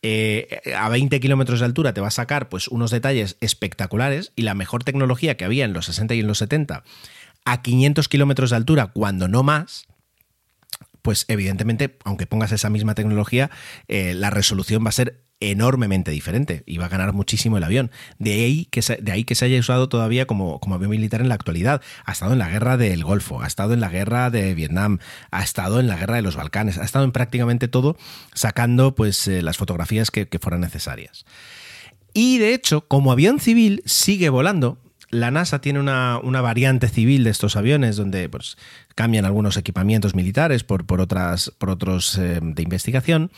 eh, 0.02 0.60
a 0.76 0.88
20 0.88 1.20
kilómetros 1.20 1.60
de 1.60 1.66
altura 1.66 1.94
te 1.94 2.00
va 2.00 2.08
a 2.08 2.12
sacar 2.12 2.48
pues, 2.48 2.68
unos 2.68 2.90
detalles 2.90 3.36
espectaculares 3.40 4.32
y 4.36 4.42
la 4.42 4.54
mejor 4.54 4.84
tecnología 4.84 5.36
que 5.36 5.44
había 5.44 5.64
en 5.64 5.72
los 5.72 5.86
60 5.86 6.14
y 6.14 6.20
en 6.20 6.26
los 6.26 6.38
70 6.38 6.84
a 7.44 7.62
500 7.62 8.08
kilómetros 8.08 8.50
de 8.50 8.56
altura, 8.56 8.88
cuando 8.88 9.28
no 9.28 9.42
más, 9.42 9.86
pues 11.02 11.24
evidentemente, 11.28 11.98
aunque 12.04 12.26
pongas 12.26 12.52
esa 12.52 12.70
misma 12.70 12.94
tecnología, 12.94 13.50
eh, 13.88 14.14
la 14.14 14.30
resolución 14.30 14.84
va 14.84 14.90
a 14.90 14.92
ser 14.92 15.22
enormemente 15.50 16.10
diferente 16.10 16.62
y 16.66 16.78
va 16.78 16.86
a 16.86 16.88
ganar 16.88 17.12
muchísimo 17.12 17.58
el 17.58 17.64
avión. 17.64 17.90
De 18.18 18.32
ahí 18.32 18.66
que 18.70 18.82
se, 18.82 18.96
de 18.96 19.12
ahí 19.12 19.24
que 19.24 19.34
se 19.34 19.44
haya 19.44 19.58
usado 19.58 19.88
todavía 19.88 20.26
como, 20.26 20.60
como 20.60 20.74
avión 20.74 20.90
militar 20.90 21.20
en 21.20 21.28
la 21.28 21.34
actualidad. 21.34 21.82
Ha 22.04 22.12
estado 22.12 22.32
en 22.32 22.38
la 22.38 22.48
guerra 22.48 22.76
del 22.76 23.04
Golfo, 23.04 23.42
ha 23.42 23.46
estado 23.46 23.74
en 23.74 23.80
la 23.80 23.88
guerra 23.88 24.30
de 24.30 24.54
Vietnam, 24.54 24.98
ha 25.30 25.42
estado 25.42 25.80
en 25.80 25.88
la 25.88 25.96
guerra 25.96 26.16
de 26.16 26.22
los 26.22 26.36
Balcanes, 26.36 26.78
ha 26.78 26.84
estado 26.84 27.04
en 27.04 27.12
prácticamente 27.12 27.68
todo, 27.68 27.96
sacando 28.34 28.94
pues 28.94 29.26
eh, 29.28 29.42
las 29.42 29.56
fotografías 29.56 30.10
que, 30.10 30.28
fueran 30.40 30.60
necesarias. 30.60 31.24
Y 32.14 32.38
de 32.38 32.54
hecho, 32.54 32.86
como 32.88 33.12
avión 33.12 33.38
civil 33.38 33.82
sigue 33.86 34.28
volando, 34.28 34.78
la 35.10 35.30
NASA 35.30 35.60
tiene 35.60 35.78
una, 35.78 36.18
una, 36.22 36.40
variante 36.40 36.88
civil 36.88 37.22
de 37.22 37.30
estos 37.30 37.54
aviones 37.56 37.96
donde 37.96 38.28
pues, 38.28 38.56
cambian 38.94 39.24
algunos 39.24 39.56
equipamientos 39.56 40.14
militares 40.14 40.64
por, 40.64 40.86
por, 40.86 41.00
otras, 41.00 41.52
por 41.58 41.70
otros 41.70 42.16
eh, 42.18 42.40
de 42.42 42.62
investigación. 42.62 43.30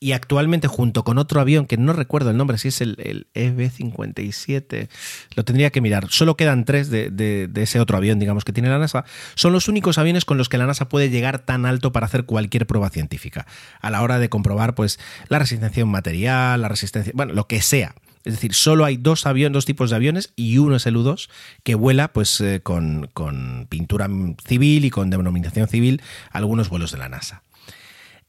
Y 0.00 0.12
actualmente, 0.12 0.68
junto 0.68 1.02
con 1.02 1.16
otro 1.18 1.40
avión 1.40 1.66
que 1.66 1.76
no 1.76 1.92
recuerdo 1.92 2.30
el 2.30 2.36
nombre, 2.36 2.58
si 2.58 2.68
es 2.68 2.80
el, 2.80 2.96
el 2.98 3.26
EB-57, 3.34 4.88
lo 5.34 5.44
tendría 5.44 5.70
que 5.70 5.80
mirar. 5.80 6.08
Solo 6.10 6.36
quedan 6.36 6.64
tres 6.64 6.90
de, 6.90 7.10
de, 7.10 7.48
ese 7.62 7.80
otro 7.80 7.96
avión, 7.96 8.18
digamos, 8.18 8.44
que 8.44 8.52
tiene 8.52 8.68
la 8.68 8.78
NASA. 8.78 9.04
Son 9.34 9.52
los 9.52 9.68
únicos 9.68 9.96
aviones 9.96 10.24
con 10.24 10.36
los 10.36 10.48
que 10.48 10.58
la 10.58 10.66
NASA 10.66 10.88
puede 10.88 11.08
llegar 11.08 11.38
tan 11.38 11.64
alto 11.64 11.92
para 11.92 12.06
hacer 12.06 12.24
cualquier 12.24 12.66
prueba 12.66 12.90
científica. 12.90 13.46
A 13.80 13.90
la 13.90 14.02
hora 14.02 14.18
de 14.18 14.28
comprobar, 14.28 14.74
pues, 14.74 14.98
la 15.28 15.38
resistencia 15.38 15.86
material, 15.86 16.60
la 16.60 16.68
resistencia, 16.68 17.12
bueno, 17.14 17.32
lo 17.32 17.46
que 17.46 17.62
sea. 17.62 17.94
Es 18.24 18.34
decir, 18.34 18.54
solo 18.54 18.84
hay 18.84 18.96
dos 18.96 19.26
aviones, 19.26 19.54
dos 19.54 19.66
tipos 19.66 19.90
de 19.90 19.96
aviones 19.96 20.32
y 20.34 20.58
uno 20.58 20.76
es 20.76 20.86
el 20.86 20.96
U-2 20.96 21.28
que 21.62 21.74
vuela 21.74 22.12
pues 22.12 22.40
eh, 22.40 22.60
con, 22.62 23.10
con, 23.12 23.66
pintura 23.68 24.08
civil 24.46 24.86
y 24.86 24.90
con 24.90 25.10
denominación 25.10 25.68
civil 25.68 26.02
algunos 26.30 26.70
vuelos 26.70 26.90
de 26.90 26.98
la 26.98 27.10
NASA. 27.10 27.42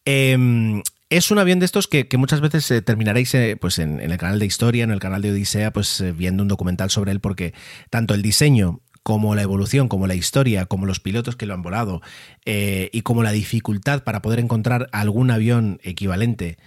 Eh, 0.04 0.82
es 1.18 1.32
un 1.32 1.40
avión 1.40 1.60
de 1.60 1.66
estos 1.66 1.88
que, 1.88 2.08
muchas 2.18 2.42
veces 2.42 2.70
eh, 2.72 2.82
terminaréis 2.82 3.34
eh, 3.36 3.58
pues 3.60 3.80
en, 3.80 4.00
el 4.00 4.18
canal 4.18 4.40
de 4.40 4.46
Historia, 4.46 4.84
en 4.84 4.92
el 4.92 5.00
canal 5.00 5.22
de 5.22 5.32
Odisea, 5.32 5.72
pues 5.72 6.02
eh, 6.02 6.12
viendo 6.12 6.44
un 6.44 6.50
documental 6.50 6.90
sobre 6.90 7.12
él 7.12 7.22
porque 7.22 7.54
tanto 7.90 8.14
el 8.14 8.22
diseño 8.22 8.82
como 9.02 9.36
la 9.36 9.44
evolución, 9.44 9.88
como 9.88 10.08
la 10.08 10.16
historia, 10.16 10.66
como 10.66 10.88
los 10.88 11.00
pilotos 11.00 11.36
que 11.36 11.46
lo 11.46 11.54
han 11.54 11.62
volado 11.62 12.02
y 12.44 13.02
como 13.04 13.22
la 13.22 13.32
dificultad 13.32 14.04
para 14.04 14.24
poder 14.24 14.40
encontrar 14.40 14.90
algún 14.92 15.30
avión 15.30 15.80
equivalente 15.84 16.58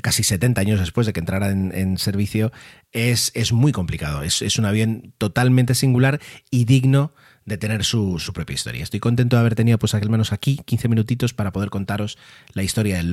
casi 0.00 0.22
70 0.22 0.60
años 0.60 0.78
después 0.78 1.08
de 1.08 1.12
que 1.12 1.18
entrara 1.18 1.50
en, 1.50 1.72
en 1.74 1.98
servicio 1.98 2.52
es, 2.92 3.32
es, 3.34 3.52
muy 3.52 3.72
complicado. 3.72 4.22
Es, 4.22 4.40
es, 4.40 4.56
un 4.56 4.66
avión 4.66 5.14
totalmente 5.18 5.74
singular 5.74 6.20
y 6.48 6.64
digno 6.64 7.12
de 7.44 7.58
tener 7.58 7.82
su, 7.82 8.20
su, 8.20 8.32
propia 8.32 8.54
historia. 8.54 8.84
Estoy 8.84 9.00
contento 9.00 9.34
de 9.34 9.40
haber 9.40 9.56
tenido 9.56 9.76
pues 9.80 9.92
al 9.92 10.08
menos 10.08 10.32
aquí 10.32 10.60
15 10.64 10.88
minutitos 10.88 11.34
para 11.34 11.50
poder 11.50 11.70
contaros 11.70 12.18
la 12.52 12.62
historia 12.62 12.98
del... 12.98 13.12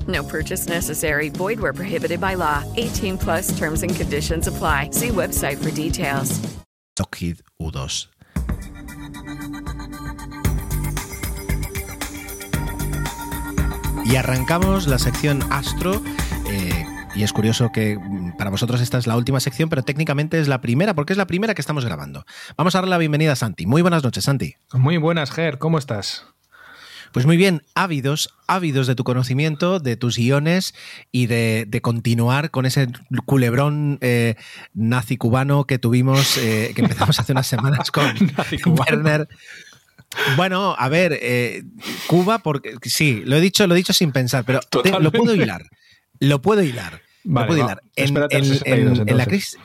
No 0.11 0.23
purchase 0.23 0.67
necessary. 0.67 1.29
Void 1.29 1.59
where 1.59 1.73
prohibited 1.73 2.19
by 2.19 2.35
law. 2.35 2.63
18 2.77 3.17
plus 3.17 3.57
terms 3.57 3.83
and 3.83 3.95
conditions 3.95 4.47
apply. 4.47 4.89
See 4.91 5.09
website 5.09 5.57
for 5.57 5.71
details. 5.71 6.39
Lockheed 6.99 7.41
U2. 7.59 8.09
Y 14.05 14.15
arrancamos 14.17 14.87
la 14.87 14.99
sección 14.99 15.41
Astro. 15.51 16.01
Eh, 16.47 16.85
y 17.15 17.23
es 17.23 17.33
curioso 17.33 17.71
que 17.71 17.97
para 18.37 18.49
vosotros 18.49 18.81
esta 18.81 18.97
es 18.97 19.07
la 19.07 19.15
última 19.15 19.39
sección, 19.39 19.69
pero 19.69 19.83
técnicamente 19.83 20.39
es 20.39 20.47
la 20.47 20.61
primera, 20.61 20.93
porque 20.93 21.13
es 21.13 21.17
la 21.17 21.27
primera 21.27 21.53
que 21.53 21.61
estamos 21.61 21.85
grabando. 21.85 22.25
Vamos 22.57 22.75
a 22.75 22.79
darle 22.79 22.91
la 22.91 22.97
bienvenida 22.97 23.33
a 23.33 23.35
Santi. 23.35 23.65
Muy 23.65 23.81
buenas 23.81 24.03
noches, 24.03 24.25
Santi. 24.25 24.55
Muy 24.73 24.97
buenas, 24.97 25.31
Ger. 25.31 25.57
¿Cómo 25.57 25.77
estás? 25.77 26.25
Pues 27.11 27.25
muy 27.25 27.35
bien, 27.35 27.63
ávidos, 27.75 28.33
ávidos 28.47 28.87
de 28.87 28.95
tu 28.95 29.03
conocimiento, 29.03 29.79
de 29.79 29.97
tus 29.97 30.17
guiones 30.17 30.73
y 31.11 31.27
de, 31.27 31.65
de 31.67 31.81
continuar 31.81 32.51
con 32.51 32.65
ese 32.65 32.87
culebrón 33.25 33.97
eh, 34.01 34.35
nazi 34.73 35.17
cubano 35.17 35.65
que 35.65 35.77
tuvimos, 35.77 36.37
eh, 36.37 36.71
que 36.73 36.81
empezamos 36.81 37.19
hace 37.19 37.33
unas 37.33 37.47
semanas 37.47 37.91
con 37.91 38.15
Werner. 38.65 39.27
Bueno, 40.35 40.75
a 40.77 40.89
ver, 40.89 41.17
eh, 41.21 41.63
Cuba, 42.07 42.39
porque 42.39 42.75
sí, 42.83 43.23
lo 43.25 43.37
he 43.37 43.41
dicho, 43.41 43.65
lo 43.67 43.75
he 43.75 43.77
dicho 43.77 43.93
sin 43.93 44.11
pensar, 44.11 44.43
pero 44.45 44.59
te, 44.59 44.91
lo 44.99 45.11
puedo 45.11 45.35
hilar. 45.35 45.63
Lo 46.19 46.41
puedo 46.41 46.61
hilar. 46.63 47.01
Vale, 47.23 47.45
lo 47.45 47.47
puedo 47.47 47.65
hilar. 47.65 47.81
En, 47.95 48.17
en, 48.17 48.61
en, 48.65 49.09
en, 49.09 49.17
la 49.17 49.25
crisis, 49.25 49.57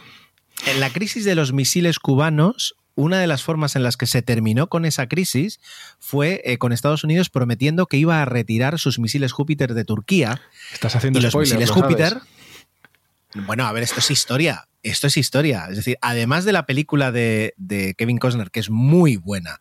en 0.67 0.81
la 0.81 0.91
crisis 0.91 1.25
de 1.25 1.35
los 1.35 1.53
misiles 1.53 1.99
cubanos, 1.99 2.77
una 2.97 3.21
de 3.21 3.29
las 3.29 3.45
formas 3.45 3.77
en 3.77 3.85
las 3.85 3.97
que 3.97 4.07
se 4.07 4.23
terminó 4.23 4.69
con 4.69 4.85
esa 4.85 5.07
crisis 5.09 5.61
fue 6.01 6.43
eh, 6.45 6.59
con 6.59 6.73
Estados 6.73 7.05
Unidos 7.05 7.31
prometiendo 7.31 7.87
que 7.87 7.97
iba 7.99 8.21
a 8.21 8.25
retirar 8.25 8.79
sus 8.81 8.99
misiles 8.99 9.33
Júpiter 9.33 9.75
de 9.75 9.85
Turquía. 9.85 10.41
Estás 10.73 10.97
haciendo 10.97 11.21
y 11.21 11.23
los 11.23 11.37
misiles 11.37 11.69
¿lo 11.69 11.75
Júpiter. 11.75 12.09
sabes? 12.09 13.47
Bueno, 13.47 13.67
a 13.67 13.73
ver, 13.73 13.85
esto 13.85 14.01
es 14.01 14.11
historia. 14.11 14.67
Esto 14.83 15.07
es 15.07 15.17
historia. 15.17 15.67
Es 15.69 15.77
decir, 15.77 15.99
además 16.01 16.45
de 16.45 16.53
la 16.53 16.67
película 16.67 17.13
de, 17.13 17.55
de 17.57 17.95
Kevin 17.95 18.19
Costner, 18.19 18.51
que 18.51 18.61
es 18.61 18.71
muy 18.71 19.17
buena, 19.17 19.61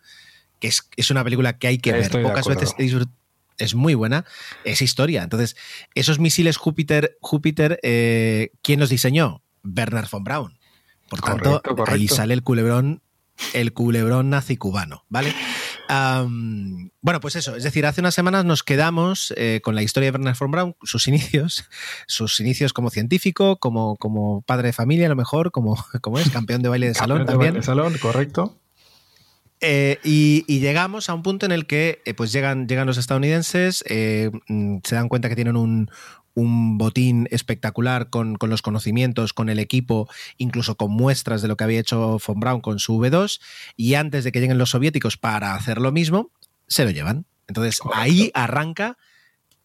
que 0.60 0.68
es, 0.68 0.88
es 0.96 1.12
una 1.12 1.24
película 1.24 1.58
que 1.58 1.68
hay 1.68 1.78
que 1.78 1.98
Estoy 2.00 2.24
ver 2.24 2.32
pocas 2.32 2.48
veces 2.48 2.74
es 3.58 3.76
muy 3.76 3.94
buena, 3.94 4.26
es 4.64 4.82
historia. 4.82 5.24
Entonces, 5.24 5.56
esos 5.94 6.20
misiles 6.20 6.58
Júpiter, 6.58 7.18
Júpiter 7.22 7.80
eh, 7.84 8.52
¿quién 8.62 8.80
los 8.80 8.90
diseñó? 8.90 9.44
Werner 9.64 10.08
von 10.12 10.24
Braun. 10.24 10.60
Por 11.10 11.22
tanto, 11.22 11.62
correcto. 11.62 11.92
ahí 11.92 12.08
sale 12.08 12.34
el 12.34 12.42
culebrón, 12.42 13.02
el 13.54 13.74
culebrón 13.74 14.30
nazi 14.30 14.58
cubano, 14.58 15.06
¿vale? 15.10 15.34
Bueno, 17.02 17.20
pues 17.20 17.36
eso, 17.36 17.56
es 17.56 17.64
decir, 17.64 17.86
hace 17.86 18.02
unas 18.02 18.16
semanas 18.16 18.46
nos 18.46 18.64
quedamos 18.64 19.34
eh, 19.38 19.62
con 19.64 19.76
la 19.76 19.84
historia 19.84 20.12
de 20.12 20.18
Werner 20.18 20.36
von 20.40 20.52
Braun, 20.52 20.76
sus 20.82 21.08
inicios, 21.08 21.66
sus 22.08 22.40
inicios 22.40 22.74
como 22.74 22.90
científico, 22.90 23.58
como, 23.58 23.96
como 23.98 24.42
padre 24.42 24.70
de 24.70 24.74
familia, 24.74 25.06
a 25.06 25.10
lo 25.10 25.16
mejor, 25.16 25.52
como, 25.52 25.76
como 26.02 26.20
es, 26.20 26.30
campeón 26.32 26.62
de 26.62 26.70
baile 26.70 26.88
de 26.88 26.94
salón 26.96 27.20
Campeón 27.20 27.26
de 27.28 27.32
también. 27.34 27.54
baile 27.54 27.60
de 27.60 27.66
salón, 27.66 27.98
correcto. 28.00 28.60
Eh, 29.62 30.00
y, 30.04 30.44
y 30.48 30.60
llegamos 30.60 31.10
a 31.10 31.14
un 31.14 31.24
punto 31.24 31.46
en 31.46 31.52
el 31.52 31.66
que 31.66 32.02
eh, 32.06 32.14
pues 32.14 32.32
llegan, 32.32 32.68
llegan 32.68 32.88
los 32.88 32.98
estadounidenses, 32.98 33.84
eh, 33.88 34.30
mm, 34.48 34.78
se 34.84 34.96
dan 34.96 35.08
cuenta 35.08 35.30
que 35.30 35.36
tienen 35.36 35.56
un, 35.56 35.90
un 36.36 36.78
botín 36.78 37.28
espectacular 37.32 38.10
con, 38.10 38.36
con, 38.36 38.50
los 38.50 38.62
conocimientos, 38.62 39.34
con 39.34 39.50
el 39.50 39.58
equipo, 39.58 40.08
incluso 40.38 40.76
con 40.76 40.92
muestras 40.92 41.42
de 41.42 41.48
lo 41.48 41.58
que 41.58 41.64
había 41.64 41.80
hecho 41.80 42.20
Von 42.26 42.40
Braun 42.40 42.62
con 42.62 42.78
su 42.80 42.98
V2, 43.00 43.42
y 43.76 43.96
antes 43.96 44.24
de 44.24 44.32
que 44.32 44.42
lleguen 44.42 44.58
los 44.58 44.70
soviéticos 44.70 45.18
para 45.18 45.56
hacer 45.56 45.80
lo 45.80 45.92
mismo, 45.92 46.30
se 46.68 46.84
lo 46.84 46.92
llevan. 46.92 47.26
Entonces 47.48 47.80
Correcto. 47.80 48.02
ahí 48.02 48.32
arranca 48.34 48.98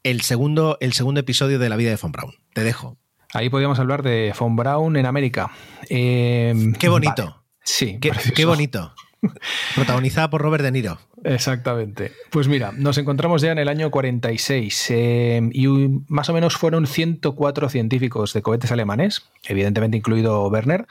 el 0.03 0.23
segundo, 0.23 0.79
el 0.81 0.93
segundo 0.93 1.21
episodio 1.21 1.59
de 1.59 1.69
la 1.69 1.77
vida 1.77 1.91
de 1.91 1.97
Von 1.97 2.13
Braun. 2.13 2.35
Te 2.55 2.63
dejo. 2.63 2.97
Ahí 3.33 3.49
podríamos 3.51 3.79
hablar 3.79 4.03
de 4.03 4.35
Von 4.39 4.57
Braun 4.57 4.97
en 4.97 5.07
América. 5.07 5.51
Eh, 5.89 6.73
Qué 6.79 6.89
bonito. 6.89 7.25
vale. 7.25 7.37
Sí, 7.63 7.99
Qué, 8.01 8.11
qué 8.35 8.45
bonito. 8.45 8.95
Protagonizada 9.75 10.31
por 10.31 10.41
Robert 10.43 10.65
De 10.65 10.73
Niro. 10.73 10.99
Exactamente. 11.25 12.13
Pues 12.31 12.49
mira, 12.49 12.73
nos 12.75 12.97
encontramos 12.97 13.43
ya 13.43 13.53
en 13.53 13.59
el 13.59 13.69
año 13.69 13.91
46 13.91 14.87
eh, 14.91 15.43
y 15.53 15.67
un- 15.67 16.07
más 16.09 16.31
o 16.31 16.33
menos 16.33 16.57
fueron 16.57 16.87
104 16.87 17.69
científicos 17.69 18.33
de 18.33 18.41
cohetes 18.41 18.73
alemanes, 18.73 19.27
evidentemente 19.45 19.99
incluido 19.99 20.47
Werner, 20.49 20.87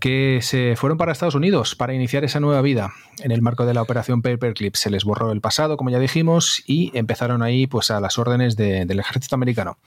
que 0.00 0.40
se 0.42 0.74
fueron 0.76 0.98
para 0.98 1.12
Estados 1.12 1.36
Unidos 1.36 1.76
para 1.76 1.94
iniciar 1.94 2.24
esa 2.24 2.40
nueva 2.40 2.62
vida. 2.62 2.92
En 3.22 3.30
el 3.30 3.42
marco 3.42 3.64
de 3.64 3.74
la 3.74 3.82
operación 3.82 4.22
Paperclip 4.22 4.74
se 4.74 4.90
les 4.90 5.04
borró 5.04 5.30
el 5.30 5.40
pasado, 5.40 5.76
como 5.76 5.90
ya 5.90 6.00
dijimos, 6.00 6.62
y 6.66 6.90
empezaron 6.98 7.42
ahí 7.42 7.68
pues 7.68 7.92
a 7.92 8.00
las 8.00 8.18
órdenes 8.18 8.56
de- 8.56 8.84
del 8.86 8.98
ejército 8.98 9.36
americano. 9.36 9.78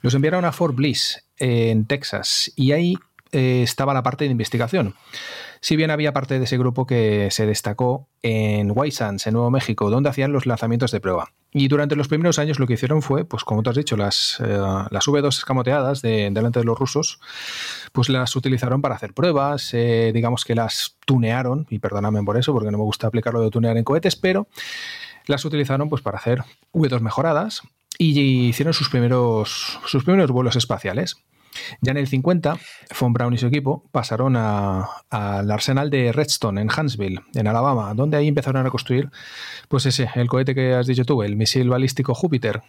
Los 0.00 0.14
enviaron 0.14 0.46
a 0.46 0.52
Fort 0.52 0.74
Bliss, 0.74 1.24
en 1.38 1.84
Texas, 1.86 2.50
y 2.56 2.72
ahí 2.72 2.96
eh, 3.32 3.62
estaba 3.62 3.92
la 3.94 4.02
parte 4.02 4.24
de 4.24 4.30
investigación. 4.30 4.94
Si 5.64 5.76
bien 5.76 5.92
había 5.92 6.12
parte 6.12 6.40
de 6.40 6.44
ese 6.44 6.58
grupo 6.58 6.86
que 6.86 7.28
se 7.30 7.46
destacó 7.46 8.08
en 8.20 8.72
White 8.74 9.04
en 9.04 9.32
Nuevo 9.32 9.48
México, 9.48 9.90
donde 9.90 10.10
hacían 10.10 10.32
los 10.32 10.44
lanzamientos 10.44 10.90
de 10.90 11.00
prueba. 11.00 11.32
Y 11.52 11.68
durante 11.68 11.94
los 11.94 12.08
primeros 12.08 12.40
años 12.40 12.58
lo 12.58 12.66
que 12.66 12.74
hicieron 12.74 13.00
fue, 13.00 13.24
pues 13.24 13.44
como 13.44 13.62
tú 13.62 13.70
has 13.70 13.76
dicho, 13.76 13.96
las, 13.96 14.40
eh, 14.40 14.58
las 14.90 15.06
V2 15.06 15.28
escamoteadas 15.28 16.02
de, 16.02 16.30
delante 16.32 16.58
de 16.58 16.64
los 16.64 16.76
rusos, 16.76 17.20
pues 17.92 18.08
las 18.08 18.34
utilizaron 18.34 18.82
para 18.82 18.96
hacer 18.96 19.14
pruebas, 19.14 19.72
eh, 19.72 20.10
digamos 20.12 20.44
que 20.44 20.56
las 20.56 20.96
tunearon, 21.06 21.68
y 21.70 21.78
perdóname 21.78 22.24
por 22.24 22.36
eso, 22.36 22.52
porque 22.52 22.72
no 22.72 22.78
me 22.78 22.84
gusta 22.84 23.06
aplicarlo 23.06 23.40
de 23.40 23.50
tunear 23.50 23.76
en 23.76 23.84
cohetes, 23.84 24.16
pero 24.16 24.48
las 25.26 25.44
utilizaron 25.44 25.88
pues 25.88 26.02
para 26.02 26.18
hacer 26.18 26.42
V2 26.72 27.00
mejoradas 27.00 27.62
y 27.98 28.48
hicieron 28.48 28.74
sus 28.74 28.88
primeros, 28.88 29.78
sus 29.86 30.02
primeros 30.02 30.32
vuelos 30.32 30.56
espaciales. 30.56 31.18
Ya 31.80 31.92
en 31.92 31.98
el 31.98 32.06
50, 32.08 32.58
Von 33.00 33.12
Braun 33.12 33.34
y 33.34 33.38
su 33.38 33.46
equipo 33.46 33.84
pasaron 33.92 34.36
al 34.36 35.50
arsenal 35.50 35.90
de 35.90 36.12
Redstone 36.12 36.60
en 36.60 36.68
Huntsville, 36.76 37.20
en 37.34 37.46
Alabama, 37.46 37.94
donde 37.94 38.16
ahí 38.16 38.28
empezaron 38.28 38.66
a 38.66 38.70
construir, 38.70 39.10
pues 39.68 39.86
ese, 39.86 40.08
el 40.14 40.28
cohete 40.28 40.54
que 40.54 40.74
has 40.74 40.86
dicho 40.86 41.04
tú, 41.04 41.22
el 41.22 41.36
misil 41.36 41.68
balístico 41.68 42.14
Júpiter. 42.14 42.62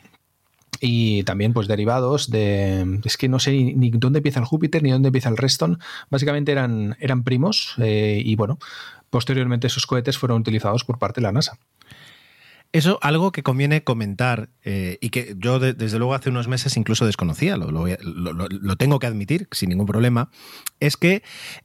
Y 0.86 1.24
también, 1.24 1.54
pues, 1.54 1.68
derivados 1.68 2.30
de. 2.30 3.00
Es 3.06 3.16
que 3.16 3.30
no 3.30 3.40
sé 3.40 3.52
ni, 3.52 3.74
ni 3.74 3.90
dónde 3.92 4.20
empieza 4.20 4.42
el 4.42 4.46
Júpiter 4.46 4.84
ni 4.84 4.92
dónde 4.92 5.08
empieza 5.08 5.30
el 5.30 5.38
Redstone. 5.38 5.78
Básicamente 6.10 6.52
eran, 6.52 6.98
eran 7.00 7.24
primos. 7.24 7.76
eh, 7.78 8.22
y 8.24 8.36
bueno, 8.36 8.58
posteriormente 9.10 9.68
esos 9.68 9.86
cohetes 9.86 10.18
fueron 10.18 10.42
utilizados 10.42 10.84
por 10.84 10.98
parte 10.98 11.22
de 11.22 11.28
la 11.28 11.32
NASA. 11.32 11.58
Eso, 12.74 12.98
algo 13.04 13.32
que 13.32 13.44
conviene 13.44 13.84
comentar 13.84 14.50
eh, 14.64 14.98
y 15.00 15.10
que 15.12 15.36
yo 15.38 15.60
desde 15.60 16.00
luego 16.00 16.16
hace 16.16 16.32
unos 16.32 16.48
meses 16.48 16.76
incluso 16.76 17.06
desconocía, 17.06 17.56
lo, 17.56 17.70
lo, 17.70 18.76
tengo 18.78 18.98
que 18.98 19.06
admitir 19.06 19.48
sin 19.52 19.70
ningún 19.70 19.86
problema, 19.86 20.32
es 20.80 20.98
que 20.98 21.22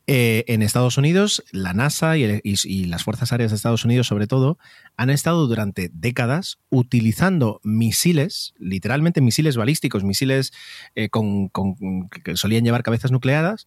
eh, 0.07 0.45
en 0.49 0.61
Estados 0.61 0.99
Unidos 0.99 1.43
la 1.51 1.73
NASA 1.73 2.19
y, 2.19 2.43
las 2.85 3.05
Fuerzas 3.05 3.33
Aéreas 3.33 3.53
de 3.53 3.57
Estados 3.57 3.87
Unidos 3.87 4.07
sobre 4.07 4.27
todo 4.27 4.59
han 4.99 5.09
estado 5.09 5.47
durante 5.47 5.91
décadas 5.95 6.59
utilizando 6.69 7.63
misiles, 7.65 8.53
literalmente 8.59 9.23
misiles 9.23 9.57
balísticos, 9.57 10.05
misiles 10.05 10.53
eh, 10.95 11.09
con, 11.09 11.49
que 12.23 12.37
solían 12.37 12.65
llevar 12.65 12.83
cabezas 12.83 13.13
nucleadas, 13.13 13.67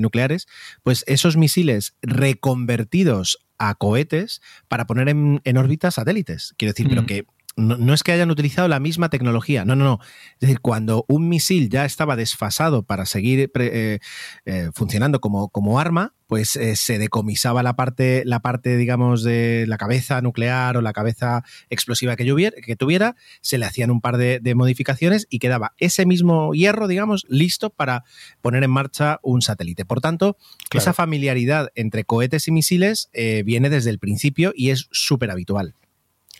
nucleares, 0.00 0.48
pues 0.82 1.04
esos 1.06 1.36
misiles 1.36 1.94
reconvertidos 2.02 3.38
a 3.60 3.74
cohetes 3.74 4.40
para 4.68 4.86
poner 4.86 5.08
en, 5.08 5.40
en 5.44 5.56
órbita 5.56 5.90
satélites. 5.90 6.54
Quiero 6.56 6.72
decir, 6.72 6.88
pero 6.88 7.02
mm. 7.02 7.06
que 7.06 7.26
no, 7.56 7.92
es 7.92 8.02
que 8.02 8.12
hayan 8.12 8.30
utilizado 8.30 8.68
la 8.68 8.80
misma 8.80 9.10
tecnología, 9.10 9.64
no, 9.64 9.74
no, 9.74 9.84
no. 9.84 9.98
Es 10.34 10.40
decir, 10.40 10.60
cuando 10.60 11.04
un 11.08 11.28
misil 11.28 11.68
ya 11.68 11.84
estaba 11.84 12.16
desfasado 12.16 12.84
para 12.84 13.06
seguir 13.06 13.50
eh, 13.54 13.98
eh, 14.44 14.70
funcionando 14.72 15.20
como, 15.20 15.48
como, 15.48 15.80
arma, 15.80 16.14
pues 16.26 16.54
eh, 16.56 16.76
se 16.76 16.98
decomisaba 16.98 17.62
la 17.62 17.74
parte, 17.74 18.22
la 18.24 18.40
parte, 18.40 18.76
digamos, 18.76 19.24
de 19.24 19.64
la 19.66 19.78
cabeza 19.78 20.20
nuclear 20.20 20.76
o 20.76 20.80
la 20.80 20.92
cabeza 20.92 21.42
explosiva 21.70 22.14
que, 22.14 22.24
que 22.64 22.76
tuviera, 22.76 23.16
se 23.40 23.58
le 23.58 23.66
hacían 23.66 23.90
un 23.90 24.00
par 24.00 24.16
de, 24.16 24.40
modificaciones 24.54 25.26
y 25.28 25.38
quedaba 25.38 25.74
ese 25.78 26.06
mismo 26.06 26.52
hierro, 26.54 26.86
digamos, 26.86 27.26
listo 27.28 27.70
para 27.70 28.04
poner 28.40 28.62
en 28.62 28.70
marcha 28.70 29.18
un 29.22 29.42
satélite. 29.42 29.84
Por 29.84 30.00
tanto, 30.00 30.36
esa 30.72 30.92
familiaridad 30.92 31.68
entre 31.74 32.04
cohetes 32.04 32.46
y 32.48 32.52
misiles 32.52 33.10
viene 33.44 33.70
desde 33.70 33.90
el 33.90 33.98
principio 33.98 34.52
y 34.54 34.70
es 34.70 34.88
súper 34.90 35.30
habitual. 35.30 35.74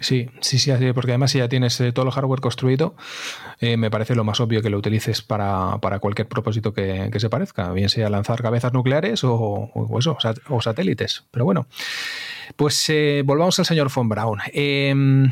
Sí, 0.00 0.30
sí, 0.40 0.58
sí, 0.58 0.72
porque 0.94 1.10
además 1.10 1.30
si 1.30 1.38
ya 1.38 1.48
tienes 1.48 1.78
eh, 1.80 1.92
todo 1.92 2.06
el 2.06 2.10
hardware 2.10 2.40
construido, 2.40 2.94
eh, 3.60 3.76
me 3.76 3.90
parece 3.90 4.14
lo 4.14 4.24
más 4.24 4.40
obvio 4.40 4.62
que 4.62 4.70
lo 4.70 4.78
utilices 4.78 5.20
para, 5.20 5.78
cualquier 6.00 6.26
propósito 6.26 6.72
que, 6.72 7.10
se 7.14 7.28
parezca, 7.28 7.70
bien 7.72 7.90
sea 7.90 8.08
lanzar 8.08 8.40
cabezas 8.40 8.72
nucleares 8.72 9.22
o, 9.24 9.70
eso, 9.98 10.16
o 10.48 10.62
satélites. 10.62 11.24
Pero 11.30 11.44
bueno, 11.44 11.66
pues 12.56 12.88
eh, 12.88 13.22
volvamos 13.26 13.58
al 13.58 13.66
señor 13.66 13.90
von 13.94 14.08
Braun. 14.08 14.38
Em, 14.54 15.30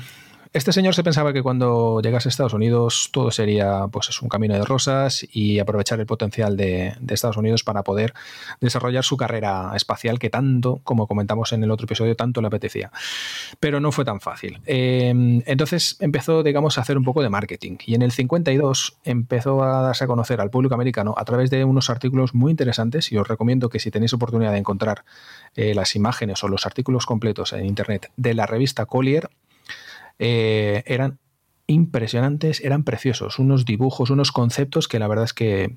este 0.52 0.72
señor 0.72 0.94
se 0.94 1.04
pensaba 1.04 1.32
que 1.32 1.42
cuando 1.42 2.00
llegase 2.00 2.28
a 2.28 2.30
Estados 2.30 2.54
Unidos 2.54 3.10
todo 3.12 3.30
sería 3.30 3.86
pues, 3.90 4.22
un 4.22 4.28
camino 4.28 4.54
de 4.54 4.64
rosas 4.64 5.26
y 5.32 5.58
aprovechar 5.58 6.00
el 6.00 6.06
potencial 6.06 6.56
de, 6.56 6.94
Estados 7.08 7.36
Unidos 7.36 7.64
para 7.64 7.82
poder 7.82 8.14
desarrollar 8.60 9.04
su 9.04 9.16
carrera 9.16 9.72
espacial 9.74 10.18
que 10.18 10.30
tanto, 10.30 10.80
como 10.84 11.06
comentamos 11.06 11.52
en 11.52 11.64
el 11.64 11.70
otro 11.70 11.84
episodio, 11.84 12.14
tanto 12.14 12.40
le 12.40 12.46
apetecía. 12.46 12.92
Pero 13.58 13.80
no 13.80 13.92
fue 13.92 14.04
tan 14.04 14.20
fácil. 14.20 14.60
Em, 14.66 15.42
entonces 15.46 15.96
empezó, 16.00 16.42
digamos, 16.42 16.78
a 16.78 16.82
hacer 16.82 16.96
un 16.96 17.04
poco 17.04 17.22
de 17.22 17.28
marketing 17.28 17.76
y 17.84 17.94
en 17.94 18.02
el 18.02 18.12
52 18.12 18.98
empezó 19.04 19.62
a 19.62 19.82
darse 19.82 20.04
a 20.04 20.06
conocer 20.06 20.40
al 20.40 20.50
público 20.50 20.74
americano 20.74 21.14
a 21.16 21.24
través 21.24 21.50
de 21.50 21.64
unos 21.64 21.90
artículos 21.90 22.34
muy 22.34 22.50
interesantes 22.50 23.10
y 23.10 23.16
os 23.16 23.26
recomiendo 23.26 23.68
que 23.68 23.80
si 23.80 23.90
tenéis 23.90 24.12
oportunidad 24.12 24.52
de 24.52 24.58
encontrar 24.58 25.04
eh, 25.56 25.74
las 25.74 25.96
imágenes 25.96 26.42
o 26.44 26.48
los 26.48 26.66
artículos 26.66 27.06
completos 27.06 27.52
en 27.52 27.66
Internet 27.66 28.10
de 28.16 28.34
la 28.34 28.46
revista 28.46 28.86
Collier, 28.86 29.28
eh, 30.18 30.82
eran 30.86 31.18
impresionantes, 31.66 32.60
eran 32.60 32.84
preciosos, 32.84 33.38
unos 33.38 33.64
dibujos, 33.64 34.10
unos 34.10 34.32
conceptos 34.32 34.88
que 34.88 34.98
la 34.98 35.08
verdad 35.08 35.24
es 35.24 35.34
que 35.34 35.76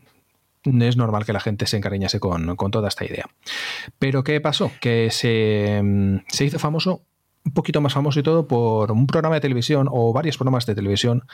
es 0.63 0.97
normal 0.97 1.25
que 1.25 1.33
la 1.33 1.39
gente 1.39 1.65
se 1.65 1.77
encariñase 1.77 2.19
con, 2.19 2.55
toda 2.71 2.87
esta 2.87 3.05
idea. 3.05 3.25
Pero 3.99 4.23
¿qué 4.23 4.39
pasó? 4.41 4.71
Que 4.79 5.09
se, 5.11 5.81
se 6.29 6.45
hizo 6.45 6.59
famoso 6.59 7.03
un 7.43 7.53
poquito 7.53 7.81
más 7.81 7.93
famoso 7.93 8.19
y 8.19 8.23
todo 8.23 8.47
por 8.47 8.91
un 8.91 9.07
programa 9.07 9.35
de 9.35 9.41
televisión 9.41 9.87
o 9.89 10.13
varios 10.13 10.37
programas 10.37 10.65
de 10.65 10.75
televisión 10.75 11.25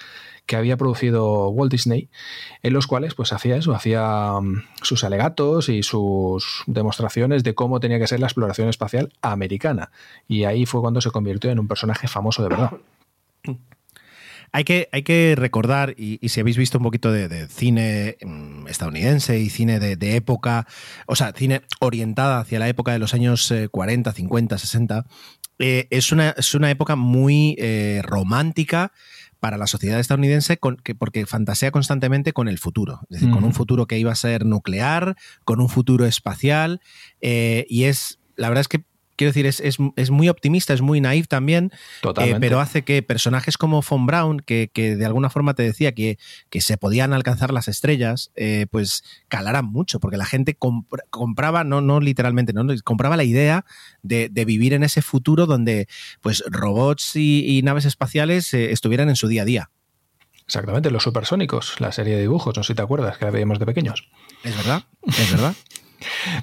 que 0.45 0.55
había 0.55 0.77
producido 0.77 1.49
Walt 1.49 1.71
Disney, 1.71 2.09
en 2.63 2.73
los 2.73 2.87
cuales 2.87 3.13
pues 3.13 3.33
hacía 3.33 3.57
eso, 3.57 3.73
hacía 3.73 4.39
mm, 4.39 4.63
sus 4.81 5.03
alegatos 5.03 5.67
y 5.67 5.83
sus 5.83 6.63
demostraciones 6.65 7.43
de 7.43 7.53
cómo 7.53 7.79
tenía 7.79 7.99
que 7.99 8.07
ser 8.07 8.21
la 8.21 8.27
exploración 8.27 8.69
espacial 8.69 9.11
americana. 9.21 9.91
Y 10.27 10.45
ahí 10.45 10.65
fue 10.65 10.79
cuando 10.79 11.01
se 11.01 11.11
convirtió 11.11 11.51
en 11.51 11.59
un 11.59 11.67
personaje 11.67 12.07
famoso 12.07 12.41
de 12.41 12.49
verdad. 12.49 12.71
Hay 14.53 14.63
que, 14.63 14.87
hay 14.91 15.03
que 15.03 15.35
recordar, 15.37 15.93
y, 15.97 16.19
si 16.29 16.39
habéis 16.39 16.57
visto 16.57 16.77
un 16.77 16.83
poquito 16.83 17.11
de, 17.11 17.47
cine 17.47 18.17
mm, 18.23 18.67
estadounidense 18.67 19.39
y 19.39 19.49
cine 19.49 19.79
de, 19.79 20.15
época, 20.15 20.65
o 21.05 21.15
sea, 21.15 21.33
cine 21.33 21.61
orientada 21.79 22.39
hacia 22.39 22.59
la 22.59 22.69
época 22.69 22.93
de 22.93 22.99
los 22.99 23.13
años 23.13 23.53
40, 23.71 24.11
50, 24.11 24.57
60, 24.57 25.05
es, 25.59 26.11
una, 26.11 26.29
es 26.31 26.53
una 26.55 26.71
época 26.71 26.95
muy 26.95 27.55
eh, 27.59 28.01
romántica 28.03 28.91
para 29.39 29.57
la 29.57 29.67
sociedad 29.67 29.99
estadounidense 29.99 30.57
porque 30.97 31.25
fantasea 31.25 31.71
constantemente 31.71 32.33
con 32.33 32.47
el 32.47 32.57
futuro, 32.57 33.01
es 33.03 33.19
decir, 33.19 33.29
con 33.29 33.43
un 33.43 33.53
futuro 33.53 33.85
que 33.85 33.99
iba 33.99 34.11
a 34.11 34.15
ser 34.15 34.45
nuclear, 34.45 35.15
con 35.45 35.61
un 35.61 35.69
futuro 35.69 36.05
espacial, 36.05 36.81
eh, 37.21 37.65
y 37.69 37.83
es, 37.83 38.19
la 38.35 38.49
verdad 38.49 38.61
es 38.61 38.67
que 38.67 38.83
quiero 39.17 39.31
decir, 39.31 39.45
es, 39.45 39.61
es, 39.95 40.09
muy 40.11 40.29
optimista, 40.29 40.73
es 40.73 40.81
muy 40.81 41.01
naif 41.01 41.27
también, 41.27 41.71
eh, 42.21 42.37
pero 42.39 42.59
hace 42.59 42.83
que 42.83 43.01
personajes 43.01 43.57
como 43.57 43.81
Von 43.81 44.05
Braun, 44.05 44.39
que, 44.39 44.69
de 44.73 45.05
alguna 45.05 45.29
forma 45.29 45.55
te 45.55 45.63
decía 45.63 45.93
que, 45.93 46.17
que 46.49 46.61
se 46.61 46.77
podían 46.77 47.11
alcanzar 47.13 47.51
las 47.51 47.67
estrellas, 47.67 48.31
eh, 48.35 48.67
pues 48.71 49.03
calaran 49.27 49.65
mucho, 49.65 49.99
porque 49.99 50.17
la 50.17 50.25
gente 50.25 50.55
compraba, 51.09 51.63
no, 51.63 51.81
no 51.81 51.99
literalmente, 51.99 52.53
no, 52.53 52.65
compraba 52.83 53.17
la 53.17 53.23
idea 53.23 53.65
de, 54.03 54.29
vivir 54.47 54.73
en 54.73 54.83
ese 54.83 55.01
futuro 55.01 55.45
donde 55.45 55.89
pues 56.21 56.41
robots 56.47 57.15
y, 57.15 57.61
naves 57.63 57.85
espaciales 57.85 58.53
eh, 58.53 58.71
estuvieran 58.71 59.09
en 59.09 59.17
su 59.17 59.27
día 59.27 59.41
a 59.41 59.45
día. 59.45 59.69
Exactamente, 60.45 60.91
los 60.91 61.03
supersónicos, 61.03 61.81
la 61.81 61.91
serie 61.91 62.15
de 62.15 62.21
dibujos, 62.21 62.55
no 62.55 62.63
sé 62.63 62.67
si 62.71 62.75
te 62.75 62.81
acuerdas, 62.81 63.17
que 63.17 63.25
la 63.25 63.31
veíamos 63.31 63.59
de 63.59 63.65
pequeños. 63.65 64.07
Es 64.45 64.55
verdad, 64.55 64.83
es 65.05 65.31
verdad. 65.31 65.55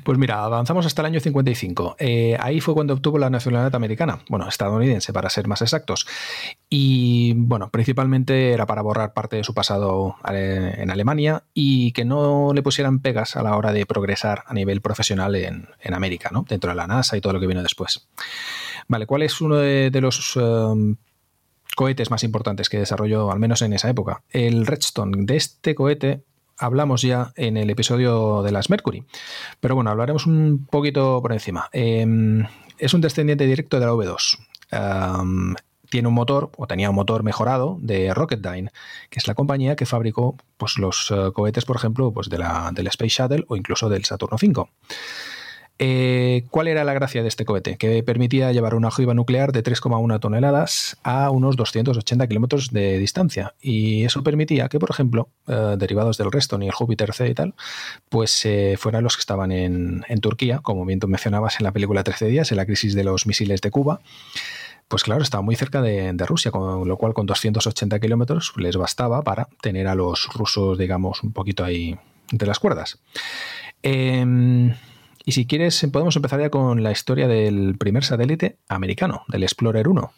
Pues 0.03 0.19
mira, 0.19 0.43
avanzamos 0.45 0.87
hasta 0.87 1.03
el 1.03 1.07
año 1.07 1.21
55. 1.21 1.97
Eh, 1.99 2.37
ahí 2.41 2.61
fue 2.61 2.75
cuando 2.75 2.95
obtuvo 2.95 3.19
la 3.19 3.31
nacionalidad 3.31 3.75
americana, 3.75 4.21
bueno, 4.29 4.49
estadounidense 4.49 5.13
para 5.13 5.31
ser 5.31 5.47
más 5.47 5.63
exactos. 5.63 6.07
Y 6.69 7.35
bueno, 7.35 7.71
principalmente 7.71 8.53
era 8.53 8.67
para 8.67 8.83
borrar 8.83 9.13
parte 9.13 9.37
de 9.37 9.45
su 9.45 9.55
pasado 9.55 10.17
eh, 10.31 10.75
en 10.79 10.91
Alemania 10.91 11.45
y 11.55 11.93
que 11.93 12.05
no 12.05 12.53
le 12.55 12.63
pusieran 12.63 13.01
pegas 13.01 13.37
a 13.37 13.43
la 13.43 13.57
hora 13.57 13.73
de 13.73 13.87
progresar 13.87 14.45
a 14.47 14.55
nivel 14.55 14.81
profesional 14.81 15.35
en, 15.37 15.69
América, 15.95 16.31
¿no? 16.33 16.45
Dentro 16.49 16.71
de 16.71 16.77
la 16.77 16.89
NASA 16.89 17.17
y 17.17 17.21
todo 17.21 17.35
lo 17.35 17.41
que 17.41 17.47
vino 17.47 17.63
después. 17.63 18.09
Vale, 18.89 19.07
¿cuál 19.07 19.23
es 19.23 19.41
uno 19.41 19.57
de, 19.57 19.91
los... 20.01 20.37
Um, 20.37 20.97
cohetes 21.77 22.09
más 22.09 22.23
importantes 22.23 22.69
que 22.69 22.79
desarrolló, 22.79 23.33
al 23.33 23.41
menos 23.41 23.61
en 23.63 23.73
esa 23.73 23.91
época. 23.91 24.23
El 24.31 24.65
Redstone 24.65 25.25
de 25.25 25.37
este 25.37 25.75
cohete 25.75 26.23
hablamos 26.59 27.03
ya 27.03 27.33
en 27.37 27.57
el 27.57 27.71
episodio 27.71 28.43
de 28.43 28.53
las 28.53 28.71
Mercury. 28.71 29.05
Pero 29.61 29.75
bueno, 29.75 29.91
hablaremos 29.91 30.27
un 30.27 30.67
poquito 30.71 31.21
por 31.23 31.33
encima. 31.33 31.69
Em, 31.73 32.47
es 32.79 32.95
un 32.95 33.01
descendiente 33.01 33.47
directo 33.47 33.81
de 33.81 33.87
la 33.87 33.93
V2. 33.93 34.39
tiene 35.91 36.09
un 36.09 36.15
motor, 36.15 36.51
o 36.57 36.67
tenía 36.67 36.91
un 36.91 36.97
motor 36.97 37.23
mejorado 37.23 37.79
de 37.81 38.13
Rocketdyne, 38.13 38.73
que 39.11 39.21
es 39.21 39.29
la 39.29 39.35
compañía 39.35 39.77
que 39.77 39.87
fabricó 39.87 40.37
pues, 40.57 40.77
los 40.79 41.13
eh, 41.13 41.31
cohetes, 41.33 41.65
por 41.65 41.77
ejemplo, 41.77 42.13
pues, 42.13 42.29
de 42.29 42.39
la, 42.39 42.73
del 42.73 42.89
Space 42.89 43.23
Shuttle 43.23 43.45
o 43.47 43.55
incluso 43.55 43.89
del 43.89 44.05
Saturno 44.05 44.37
V. 44.37 44.69
Eh, 45.81 46.45
¿Cuál 46.51 46.69
era 46.69 46.85
la 46.85 46.95
gracia 46.95 47.23
de 47.23 47.29
este 47.29 47.45
cohete? 47.45 47.77
Que 47.77 48.03
permitía 48.05 48.53
llevar 48.53 48.77
una 48.77 48.89
ojiva 48.89 49.13
nuclear 49.13 49.51
de 49.51 49.65
3,1 49.65 50.21
toneladas 50.21 50.97
a 51.03 51.31
unos 51.31 51.57
280 51.57 52.29
kilómetros 52.29 52.71
de 52.71 52.99
distancia. 52.99 53.55
Y 53.61 54.05
eso 54.05 54.23
permitía 54.23 54.69
que, 54.69 54.79
por 54.79 54.91
ejemplo, 54.91 55.29
eh, 55.49 55.75
derivados 55.77 56.17
del 56.17 56.31
Reston 56.31 56.63
y 56.63 56.67
el 56.67 56.73
Júpiter 56.73 57.13
C 57.13 57.29
y 57.29 57.35
tal, 57.35 57.55
pues 58.09 58.45
eh, 58.47 58.77
fueran 58.79 59.03
los 59.03 59.17
que 59.17 59.21
estaban 59.21 59.51
en, 59.51 60.05
Turquía, 60.21 60.61
como 60.61 60.87
bien 60.87 61.01
tú 61.01 61.09
mencionabas 61.09 61.59
en 61.59 61.65
la 61.65 61.73
película 61.73 62.05
13 62.05 62.27
días, 62.27 62.51
en 62.51 62.57
la 62.57 62.67
crisis 62.67 62.95
de 62.95 63.05
los 63.05 63.27
misiles 63.27 63.61
de 63.61 63.71
Cuba. 63.71 64.01
Pues 64.87 65.03
claro, 65.03 65.23
estaba 65.23 65.43
muy 65.43 65.57
cerca 65.57 65.83
de, 65.83 66.13
Rusia, 66.25 66.53
con 66.53 66.87
lo 66.87 66.97
cual 66.97 67.15
con 67.15 67.27
280 67.27 67.99
kilómetros 67.99 68.53
les 68.57 68.77
bastaba 68.77 69.23
para 69.23 69.49
tener 69.61 69.89
a 69.89 69.95
los 69.97 70.29
rusos, 70.35 70.79
digamos, 70.79 71.23
un 71.23 71.33
poquito 71.33 71.65
ahí 71.65 71.99
de 72.31 72.47
las 72.47 72.61
cuerdas. 72.61 73.01
Eh, 73.83 74.73
y 75.25 75.33
si 75.33 75.47
quieres, 75.47 75.87
podemos 75.93 76.15
empezar 76.17 76.41
ya 76.41 76.51
con 76.51 76.83
la 76.83 76.93
historia 76.93 77.29
del 77.29 77.77
primer 77.79 78.05
satélite 78.05 78.59
americano, 78.69 79.23
del 79.29 79.43
Explorer 79.43 79.89
1. 79.89 80.13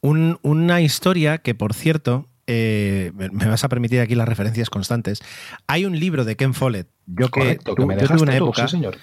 una 0.00 0.80
historia 0.80 1.38
que, 1.38 1.54
por 1.54 1.74
cierto, 1.74 2.28
eh, 2.46 3.12
me 3.14 3.46
vas 3.46 3.64
a 3.64 3.68
permitir 3.68 4.00
aquí 4.00 4.14
las 4.14 4.28
referencias 4.28 4.70
constantes. 4.70 5.22
Hay 5.66 5.84
un 5.84 5.98
libro 5.98 6.24
de 6.24 6.36
Ken 6.36 6.54
Follett. 6.54 6.88
Yo 7.06 7.28
que, 7.28 7.58
que 7.58 7.86
me 7.86 7.96
dejaste 7.96 8.22
una 8.22 8.36
época. 8.36 8.68
Sí, 8.68 8.76
señor. 8.76 8.98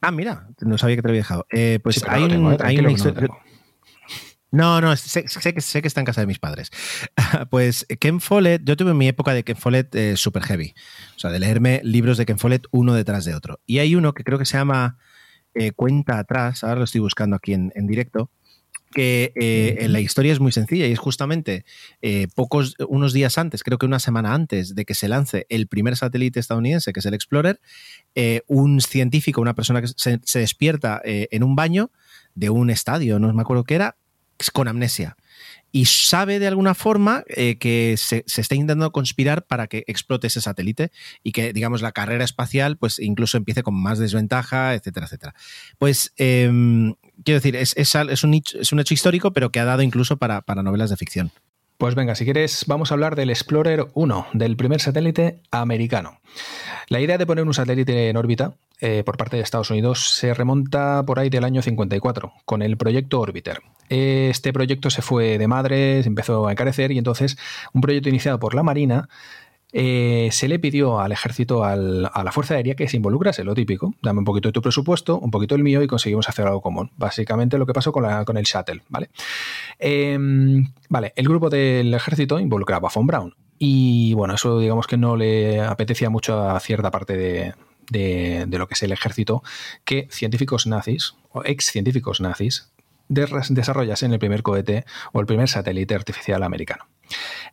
Ah, 0.00 0.10
mira, 0.10 0.48
no 0.60 0.78
sabía 0.78 0.96
que 0.96 1.02
te 1.02 1.08
lo 1.08 1.12
había 1.12 1.20
dejado. 1.20 1.46
Eh, 1.50 1.78
pues 1.82 2.04
hay, 2.08 2.24
un, 2.24 2.56
hay 2.60 2.78
una 2.78 2.90
historia. 2.90 3.28
No, 4.52 4.82
no, 4.82 4.94
sé, 4.96 5.24
que, 5.24 5.60
sé 5.62 5.80
que 5.80 5.88
está 5.88 6.00
en 6.00 6.04
casa 6.04 6.20
de 6.20 6.26
mis 6.26 6.38
padres. 6.38 6.70
pues 7.50 7.86
Ken 7.98 8.20
Follett, 8.20 8.62
yo 8.64 8.76
tuve 8.76 8.92
mi 8.92 9.08
época 9.08 9.32
de 9.32 9.44
Ken 9.44 9.56
Follett 9.56 9.94
eh, 9.94 10.16
super 10.16 10.42
heavy. 10.42 10.74
O 11.16 11.18
sea, 11.18 11.30
de 11.30 11.40
leerme 11.40 11.80
libros 11.84 12.18
de 12.18 12.26
Ken 12.26 12.38
Follett 12.38 12.66
uno 12.70 12.92
detrás 12.92 13.24
de 13.24 13.34
otro. 13.34 13.60
Y 13.64 13.78
hay 13.78 13.94
uno 13.94 14.12
que 14.12 14.24
creo 14.24 14.38
que 14.38 14.44
se 14.44 14.58
llama 14.58 14.98
eh, 15.54 15.72
Cuenta 15.72 16.18
atrás, 16.18 16.64
ahora 16.64 16.76
lo 16.76 16.84
estoy 16.84 17.00
buscando 17.00 17.34
aquí 17.34 17.54
en, 17.54 17.86
directo, 17.86 18.30
que 18.92 19.32
eh, 19.36 19.86
la 19.88 20.00
historia 20.00 20.32
es 20.32 20.40
muy 20.40 20.52
sencilla 20.52 20.86
y 20.86 20.92
es 20.92 20.98
justamente 20.98 21.64
eh, 22.02 22.28
pocos, 22.34 22.74
unos 22.88 23.14
días 23.14 23.38
antes, 23.38 23.62
creo 23.62 23.78
que 23.78 23.86
una 23.86 23.98
semana 23.98 24.34
antes 24.34 24.74
de 24.74 24.84
que 24.84 24.94
se 24.94 25.08
lance 25.08 25.46
el 25.48 25.66
primer 25.66 25.96
satélite 25.96 26.40
estadounidense, 26.40 26.92
que 26.92 27.00
es 27.00 27.06
el 27.06 27.14
Explorer, 27.14 27.60
eh, 28.14 28.42
un 28.48 28.80
científico, 28.80 29.40
una 29.40 29.54
persona 29.54 29.80
que 29.80 29.88
se, 29.88 30.20
se 30.22 30.38
despierta 30.38 31.00
en 31.04 31.42
un 31.42 31.56
baño 31.56 31.90
de 32.34 32.50
un 32.50 32.70
estadio, 32.70 33.18
no 33.18 33.32
me 33.32 33.42
acuerdo 33.42 33.64
qué 33.64 33.74
era, 33.74 33.96
con 34.50 34.68
amnesia 34.68 35.16
y 35.72 35.86
sabe 35.86 36.38
de 36.38 36.46
alguna 36.46 36.74
forma 36.74 37.24
eh, 37.28 37.56
que 37.56 37.94
se, 37.96 38.24
se, 38.26 38.42
está 38.42 38.54
intentando 38.54 38.92
conspirar 38.92 39.46
para 39.46 39.66
que 39.66 39.84
explote 39.86 40.26
ese 40.26 40.42
satélite 40.42 40.92
y 41.22 41.32
que, 41.32 41.54
digamos, 41.54 41.80
la 41.80 41.92
carrera 41.92 42.24
espacial, 42.24 42.76
pues 42.76 42.98
incluso 42.98 43.38
empiece 43.38 43.62
con 43.62 43.74
más 43.74 43.98
desventaja, 43.98 44.74
etcétera, 44.74 45.06
etcétera. 45.06 45.34
Pues, 45.78 46.12
eh, 46.18 46.92
quiero 47.24 47.38
decir, 47.38 47.56
es, 47.56 47.74
es, 47.76 47.94
es, 47.94 48.22
un 48.22 48.34
hecho, 48.34 48.58
es, 48.60 48.70
un 48.72 48.80
hecho, 48.80 48.94
histórico, 48.94 49.32
pero 49.32 49.50
que 49.50 49.60
ha 49.60 49.64
dado 49.64 49.82
incluso 49.82 50.18
para, 50.18 50.42
para 50.42 50.62
novelas 50.62 50.90
de 50.90 50.96
ficción. 50.96 51.32
Pues 51.82 51.96
venga, 51.96 52.14
si 52.14 52.24
quieres, 52.24 52.66
vamos 52.68 52.92
a 52.92 52.94
hablar 52.94 53.16
del 53.16 53.30
Explorer 53.30 53.88
1, 53.94 54.28
del 54.34 54.56
primer 54.56 54.80
satélite 54.80 55.40
americano. 55.50 56.20
La 56.86 57.00
idea 57.00 57.18
de 57.18 57.26
poner 57.26 57.44
un 57.44 57.54
satélite 57.54 58.08
en 58.08 58.16
órbita 58.16 58.54
eh, 58.80 59.02
por 59.04 59.16
parte 59.16 59.36
de 59.36 59.42
Estados 59.42 59.68
Unidos 59.68 60.14
se 60.14 60.32
remonta 60.32 61.02
por 61.04 61.18
ahí 61.18 61.28
del 61.28 61.42
año 61.42 61.60
54, 61.60 62.34
con 62.44 62.62
el 62.62 62.76
proyecto 62.76 63.18
Orbiter. 63.18 63.62
Este 63.88 64.52
proyecto 64.52 64.90
se 64.90 65.02
fue 65.02 65.38
de 65.38 65.48
madre, 65.48 65.98
empezó 66.02 66.46
a 66.46 66.52
encarecer 66.52 66.92
y 66.92 66.98
entonces 66.98 67.36
un 67.72 67.80
proyecto 67.80 68.10
iniciado 68.10 68.38
por 68.38 68.54
la 68.54 68.62
Marina 68.62 69.08
eh, 69.72 70.28
se 70.32 70.48
le 70.48 70.58
pidió 70.58 71.00
al 71.00 71.12
ejército, 71.12 71.64
a 71.64 71.74
la 71.76 72.32
Fuerza 72.32 72.54
Aérea, 72.54 72.74
que 72.74 72.88
se 72.88 72.96
involucrase, 72.96 73.42
lo 73.42 73.54
típico. 73.54 73.94
Dame 74.02 74.18
un 74.18 74.24
poquito 74.24 74.48
de 74.48 74.52
tu 74.52 74.60
presupuesto, 74.60 75.18
un 75.18 75.30
poquito 75.30 75.54
el 75.54 75.62
mío 75.62 75.82
y 75.82 75.86
conseguimos 75.86 76.28
hacer 76.28 76.46
algo 76.46 76.60
común. 76.60 76.90
Básicamente 76.96 77.58
lo 77.58 77.66
que 77.66 77.72
pasó 77.72 77.92
con, 77.92 78.36
el 78.36 78.44
Shuttle, 78.44 78.82
¿vale? 78.88 79.10
Eh, 79.78 80.18
vale, 80.88 81.12
el 81.16 81.28
grupo 81.28 81.48
del 81.48 81.92
ejército 81.94 82.38
involucraba 82.38 82.88
a 82.88 82.92
Von 82.94 83.06
Braun. 83.06 83.34
Y 83.58 84.12
bueno, 84.14 84.34
eso 84.34 84.58
digamos 84.58 84.86
que 84.86 84.96
no 84.96 85.16
le 85.16 85.60
apetecía 85.60 86.10
mucho 86.10 86.40
a 86.40 86.58
cierta 86.60 86.90
parte 86.90 87.16
de, 87.16 87.54
de, 87.90 88.44
de 88.46 88.58
lo 88.58 88.66
que 88.66 88.74
es 88.74 88.82
el 88.82 88.92
ejército, 88.92 89.42
que 89.84 90.08
científicos 90.10 90.66
nazis, 90.66 91.14
o 91.30 91.42
ex 91.44 91.66
científicos 91.66 92.20
nazis, 92.20 92.71
desarrollasen 93.12 94.12
el 94.12 94.18
primer 94.18 94.42
cohete 94.42 94.84
o 95.12 95.20
el 95.20 95.26
primer 95.26 95.48
satélite 95.48 95.94
artificial 95.94 96.42
americano. 96.42 96.86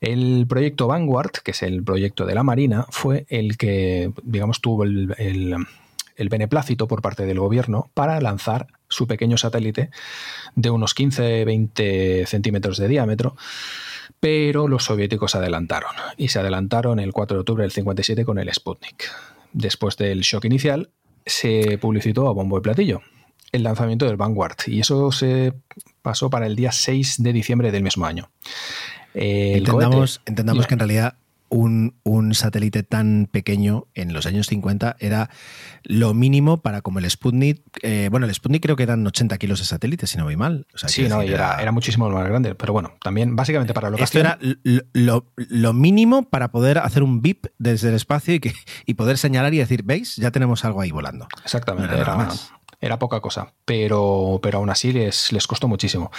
El 0.01 0.45
proyecto 0.47 0.87
Vanguard, 0.87 1.31
que 1.43 1.51
es 1.51 1.63
el 1.63 1.83
proyecto 1.83 2.25
de 2.25 2.35
la 2.35 2.43
Marina, 2.43 2.85
fue 2.89 3.25
el 3.29 3.57
que, 3.57 4.11
digamos, 4.23 4.61
tuvo 4.61 4.83
el, 4.83 5.15
el, 5.17 6.29
beneplácito 6.29 6.87
por 6.87 7.01
parte 7.01 7.25
del 7.25 7.39
gobierno 7.39 7.89
para 7.93 8.19
lanzar 8.21 8.67
su 8.87 9.07
pequeño 9.07 9.37
satélite 9.37 9.89
de 10.55 10.69
unos 10.69 10.95
15-20 10.95 12.25
centímetros 12.25 12.77
de 12.77 12.87
diámetro, 12.87 13.35
pero 14.19 14.67
los 14.67 14.85
soviéticos 14.85 15.35
adelantaron 15.35 15.91
y 16.17 16.29
se 16.29 16.39
adelantaron 16.39 16.99
el 16.99 17.13
4 17.13 17.37
de 17.37 17.39
octubre 17.39 17.63
del 17.63 17.71
57 17.71 18.25
con 18.25 18.37
el 18.37 18.51
Sputnik. 18.53 19.05
Después 19.53 19.97
del 19.97 20.21
shock 20.21 20.45
inicial, 20.45 20.89
se 21.25 21.77
publicitó 21.77 22.27
a 22.27 22.33
bombo 22.33 22.57
y 22.57 22.61
platillo 22.61 23.01
el 23.51 23.63
lanzamiento 23.63 24.05
del 24.05 24.17
Vanguard 24.17 24.57
y 24.67 24.79
eso 24.79 25.11
se 25.11 25.53
pasó 26.01 26.29
para 26.29 26.45
el 26.45 26.55
día 26.55 26.71
6 26.71 27.21
de 27.23 27.33
diciembre 27.33 27.71
del 27.71 27.83
mismo 27.83 28.05
año. 28.05 28.29
Eh, 29.13 29.57
entendamos, 29.57 30.17
cohete, 30.17 30.31
entendamos 30.31 30.67
que 30.67 30.73
en 30.75 30.79
realidad 30.79 31.15
un, 31.49 31.95
un, 32.03 32.33
satélite 32.35 32.83
tan 32.83 33.27
pequeño 33.31 33.87
en 33.95 34.13
los 34.13 34.25
años 34.25 34.47
50 34.47 34.95
era 34.99 35.29
lo 35.83 36.13
mínimo 36.13 36.61
para 36.61 36.81
como 36.81 36.99
el 36.99 37.09
Sputnik. 37.09 37.61
Eh, 37.81 38.09
bueno, 38.11 38.27
el 38.27 38.33
Sputnik 38.33 38.61
creo 38.61 38.75
que 38.75 38.83
eran 38.83 39.05
80 39.05 39.37
kilos 39.37 39.59
de 39.59 39.65
satélite, 39.65 40.07
si 40.07 40.17
no 40.17 40.25
voy 40.25 40.37
mal. 40.37 40.67
O 40.73 40.77
sea, 40.77 40.89
sí, 40.89 41.07
no, 41.07 41.19
decir, 41.19 41.33
era, 41.33 41.59
era, 41.61 41.71
muchísimo 41.71 42.09
más 42.09 42.27
grande, 42.27 42.55
pero 42.55 42.73
bueno, 42.73 42.93
también 43.01 43.35
básicamente 43.35 43.73
para 43.73 43.89
lo 43.89 43.97
que 43.97 44.03
Esto 44.03 44.19
era 44.19 44.37
lo, 44.41 44.83
lo, 44.93 45.25
lo, 45.35 45.73
mínimo 45.73 46.29
para 46.29 46.51
poder 46.51 46.77
hacer 46.77 47.03
un 47.03 47.21
VIP 47.21 47.47
desde 47.57 47.89
el 47.89 47.95
espacio 47.95 48.35
y, 48.35 48.39
que, 48.39 48.53
y 48.85 48.93
poder 48.93 49.17
señalar 49.17 49.53
y 49.53 49.57
decir, 49.57 49.83
¿veis? 49.83 50.15
Ya 50.17 50.31
tenemos 50.31 50.63
algo 50.65 50.81
ahí 50.81 50.91
volando. 50.91 51.27
Exactamente, 51.43 51.87
no 51.87 51.93
era, 51.95 52.03
era 52.03 52.15
más 52.15 52.51
era 52.81 52.99
poca 52.99 53.19
cosa, 53.19 53.53
pero, 53.65 54.39
pero 54.41 54.59
aún 54.59 54.69
así 54.69 54.93
les, 54.93 55.31
les 55.31 55.47
costó 55.47 55.67
muchísimo. 55.67 56.11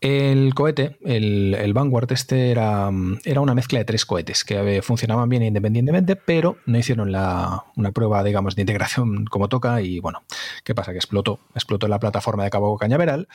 El 0.00 0.54
cohete, 0.54 0.98
el, 1.04 1.56
el, 1.58 1.72
Vanguard, 1.72 2.12
este 2.12 2.50
era, 2.50 2.90
era 3.24 3.40
una 3.40 3.54
mezcla 3.54 3.78
de 3.78 3.84
tres 3.84 4.04
cohetes 4.04 4.44
que 4.44 4.80
funcionaban 4.82 5.28
bien 5.28 5.42
independientemente, 5.42 6.14
pero 6.14 6.58
no 6.66 6.78
hicieron 6.78 7.10
la, 7.10 7.64
una 7.74 7.90
prueba, 7.92 8.22
digamos, 8.22 8.54
de 8.54 8.62
integración 8.62 9.24
como 9.26 9.48
toca. 9.48 9.80
Y 9.80 9.98
bueno, 9.98 10.22
¿qué 10.62 10.74
pasa? 10.74 10.92
Que 10.92 10.98
explotó, 10.98 11.40
explotó 11.54 11.88
la 11.88 11.98
plataforma 11.98 12.44
de 12.44 12.50
Cabo 12.50 12.76
Cañaveral. 12.78 13.28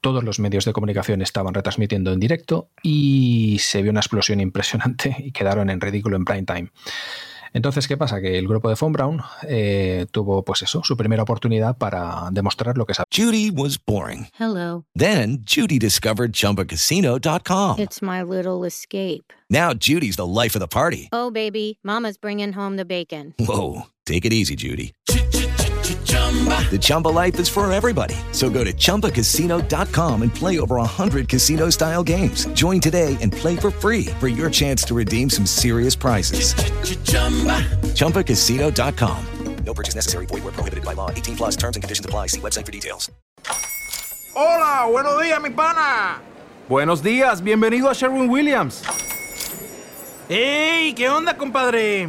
Todos 0.00 0.22
los 0.22 0.38
medios 0.38 0.66
de 0.66 0.74
comunicación 0.74 1.22
estaban 1.22 1.54
retransmitiendo 1.54 2.12
en 2.12 2.20
directo 2.20 2.68
y 2.82 3.56
se 3.60 3.80
vio 3.80 3.90
una 3.90 4.00
explosión 4.00 4.38
impresionante 4.40 5.16
y 5.18 5.32
quedaron 5.32 5.70
en 5.70 5.80
ridículo 5.80 6.16
en 6.16 6.26
prime 6.26 6.44
time. 6.44 6.70
Entonces, 7.54 7.86
¿qué 7.86 7.96
pasa? 7.96 8.20
Que 8.20 8.36
el 8.36 8.48
grupo 8.48 8.68
de 8.68 8.74
Von 8.74 8.92
Braun 8.92 9.22
eh, 9.48 10.06
tuvo, 10.10 10.44
pues 10.44 10.62
eso, 10.62 10.82
su 10.82 10.96
primera 10.96 11.22
oportunidad 11.22 11.78
para 11.78 12.28
demostrar 12.32 12.76
lo 12.76 12.84
que 12.84 12.94
sabe. 12.94 13.06
Judy 13.14 13.50
was 13.50 13.78
boring. 13.78 14.26
Hello. 14.38 14.84
Then, 14.94 15.44
Judy 15.46 15.78
discovered 15.78 16.32
ChumbaCasino.com. 16.32 17.78
It's 17.78 18.02
my 18.02 18.22
little 18.22 18.66
escape. 18.66 19.32
Now, 19.48 19.72
Judy's 19.72 20.16
the 20.16 20.26
life 20.26 20.56
of 20.56 20.60
the 20.60 20.66
party. 20.66 21.08
Oh, 21.12 21.30
baby, 21.30 21.78
mama's 21.84 22.18
bringing 22.18 22.52
home 22.54 22.76
the 22.76 22.84
bacon. 22.84 23.34
Whoa, 23.38 23.86
take 24.04 24.24
it 24.24 24.32
easy, 24.32 24.56
Judy. 24.56 24.92
The 26.70 26.78
Chumba 26.80 27.08
life 27.08 27.38
is 27.38 27.48
for 27.48 27.70
everybody. 27.72 28.16
So 28.32 28.50
go 28.50 28.64
to 28.64 28.72
ChumbaCasino.com 28.72 30.22
and 30.22 30.34
play 30.34 30.58
over 30.58 30.76
100 30.76 31.28
casino 31.28 31.70
style 31.70 32.02
games. 32.02 32.46
Join 32.54 32.80
today 32.80 33.16
and 33.20 33.30
play 33.32 33.54
for 33.54 33.70
free 33.70 34.06
for 34.18 34.26
your 34.26 34.50
chance 34.50 34.82
to 34.84 34.94
redeem 34.94 35.30
some 35.30 35.46
serious 35.46 35.94
prizes. 35.94 36.54
ChumbaCasino.com. 37.94 39.26
No 39.64 39.74
purchase 39.74 39.94
necessary. 39.94 40.26
Void 40.26 40.44
where 40.44 40.52
prohibited 40.52 40.84
by 40.84 40.94
law. 40.94 41.10
18 41.10 41.36
plus 41.36 41.56
terms 41.56 41.76
and 41.76 41.82
conditions 41.82 42.04
apply. 42.04 42.28
See 42.28 42.40
website 42.40 42.66
for 42.66 42.72
details. 42.72 43.10
Hola, 44.36 44.90
buenos 44.90 45.22
días, 45.22 45.40
mi 45.40 45.50
pana. 45.50 46.20
Buenos 46.68 47.02
días, 47.02 47.40
bienvenido 47.40 47.88
a 47.88 47.94
Sherwin 47.94 48.28
Williams. 48.28 48.82
¡Ey! 50.28 50.92
¿Qué 50.94 51.08
onda, 51.08 51.36
compadre? 51.36 52.08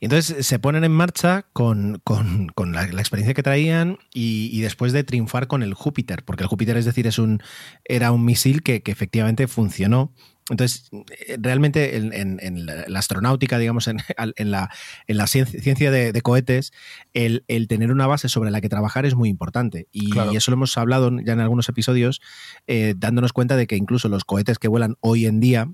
Y 0.00 0.06
entonces 0.06 0.46
se 0.46 0.58
ponen 0.58 0.84
en 0.84 0.92
marcha 0.92 1.46
con, 1.52 2.00
con, 2.04 2.48
con 2.54 2.72
la, 2.72 2.86
la, 2.86 3.00
experiencia 3.00 3.34
que 3.34 3.42
traían 3.42 3.98
y, 4.12 4.50
y, 4.52 4.60
después 4.60 4.92
de 4.92 5.04
triunfar 5.04 5.46
con 5.46 5.62
el 5.62 5.74
Júpiter, 5.74 6.22
porque 6.24 6.42
el 6.42 6.48
Júpiter, 6.48 6.76
es 6.76 6.84
decir, 6.84 7.06
es 7.06 7.18
un, 7.18 7.42
era 7.84 8.12
un 8.12 8.24
misil 8.24 8.62
que, 8.62 8.82
que 8.82 8.92
efectivamente 8.92 9.46
funcionó. 9.46 10.12
Entonces, 10.48 10.90
realmente 11.38 11.96
en, 11.96 12.12
en, 12.12 12.38
en, 12.40 12.66
la 12.66 12.98
astronáutica, 12.98 13.58
digamos, 13.58 13.88
en, 13.88 13.98
en 14.36 14.50
la, 14.52 14.70
la, 15.08 15.26
ciencia, 15.26 15.60
ciencia 15.60 15.90
de, 15.90 16.12
de 16.12 16.20
cohetes, 16.20 16.72
el, 17.14 17.44
el, 17.48 17.66
tener 17.66 17.90
una 17.90 18.06
base 18.06 18.28
sobre 18.28 18.52
la 18.52 18.60
que 18.60 18.68
trabajar 18.68 19.06
es 19.06 19.16
muy 19.16 19.28
importante. 19.28 19.88
Y, 19.90 20.10
claro. 20.10 20.32
y 20.32 20.36
eso 20.36 20.52
lo 20.52 20.56
hemos 20.56 20.76
hablado 20.78 21.10
ya 21.24 21.32
en 21.32 21.40
algunos 21.40 21.68
episodios, 21.68 22.20
eh, 22.68 22.94
dándonos 22.96 23.32
cuenta 23.32 23.56
de 23.56 23.66
que 23.66 23.76
incluso 23.76 24.08
los 24.08 24.24
cohetes 24.24 24.60
que 24.60 24.68
vuelan 24.68 24.94
hoy 25.00 25.26
en 25.26 25.40
día, 25.40 25.68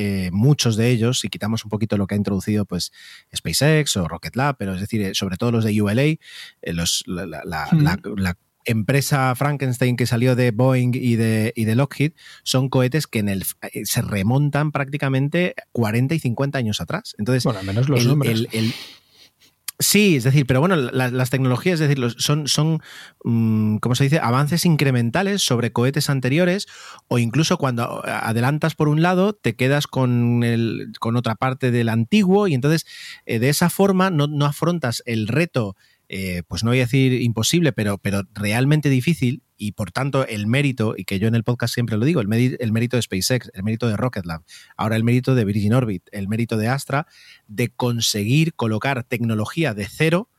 eh, 0.00 0.30
muchos 0.32 0.76
de 0.76 0.90
ellos, 0.90 1.18
si 1.18 1.28
quitamos 1.28 1.64
un 1.64 1.70
poquito 1.70 1.96
lo 1.96 2.06
que 2.06 2.14
ha 2.14 2.16
introducido 2.16 2.64
pues 2.64 2.92
SpaceX 3.36 3.96
o 3.96 4.06
Rocket 4.06 4.36
Lab, 4.36 4.56
pero 4.56 4.74
es 4.74 4.80
decir, 4.80 5.10
sobre 5.16 5.36
todo 5.36 5.50
los 5.50 5.64
de 5.64 5.82
ULA, 5.82 6.02
eh, 6.02 6.20
los, 6.66 7.02
la, 7.08 7.26
la, 7.26 7.68
mm. 7.72 7.82
la, 7.82 7.98
la, 8.16 8.38
empresa 8.64 9.34
Frankenstein 9.34 9.96
que 9.96 10.06
salió 10.06 10.36
de 10.36 10.50
Boeing 10.50 10.92
y 10.94 11.16
de, 11.16 11.52
y 11.56 11.64
de 11.64 11.74
Lockheed, 11.74 12.12
son 12.44 12.68
cohetes 12.68 13.06
que 13.06 13.18
en 13.18 13.30
el, 13.30 13.44
se 13.84 14.02
remontan 14.02 14.72
prácticamente 14.72 15.54
40 15.72 16.14
y 16.14 16.18
50 16.18 16.58
años 16.58 16.80
atrás. 16.80 17.16
Entonces, 17.18 17.44
bueno, 17.44 17.60
al 17.60 17.66
menos 17.66 17.88
los 17.88 18.04
el, 18.04 18.22
el, 18.22 18.48
el, 18.52 18.74
Sí, 19.80 20.16
es 20.16 20.24
decir, 20.24 20.44
pero 20.44 20.58
bueno, 20.58 20.74
la, 20.74 21.08
las 21.08 21.30
tecnologías, 21.30 21.80
es 21.80 21.88
decir, 21.88 22.04
son, 22.18 22.48
son 22.48 22.80
mmm, 23.22 23.76
¿cómo 23.76 23.94
se 23.94 24.04
dice?, 24.04 24.18
avances 24.18 24.64
incrementales 24.64 25.40
sobre 25.42 25.72
cohetes 25.72 26.10
anteriores 26.10 26.66
o 27.06 27.20
incluso 27.20 27.58
cuando 27.58 28.04
adelantas 28.04 28.74
por 28.74 28.88
un 28.88 29.02
lado, 29.02 29.34
te 29.34 29.54
quedas 29.54 29.86
con, 29.86 30.42
el, 30.42 30.90
con 30.98 31.14
otra 31.14 31.36
parte 31.36 31.70
del 31.70 31.90
antiguo 31.90 32.48
y 32.48 32.54
entonces 32.54 32.86
eh, 33.24 33.38
de 33.38 33.50
esa 33.50 33.70
forma 33.70 34.10
no, 34.10 34.26
no 34.26 34.46
afrontas 34.46 35.00
el 35.06 35.28
reto, 35.28 35.76
eh, 36.08 36.42
pues 36.48 36.64
no 36.64 36.70
voy 36.70 36.78
a 36.78 36.82
decir 36.82 37.12
imposible, 37.22 37.72
pero, 37.72 37.98
pero 37.98 38.22
realmente 38.34 38.88
difícil 38.88 39.42
y 39.58 39.72
por 39.72 39.90
tanto 39.90 40.26
el 40.26 40.46
mérito, 40.46 40.94
y 40.96 41.04
que 41.04 41.18
yo 41.18 41.28
en 41.28 41.34
el 41.34 41.44
podcast 41.44 41.74
siempre 41.74 41.96
lo 41.96 42.04
digo, 42.06 42.20
el, 42.20 42.56
el 42.58 42.72
mérito 42.72 42.96
de 42.96 43.02
SpaceX, 43.02 43.50
el 43.52 43.62
mérito 43.64 43.88
de 43.88 43.96
Rocket 43.96 44.24
Lab, 44.24 44.42
ahora 44.76 44.96
el 44.96 45.04
mérito 45.04 45.34
de 45.34 45.44
Virgin 45.44 45.74
Orbit, 45.74 46.04
el 46.12 46.28
mérito 46.28 46.56
de 46.56 46.68
Astra, 46.68 47.06
de 47.48 47.68
conseguir 47.68 48.54
colocar 48.54 49.04
tecnología 49.04 49.74
de 49.74 49.86
cero 49.86 50.30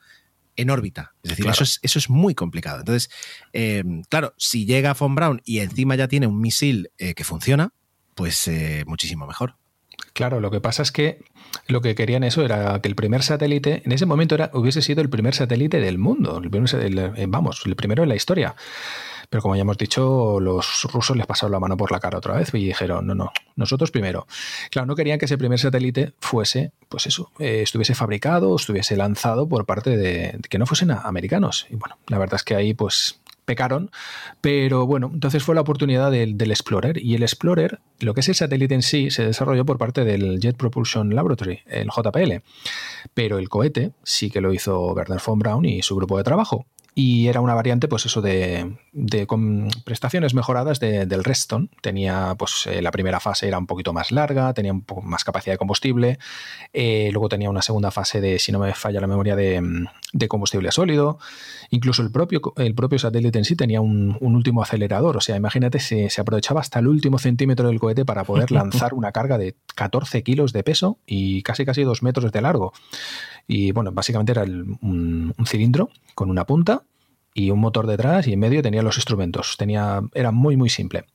en 0.55 0.69
órbita. 0.69 1.13
Es 1.23 1.31
decir, 1.31 1.47
eso, 1.47 1.63
es, 1.63 1.79
eso 1.83 1.99
es 1.99 2.09
muy 2.09 2.35
complicado. 2.35 2.79
Entonces, 2.79 3.09
eh, 3.53 3.83
claro, 4.09 4.33
si 4.37 4.65
llega 4.65 4.93
Von 4.93 5.15
Braun 5.15 5.41
y 5.45 5.59
encima 5.59 5.95
ya 5.95 6.07
tiene 6.07 6.27
un 6.27 6.41
misil 6.41 6.91
eh, 6.97 7.13
que 7.13 7.23
funciona, 7.23 7.73
pues 8.13 8.47
eh, 8.47 8.83
muchísimo 8.85 9.25
mejor. 9.25 9.55
Claro, 10.19 10.41
lo 10.41 10.51
que 10.51 10.59
pasa 10.59 10.83
es 10.83 10.91
que 10.91 11.23
lo 11.67 11.79
que 11.79 11.95
querían 11.95 12.25
eso 12.25 12.43
era 12.43 12.81
que 12.81 12.89
el 12.89 12.95
primer 12.95 13.23
satélite, 13.23 13.83
en 13.85 13.93
ese 13.93 14.05
momento 14.05 14.35
hubiese 14.51 14.81
sido 14.81 14.99
el 15.01 15.09
primer 15.09 15.33
satélite 15.33 15.79
del 15.79 15.97
mundo, 15.97 16.41
el 16.43 17.27
vamos, 17.29 17.61
el 17.65 17.77
primero 17.77 18.03
en 18.03 18.09
la 18.09 18.15
historia. 18.15 18.53
Pero 19.29 19.41
como 19.41 19.55
ya 19.55 19.61
hemos 19.61 19.77
dicho, 19.77 20.41
los 20.41 20.83
rusos 20.91 21.15
les 21.15 21.25
pasaron 21.25 21.53
la 21.53 21.61
mano 21.61 21.77
por 21.77 21.93
la 21.93 22.01
cara 22.01 22.17
otra 22.17 22.33
vez 22.33 22.53
y 22.53 22.65
dijeron, 22.65 23.07
no, 23.07 23.15
no, 23.15 23.31
nosotros 23.55 23.91
primero. 23.91 24.27
Claro, 24.71 24.87
no 24.87 24.95
querían 24.97 25.19
que 25.19 25.23
ese 25.23 25.37
primer 25.37 25.57
satélite 25.57 26.11
fuese, 26.19 26.73
pues 26.89 27.07
eso, 27.07 27.31
eh, 27.39 27.61
estuviese 27.61 27.95
fabricado, 27.95 28.53
estuviese 28.57 28.97
lanzado 28.97 29.47
por 29.47 29.65
parte 29.65 29.95
de, 29.95 30.37
que 30.49 30.57
no 30.57 30.65
fuesen 30.65 30.91
americanos. 30.91 31.65
Y 31.69 31.77
bueno, 31.77 31.97
la 32.07 32.17
verdad 32.17 32.35
es 32.35 32.43
que 32.43 32.55
ahí 32.55 32.73
pues 32.73 33.21
pecaron, 33.49 33.89
pero 34.41 34.85
bueno, 34.85 35.09
entonces 35.11 35.41
fue 35.41 35.55
la 35.55 35.61
oportunidad 35.61 36.11
del, 36.11 36.39
Explorer. 36.51 37.03
Y 37.03 37.15
el 37.15 37.23
Explorer, 37.23 37.79
lo 37.99 38.13
que 38.13 38.19
es 38.19 38.29
el 38.29 38.35
satélite 38.35 38.75
en 38.75 38.83
sí, 38.83 39.09
se 39.09 39.25
desarrolló 39.25 39.65
por 39.65 39.79
parte 39.79 40.05
del 40.05 40.39
Jet 40.39 40.55
Propulsion 40.55 41.15
Laboratory, 41.15 41.61
el 41.65 41.87
JPL, 41.87 42.43
pero 43.15 43.39
el 43.39 43.49
cohete 43.49 43.91
sí 44.03 44.29
que 44.29 44.39
lo 44.39 44.53
hizo 44.53 44.93
Werner 44.93 45.19
von 45.25 45.39
Braun 45.39 45.65
y 45.65 45.81
su 45.81 45.95
grupo 45.95 46.15
de 46.19 46.23
trabajo 46.23 46.67
y 47.01 47.29
era 47.29 47.39
una 47.39 47.53
variante, 47.53 47.87
pues 47.87 48.05
eso, 48.05 48.21
de, 48.21 48.75
con 49.25 49.69
prestaciones 49.85 50.33
mejoradas 50.33 50.81
del 50.81 51.23
Redstone. 51.23 51.69
Tenía, 51.81 52.35
pues 52.37 52.67
eh, 52.67 52.81
la 52.81 52.91
primera 52.91 53.21
fase 53.21 53.47
era 53.47 53.57
un 53.57 53.67
poquito 53.67 53.93
más 53.93 54.11
larga, 54.11 54.53
tenía 54.53 54.73
un 54.73 54.81
poco 54.81 55.01
más 55.03 55.23
capacidad 55.23 55.53
de 55.53 55.57
combustible, 55.57 56.19
eh, 56.73 57.09
luego 57.13 57.29
tenía 57.29 57.49
una 57.49 57.61
segunda 57.61 57.89
fase 57.89 58.19
de, 58.19 58.37
si 58.37 58.51
no 58.51 58.59
me 58.59 58.73
falla 58.73 58.99
la 58.99 59.07
memoria, 59.07 59.37
de, 59.37 59.87
combustible 60.27 60.73
sólido. 60.73 61.19
Incluso 61.69 62.01
el 62.01 62.11
propio, 62.11 62.41
el 62.57 62.75
propio 62.75 62.99
satélite 62.99 63.39
en 63.39 63.45
sí 63.45 63.55
tenía 63.55 63.79
un, 63.79 64.17
último 64.19 64.61
acelerador, 64.61 65.15
o 65.15 65.21
sea, 65.21 65.37
imagínate, 65.37 65.79
se, 65.79 66.09
se, 66.09 66.19
aprovechaba 66.19 66.59
hasta 66.59 66.79
el 66.79 66.89
último 66.89 67.17
centímetro 67.17 67.69
del 67.69 67.79
cohete 67.79 68.03
para 68.03 68.25
poder 68.25 68.51
lanzar 68.51 68.93
una 68.93 69.13
carga 69.13 69.37
de 69.37 69.55
14 69.75 70.21
kilos 70.23 70.51
de 70.51 70.63
peso 70.63 70.97
y 71.05 71.43
casi 71.43 71.63
casi 71.63 71.83
2 71.83 72.03
metros 72.03 72.29
de 72.33 72.41
largo. 72.41 72.73
Y 73.51 73.71
bueno, 73.71 73.91
básicamente 73.91 74.31
era 74.31 74.43
un, 74.43 75.33
cilindro 75.43 75.89
con 76.13 76.29
una 76.29 76.45
punta 76.45 76.83
y 77.33 77.49
un 77.49 77.59
motor 77.59 77.87
detrás 77.87 78.27
y 78.27 78.33
en 78.33 78.39
medio 78.39 78.61
tenía 78.61 78.83
los 78.83 78.97
instrumentos. 78.97 79.55
Tenía, 79.57 80.01
era 80.13 80.31
muy, 80.31 80.55
muy 80.55 80.69
simple. 80.69 81.05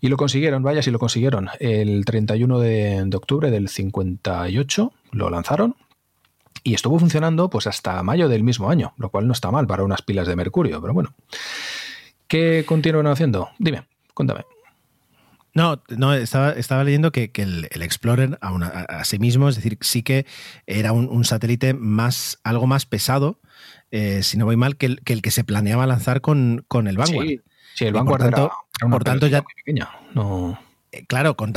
Y 0.00 0.08
lo 0.08 0.16
consiguieron, 0.16 0.62
vaya 0.62 0.82
si 0.82 0.90
lo 0.90 0.98
consiguieron. 0.98 1.50
El 1.60 2.06
31 2.06 2.60
de, 2.60 3.10
octubre 3.14 3.50
del 3.50 3.68
58 3.68 4.92
lo 5.12 5.28
lanzaron 5.28 5.76
y 6.64 6.72
estuvo 6.72 6.98
funcionando 6.98 7.50
pues 7.50 7.66
hasta 7.66 8.02
mayo 8.02 8.30
del 8.30 8.42
mismo 8.42 8.70
año, 8.70 8.94
lo 8.96 9.10
cual 9.10 9.26
no 9.26 9.34
está 9.34 9.50
mal 9.50 9.66
para 9.66 9.84
unas 9.84 10.00
pilas 10.00 10.26
de 10.26 10.34
mercurio, 10.34 10.80
pero 10.80 10.94
bueno. 10.94 11.14
¿Qué 12.26 12.64
continúan 12.66 13.06
haciendo? 13.06 13.50
Dime, 13.58 13.86
cuéntame. 14.14 14.46
No, 15.56 15.82
no 15.88 16.12
estaba, 16.12 16.50
estaba 16.50 16.84
leyendo 16.84 17.12
que, 17.12 17.30
el, 17.34 17.66
Explorer 17.80 18.38
a, 18.42 19.04
sí 19.04 19.18
mismo, 19.18 19.48
es 19.48 19.56
decir, 19.56 19.78
sí 19.80 20.02
que 20.02 20.26
era 20.66 20.92
un, 20.92 21.24
satélite 21.24 21.72
más, 21.72 22.38
algo 22.44 22.66
más 22.66 22.84
pesado, 22.84 23.40
eh, 23.90 24.22
si 24.22 24.36
no 24.36 24.44
voy 24.44 24.56
mal, 24.56 24.76
que 24.76 24.84
el, 24.84 25.22
que 25.22 25.30
se 25.30 25.44
planeaba 25.44 25.86
lanzar 25.86 26.20
con, 26.20 26.66
con 26.68 26.88
el 26.88 26.98
Vanguard. 26.98 27.40
Sí, 27.74 27.86
el 27.86 27.94
Vanguard 27.94 28.20
por 28.20 28.30
tanto, 28.30 28.52
era, 28.82 28.90
por 28.90 29.04
tanto 29.04 29.26
ya 29.28 29.42
pequeña. 29.42 29.88
No. 30.12 30.58
Eh, 30.92 31.06
claro, 31.06 31.38
con 31.38 31.54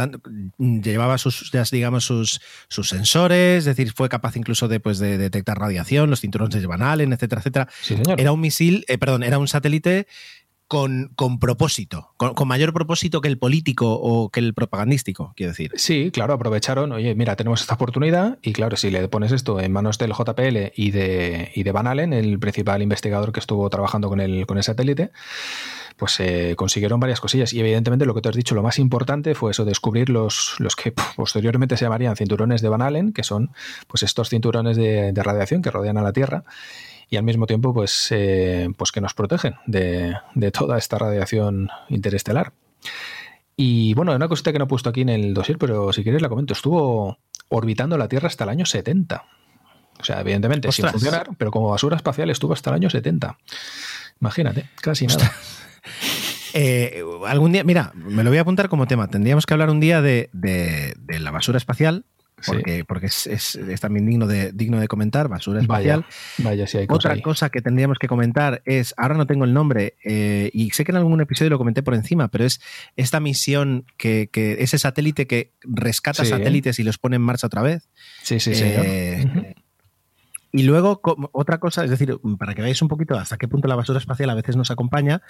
llevaba 0.57 1.17
sus, 1.17 1.51
digamos, 1.69 2.05
sus, 2.05 2.39
sus 2.69 2.87
sensores, 2.87 3.59
es 3.59 3.65
decir, 3.65 3.91
fue 3.93 4.07
capaz 4.07 4.37
incluso 4.37 4.69
de, 4.69 4.79
pues, 4.79 4.99
de 4.99 5.17
detectar 5.17 5.59
radiación, 5.59 6.09
los 6.09 6.21
cinturones 6.21 6.61
de 6.61 6.67
Van 6.67 6.81
Allen, 6.81 7.11
etcétera, 7.11 7.41
etcétera. 7.41 7.67
Era 8.17 8.31
un 8.31 8.39
misil, 8.39 8.85
eh, 8.87 8.97
perdón, 8.97 9.23
era 9.23 9.39
un 9.39 9.49
satélite 9.49 10.07
con, 10.69 11.11
con 11.15 11.39
propósito, 11.39 12.13
con, 12.15 12.47
mayor 12.47 12.73
propósito 12.73 13.21
que 13.21 13.27
el 13.27 13.39
político 13.39 13.91
o 13.91 14.29
que 14.29 14.39
el 14.39 14.53
propagandístico, 14.53 15.33
quiero 15.35 15.51
decir. 15.51 15.71
Sí, 15.75 16.11
claro, 16.13 16.35
aprovecharon, 16.35 16.91
oye, 16.91 17.15
mira, 17.15 17.35
tenemos 17.35 17.61
esta 17.61 17.73
oportunidad 17.73 18.37
y 18.43 18.53
claro, 18.53 18.77
si 18.77 18.91
le 18.91 19.07
pones 19.07 19.31
esto 19.31 19.59
en 19.59 19.71
manos 19.71 19.97
del 19.97 20.13
JPL 20.13 20.71
y 20.75 20.91
de, 20.91 21.51
y 21.55 21.63
de 21.63 21.71
Van 21.71 21.87
Allen, 21.87 22.13
el 22.13 22.37
principal 22.37 22.83
investigador 22.83 23.31
que 23.31 23.39
estuvo 23.39 23.67
trabajando 23.71 24.09
con 24.09 24.21
el, 24.21 24.45
con 24.45 24.57
el 24.57 24.63
satélite, 24.63 25.09
pues 25.97 26.19
eh, 26.19 26.53
consiguieron 26.55 26.99
varias 26.99 27.19
cosillas. 27.19 27.51
Y 27.51 27.59
evidentemente 27.61 28.05
lo 28.05 28.13
que 28.13 28.21
te 28.21 28.29
has 28.29 28.35
dicho, 28.35 28.53
lo 28.53 28.61
más 28.61 28.77
importante 28.77 29.33
fue 29.33 29.49
eso, 29.49 29.65
descubrir 29.65 30.09
los, 30.09 30.53
los 30.59 30.75
que 30.75 30.93
posteriormente 31.15 31.77
se 31.77 31.85
llamarían 31.85 32.15
cinturones 32.15 32.61
de 32.61 32.69
Van 32.69 32.83
Allen, 32.83 33.11
que 33.11 33.23
son 33.23 33.49
pues 33.87 34.03
estos 34.03 34.29
cinturones 34.29 34.77
de, 34.77 35.13
de 35.13 35.23
radiación 35.23 35.63
que 35.63 35.71
rodean 35.71 35.97
a 35.97 36.03
la 36.03 36.13
Tierra 36.13 36.43
y 37.09 37.17
al 37.17 37.23
mismo 37.23 37.47
tiempo 37.47 37.73
pues, 37.73 38.07
eh, 38.11 38.69
pues 38.77 38.91
que 38.91 39.01
nos 39.01 39.13
protegen 39.13 39.55
de, 39.65 40.15
toda 40.53 40.77
esta 40.77 40.97
radiación 40.97 41.69
interestelar. 41.89 42.53
Y 43.55 43.93
bueno, 43.93 44.15
una 44.15 44.27
cosita 44.27 44.53
que 44.53 44.59
no 44.59 44.65
he 44.65 44.67
puesto 44.67 44.89
aquí 44.89 45.01
en 45.01 45.09
el 45.09 45.33
dossier, 45.33 45.57
pero 45.57 45.91
si 45.91 46.03
quieres 46.03 46.21
la 46.21 46.29
comento, 46.29 46.53
estuvo 46.53 47.17
orbitando 47.49 47.97
la 47.97 48.07
Tierra 48.07 48.27
hasta 48.27 48.45
el 48.45 48.51
año 48.51 48.65
70. 48.65 49.25
O 49.99 50.03
sea, 50.03 50.21
evidentemente 50.21 50.71
sin 50.71 50.87
funcionar, 50.87 51.29
pero 51.37 51.51
como 51.51 51.69
basura 51.69 51.97
espacial 51.97 52.29
estuvo 52.29 52.53
hasta 52.53 52.69
el 52.69 52.75
año 52.75 52.89
70. 52.89 53.37
Imagínate, 54.21 54.69
casi 54.81 55.07
nada. 55.07 55.31
Eh, 56.55 57.03
algún 57.27 57.51
día, 57.51 57.63
mira, 57.63 57.91
me 57.93 58.23
lo 58.23 58.31
voy 58.31 58.39
a 58.39 58.41
apuntar 58.41 58.69
como 58.69 58.87
tema. 58.87 59.07
Tendríamos 59.07 59.45
que 59.45 59.53
hablar 59.53 59.69
un 59.69 59.79
día 59.79 60.01
de, 60.01 60.31
de 60.33 61.19
la 61.19 61.29
basura 61.29 61.59
espacial, 61.59 62.05
porque, 62.45 62.85
porque 62.85 63.07
es, 63.07 63.59
también 63.79 64.05
digno 64.05 64.27
de, 64.27 64.51
digno 64.51 64.79
de 64.79 64.87
comentar, 64.87 65.27
basura 65.27 65.61
espacial. 65.61 66.05
Vaya, 66.39 66.65
hay 66.73 66.85
Otra 66.89 67.19
cosa 67.21 67.49
que 67.49 67.61
tendríamos 67.61 67.97
que 67.99 68.07
comentar 68.07 68.61
es, 68.65 68.93
ahora 68.97 69.15
no 69.15 69.27
tengo 69.27 69.45
el 69.45 69.53
nombre, 69.53 69.95
eh, 70.03 70.49
y 70.53 70.71
sé 70.71 70.83
que 70.83 70.91
en 70.91 70.97
algún 70.97 71.21
episodio 71.21 71.49
lo 71.49 71.57
comenté 71.57 71.83
por 71.83 71.93
encima, 71.93 72.29
pero 72.29 72.45
es 72.45 72.61
esta 72.95 73.19
misión 73.19 73.85
que, 73.97 74.29
ese 74.33 74.77
satélite 74.77 75.27
que 75.27 75.53
rescata 75.61 76.25
satélites 76.25 76.79
y 76.79 76.83
los 76.83 76.97
pone 76.97 77.17
en 77.17 77.21
marcha 77.21 77.47
otra 77.47 77.61
vez. 77.61 77.89
Sí, 78.23 78.39
sí, 78.39 78.55
sí. 78.55 78.63
Eh, 78.65 79.55
y 80.51 80.63
luego, 80.63 80.99
otra 81.31 81.59
cosa, 81.59 81.83
es 81.83 81.91
decir, 81.91 82.17
para 82.39 82.55
que 82.55 82.61
veáis 82.61 82.81
un 82.81 82.87
poquito 82.87 83.15
hasta 83.15 83.37
qué 83.37 83.47
punto 83.47 83.67
la 83.67 83.75
basura 83.75 83.99
espacial 83.99 84.29
a 84.31 84.35
veces 84.35 84.55
nos 84.55 84.71
acompaña, 84.71 85.21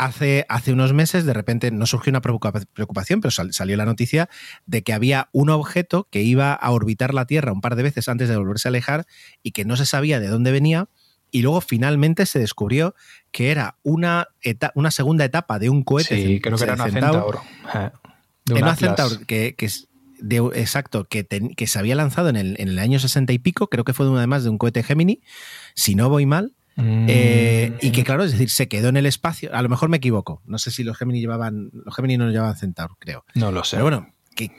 hace, 0.00 0.46
hace 0.48 0.72
unos 0.72 0.94
meses 0.94 1.26
de 1.26 1.34
repente 1.34 1.70
no 1.70 1.84
surgió 1.84 2.10
una 2.10 2.22
preocupación, 2.22 3.20
pero 3.20 3.30
salió 3.30 3.76
la 3.76 3.84
noticia 3.84 4.30
de 4.64 4.82
que 4.82 4.94
había 4.94 5.28
un 5.32 5.50
objeto 5.50 6.08
que 6.10 6.22
iba 6.22 6.54
a 6.54 6.70
orbitar 6.70 7.12
la 7.12 7.26
Tierra 7.26 7.52
un 7.52 7.60
par 7.60 7.76
de 7.76 7.82
veces 7.82 8.08
antes 8.08 8.28
de 8.28 8.36
volverse 8.36 8.68
a 8.68 8.70
alejar 8.70 9.06
y 9.42 9.52
que 9.52 9.66
no 9.66 9.76
se 9.76 9.84
sabía 9.84 10.18
de 10.18 10.28
dónde 10.28 10.52
venía. 10.52 10.88
Y 11.30 11.42
luego 11.42 11.60
finalmente 11.60 12.26
se 12.26 12.38
descubrió 12.38 12.94
que 13.30 13.50
era 13.50 13.76
una, 13.82 14.28
una 14.74 14.90
segunda 14.90 15.24
etapa 15.24 15.58
de 15.58 15.68
un 15.68 15.84
cohete. 15.84 16.16
Sí, 16.16 16.40
creo 16.40 16.56
que 16.56 16.64
era 16.64 16.74
una 16.74 16.88
Centauro. 16.88 17.42
Eh, 17.74 17.90
una 18.52 18.74
Centauro 18.74 19.16
que, 19.26 19.54
que 19.54 19.68
de, 20.18 20.36
exacto, 20.54 21.04
que, 21.04 21.26
que, 21.26 21.66
se 21.66 21.78
había 21.78 21.94
lanzado 21.94 22.30
en 22.30 22.36
el, 22.36 22.56
en 22.58 22.68
el, 22.68 22.78
año 22.78 22.98
60 22.98 23.32
y 23.32 23.38
pico, 23.38 23.68
creo 23.68 23.84
que 23.84 23.92
fue 23.92 24.06
además 24.06 24.44
de 24.44 24.50
un 24.50 24.58
cohete 24.58 24.82
Gemini, 24.82 25.22
si 25.74 25.94
no 25.94 26.08
voy 26.08 26.26
mal, 26.26 26.54
eh, 26.82 27.76
y 27.80 27.92
que 27.92 28.04
claro, 28.04 28.24
es 28.24 28.32
decir, 28.32 28.50
se 28.50 28.68
quedó 28.68 28.88
en 28.88 28.96
el 28.96 29.06
espacio. 29.06 29.54
A 29.54 29.62
lo 29.62 29.68
mejor 29.68 29.88
me 29.88 29.98
equivoco. 29.98 30.42
No 30.44 30.58
sé 30.58 30.70
si 30.70 30.84
los 30.84 30.96
Gemini 30.96 31.20
llevaban. 31.20 31.70
Los 31.72 31.94
Gemini 31.94 32.16
no 32.16 32.30
llevaban 32.30 32.56
Centaur, 32.56 32.96
creo. 32.98 33.24
No 33.34 33.52
lo 33.52 33.64
sé. 33.64 33.76
Pero 33.76 33.84
bueno, 33.84 34.12
que, 34.34 34.50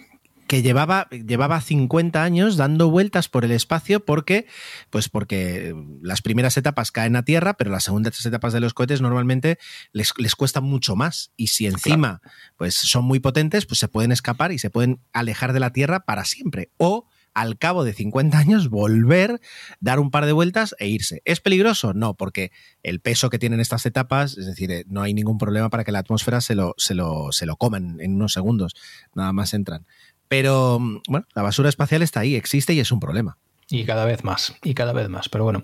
que 0.47 0.61
llevaba, 0.61 1.07
llevaba 1.09 1.61
50 1.61 2.21
años 2.23 2.57
dando 2.57 2.89
vueltas 2.89 3.29
por 3.29 3.45
el 3.45 3.51
espacio 3.51 4.03
porque, 4.03 4.47
pues 4.89 5.07
porque 5.07 5.73
las 6.01 6.21
primeras 6.21 6.57
etapas 6.57 6.91
caen 6.91 7.15
a 7.15 7.23
tierra, 7.23 7.53
pero 7.53 7.71
las 7.71 7.85
segundas 7.85 8.25
etapas 8.25 8.51
de 8.51 8.59
los 8.59 8.73
cohetes 8.73 9.01
normalmente 9.01 9.59
les, 9.93 10.11
les 10.17 10.35
cuesta 10.35 10.59
mucho 10.59 10.95
más. 10.95 11.31
Y 11.37 11.47
si 11.47 11.67
encima 11.67 12.21
pues 12.57 12.75
son 12.75 13.05
muy 13.05 13.19
potentes, 13.19 13.65
pues 13.65 13.79
se 13.79 13.87
pueden 13.87 14.11
escapar 14.11 14.51
y 14.51 14.59
se 14.59 14.69
pueden 14.69 14.99
alejar 15.13 15.53
de 15.53 15.61
la 15.61 15.71
Tierra 15.71 16.01
para 16.01 16.25
siempre. 16.25 16.69
O 16.77 17.07
al 17.33 17.57
cabo 17.57 17.83
de 17.83 17.93
50 17.93 18.37
años 18.37 18.69
volver, 18.69 19.41
dar 19.79 19.99
un 19.99 20.11
par 20.11 20.25
de 20.25 20.31
vueltas 20.31 20.75
e 20.79 20.87
irse. 20.87 21.21
¿Es 21.25 21.41
peligroso? 21.41 21.93
No, 21.93 22.15
porque 22.15 22.51
el 22.83 22.99
peso 22.99 23.29
que 23.29 23.39
tienen 23.39 23.59
estas 23.59 23.85
etapas, 23.85 24.37
es 24.37 24.45
decir, 24.45 24.71
eh, 24.71 24.83
no 24.87 25.01
hay 25.01 25.13
ningún 25.13 25.37
problema 25.37 25.69
para 25.69 25.83
que 25.83 25.91
la 25.91 25.99
atmósfera 25.99 26.41
se 26.41 26.55
lo, 26.55 26.73
se 26.77 26.95
lo, 26.95 27.31
se 27.31 27.45
lo 27.45 27.55
coman 27.55 27.99
en 27.99 28.15
unos 28.15 28.33
segundos, 28.33 28.75
nada 29.15 29.33
más 29.33 29.53
entran. 29.53 29.85
Pero 30.27 30.79
mm, 30.79 31.01
bueno, 31.07 31.27
la 31.35 31.41
basura 31.41 31.69
espacial 31.69 32.01
está 32.01 32.21
ahí, 32.21 32.35
existe 32.35 32.73
y 32.73 32.79
es 32.79 32.91
un 32.91 32.99
problema. 32.99 33.37
Y 33.69 33.85
cada 33.85 34.05
vez 34.05 34.23
más, 34.23 34.55
y 34.63 34.73
cada 34.73 34.93
vez 34.93 35.07
más. 35.07 35.29
Pero 35.29 35.45
bueno, 35.45 35.63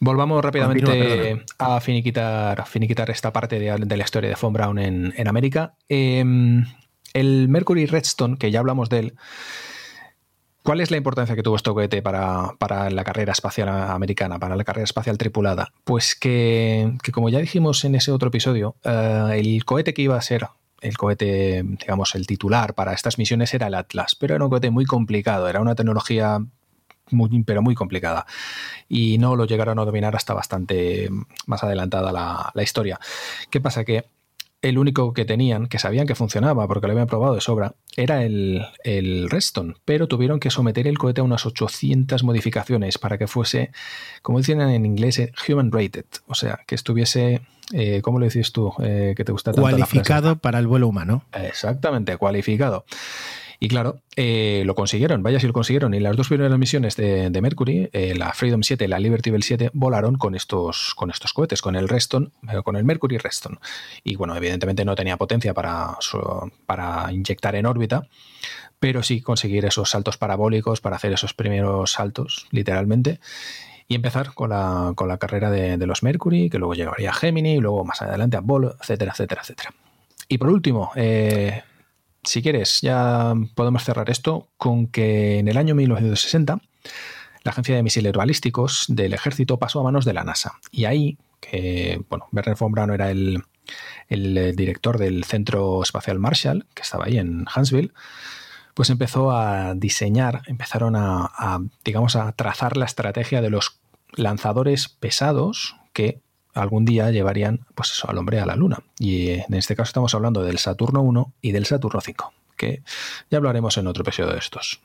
volvamos 0.00 0.42
rápidamente 0.42 1.44
a 1.58 1.80
finiquitar, 1.80 2.66
finiquitar 2.66 3.10
esta 3.10 3.32
parte 3.32 3.58
de, 3.58 3.96
la 3.96 4.04
historia 4.04 4.30
de 4.30 4.36
Von 4.40 4.52
Braun 4.52 4.78
en, 4.78 5.28
América. 5.28 5.74
Em, 5.88 6.64
el 7.12 7.48
Mercury 7.48 7.86
Redstone, 7.86 8.36
que 8.36 8.50
ya 8.50 8.60
hablamos 8.60 8.88
de 8.88 8.98
él, 8.98 9.14
¿Cuál 10.62 10.80
es 10.80 10.90
la 10.90 10.96
importancia 10.96 11.34
que 11.34 11.42
tuvo 11.42 11.56
este 11.56 11.70
cohete 11.70 12.02
para, 12.02 12.52
para, 12.58 12.90
la 12.90 13.04
carrera 13.04 13.32
espacial 13.32 13.68
americana, 13.68 14.38
para 14.38 14.56
la 14.56 14.64
carrera 14.64 14.84
espacial 14.84 15.16
tripulada? 15.16 15.72
Pues 15.84 16.14
que, 16.14 16.92
que 17.02 17.12
como 17.12 17.28
ya 17.30 17.38
dijimos 17.38 17.84
en 17.84 17.94
ese 17.94 18.12
otro 18.12 18.28
episodio, 18.28 18.76
uh, 18.84 19.28
el 19.32 19.64
cohete 19.64 19.94
que 19.94 20.02
iba 20.02 20.16
a 20.16 20.22
ser 20.22 20.48
el 20.80 20.96
cohete, 20.96 21.62
digamos, 21.64 22.14
el 22.14 22.26
titular 22.26 22.74
para 22.74 22.92
estas 22.92 23.18
misiones 23.18 23.52
era 23.54 23.66
el 23.66 23.74
Atlas, 23.74 24.14
pero 24.14 24.34
era 24.34 24.44
un 24.44 24.50
cohete 24.50 24.70
muy 24.70 24.84
complicado, 24.84 25.48
era 25.48 25.60
una 25.60 25.74
tecnología 25.74 26.38
muy, 27.10 27.42
pero 27.42 27.62
muy 27.62 27.74
complicada. 27.74 28.26
Y 28.88 29.18
no 29.18 29.36
lo 29.36 29.46
llegaron 29.46 29.78
a 29.78 29.84
dominar 29.84 30.14
hasta 30.14 30.34
bastante 30.34 31.08
más 31.46 31.64
adelantada 31.64 32.12
la, 32.12 32.50
la 32.54 32.62
historia. 32.62 33.00
¿Qué 33.50 33.60
pasa? 33.60 33.84
Que 33.84 34.04
el 34.60 34.78
único 34.78 35.12
que 35.12 35.24
tenían, 35.24 35.66
que 35.66 35.78
sabían 35.78 36.06
que 36.06 36.14
funcionaba 36.14 36.66
porque 36.66 36.86
lo 36.86 36.92
habían 36.92 37.06
probado 37.06 37.34
de 37.34 37.40
sobra, 37.40 37.74
era 37.96 38.24
el, 38.24 38.64
el 38.82 39.30
Redstone, 39.30 39.74
pero 39.84 40.08
tuvieron 40.08 40.40
que 40.40 40.50
someter 40.50 40.86
el 40.86 40.98
cohete 40.98 41.20
a 41.20 41.24
unas 41.24 41.46
800 41.46 42.24
modificaciones 42.24 42.98
para 42.98 43.18
que 43.18 43.26
fuese, 43.26 43.70
como 44.22 44.38
dicen 44.38 44.60
en 44.60 44.84
inglés, 44.84 45.20
human 45.48 45.70
rated, 45.70 46.06
o 46.26 46.34
sea, 46.34 46.60
que 46.66 46.74
estuviese, 46.74 47.40
eh, 47.72 48.00
¿cómo 48.02 48.18
lo 48.18 48.24
dices 48.24 48.52
tú? 48.52 48.72
Eh, 48.82 49.14
que 49.16 49.24
te 49.24 49.32
gusta 49.32 49.52
tanto 49.52 49.62
Cualificado 49.62 50.36
para 50.36 50.58
el 50.58 50.66
vuelo 50.66 50.88
humano. 50.88 51.24
Exactamente, 51.32 52.16
cualificado. 52.16 52.84
Y 53.60 53.68
claro, 53.68 54.00
eh, 54.14 54.62
lo 54.66 54.74
consiguieron, 54.76 55.22
vaya 55.22 55.40
si 55.40 55.46
lo 55.48 55.52
consiguieron. 55.52 55.92
Y 55.92 56.00
las 56.00 56.16
dos 56.16 56.28
primeras 56.28 56.56
misiones 56.58 56.94
de, 56.96 57.30
de 57.30 57.40
Mercury, 57.40 57.90
eh, 57.92 58.14
la 58.16 58.32
Freedom 58.32 58.62
7 58.62 58.84
y 58.84 58.88
la 58.88 59.00
Liberty 59.00 59.30
Bell 59.30 59.42
7, 59.42 59.70
volaron 59.72 60.16
con 60.16 60.36
estos, 60.36 60.94
con 60.94 61.10
estos 61.10 61.32
cohetes, 61.32 61.60
con 61.60 61.74
el 61.74 61.88
Reston, 61.88 62.32
eh, 62.48 62.62
con 62.62 62.76
el 62.76 62.84
Mercury 62.84 63.18
Reston. 63.18 63.58
Y 64.04 64.14
bueno, 64.14 64.36
evidentemente 64.36 64.84
no 64.84 64.94
tenía 64.94 65.16
potencia 65.16 65.54
para, 65.54 65.96
para 66.66 67.12
inyectar 67.12 67.56
en 67.56 67.66
órbita, 67.66 68.06
pero 68.78 69.02
sí 69.02 69.20
conseguir 69.22 69.64
esos 69.64 69.90
saltos 69.90 70.16
parabólicos 70.18 70.80
para 70.80 70.96
hacer 70.96 71.12
esos 71.12 71.34
primeros 71.34 71.90
saltos, 71.92 72.46
literalmente 72.52 73.18
y 73.88 73.94
empezar 73.94 74.34
con 74.34 74.50
la, 74.50 74.92
con 74.94 75.08
la 75.08 75.16
carrera 75.16 75.50
de, 75.50 75.78
los 75.86 76.02
Mercury, 76.02 76.50
que 76.50 76.58
luego 76.58 76.74
llegaría 76.74 77.08
a 77.08 77.14
Gemini, 77.14 77.54
y 77.54 77.60
luego 77.60 77.86
más 77.86 78.02
adelante 78.02 78.36
a 78.36 78.40
Apollo, 78.40 78.76
etcétera, 78.78 79.12
etcétera, 79.12 79.40
etcétera. 79.40 79.70
Y 80.28 80.36
por 80.36 80.50
último, 80.50 80.92
eh, 80.94 81.62
si 82.28 82.42
quieres, 82.42 82.80
ya 82.82 83.32
podemos 83.54 83.84
cerrar 83.84 84.10
esto 84.10 84.48
con 84.58 84.86
que 84.86 85.38
en 85.38 85.48
el 85.48 85.56
año 85.56 85.74
1960 85.74 86.60
la 87.42 87.50
Agencia 87.50 87.74
de 87.74 87.82
Misiles 87.82 88.12
Balísticos 88.12 88.84
del 88.88 89.14
Ejército 89.14 89.58
pasó 89.58 89.80
a 89.80 89.84
manos 89.84 90.04
de 90.04 90.12
la 90.12 90.24
NASA. 90.24 90.58
Y 90.70 90.84
ahí, 90.84 91.16
que, 91.40 92.02
bueno, 92.10 92.26
Werner 92.32 92.56
von 92.56 92.90
era 92.90 93.10
el, 93.10 93.42
el 94.08 94.54
director 94.54 94.98
del 94.98 95.24
Centro 95.24 95.82
Espacial 95.82 96.18
Marshall, 96.18 96.66
que 96.74 96.82
estaba 96.82 97.06
ahí 97.06 97.16
en 97.16 97.46
Huntsville, 97.54 97.92
pues 98.74 98.90
empezó 98.90 99.30
a 99.30 99.74
diseñar, 99.74 100.42
empezaron 100.46 100.96
a, 100.96 101.60
digamos, 101.82 102.14
a 102.14 102.32
trazar 102.32 102.76
la 102.76 102.84
estrategia 102.84 103.40
de 103.40 103.50
los 103.50 103.80
lanzadores 104.12 104.88
pesados 104.88 105.76
que 105.94 106.20
algún 106.54 106.84
día 106.84 107.10
llevarían 107.10 107.60
pues 107.74 107.90
eso, 107.90 108.08
al 108.08 108.18
hombre 108.18 108.40
a 108.40 108.46
la 108.46 108.56
Luna. 108.56 108.78
Y 108.98 109.30
en 109.30 109.54
este 109.54 109.76
caso 109.76 109.88
estamos 109.88 110.14
hablando 110.14 110.42
del 110.42 110.58
Saturno 110.58 111.02
1 111.02 111.32
y 111.42 111.52
del 111.52 111.66
Saturno 111.66 112.00
5, 112.00 112.32
que 112.56 112.82
ya 113.30 113.38
hablaremos 113.38 113.76
en 113.78 113.86
otro 113.86 114.02
episodio 114.02 114.32
de 114.32 114.38
estos. 114.38 114.80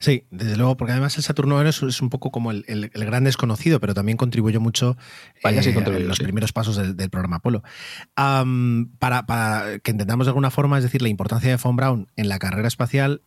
Sí, 0.00 0.24
desde 0.30 0.56
luego, 0.56 0.78
porque 0.78 0.92
además 0.92 1.18
el 1.18 1.22
Saturno 1.22 1.58
1 1.58 1.68
es, 1.68 1.82
es 1.82 2.00
un 2.00 2.08
poco 2.08 2.30
como 2.30 2.52
el, 2.52 2.64
el, 2.68 2.90
el, 2.94 3.04
gran 3.04 3.22
desconocido, 3.22 3.80
pero 3.80 3.92
también 3.92 4.16
contribuyó 4.16 4.58
mucho 4.58 4.96
Vaya, 5.44 5.62
sí, 5.62 5.68
eh, 5.68 5.74
en 5.76 6.08
los 6.08 6.16
sí. 6.16 6.24
primeros 6.24 6.54
pasos 6.54 6.76
del, 6.76 6.96
del 6.96 7.10
programa 7.10 7.36
Apolo. 7.36 7.62
Um, 8.16 8.86
para, 8.98 9.26
para, 9.26 9.78
que 9.80 9.90
entendamos 9.90 10.26
de 10.26 10.30
alguna 10.30 10.50
forma, 10.50 10.78
es 10.78 10.84
decir, 10.84 11.02
la 11.02 11.10
importancia 11.10 11.50
de 11.50 11.56
Von 11.62 11.76
Braun 11.76 12.08
en 12.16 12.30
la 12.30 12.38
carrera 12.38 12.66
espacial, 12.66 13.20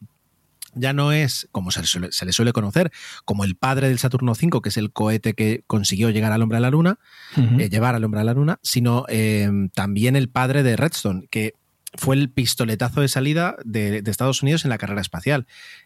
ya 0.75 0.93
no 0.93 1.11
es, 1.11 1.47
como 1.51 1.71
se, 1.71 1.83
suele, 1.83 2.11
se, 2.11 2.25
le 2.25 2.33
suele 2.33 2.53
conocer, 2.53 2.91
como 3.25 3.43
el 3.43 3.55
padre 3.55 3.89
del 3.89 3.99
Saturno 3.99 4.33
V, 4.33 4.61
que 4.61 4.69
es 4.69 4.77
el 4.77 4.91
cohete 4.91 5.33
que 5.33 5.63
consiguió 5.67 6.09
llegar 6.09 6.31
al 6.31 6.41
hombre 6.41 6.57
a 6.57 6.61
la 6.61 6.69
Luna, 6.69 6.99
uh 7.37 7.41
-huh. 7.41 7.61
eh, 7.61 7.69
llevar 7.69 7.95
al 7.95 8.03
hombre 8.03 8.21
a 8.21 8.23
la 8.23 8.33
Luna, 8.33 8.59
sino 8.63 9.05
eh, 9.09 9.49
también 9.73 10.15
el 10.15 10.29
padre 10.29 10.63
de 10.63 10.75
Redstone, 10.75 11.27
que 11.29 11.53
fue 11.95 12.15
el 12.15 12.29
pistoletazo 12.29 13.01
de 13.01 13.07
salida 13.07 13.55
de, 13.63 14.01
de, 14.01 14.11
Estados 14.11 14.41
Unidos 14.41 14.65
en 14.65 14.69
la 14.69 14.77
carrera 14.77 15.01
espacial. 15.01 15.45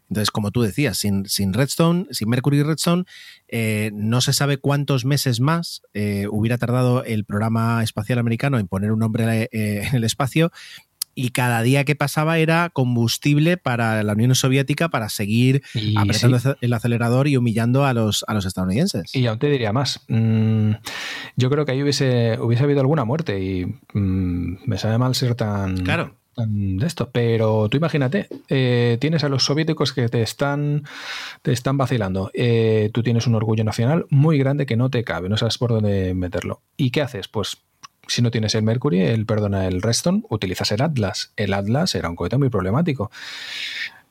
Entonces, 0.09 0.31
como 0.31 0.51
tú 0.51 0.61
decías, 0.61 0.97
sin, 0.97 1.25
sin 1.25 1.53
Redstone, 1.53 2.05
sin 2.11 2.29
Mercury 2.29 2.59
y 2.59 2.63
Redstone, 2.63 3.03
eh, 3.49 3.91
no 3.93 4.21
se 4.21 4.33
sabe 4.33 4.57
cuántos 4.57 5.05
meses 5.05 5.39
más 5.39 5.81
eh, 5.93 6.27
hubiera 6.31 6.57
tardado 6.57 7.03
el 7.03 7.25
programa 7.25 7.83
espacial 7.83 8.19
americano 8.19 8.57
en 8.57 8.67
poner 8.67 8.91
un 8.91 9.03
hombre 9.03 9.49
eh, 9.51 9.87
en 9.87 9.95
el 9.95 10.03
espacio 10.03 10.51
y 11.17 11.31
cada 11.31 11.63
día 11.63 11.83
que 11.83 11.95
pasaba 11.95 12.37
era 12.37 12.69
combustible 12.69 13.57
para 13.57 14.03
la 14.03 14.13
Unión 14.13 14.35
Soviética 14.35 14.89
para 14.89 15.09
seguir 15.09 15.63
y 15.73 15.97
apretando 15.97 16.37
sí. 16.37 16.49
el 16.61 16.73
acelerador 16.73 17.27
y 17.27 17.35
humillando 17.37 17.85
a 17.85 17.93
los, 17.93 18.23
a 18.27 18.35
los 18.35 18.45
estadounidenses. 18.45 19.15
Y 19.15 19.25
aún 19.25 19.39
te 19.39 19.49
diría 19.49 19.73
más. 19.73 20.01
Mmm, 20.09 20.73
yo 21.35 21.49
creo 21.49 21.65
que 21.65 21.71
ahí 21.71 21.81
hubiese, 21.81 22.37
hubiese 22.39 22.63
habido 22.63 22.81
alguna 22.81 23.03
muerte 23.03 23.43
y 23.43 23.65
mmm, 23.93 24.57
me 24.67 24.77
sabe 24.77 24.99
mal 24.99 25.15
ser 25.15 25.33
tan... 25.33 25.77
Claro 25.77 26.13
de 26.45 26.85
esto. 26.85 27.09
Pero 27.11 27.67
tú 27.67 27.77
imagínate, 27.77 28.27
eh, 28.47 28.97
tienes 29.01 29.23
a 29.23 29.29
los 29.29 29.43
soviéticos 29.43 29.91
que 29.91 30.07
te 30.07 30.21
están, 30.21 30.83
te 31.41 31.51
están 31.51 31.77
vacilando. 31.77 32.29
Eh, 32.35 32.91
tú 32.93 33.01
tienes 33.01 33.25
un 33.25 33.33
orgullo 33.33 33.63
nacional 33.63 34.05
muy 34.11 34.37
grande 34.37 34.67
que 34.67 34.77
no 34.77 34.89
te 34.91 35.03
cabe, 35.03 35.29
no 35.29 35.37
sabes 35.37 35.57
por 35.57 35.71
dónde 35.71 36.13
meterlo. 36.13 36.61
¿Y 36.77 36.91
qué 36.91 37.01
haces? 37.01 37.27
Pues 37.27 37.57
si 38.07 38.21
no 38.21 38.31
tienes 38.31 38.55
el 38.55 38.63
Mercury, 38.63 39.01
el, 39.01 39.25
perdona, 39.25 39.67
el 39.67 39.81
Reston, 39.81 40.25
utilizas 40.29 40.71
el 40.71 40.81
Atlas. 40.81 41.31
El 41.35 41.53
Atlas 41.53 41.95
era 41.95 42.09
un 42.09 42.15
cohete 42.15 42.37
muy 42.37 42.49
problemático. 42.49 43.11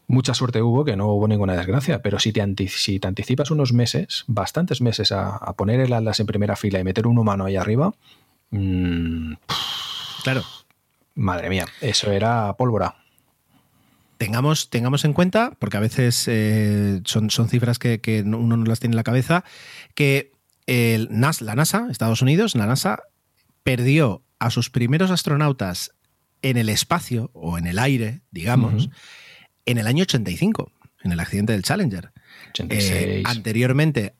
Mucha 0.09 0.35
suerte 0.35 0.63
hubo 0.63 0.85
que 0.85 0.97
no 0.97 1.09
hubo 1.09 1.27
ninguna 1.27 1.57
desgracia, 1.57 2.01
pero 2.01 2.21
si 2.21 2.33
te, 2.33 2.69
si 2.69 3.01
te 3.01 3.09
anticipas 3.09 3.51
unos 3.51 3.73
meses, 3.73 4.25
bastantes 4.29 4.81
meses, 4.81 5.11
a, 5.11 5.37
a, 5.37 5.55
poner 5.55 5.81
el 5.81 5.93
Atlas 5.93 6.21
en 6.21 6.27
primera 6.27 6.55
fila 6.55 6.79
y 6.79 6.85
meter 6.85 7.09
un 7.09 7.19
humano 7.19 7.45
ahí 7.45 7.57
arriba, 7.57 7.93
mmm, 8.51 9.33
claro. 10.23 10.45
Madre 11.17 11.49
mía, 11.49 11.67
eso 11.81 12.13
era 12.13 12.55
pólvora. 12.59 12.97
Tengamos, 14.19 14.71
tengamos 14.71 15.05
en 15.05 15.13
cuenta, 15.13 15.53
porque 15.59 15.79
a 15.79 15.81
veces 15.81 16.27
eh, 16.29 17.01
son, 17.05 17.31
son 17.31 17.49
cifras 17.49 17.79
que, 17.79 18.01
que, 18.01 18.21
uno 18.21 18.57
no 18.57 18.65
las 18.65 18.81
tiene 18.81 18.93
en 18.93 18.97
la 18.97 19.03
cabeza, 19.03 19.45
que 19.95 20.33
el 20.67 21.09
NAS, 21.11 21.41
la 21.41 21.55
NASA, 21.55 21.89
Estados 21.91 22.23
Unidos, 22.23 22.55
la 22.55 22.67
NASA 22.67 23.03
perdió 23.67 24.23
a 24.39 24.51
sus 24.51 24.71
primeros 24.71 25.11
astronautas 25.11 25.91
en 26.41 26.57
el 26.57 26.69
espacio 26.69 27.33
o 27.35 27.59
en 27.59 27.67
el 27.67 27.81
aire, 27.81 28.23
digamos, 28.31 28.87
uh 28.87 28.89
-huh. 28.89 28.93
en 29.65 29.79
el 29.79 29.89
año 29.89 30.03
85, 30.03 30.71
en 31.03 31.11
el 31.11 31.19
accidente 31.19 31.53
del 31.53 31.65
Challenger. 31.65 32.13
86. 32.51 32.93
Eh, 32.93 33.23
anteriormente, 33.25 34.15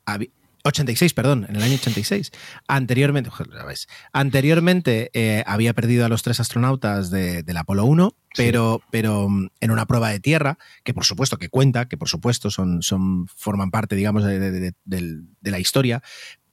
86, 0.63 1.13
perdón, 1.13 1.45
en 1.47 1.55
el 1.55 1.63
año 1.63 1.75
86. 1.75 2.31
Anteriormente, 2.67 3.29
¿sabes? 3.57 3.87
anteriormente 4.11 5.11
eh, 5.13 5.45
había 5.47 5.73
perdido 5.73 6.05
a 6.05 6.09
los 6.09 6.23
tres 6.23 6.41
astronautas 6.41 7.09
de, 7.09 7.41
del 7.43 7.55
Apolo 7.55 7.85
1, 7.85 8.17
pero, 8.35 8.81
sí. 8.81 8.87
pero 8.91 9.29
mm, 9.29 9.47
en 9.61 9.71
una 9.71 9.85
prueba 9.85 10.09
de 10.09 10.19
tierra, 10.19 10.57
que 10.83 10.93
por 10.93 11.05
supuesto 11.05 11.37
que 11.37 11.47
cuenta, 11.47 11.87
que 11.87 11.95
por 11.95 12.09
supuesto 12.09 12.51
son, 12.51 12.81
son, 12.81 13.27
forman 13.29 13.71
parte, 13.71 13.95
digamos, 13.95 14.25
de, 14.25 14.73
de 14.83 15.51
la 15.51 15.59
historia, 15.59 16.03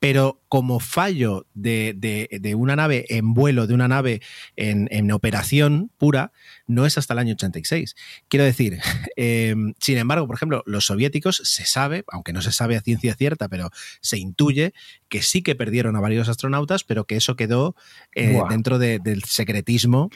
pero 0.04 0.42
como 0.50 0.80
fallo 0.80 1.46
de, 1.54 1.94
de, 1.96 2.28
de, 2.38 2.54
una 2.54 2.76
nave 2.76 3.06
en 3.08 3.32
vuelo, 3.32 3.66
de 3.66 3.72
una 3.72 3.88
nave 3.88 4.20
en, 4.54 4.86
en, 4.90 5.10
operación 5.10 5.90
pura, 5.96 6.30
no 6.66 6.84
es 6.84 6.98
hasta 6.98 7.14
el 7.14 7.20
año 7.20 7.32
86. 7.32 7.96
Quiero 8.28 8.44
decir, 8.44 8.80
eh, 9.16 9.54
sin 9.80 9.96
embargo, 9.96 10.26
por 10.26 10.36
ejemplo, 10.36 10.62
los 10.66 10.84
soviéticos 10.84 11.40
se 11.44 11.64
sabe, 11.64 12.04
aunque 12.08 12.34
no 12.34 12.42
se 12.42 12.52
sabe 12.52 12.76
a 12.76 12.82
ciencia 12.82 13.14
cierta, 13.14 13.48
pero 13.48 13.70
se 14.02 14.18
intuye 14.18 14.74
que 15.08 15.22
sí 15.22 15.40
que 15.40 15.54
perdieron 15.54 15.96
a 15.96 16.00
varios 16.00 16.28
astronautas, 16.28 16.84
pero 16.84 17.06
que 17.06 17.16
eso 17.16 17.34
quedó 17.34 17.74
eh, 18.14 18.42
dentro 18.50 18.78
de, 18.78 18.98
del 18.98 19.24
secretismo 19.24 20.10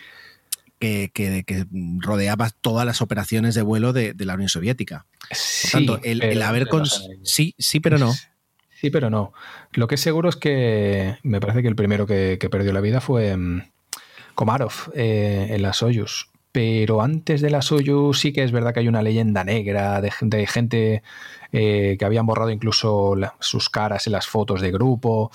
que, 0.78 1.10
que, 1.14 1.44
que, 1.44 1.64
rodeaba 2.00 2.50
todas 2.50 2.84
las 2.84 3.00
operaciones 3.00 3.54
de 3.54 3.62
vuelo 3.62 3.94
de, 3.94 4.12
de 4.12 4.24
la 4.26 4.34
Unión 4.34 4.50
Soviética. 4.50 5.06
Sí, 5.30 5.68
Por 5.68 5.70
tanto, 5.70 6.00
el, 6.04 6.22
el 6.22 6.42
haber... 6.42 6.68
Sí, 7.22 7.54
sí, 7.58 7.80
pero 7.80 7.96
no. 7.96 8.12
Sí, 8.80 8.90
pero 8.90 9.10
no. 9.10 9.32
Lo 9.72 9.88
que 9.88 9.96
es 9.96 10.00
seguro 10.00 10.28
es 10.28 10.36
que 10.36 11.16
me 11.24 11.40
parece 11.40 11.62
que 11.62 11.68
el 11.68 11.74
primero 11.74 12.06
que, 12.06 12.38
perdió 12.50 12.72
la 12.72 12.80
vida 12.80 13.00
fue 13.00 13.34
um, 13.34 13.62
Komarov 14.34 14.72
eh, 14.94 15.48
en 15.50 15.62
la 15.62 15.72
Soyuz. 15.72 16.28
Pero 16.52 17.02
antes 17.02 17.40
de 17.40 17.50
la 17.50 17.60
Soyuz 17.60 18.20
sí 18.20 18.32
que 18.32 18.44
es 18.44 18.52
verdad 18.52 18.72
que 18.72 18.80
hay 18.80 18.88
una 18.88 19.02
leyenda 19.02 19.42
negra 19.42 20.00
de, 20.00 20.46
gente 20.46 21.02
eh, 21.52 21.96
que 21.98 22.04
habían 22.04 22.26
borrado 22.26 22.50
incluso 22.50 23.14
sus 23.40 23.68
caras 23.68 24.06
en 24.06 24.12
las 24.12 24.28
fotos 24.28 24.60
de 24.60 24.70
grupo. 24.70 25.32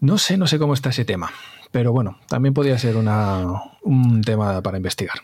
No 0.00 0.16
sé, 0.16 0.38
no 0.38 0.46
sé 0.46 0.58
cómo 0.58 0.72
está 0.72 0.88
ese 0.88 1.04
tema. 1.04 1.30
Pero 1.70 1.92
bueno, 1.92 2.18
también 2.28 2.54
podría 2.54 2.78
ser 2.78 2.96
una, 2.96 3.44
un 3.82 4.22
tema 4.22 4.62
para 4.62 4.78
investigar. 4.78 5.20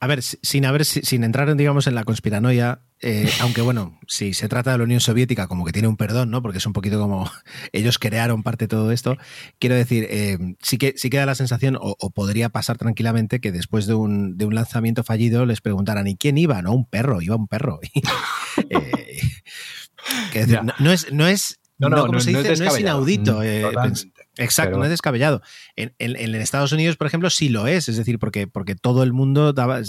A 0.00 0.06
ver, 0.06 0.22
sin, 0.22 0.66
haber, 0.66 0.84
sin 0.84 1.24
entrar, 1.24 1.56
digamos, 1.56 1.86
en 1.86 1.94
la 1.94 2.04
conspiranoia, 2.04 2.80
eh, 3.02 3.28
aunque 3.40 3.62
bueno, 3.62 3.98
si 4.06 4.32
se 4.32 4.48
trata 4.48 4.72
de 4.72 4.78
la 4.78 4.84
Unión 4.84 5.00
Soviética, 5.00 5.48
como 5.48 5.64
que 5.64 5.72
tiene 5.72 5.88
un 5.88 5.96
perdón, 5.96 6.30
¿no? 6.30 6.40
Porque 6.40 6.58
es 6.58 6.66
un 6.66 6.72
poquito 6.72 7.00
como 7.00 7.28
ellos 7.72 7.98
crearon 7.98 8.44
parte 8.44 8.64
de 8.64 8.68
todo 8.68 8.92
esto. 8.92 9.16
Quiero 9.58 9.74
decir, 9.74 10.06
eh, 10.08 10.38
sí, 10.60 10.78
que, 10.78 10.94
sí 10.96 11.10
queda 11.10 11.26
la 11.26 11.34
sensación, 11.34 11.76
o, 11.80 12.10
podría 12.10 12.48
pasar 12.48 12.78
tranquilamente, 12.78 13.40
que 13.40 13.50
después 13.50 13.86
de 13.86 13.94
un, 13.94 14.38
de 14.38 14.44
un, 14.44 14.54
lanzamiento 14.54 15.02
fallido 15.02 15.46
les 15.46 15.60
preguntaran, 15.60 16.06
¿y 16.06 16.16
quién 16.16 16.38
iba? 16.38 16.62
No, 16.62 16.72
un 16.72 16.86
perro, 16.86 17.20
iba 17.20 17.34
un 17.34 17.48
perro. 17.48 17.80
no, 20.78 20.92
es, 20.92 21.12
no 21.12 21.26
es 21.26 21.58
no, 21.78 21.88
no, 21.88 22.06
no, 22.06 22.12
no 22.12 22.18
es 22.18 22.28
inaudito. 22.78 23.42
Mm, 24.38 24.42
exacto, 24.42 24.78
no 24.78 24.84
es 24.84 24.90
descabellado. 24.90 25.42
En, 25.76 25.94
en, 25.98 26.34
Estados 26.34 26.72
Unidos, 26.72 26.96
por 26.96 27.06
ejemplo, 27.06 27.30
sí 27.30 27.48
lo 27.48 27.66
es, 27.66 27.88
es 27.88 27.96
decir, 27.96 28.18
porque, 28.18 28.46
porque 28.46 28.74
todo 28.74 29.02
el 29.02 29.12
mundo 29.12 29.52
daba, 29.52 29.80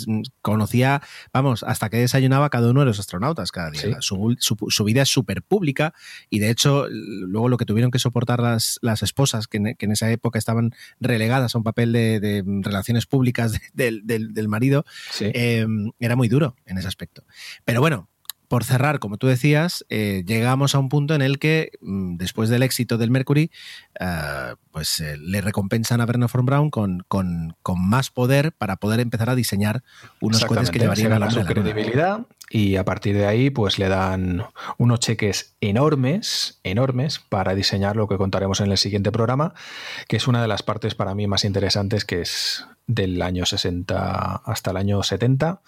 conocía, 0.41 1.01
vamos, 1.31 1.63
hasta 1.63 1.89
que 1.89 1.97
desayunaba 1.97 2.49
cada 2.49 2.69
uno 2.71 2.81
de 2.81 2.85
los 2.87 2.99
astronautas 2.99 3.51
cada 3.51 3.71
día. 3.71 3.97
Su, 3.99 4.35
su, 4.39 4.83
vida 4.83 5.03
es 5.03 5.09
súper 5.09 5.43
pública 5.43 5.93
y 6.29 6.39
de 6.39 6.49
hecho, 6.49 6.87
luego 6.89 7.49
lo 7.49 7.57
que 7.57 7.65
tuvieron 7.65 7.91
que 7.91 7.99
soportar 7.99 8.41
las, 8.41 8.79
las 8.81 9.01
esposas, 9.01 9.47
que 9.47 9.57
en, 9.57 9.91
esa 9.91 10.11
época 10.11 10.39
estaban 10.39 10.71
relegadas 10.99 11.55
a 11.55 11.57
un 11.57 11.63
papel 11.63 11.91
de, 11.93 12.43
relaciones 12.61 13.05
públicas 13.05 13.53
del, 13.73 14.01
del, 14.05 14.47
marido, 14.47 14.85
eh, 15.19 15.65
era 15.99 16.15
muy 16.15 16.27
duro 16.27 16.55
en 16.65 16.77
ese 16.77 16.87
aspecto. 16.87 17.23
Pero 17.65 17.79
bueno, 17.79 18.09
por 18.47 18.63
cerrar, 18.63 18.99
como 18.99 19.17
tú 19.17 19.27
decías, 19.27 19.85
eh, 19.89 20.23
llegamos 20.25 20.75
a 20.75 20.79
un 20.79 20.89
punto 20.89 21.15
en 21.15 21.21
el 21.21 21.39
que, 21.39 21.71
mm, 21.81 22.17
después 22.17 22.49
del 22.49 22.63
éxito 22.63 22.97
del 22.97 23.11
Mercury, 23.11 23.51
eh, 23.99 24.55
pues 24.71 24.99
eh, 24.99 25.17
le 25.17 25.41
recompensan 25.41 26.01
a 26.01 26.05
Werner 26.05 26.29
von 26.31 26.45
Braun 26.45 26.69
con, 26.69 27.05
con, 27.07 27.55
más 27.75 28.09
poder 28.09 28.51
para 28.51 28.75
poder 28.75 28.99
empezar 28.99 29.29
a 29.29 29.35
diseñar 29.35 29.83
unos 30.21 30.45
cohetes 30.45 30.71
que 30.71 30.79
llevarían 30.79 31.13
a 31.13 31.19
la 31.19 31.29
su 31.29 31.43
credibilidad 31.43 32.25
y 32.49 32.75
a 32.75 32.85
partir 32.85 33.15
de 33.15 33.25
ahí, 33.25 33.49
pues 33.49 33.79
le 33.79 33.89
dan 33.89 34.45
unos 34.77 34.99
cheques 34.99 35.55
enormes, 35.59 36.59
enormes, 36.63 37.19
para 37.19 37.55
diseñar 37.55 37.95
lo 37.95 38.07
que 38.07 38.17
contaremos 38.17 38.59
en 38.59 38.71
el 38.71 38.77
siguiente 38.77 39.11
programa, 39.11 39.55
que 40.07 40.17
es 40.17 40.27
una 40.27 40.41
de 40.41 40.47
las 40.47 40.61
partes 40.61 40.93
para 40.93 41.15
mí 41.15 41.25
más 41.25 41.45
interesantes, 41.45 42.05
que 42.05 42.21
es 42.21 42.67
del 42.85 43.21
año 43.21 43.45
60 43.45 44.35
hasta 44.45 44.71
el 44.71 44.77
año 44.77 45.01
70 45.01 45.61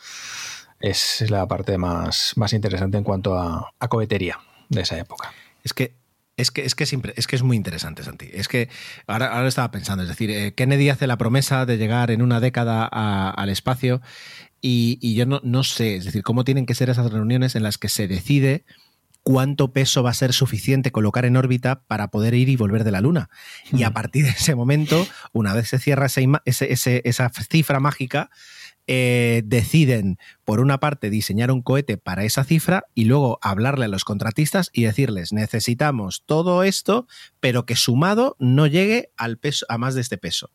es 0.80 1.30
la 1.30 1.48
parte 1.48 1.78
más, 1.78 2.34
más 2.36 2.54
interesante 2.54 2.98
en 2.98 3.04
cuanto 3.04 3.38
a, 3.38 3.72
cohetería 3.90 4.40
de 4.70 4.82
esa 4.82 4.98
época. 4.98 5.32
Es 5.64 5.74
que 5.74 5.96
es 6.38 6.52
que, 6.52 6.66
es 6.66 6.76
que, 6.76 6.84
es 7.16 7.28
que 7.28 7.36
es 7.38 7.44
muy 7.44 7.56
interesante, 7.56 8.04
Santi. 8.04 8.30
Es 8.34 8.50
que 8.50 8.68
ahora, 9.08 9.28
ahora 9.28 9.48
estaba 9.48 9.72
pensando, 9.72 10.04
es 10.04 10.10
decir, 10.10 10.30
eh, 10.32 10.54
Kennedy 10.54 10.90
hace 10.90 11.08
la 11.08 11.18
promesa 11.18 11.66
de 11.66 11.78
llegar 11.78 12.12
en 12.12 12.22
una 12.22 12.42
década 12.42 12.86
al 12.86 13.48
espacio 13.48 14.02
y, 14.60 15.16
yo 15.16 15.26
no, 15.26 15.40
no, 15.44 15.64
sé, 15.64 15.96
es 15.96 16.04
decir, 16.04 16.24
cómo 16.24 16.44
tienen 16.44 16.66
que 16.66 16.76
ser 16.76 16.90
esas 16.90 17.10
reuniones 17.10 17.56
en 17.56 17.64
las 17.64 17.78
que 17.78 17.88
se 17.88 18.10
decide 18.10 18.66
cuánto 19.26 19.74
peso 19.74 20.04
va 20.04 20.12
a 20.12 20.14
ser 20.14 20.34
suficiente 20.34 20.92
colocar 20.92 21.26
en 21.26 21.36
órbita 21.36 21.82
para 21.88 22.10
poder 22.10 22.36
ir 22.36 22.48
y 22.48 22.56
volver 22.56 22.84
de 22.84 22.92
la 22.92 23.02
Luna. 23.02 23.30
Y 23.72 23.82
a 23.82 23.92
partir 23.92 24.24
de 24.24 24.32
ese 24.32 24.54
momento, 24.54 25.08
una 25.34 25.54
vez 25.54 25.68
se 25.70 25.80
cierra 25.80 26.06
esa 26.06 27.30
cifra 27.30 27.80
mágica, 27.80 28.30
eh, 28.88 29.42
deciden, 29.46 30.20
por 30.44 30.60
una 30.60 30.80
parte, 30.80 31.10
diseñar 31.10 31.52
un 31.52 31.64
cohete 31.64 31.98
para 31.98 32.24
esa 32.24 32.44
cifra 32.44 32.86
y 32.94 33.06
luego 33.06 33.40
hablarle 33.42 33.86
a 33.86 33.88
los 33.88 34.04
contratistas 34.04 34.70
y 34.74 34.84
decirles, 34.84 35.34
necesitamos 35.34 36.24
todo 36.26 36.64
esto, 36.64 37.08
pero 37.40 37.66
que 37.66 37.76
sumado 37.76 38.36
no 38.40 38.68
llegue 38.68 39.10
al 39.18 39.38
peso, 39.38 39.66
a 39.70 39.78
más 39.78 39.96
de 39.96 40.02
este 40.02 40.18
peso. 40.18 40.52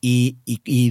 Y, 0.00 0.38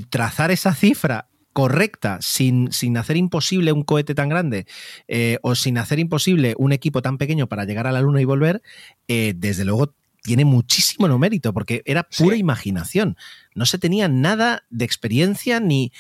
trazar 0.09 0.51
esa 0.51 0.75
cifra 0.75 1.29
correcta, 1.53 2.19
sin, 2.21 2.71
sin, 2.71 2.97
hacer 2.97 3.17
imposible 3.17 3.71
un 3.71 3.83
cohete 3.83 4.13
tan 4.13 4.29
grande 4.29 4.67
eh, 5.07 5.39
o 5.41 5.55
sin 5.55 5.79
hacer 5.79 5.97
imposible 5.97 6.53
un 6.59 6.73
equipo 6.73 7.01
tan 7.01 7.17
pequeño 7.17 7.47
para 7.47 7.65
llegar 7.65 7.87
a 7.87 7.91
la 7.91 8.01
Luna 8.01 8.21
y 8.21 8.25
volver, 8.25 8.61
eh, 9.07 9.33
desde 9.35 9.65
luego 9.65 9.95
tiene 10.21 10.43
muchísimo 10.43 11.07
no 11.07 11.17
mérito, 11.17 11.53
porque 11.53 11.81
era 11.85 12.03
pura 12.03 12.35
imaginación. 12.35 13.15
No 13.55 13.65
se 13.65 13.77
tenía 13.77 14.09
nada 14.09 14.65
de 14.69 14.83
experiencia 14.83 15.61
ni, 15.61 15.93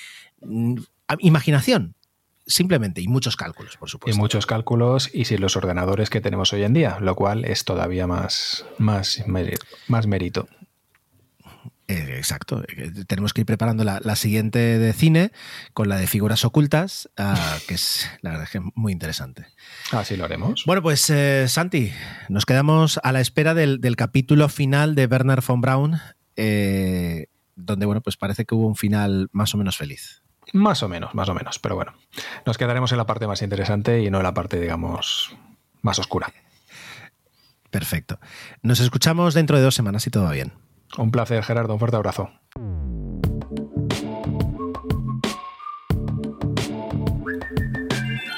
imaginación, 1.19 1.95
simplemente, 2.45 3.01
y 3.01 3.07
muchos 3.07 3.35
cálculos, 3.35 3.77
por 3.77 3.89
supuesto. 3.89 4.17
Y 4.17 4.19
muchos 4.19 4.45
cálculos 4.45 5.09
y 5.13 5.25
sin 5.25 5.41
los 5.41 5.55
ordenadores 5.55 6.09
que 6.09 6.21
tenemos 6.21 6.53
hoy 6.53 6.63
en 6.63 6.73
día, 6.73 6.97
lo 7.01 7.15
cual 7.15 7.45
es 7.45 7.65
todavía 7.65 8.07
más, 8.07 8.65
más, 8.77 9.23
más 9.87 10.07
mérito. 10.07 10.47
Eh, 11.87 12.15
exacto. 12.17 12.63
Eh, 12.67 12.91
tenemos 13.07 13.33
que 13.33 13.41
ir 13.41 13.45
preparando 13.45 13.83
la, 13.85 14.15
siguiente 14.15 14.59
de 14.59 14.91
cine 14.91 15.31
con 15.73 15.87
la 15.87 15.95
de 15.95 16.07
figuras 16.07 16.43
ocultas, 16.43 17.09
ah, 17.17 17.57
que 17.67 17.75
es 17.75 18.09
la 18.21 18.31
verdad 18.31 18.47
que 18.51 18.59
muy 18.75 18.91
interesante. 18.91 19.45
Así 19.91 20.17
lo 20.17 20.25
haremos. 20.25 20.63
Bueno, 20.65 20.81
pues 20.81 21.09
eh, 21.09 21.47
Santi, 21.47 21.91
nos 22.27 22.45
quedamos 22.45 22.99
a 23.03 23.11
la 23.13 23.21
espera 23.21 23.53
del, 23.53 23.79
capítulo 23.95 24.49
final 24.49 24.95
de 24.95 25.05
Werner 25.05 25.41
von 25.47 25.61
Braun, 25.61 25.99
donde 27.55 27.85
bueno, 27.85 28.01
pues 28.01 28.17
parece 28.17 28.45
que 28.45 28.53
hubo 28.53 28.67
un 28.67 28.75
final 28.75 29.29
más 29.31 29.55
o 29.55 29.57
menos 29.57 29.77
feliz. 29.77 30.23
Más 30.53 30.83
o 30.83 30.89
menos, 30.89 31.13
más 31.13 31.29
o 31.29 31.33
menos. 31.33 31.59
Pero 31.59 31.75
bueno, 31.75 31.93
nos 32.45 32.57
quedaremos 32.57 32.91
en 32.91 32.97
la 32.97 33.05
parte 33.05 33.27
más 33.27 33.41
interesante 33.41 34.01
y 34.01 34.09
no 34.09 34.17
en 34.17 34.23
la 34.23 34.33
parte, 34.33 34.59
digamos, 34.59 35.35
más 35.81 35.99
oscura. 35.99 36.31
Perfecto. 37.69 38.19
Nos 38.61 38.79
escuchamos 38.79 39.33
dentro 39.33 39.57
de 39.57 39.63
dos 39.63 39.75
semanas 39.75 40.07
y 40.07 40.09
todo 40.09 40.23
va 40.23 40.31
bien. 40.31 40.53
Un 40.97 41.11
placer, 41.11 41.43
Gerardo. 41.43 41.73
Un 41.73 41.79
fuerte 41.79 41.97
abrazo. 41.97 42.29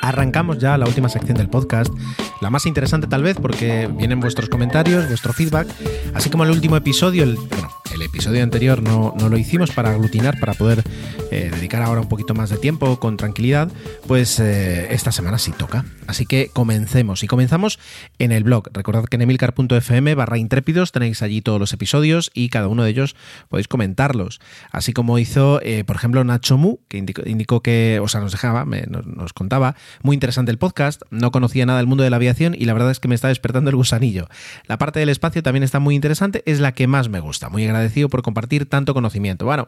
Arrancamos 0.02 0.58
ya 0.58 0.76
la 0.78 0.88
última 0.88 1.08
sección 1.08 1.38
del 1.38 1.50
podcast, 1.50 1.94
la 2.42 2.50
más 2.50 2.66
interesante 2.66 3.06
tal 3.06 3.22
vez 3.22 3.38
porque 3.40 3.88
vienen 3.88 4.20
vuestros 4.20 4.50
comentarios, 4.50 5.08
vuestro 5.08 5.34
feedback, 5.34 5.68
así 6.16 6.32
como 6.32 6.46
el 6.46 6.50
último 6.50 6.76
episodio, 6.76 7.24
el, 7.24 7.36
bueno, 7.36 7.70
el 8.00 8.06
episodio 8.06 8.44
anterior 8.44 8.82
no, 8.82 9.14
lo 9.30 9.38
hicimos 9.38 9.72
para 9.72 9.92
aglutinar, 9.92 10.40
para 10.40 10.54
poder 10.54 10.84
eh, 11.32 11.52
dedicar 11.54 11.82
ahora 11.82 12.00
un 12.00 12.08
poquito 12.08 12.34
más 12.34 12.50
de 12.50 12.58
tiempo 12.58 12.98
con 12.98 13.18
tranquilidad, 13.18 13.70
pues 14.08 14.40
eh, 14.40 14.94
esta 14.94 15.12
semana 15.12 15.38
sí 15.38 15.52
toca. 15.52 15.84
Así 16.08 16.26
que 16.26 16.50
comencemos. 16.54 17.24
Y 17.24 17.28
comenzamos 17.28 17.78
en 18.18 18.32
el 18.32 18.44
blog. 18.44 18.70
Recordad 18.72 19.04
que 19.06 19.18
en 19.18 19.24
emilcar.fm 19.24 20.16
barra 20.16 20.38
intrépidos 20.38 20.94
tenéis 20.94 21.22
allí 21.22 21.42
todos 21.42 21.60
los 21.60 21.74
episodios 21.74 22.32
y 22.34 22.50
cada 22.50 22.70
uno 22.70 22.84
de 22.84 22.92
ellos 22.92 23.18
podéis 23.50 23.68
comentarlos. 23.68 24.40
Así 24.72 24.94
como 24.94 25.20
hizo, 25.20 25.62
eh, 25.62 25.84
por 25.84 25.98
ejemplo, 25.98 26.24
Nacho 26.24 26.58
Mu, 26.58 26.78
que 26.88 26.98
indicó, 26.98 27.62
que, 27.62 28.00
o 28.02 28.08
sea, 28.08 28.22
nos 28.22 28.32
dejaba, 28.32 28.64
nos, 28.64 29.06
nos, 29.06 29.34
contaba, 29.34 29.76
muy 30.04 30.14
interesante 30.14 30.52
el 30.52 30.58
podcast, 30.58 31.02
no 31.12 31.32
conocía 31.32 31.66
nada 31.66 31.80
del 31.80 31.88
mundo 31.88 32.06
de 32.06 32.10
la 32.10 32.16
aviación 32.16 32.56
y 32.58 32.64
la 32.64 32.74
verdad 32.74 32.92
es 32.92 33.00
que 33.00 33.10
me 33.10 33.16
está 33.16 33.28
despertando 33.28 33.70
el 33.70 33.76
gusanillo. 33.76 34.30
La 34.68 34.78
parte 34.78 35.00
del 35.00 35.10
espacio 35.10 35.44
también 35.44 35.64
está 35.64 35.80
muy 35.80 35.96
interesante, 35.96 36.44
es 36.46 36.62
la 36.62 36.72
que 36.72 36.88
más 36.88 37.10
me 37.10 37.20
gusta. 37.20 37.50
Muy 37.50 37.64
por 38.10 38.22
compartir 38.22 38.68
tanto 38.68 38.94
conocimiento. 38.94 39.46
Bueno, 39.46 39.68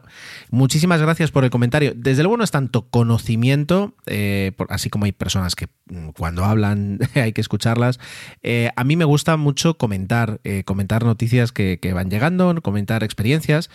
muchísimas 0.50 1.00
gracias 1.00 1.30
por 1.30 1.44
el 1.44 1.50
comentario. 1.50 1.92
Desde 1.94 2.22
luego 2.22 2.36
no 2.36 2.44
es 2.44 2.50
tanto 2.50 2.88
conocimiento, 2.88 3.94
eh, 4.06 4.52
así 4.68 4.90
como 4.90 5.04
hay 5.04 5.12
personas 5.12 5.54
que 5.54 5.68
mm, 5.86 6.10
cuando 6.10 6.44
hablan 6.44 6.98
hay 7.14 7.32
que 7.32 7.40
escucharlas. 7.40 7.98
Eh, 8.42 8.70
a 8.76 8.84
mí 8.84 8.96
me 8.96 9.04
gusta 9.04 9.36
mucho 9.36 9.76
comentar, 9.76 10.40
eh, 10.44 10.64
comentar 10.64 11.04
noticias 11.04 11.52
que, 11.52 11.78
van 11.94 12.10
llegando, 12.10 12.54
comentar 12.62 13.04
experiencias, 13.04 13.68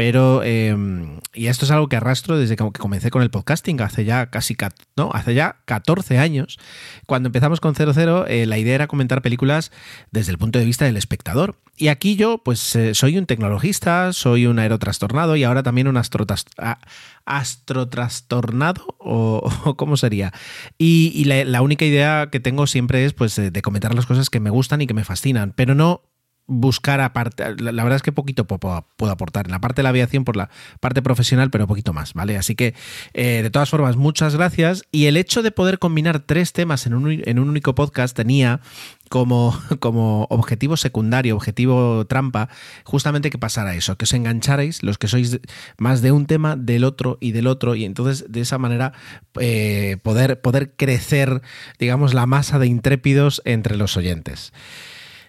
pero, 0.00 0.42
y 0.42 1.46
esto 1.46 1.66
es 1.66 1.70
algo 1.70 1.90
que 1.90 1.96
arrastro 1.96 2.38
desde 2.38 2.56
que 2.56 2.64
comencé 2.78 3.10
con 3.10 3.20
el 3.20 3.28
podcasting, 3.28 3.82
hace 3.82 4.06
ya 4.06 4.30
casi, 4.30 4.56
no, 4.96 5.10
hace 5.12 5.34
ya 5.34 5.56
14 5.66 6.16
años. 6.16 6.58
Cuando 7.04 7.26
empezamos 7.26 7.60
con 7.60 7.74
00, 7.74 8.24
la 8.46 8.58
idea 8.58 8.74
era 8.74 8.86
comentar 8.86 9.20
películas 9.20 9.70
desde 10.10 10.32
el 10.32 10.38
punto 10.38 10.58
de 10.58 10.64
vista 10.64 10.86
del 10.86 10.96
espectador. 10.96 11.60
Y 11.76 11.88
aquí 11.88 12.16
yo, 12.16 12.38
pues, 12.38 12.78
soy 12.94 13.18
un 13.18 13.26
tecnologista, 13.26 14.14
soy 14.14 14.46
un 14.46 14.58
aerotrastornado 14.58 15.36
y 15.36 15.44
ahora 15.44 15.62
también 15.62 15.86
un 15.86 15.98
astrotrastornado, 15.98 18.86
o, 19.00 19.74
cómo 19.76 19.98
sería. 19.98 20.32
Y, 20.78 21.24
la, 21.26 21.60
única 21.60 21.84
idea 21.84 22.30
que 22.32 22.40
tengo 22.40 22.66
siempre 22.66 23.04
es, 23.04 23.12
pues, 23.12 23.36
de 23.36 23.52
comentar 23.60 23.94
las 23.94 24.06
cosas 24.06 24.30
que 24.30 24.40
me 24.40 24.48
gustan 24.48 24.80
y 24.80 24.86
que 24.86 24.94
me 24.94 25.04
fascinan, 25.04 25.52
pero 25.54 25.74
no 25.74 26.04
buscar 26.50 27.00
aparte. 27.00 27.54
La, 27.56 27.82
verdad 27.84 27.96
es 27.96 28.02
que 28.02 28.12
poquito 28.12 28.46
puedo, 28.46 28.84
aportar 29.10 29.46
en 29.46 29.52
la 29.52 29.60
parte 29.60 29.80
de 29.80 29.84
la 29.84 29.90
aviación 29.90 30.24
por 30.24 30.36
la 30.36 30.50
parte 30.80 31.00
profesional, 31.00 31.50
pero 31.50 31.66
poquito 31.66 31.92
más, 31.92 32.12
¿vale? 32.12 32.36
Así 32.36 32.56
que, 32.56 32.74
eh, 33.14 33.40
de 33.42 33.50
todas 33.50 33.70
formas, 33.70 33.96
muchas 33.96 34.34
gracias. 34.34 34.82
Y 34.90 35.06
el 35.06 35.16
hecho 35.16 35.42
de 35.42 35.52
poder 35.52 35.78
combinar 35.78 36.20
tres 36.20 36.52
temas 36.52 36.86
en 36.86 36.94
un, 36.94 37.22
en 37.24 37.38
un 37.38 37.48
único 37.48 37.74
podcast 37.74 38.16
tenía 38.16 38.60
como, 39.08 39.58
como 39.80 40.26
objetivo 40.30 40.76
secundario, 40.76 41.36
objetivo 41.36 42.06
trampa, 42.06 42.48
justamente 42.84 43.30
que 43.30 43.38
pasara 43.38 43.74
eso, 43.74 43.96
que 43.96 44.04
os 44.04 44.12
engancharais 44.12 44.82
los 44.82 44.98
que 44.98 45.08
sois 45.08 45.40
más 45.78 46.02
de 46.02 46.12
un 46.12 46.26
tema, 46.26 46.56
del 46.56 46.84
otro 46.84 47.18
y 47.20 47.32
del 47.32 47.46
otro, 47.46 47.74
y 47.74 47.84
entonces 47.84 48.24
de 48.28 48.40
esa 48.40 48.58
manera 48.58 48.92
eh, 49.38 49.98
poder, 50.02 50.40
poder 50.40 50.72
crecer, 50.76 51.42
digamos, 51.78 52.14
la 52.14 52.26
masa 52.26 52.58
de 52.58 52.66
intrépidos 52.66 53.42
entre 53.44 53.76
los 53.76 53.96
oyentes. 53.96 54.52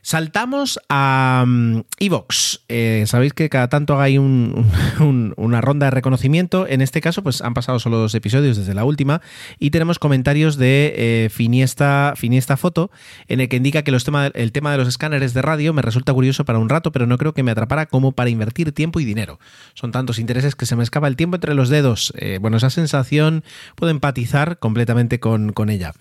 Saltamos 0.04 0.80
a 0.89 1.43
mm, 1.47 1.80
Evox. 1.99 2.62
Eh, 2.70 3.04
Sabéis 3.08 3.34
que 3.34 3.49
cada 3.49 3.70
tanto 3.70 3.99
ahí 3.99 4.18
un- 4.18 4.66
un- 4.99 5.34
una 5.38 5.62
ronda 5.62 5.86
de 5.88 5.91
reconocimiento. 5.91 6.68
En 6.68 6.82
este 6.82 7.02
caso, 7.02 7.22
pues 7.24 7.41
han 7.41 7.54
pasado 7.54 7.80
solo 7.80 7.97
dos 7.97 8.16
episodios 8.16 8.58
desde 8.58 8.74
la 8.74 8.84
última 8.84 9.22
y 9.60 9.70
tenemos 9.70 9.99
comentarios 9.99 10.58
de 10.58 10.93
eh, 10.97 11.30
Finiesta, 11.30 12.14
Finiesta 12.18 12.58
Foto 12.58 12.89
en 13.28 13.41
el 13.41 13.49
que 13.49 13.58
indica 13.58 13.84
que 13.84 13.91
el 13.91 14.52
tema 14.52 14.72
de 14.72 14.78
los 14.78 14.88
escáneres 14.88 15.34
de 15.34 15.41
radio 15.41 15.74
me 15.74 15.82
resulta 15.82 16.14
curioso 16.14 16.45
para 16.45 16.60
un 16.60 16.70
rato, 16.70 16.91
pero 16.91 17.06
no 17.06 17.18
creo 17.18 17.34
que 17.34 17.43
me 17.43 17.52
atrapara 17.52 17.86
como 17.86 18.12
para 18.14 18.30
invertir 18.30 18.72
tiempo 18.72 18.99
y 18.99 19.06
dinero. 19.06 19.39
Son 19.76 19.91
tantos 19.91 20.18
intereses 20.20 20.56
que 20.56 20.66
se 20.66 20.76
me 20.76 20.84
escapa 20.84 21.08
el 21.08 21.16
tiempo 21.16 21.36
entre 21.36 21.54
los 21.54 21.70
dedos. 21.70 22.12
Eh, 22.18 22.39
bueno, 22.41 22.58
esa 22.58 22.70
sensación 22.70 23.43
puedo 23.76 23.91
empatizar 23.91 24.58
completamente 24.60 25.20
con, 25.20 25.52
con 25.54 25.70
ella. 25.70 25.93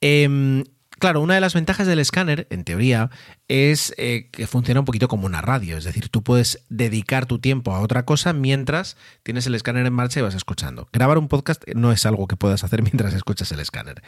Em, 0.00 0.64
claro, 1.00 1.20
una 1.20 1.34
de 1.34 1.40
las 1.40 1.54
ventajas 1.54 1.88
del 1.88 1.98
escáner, 1.98 2.46
en 2.50 2.62
teoría, 2.62 3.10
es 3.48 3.92
eh, 3.96 4.28
que 4.30 4.46
funciona 4.46 4.80
un 4.80 4.86
poquito 4.86 5.08
como 5.08 5.26
una 5.26 5.40
radio. 5.40 5.76
Es 5.76 5.84
decir, 5.84 6.08
tú 6.08 6.22
puedes 6.22 6.64
dedicar 6.68 7.26
tu 7.26 7.40
tiempo 7.40 7.74
a 7.74 7.80
otra 7.80 8.04
cosa 8.04 8.32
mientras 8.32 8.96
tienes 9.24 9.46
el 9.48 9.56
escáner 9.56 9.84
en 9.86 9.92
marcha 9.92 10.20
y 10.20 10.22
vas 10.22 10.36
escuchando. 10.36 10.88
Grabar 10.92 11.18
un 11.18 11.26
podcast 11.26 11.64
no 11.74 11.90
es 11.90 12.06
algo 12.06 12.28
que 12.28 12.36
puedas 12.36 12.62
hacer 12.62 12.82
mientras 12.84 13.14
escuchas 13.14 13.50
el 13.50 13.58
escáner. 13.58 14.02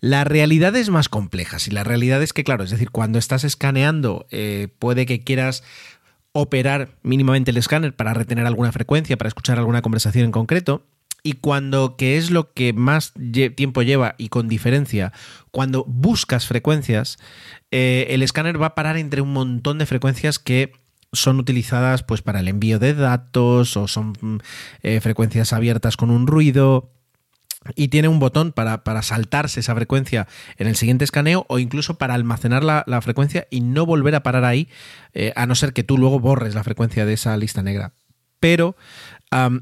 La 0.00 0.24
realidad 0.24 0.74
es 0.74 0.90
más 0.90 1.08
compleja. 1.08 1.60
Si 1.60 1.70
la 1.70 1.84
realidad 1.84 2.22
es 2.22 2.32
que, 2.32 2.42
claro, 2.42 2.64
es 2.64 2.70
decir, 2.70 2.90
cuando 2.90 3.20
estás 3.20 3.44
escaneando, 3.44 4.26
eh, 4.30 4.68
puede 4.80 5.06
que 5.06 5.22
quieras 5.22 5.62
operar 6.32 6.90
mínimamente 7.02 7.50
el 7.50 7.58
escáner 7.58 7.94
para 7.94 8.14
retener 8.14 8.46
alguna 8.46 8.72
frecuencia, 8.72 9.16
para 9.16 9.28
escuchar 9.28 9.58
alguna 9.58 9.82
conversación 9.82 10.24
en 10.24 10.32
concreto. 10.32 10.86
Y 11.22 11.34
cuando, 11.34 11.96
que 11.96 12.16
es 12.16 12.30
lo 12.30 12.52
que 12.52 12.72
más 12.72 13.12
tiempo 13.56 13.82
lleva 13.82 14.14
y 14.18 14.28
con 14.28 14.48
diferencia, 14.48 15.12
cuando 15.50 15.84
buscas 15.84 16.46
frecuencias, 16.46 17.18
eh, 17.70 18.06
el 18.10 18.22
escáner 18.22 18.60
va 18.60 18.66
a 18.66 18.74
parar 18.74 18.96
entre 18.96 19.20
un 19.20 19.32
montón 19.32 19.78
de 19.78 19.86
frecuencias 19.86 20.38
que 20.38 20.72
son 21.12 21.38
utilizadas 21.38 22.02
pues 22.02 22.22
para 22.22 22.40
el 22.40 22.48
envío 22.48 22.78
de 22.78 22.94
datos 22.94 23.76
o 23.76 23.88
son 23.88 24.12
mm, 24.20 24.36
eh, 24.82 25.00
frecuencias 25.00 25.52
abiertas 25.52 25.96
con 25.96 26.10
un 26.10 26.26
ruido 26.26 26.90
y 27.74 27.88
tiene 27.88 28.08
un 28.08 28.20
botón 28.20 28.52
para, 28.52 28.84
para 28.84 29.02
saltarse 29.02 29.60
esa 29.60 29.74
frecuencia 29.74 30.26
en 30.56 30.66
el 30.66 30.76
siguiente 30.76 31.04
escaneo 31.04 31.44
o 31.48 31.58
incluso 31.58 31.98
para 31.98 32.14
almacenar 32.14 32.64
la, 32.64 32.84
la 32.86 33.00
frecuencia 33.02 33.46
y 33.50 33.60
no 33.60 33.84
volver 33.84 34.14
a 34.14 34.22
parar 34.22 34.44
ahí, 34.44 34.68
eh, 35.12 35.32
a 35.36 35.46
no 35.46 35.54
ser 35.54 35.72
que 35.72 35.84
tú 35.84 35.98
luego 35.98 36.20
borres 36.20 36.54
la 36.54 36.64
frecuencia 36.64 37.04
de 37.04 37.12
esa 37.12 37.36
lista 37.36 37.62
negra. 37.62 37.92
Pero 38.38 38.76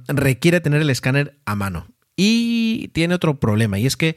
requiere 0.08 0.60
tener 0.60 0.82
el 0.82 0.90
escáner 0.90 1.38
a 1.44 1.54
mano. 1.54 1.86
Y 2.16 2.88
tiene 2.88 3.14
otro 3.14 3.38
problema, 3.38 3.78
y 3.78 3.86
es 3.86 3.96
que 3.96 4.16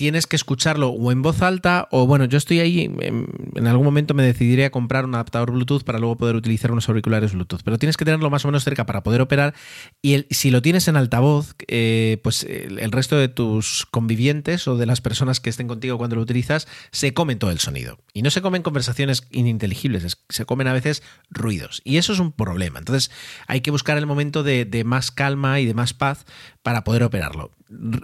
tienes 0.00 0.26
que 0.26 0.34
escucharlo 0.34 0.88
o 0.88 1.12
en 1.12 1.20
voz 1.20 1.42
alta 1.42 1.86
o 1.90 2.06
bueno, 2.06 2.24
yo 2.24 2.38
estoy 2.38 2.60
ahí, 2.60 2.90
en, 3.00 3.26
en 3.54 3.66
algún 3.66 3.84
momento 3.84 4.14
me 4.14 4.22
decidiré 4.22 4.64
a 4.64 4.70
comprar 4.70 5.04
un 5.04 5.14
adaptador 5.14 5.50
Bluetooth 5.50 5.82
para 5.84 5.98
luego 5.98 6.16
poder 6.16 6.36
utilizar 6.36 6.72
unos 6.72 6.88
auriculares 6.88 7.34
Bluetooth, 7.34 7.60
pero 7.62 7.76
tienes 7.76 7.98
que 7.98 8.06
tenerlo 8.06 8.30
más 8.30 8.42
o 8.46 8.48
menos 8.48 8.64
cerca 8.64 8.86
para 8.86 9.02
poder 9.02 9.20
operar 9.20 9.52
y 10.00 10.24
si 10.30 10.50
lo 10.50 10.62
tienes 10.62 10.88
en 10.88 10.96
altavoz, 10.96 11.54
eh, 11.68 12.16
pues 12.22 12.44
el, 12.44 12.90
resto 12.92 13.18
de 13.18 13.28
tus 13.28 13.86
convivientes 13.90 14.66
o 14.68 14.78
de 14.78 14.86
las 14.86 15.02
personas 15.02 15.38
que 15.38 15.50
estén 15.50 15.68
contigo 15.68 15.98
cuando 15.98 16.16
lo 16.16 16.22
utilizas 16.22 16.66
se 16.92 17.12
comen 17.12 17.38
todo 17.38 17.50
el 17.50 17.58
sonido. 17.58 17.98
Y 18.14 18.22
no 18.22 18.30
se 18.30 18.40
comen 18.40 18.62
conversaciones 18.62 19.24
ininteligibles, 19.30 20.04
es- 20.04 20.24
se 20.30 20.46
comen 20.46 20.66
a 20.66 20.72
veces 20.72 21.02
ruidos. 21.28 21.82
Y 21.84 21.98
eso 21.98 22.14
es 22.14 22.20
un 22.20 22.32
problema. 22.32 22.78
Entonces 22.78 23.10
hay 23.46 23.60
que 23.60 23.70
buscar 23.70 23.98
el 23.98 24.06
momento 24.06 24.42
de 24.42 24.82
más 24.86 25.10
calma 25.10 25.60
y 25.60 25.66
de 25.66 25.74
más 25.74 25.92
paz 25.92 26.24
para 26.62 26.84
poder 26.84 27.02
operarlo. 27.02 27.50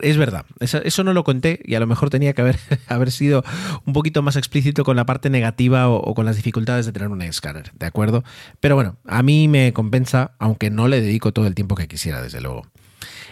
Es 0.01 0.17
verdad, 0.17 0.47
eso, 0.61 1.05
no 1.05 1.13
lo 1.13 1.25
conté 1.25 1.61
y 1.65 1.75
a 1.75 1.81
lo 1.81 1.87
mejor 1.87 2.11
tenía 2.11 2.33
que 2.33 2.43
haber, 2.43 2.59
haber 2.87 3.11
sido 3.11 3.45
un 3.85 3.93
poquito 3.93 4.23
más 4.23 4.37
explícito 4.37 4.85
con 4.85 4.97
la 4.97 5.07
parte 5.07 5.29
negativa 5.31 5.89
o, 5.89 5.97
o 5.97 6.15
con 6.15 6.25
las 6.25 6.37
dificultades 6.37 6.87
de 6.87 6.93
tener 6.93 7.09
un 7.09 7.23
escáner, 7.23 7.73
¿de 7.75 7.87
acuerdo? 7.87 8.25
Pero 8.61 8.75
bueno, 8.77 8.97
a 9.07 9.23
mí 9.23 9.49
me 9.49 9.73
compensa, 9.73 10.33
aunque 10.39 10.71
no 10.71 10.89
le 10.89 11.01
dedico 11.01 11.33
todo 11.33 11.47
el 11.47 11.55
tiempo 11.55 11.75
que 11.75 11.89
quisiera, 11.89 12.23
desde 12.23 12.41
luego. 12.41 12.67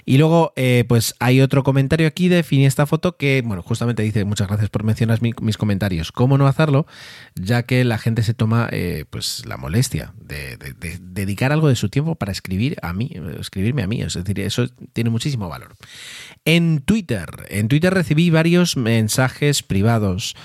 Y 0.05 0.19
luego, 0.19 0.53
eh, 0.57 0.85
pues 0.89 1.15
hay 1.19 1.41
otro 1.41 1.63
comentario 1.63 2.07
aquí 2.07 2.29
de 2.29 2.43
Finiesta 2.43 2.87
Foto 2.87 3.17
que, 3.17 3.43
bueno, 3.45 3.63
justamente 3.63 4.03
dice, 4.03 4.25
muchas 4.25 4.49
gracias 4.49 4.71
por 4.71 4.85
mencionar 4.85 5.23
mi- 5.23 5.33
mis 5.41 5.57
comentarios. 5.57 6.13
¿Cómo 6.13 6.37
no 6.39 6.47
hacerlo? 6.47 6.87
Ya 7.35 7.63
que 7.63 7.85
la 7.85 7.99
gente 7.99 8.23
se 8.23 8.35
toma, 8.35 8.69
eh, 8.71 9.05
pues, 9.11 9.45
la 9.47 9.57
molestia 9.57 10.13
de, 10.21 10.57
de- 10.57 10.75
de 10.75 10.99
dedicar 11.01 11.53
algo 11.53 11.69
de 11.69 11.77
su 11.77 11.89
tiempo 11.89 12.15
para 12.17 12.33
escribir 12.33 12.77
a 12.83 12.93
mí, 12.93 13.11
escribirme 13.41 13.83
a 13.83 13.87
mí. 13.87 14.03
Es 14.03 14.15
decir, 14.15 14.41
eso 14.41 14.69
tiene 14.93 15.11
muchísimo 15.11 15.49
valor. 15.49 15.75
En 16.45 16.81
Twitter, 16.81 17.29
en 17.49 17.69
Twitter 17.69 17.93
recibí 17.95 18.29
varios 18.31 18.77
mensajes 18.77 19.63
privados. 19.63 20.37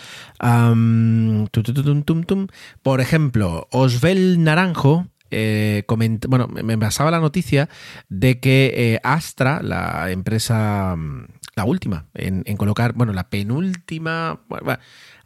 Tum, 1.52 2.04
tum, 2.04 2.24
tum. 2.24 2.48
Por 2.82 3.02
ejemplo, 3.02 3.68
Osvel 3.72 4.44
Naranjo 4.44 5.08
eh, 5.32 5.84
bueno, 6.28 6.48
me 6.48 6.76
basaba 6.76 7.12
la 7.12 7.20
noticia 7.20 7.70
de 8.10 8.40
que 8.40 8.74
eh, 8.76 9.00
Astra, 9.04 9.62
la 9.62 10.12
empresa, 10.12 10.96
mm, 10.96 11.26
la 11.56 11.66
última 11.66 12.06
en, 12.14 12.44
colocar, 12.58 12.94
bueno, 12.94 13.14
la 13.14 13.30
penúltima, 13.30 14.42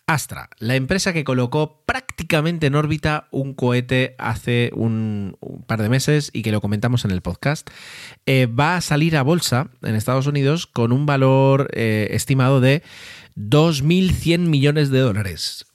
Astra, 0.06 0.50
la 0.60 0.76
empresa 0.76 1.14
que 1.14 1.24
colocó 1.24 1.84
prácticamente 1.86 2.68
en 2.68 2.76
órbita 2.76 3.28
un 3.32 3.54
cohete 3.54 4.16
hace 4.18 4.72
un, 4.76 5.38
par 5.68 5.82
de 5.82 5.90
meses 5.90 6.30
y 6.34 6.42
que 6.42 6.52
lo 6.52 6.60
comentamos 6.60 7.06
en 7.06 7.12
el 7.12 7.22
podcast, 7.22 7.70
eh, 8.26 8.48
va 8.48 8.76
a 8.76 8.82
salir 8.82 9.16
a 9.16 9.24
bolsa 9.24 9.70
en 9.82 9.96
Estados 9.96 10.28
Unidos 10.28 10.68
con 10.68 10.92
un 10.92 11.06
valor 11.06 11.70
estimado 11.74 12.60
de 12.60 12.84
2.100 13.38 14.40
millones 14.40 14.90
de 14.90 15.00
dólares. 15.00 15.66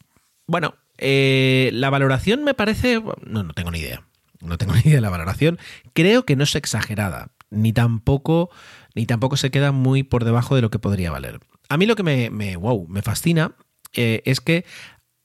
Bueno, 0.46 0.74
la 0.98 1.90
valoración 1.90 2.44
me 2.44 2.54
parece... 2.54 3.00
No, 3.24 3.42
no 3.42 3.52
tengo 3.54 3.70
ni 3.70 3.78
idea. 3.78 4.07
No 4.40 4.58
tengo 4.58 4.72
ni 4.74 4.80
idea 4.80 4.96
de 4.96 5.00
la 5.00 5.10
valoración. 5.10 5.58
Creo 5.92 6.24
que 6.24 6.36
no 6.36 6.44
es 6.44 6.54
exagerada, 6.54 7.30
ni 7.50 7.72
tampoco, 7.72 8.50
ni 8.94 9.06
tampoco 9.06 9.36
se 9.36 9.50
queda 9.50 9.72
muy 9.72 10.02
por 10.02 10.24
debajo 10.24 10.54
de 10.56 10.62
lo 10.62 10.70
que 10.70 10.78
podría 10.78 11.10
valer. 11.10 11.40
A 11.68 11.76
mí 11.76 11.86
lo 11.86 11.96
que 11.96 12.02
me, 12.02 12.30
me, 12.30 12.56
wow, 12.56 12.86
me 12.88 13.02
fascina 13.02 13.52
eh, 13.94 14.22
es 14.24 14.40
que 14.40 14.64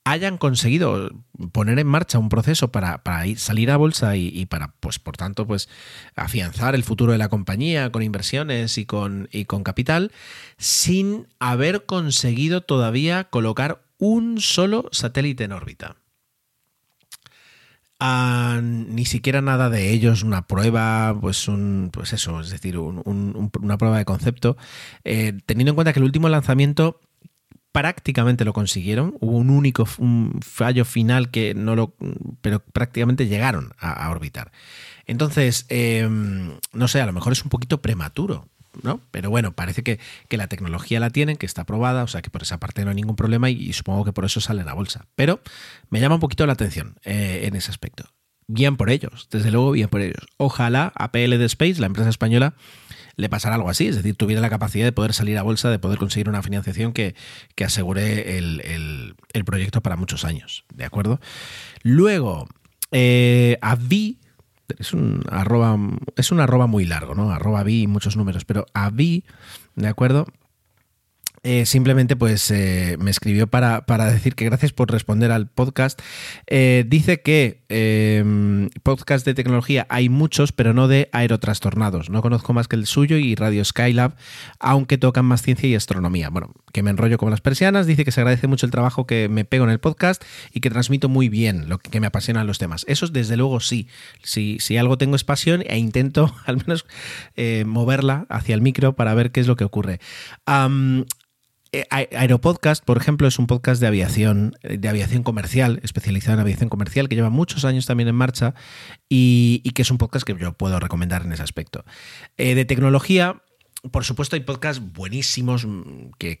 hayan 0.06 0.36
conseguido 0.36 1.10
poner 1.52 1.78
en 1.78 1.86
marcha 1.86 2.18
un 2.18 2.28
proceso 2.28 2.70
para, 2.70 3.02
para 3.02 3.24
ir- 3.26 3.38
salir 3.38 3.70
a 3.70 3.78
bolsa 3.78 4.16
y, 4.16 4.28
y 4.28 4.44
para, 4.44 4.74
pues, 4.80 4.98
por 4.98 5.16
tanto, 5.16 5.46
pues, 5.46 5.70
afianzar 6.14 6.74
el 6.74 6.84
futuro 6.84 7.12
de 7.12 7.18
la 7.18 7.30
compañía 7.30 7.90
con 7.90 8.02
inversiones 8.02 8.76
y 8.76 8.84
con, 8.84 9.30
y 9.32 9.46
con 9.46 9.62
capital, 9.64 10.12
sin 10.58 11.28
haber 11.38 11.86
conseguido 11.86 12.60
todavía 12.60 13.24
colocar 13.24 13.82
un 13.96 14.40
solo 14.42 14.90
satélite 14.92 15.44
en 15.44 15.52
órbita. 15.52 15.96
Ni 18.62 19.04
siquiera 19.04 19.40
nada 19.40 19.70
de 19.70 19.90
ellos, 19.90 20.22
una 20.22 20.46
prueba, 20.46 21.16
pues 21.20 21.48
un, 21.48 21.90
pues 21.92 22.12
eso, 22.12 22.40
es 22.40 22.50
decir, 22.50 22.78
un- 22.78 23.02
un- 23.04 23.34
un- 23.36 23.50
una 23.62 23.78
prueba 23.78 23.98
de 23.98 24.04
concepto. 24.04 24.56
Eh, 25.04 25.34
teniendo 25.46 25.70
en 25.70 25.74
cuenta 25.74 25.92
que 25.92 26.00
el 26.00 26.04
último 26.04 26.28
lanzamiento 26.28 27.00
prácticamente 27.72 28.44
lo 28.44 28.52
consiguieron. 28.52 29.16
Hubo 29.20 29.36
un 29.36 29.50
único 29.50 29.84
fallo 30.40 30.84
final 30.84 31.30
que 31.30 31.54
no 31.54 31.74
lo. 31.74 31.96
pero 32.40 32.60
prácticamente 32.60 33.26
llegaron 33.26 33.72
a, 33.78 34.08
orbitar. 34.10 34.52
Entonces, 35.06 35.66
eh, 35.70 36.08
no 36.72 36.88
sé, 36.88 37.00
a 37.00 37.06
lo 37.06 37.12
mejor 37.12 37.32
es 37.32 37.42
un 37.42 37.50
poquito 37.50 37.82
prematuro. 37.82 38.48
¿No? 38.82 39.00
Pero 39.10 39.30
bueno, 39.30 39.52
parece 39.52 39.82
que, 39.82 39.98
que 40.28 40.36
la 40.36 40.46
tecnología 40.48 41.00
la 41.00 41.10
tienen, 41.10 41.36
que 41.36 41.46
está 41.46 41.62
aprobada, 41.62 42.02
o 42.02 42.06
sea 42.08 42.22
que 42.22 42.30
por 42.30 42.42
esa 42.42 42.58
parte 42.58 42.84
no 42.84 42.90
hay 42.90 42.96
ningún 42.96 43.16
problema 43.16 43.50
y, 43.50 43.72
supongo 43.72 44.04
que 44.04 44.12
por 44.12 44.24
eso 44.24 44.40
salen 44.40 44.68
a 44.68 44.74
bolsa. 44.74 45.06
Pero 45.14 45.40
me 45.90 46.00
llama 46.00 46.16
un 46.16 46.20
poquito 46.20 46.46
la 46.46 46.52
atención 46.54 46.96
eh, 47.04 47.42
en 47.44 47.56
ese 47.56 47.70
aspecto. 47.70 48.04
Bien 48.46 48.76
por 48.76 48.90
ellos, 48.90 49.28
desde 49.30 49.50
luego 49.50 49.70
bien 49.70 49.88
por 49.88 50.02
ellos. 50.02 50.26
Ojalá 50.36 50.92
a 50.96 51.12
PL 51.12 51.38
de 51.38 51.44
Space, 51.46 51.80
la 51.80 51.86
empresa 51.86 52.10
española, 52.10 52.54
le 53.16 53.28
pasara 53.30 53.54
algo 53.54 53.70
así, 53.70 53.86
es 53.88 53.96
decir, 53.96 54.16
tuviera 54.16 54.42
la 54.42 54.50
capacidad 54.50 54.84
de 54.84 54.92
poder 54.92 55.14
salir 55.14 55.38
a 55.38 55.42
bolsa, 55.42 55.70
de 55.70 55.78
poder 55.78 55.98
conseguir 55.98 56.28
una 56.28 56.42
financiación 56.42 56.92
que, 56.92 57.14
que 57.54 57.64
asegure 57.64 58.36
el, 58.36 58.60
el- 58.62 59.14
el 59.32 59.44
proyecto 59.44 59.80
para 59.82 59.96
muchos 59.96 60.24
años, 60.24 60.64
¿de 60.74 60.84
acuerdo? 60.84 61.20
Luego, 61.82 62.48
eh, 62.92 63.58
Avi, 63.62 64.18
es 64.78 64.92
un 64.92 65.22
arroba, 65.30 65.78
es 66.16 66.32
un 66.32 66.40
arroba 66.40 66.66
muy 66.66 66.84
largo, 66.84 67.14
¿no? 67.14 67.30
Arroba 67.30 67.60
Avi 67.60 67.82
y 67.82 67.86
muchos 67.86 68.16
números, 68.16 68.44
pero 68.44 68.66
Avi, 68.74 69.24
¿de 69.74 69.88
acuerdo? 69.88 70.26
Eh, 71.46 71.66
simplemente 71.66 72.16
pues 72.16 72.50
eh, 72.50 72.96
me 72.98 73.10
escribió 73.10 73.46
para, 73.46 73.84
para 73.84 74.10
decir 74.10 74.34
que 74.34 74.46
gracias 74.46 74.72
por 74.72 74.90
responder 74.90 75.30
al 75.30 75.46
podcast. 75.46 76.00
Eh, 76.46 76.86
dice 76.88 77.20
que 77.20 77.64
eh, 77.68 78.70
podcast 78.82 79.26
de 79.26 79.34
tecnología 79.34 79.86
hay 79.90 80.08
muchos, 80.08 80.52
pero 80.52 80.72
no 80.72 80.88
de 80.88 81.10
aerotrastornados. 81.12 82.08
No 82.08 82.22
conozco 82.22 82.54
más 82.54 82.66
que 82.66 82.76
el 82.76 82.86
suyo 82.86 83.18
y 83.18 83.34
Radio 83.34 83.62
Skylab, 83.62 84.16
aunque 84.58 84.96
tocan 84.96 85.26
más 85.26 85.42
ciencia 85.42 85.68
y 85.68 85.74
astronomía. 85.74 86.30
Bueno, 86.30 86.50
que 86.72 86.82
me 86.82 86.88
enrollo 86.88 87.18
como 87.18 87.30
las 87.30 87.42
persianas. 87.42 87.86
Dice 87.86 88.06
que 88.06 88.12
se 88.12 88.22
agradece 88.22 88.46
mucho 88.46 88.64
el 88.64 88.72
trabajo 88.72 89.06
que 89.06 89.28
me 89.28 89.44
pego 89.44 89.64
en 89.64 89.70
el 89.70 89.80
podcast 89.80 90.24
y 90.50 90.60
que 90.60 90.70
transmito 90.70 91.10
muy 91.10 91.28
bien 91.28 91.68
lo 91.68 91.78
que, 91.78 92.00
me 92.00 92.06
apasionan 92.06 92.46
los 92.46 92.58
temas. 92.58 92.86
Eso 92.88 93.06
desde 93.08 93.36
luego 93.36 93.60
sí. 93.60 93.86
Si, 94.22 94.56
si 94.60 94.78
algo 94.78 94.96
tengo 94.96 95.14
es 95.14 95.24
pasión 95.24 95.62
e 95.66 95.76
intento 95.76 96.34
al 96.46 96.56
menos 96.66 96.86
moverla 97.66 98.24
hacia 98.30 98.54
el 98.54 98.62
micro 98.62 98.94
para 98.96 99.12
ver 99.12 99.30
qué 99.30 99.40
es 99.40 99.46
lo 99.46 99.56
que 99.56 99.64
ocurre. 99.64 100.00
Aeropodcast, 101.90 102.84
por 102.84 102.96
ejemplo, 102.96 103.26
es 103.26 103.38
un 103.38 103.46
podcast 103.46 103.80
de 103.80 103.86
aviación, 103.86 104.56
de 104.62 104.88
aviación 104.88 105.22
comercial, 105.22 105.80
especializado 105.82 106.34
en 106.34 106.40
aviación 106.40 106.68
comercial, 106.68 107.08
que 107.08 107.16
lleva 107.16 107.30
muchos 107.30 107.64
años 107.64 107.86
también 107.86 108.08
en 108.08 108.14
marcha 108.14 108.54
y, 109.08 109.60
que 109.74 109.82
es 109.82 109.90
un 109.90 109.98
podcast 109.98 110.26
que 110.26 110.36
yo 110.38 110.52
puedo 110.52 110.78
recomendar 110.80 111.22
en 111.22 111.32
ese 111.32 111.42
aspecto. 111.42 111.84
de 112.36 112.64
tecnología, 112.64 113.42
por 113.90 114.04
supuesto, 114.04 114.36
hay 114.36 114.40
podcasts 114.40 114.82
buenísimos 114.82 115.66
mm, 115.66 116.12
que, 116.18 116.38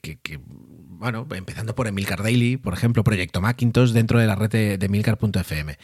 bueno, 0.98 1.26
empezando 1.34 1.74
por 1.74 1.86
Emilcar 1.86 2.22
Daily, 2.22 2.56
por 2.56 2.74
ejemplo, 2.74 3.04
Proyecto 3.04 3.40
Macintosh 3.40 3.90
dentro 3.90 4.18
de 4.18 4.26
la 4.26 4.34
red 4.34 4.50
de, 4.50 4.78
de. 4.78 5.76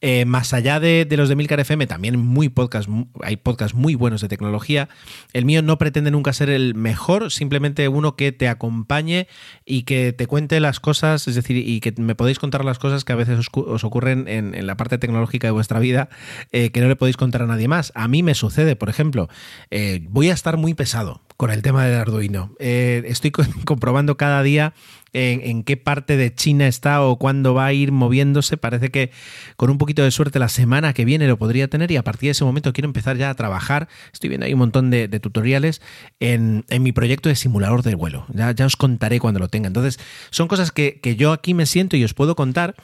Eh, 0.00 0.24
más 0.24 0.52
allá 0.52 0.80
de, 0.80 1.06
los 1.10 1.28
de 1.28 1.32
Emilcar 1.32 1.60
FM, 1.60 1.86
también 1.86 2.18
muy 2.18 2.48
podcast, 2.48 2.88
hay 3.22 3.36
podcasts 3.36 3.74
muy 3.76 3.94
buenos 3.94 4.20
de 4.20 4.28
tecnología. 4.28 4.88
El 5.32 5.44
mío 5.44 5.62
no 5.62 5.78
pretende 5.78 6.10
nunca 6.10 6.32
ser 6.32 6.50
el 6.50 6.74
mejor, 6.74 7.30
simplemente 7.30 7.88
uno 7.88 8.16
que 8.16 8.32
te 8.32 8.48
acompañe 8.48 9.28
y 9.64 9.82
que 9.82 10.12
te 10.12 10.26
cuente 10.26 10.60
las 10.60 10.80
cosas, 10.80 11.28
es 11.28 11.34
decir, 11.34 11.56
y 11.56 11.80
que 11.80 11.94
me 12.00 12.14
podéis 12.14 12.38
contar 12.38 12.64
las 12.64 12.78
cosas 12.78 13.04
que 13.04 13.12
a 13.12 13.16
veces 13.16 13.46
os, 13.52 13.84
ocurren 13.84 14.28
en, 14.28 14.66
la 14.66 14.76
parte 14.76 14.98
tecnológica 14.98 15.46
de 15.46 15.52
vuestra 15.52 15.80
vida 15.80 16.08
eh, 16.52 16.70
que 16.70 16.80
no 16.80 16.88
le 16.88 16.96
podéis 16.96 17.16
contar 17.16 17.42
a 17.42 17.46
nadie 17.46 17.68
más. 17.68 17.92
A 17.94 18.08
mí 18.08 18.22
me 18.22 18.34
sucede, 18.34 18.76
por 18.76 18.88
ejemplo, 18.88 19.28
eh, 19.70 20.06
voy 20.10 20.30
a 20.30 20.34
estar 20.34 20.56
muy 20.56 20.74
pesado 20.74 21.25
con 21.36 21.50
el 21.50 21.62
tema 21.62 21.84
del 21.84 21.98
Arduino. 21.98 22.54
Eh, 22.58 23.02
estoy 23.06 23.30
comprobando 23.64 24.16
cada 24.16 24.42
día 24.42 24.74
en, 25.12 25.62
qué 25.64 25.76
parte 25.76 26.16
de 26.16 26.34
China 26.34 26.66
está 26.66 27.02
o 27.02 27.16
cuándo 27.16 27.54
va 27.54 27.66
a 27.66 27.72
ir 27.72 27.90
moviéndose. 27.90 28.56
Parece 28.56 28.90
que 28.90 29.10
con 29.56 29.70
un 29.70 29.78
poquito 29.78 30.02
de 30.02 30.10
suerte 30.10 30.38
la 30.38 30.48
semana 30.48 30.92
que 30.92 31.04
viene 31.04 31.26
lo 31.26 31.38
podría 31.38 31.68
tener 31.68 31.90
y 31.90 31.96
a 31.96 32.04
partir 32.04 32.28
de 32.28 32.32
ese 32.32 32.44
momento 32.44 32.72
quiero 32.72 32.86
empezar 32.86 33.16
ya 33.16 33.30
a 33.30 33.34
trabajar. 33.34 33.88
Estoy 34.12 34.28
viendo 34.28 34.46
ahí 34.46 34.52
un 34.52 34.58
montón 34.58 34.90
de, 34.90 35.08
tutoriales 35.20 35.80
en, 36.20 36.64
mi 36.80 36.92
proyecto 36.92 37.28
de 37.28 37.36
simulador 37.36 37.82
de 37.82 37.94
vuelo. 37.94 38.26
Ya, 38.32 38.50
ya 38.52 38.66
os 38.66 38.76
contaré 38.76 39.18
cuando 39.18 39.40
lo 39.40 39.48
tenga. 39.48 39.68
Entonces, 39.68 39.98
son 40.30 40.48
cosas 40.48 40.70
que, 40.70 41.00
que 41.00 41.16
yo 41.16 41.32
aquí 41.32 41.54
me 41.54 41.66
siento 41.66 41.96
y 41.96 42.04
os 42.04 42.12
puedo 42.12 42.36
contar 42.36 42.74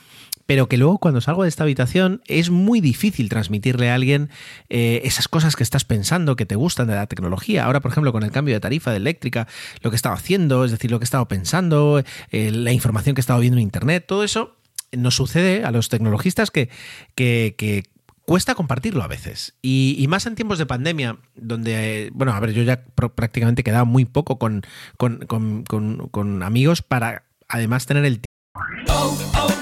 pero 0.52 0.68
que 0.68 0.76
luego 0.76 0.98
cuando 0.98 1.22
salgo 1.22 1.44
de 1.44 1.48
esta 1.48 1.62
habitación 1.62 2.20
es 2.26 2.50
muy 2.50 2.82
difícil 2.82 3.30
transmitirle 3.30 3.88
a 3.88 3.94
alguien 3.94 4.28
eh, 4.68 5.00
esas 5.04 5.26
cosas 5.26 5.56
que 5.56 5.62
estás 5.62 5.86
pensando, 5.86 6.36
que 6.36 6.44
te 6.44 6.56
gustan 6.56 6.88
de 6.88 6.94
la 6.94 7.06
tecnología. 7.06 7.64
Ahora, 7.64 7.80
por 7.80 7.90
ejemplo, 7.90 8.12
con 8.12 8.22
el 8.22 8.30
cambio 8.30 8.52
de 8.52 8.60
tarifa 8.60 8.90
de 8.90 8.98
eléctrica, 8.98 9.48
lo 9.80 9.88
que 9.88 9.94
he 9.94 9.96
estado 9.96 10.14
haciendo, 10.14 10.66
es 10.66 10.70
decir, 10.70 10.90
lo 10.90 10.98
que 10.98 11.04
he 11.04 11.08
estado 11.08 11.26
pensando, 11.26 12.02
eh, 12.32 12.50
la 12.50 12.70
información 12.70 13.14
que 13.14 13.20
he 13.20 13.22
estado 13.22 13.40
viendo 13.40 13.56
en 13.56 13.62
Internet, 13.62 14.04
todo 14.06 14.24
eso 14.24 14.58
nos 14.94 15.14
sucede 15.14 15.64
a 15.64 15.70
los 15.70 15.88
tecnologistas 15.88 16.50
que, 16.50 16.68
que, 17.14 17.84
cuesta 18.26 18.54
compartirlo 18.54 19.02
a 19.02 19.08
veces. 19.08 19.54
Y, 19.62 20.04
más 20.10 20.26
en 20.26 20.34
tiempos 20.34 20.58
de 20.58 20.66
pandemia, 20.66 21.16
donde, 21.34 22.10
bueno, 22.12 22.34
a 22.34 22.40
ver, 22.40 22.52
yo 22.52 22.62
ya 22.62 22.84
prácticamente 22.84 23.64
quedaba 23.64 23.86
muy 23.86 24.04
poco 24.04 24.38
con, 24.38 24.66
con, 24.98 26.42
amigos 26.42 26.82
para 26.82 27.24
además 27.48 27.86
tener 27.86 28.04
el 28.04 28.20
tiempo. 28.20 29.61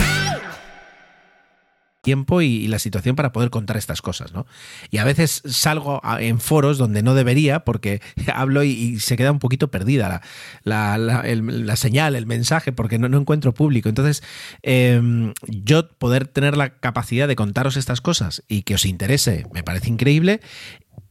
tiempo 2.01 2.41
y, 2.41 2.67
la 2.67 2.79
situación 2.79 3.15
para 3.15 3.31
poder 3.31 3.49
contar 3.49 3.77
estas 3.77 4.01
cosas, 4.01 4.33
¿no? 4.33 4.45
Y 4.89 4.97
a 4.97 5.03
veces 5.03 5.41
salgo 5.45 6.01
en 6.19 6.39
foros 6.39 6.77
donde 6.77 7.03
no 7.03 7.15
debería 7.15 7.61
porque 7.61 8.01
hablo 8.33 8.63
y, 8.63 8.99
se 8.99 9.17
queda 9.17 9.31
un 9.31 9.39
poquito 9.39 9.69
perdida 9.69 10.21
la, 10.63 11.75
señal, 11.75 12.15
el 12.15 12.25
mensaje, 12.25 12.71
porque 12.71 12.97
no, 12.97 13.17
encuentro 13.17 13.53
público. 13.53 13.89
Entonces, 13.89 14.23
em, 14.63 15.33
yo 15.47 15.89
poder 15.89 16.27
tener 16.27 16.57
la 16.57 16.77
capacidad 16.79 17.27
de 17.27 17.35
contaros 17.35 17.77
estas 17.77 18.01
cosas 18.01 18.43
y 18.47 18.63
que 18.63 18.75
os 18.75 18.85
interese, 18.85 19.45
me 19.53 19.63
parece 19.63 19.89
increíble 19.89 20.41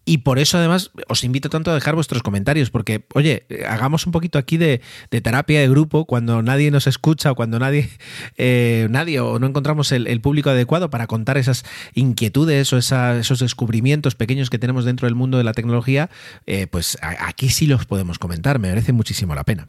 y 0.04 0.18
por 0.18 0.38
eso 0.38 0.58
además 0.58 0.90
os 1.08 1.24
invito 1.24 1.50
tanto 1.50 1.70
a 1.70 1.74
dejar 1.74 1.94
vuestros 1.94 2.22
comentarios, 2.22 2.70
porque, 2.70 3.04
oye, 3.14 3.46
hagamos 3.68 4.06
un 4.06 4.12
poquito 4.12 4.38
aquí 4.38 4.56
de, 4.56 4.80
terapia 5.10 5.60
de 5.60 5.68
grupo 5.68 6.06
cuando 6.06 6.42
nadie 6.42 6.70
nos 6.70 6.86
escucha 6.86 7.30
o 7.30 7.34
cuando 7.34 7.58
nadie, 7.58 7.90
eh, 8.38 8.88
nadie 8.90 9.20
o 9.20 9.38
no 9.38 9.46
encontramos 9.46 9.92
el, 9.92 10.20
público 10.20 10.50
adecuado 10.50 10.90
para 10.90 11.06
contar 11.06 11.38
esas 11.38 11.64
inquietudes 11.94 12.72
o 12.72 12.78
esos 12.78 13.38
descubrimientos 13.38 14.14
pequeños 14.14 14.50
que 14.50 14.58
tenemos 14.58 14.84
dentro 14.84 15.06
del 15.06 15.14
mundo 15.14 15.38
de 15.38 15.44
la 15.44 15.52
tecnología, 15.52 16.10
eh, 16.46 16.66
pues 16.66 16.98
aquí 17.00 17.48
sí 17.48 17.66
los 17.66 17.86
podemos 17.86 18.18
comentar, 18.18 18.58
me 18.58 18.68
merece 18.68 18.92
muchísimo 18.92 19.34
la 19.34 19.44
pena. 19.44 19.68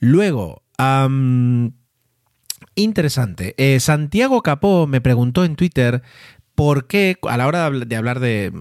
Luego, 0.00 0.62
interesante. 2.74 3.54
Eh, 3.58 3.80
Santiago 3.80 4.42
Capó 4.42 4.86
me 4.86 5.00
preguntó 5.00 5.44
en 5.44 5.56
Twitter 5.56 6.02
por 6.54 6.86
qué, 6.86 7.16
a 7.28 7.36
la 7.36 7.46
hora 7.46 7.70
de 7.70 7.96
hablar 7.96 8.20
de, 8.20 8.52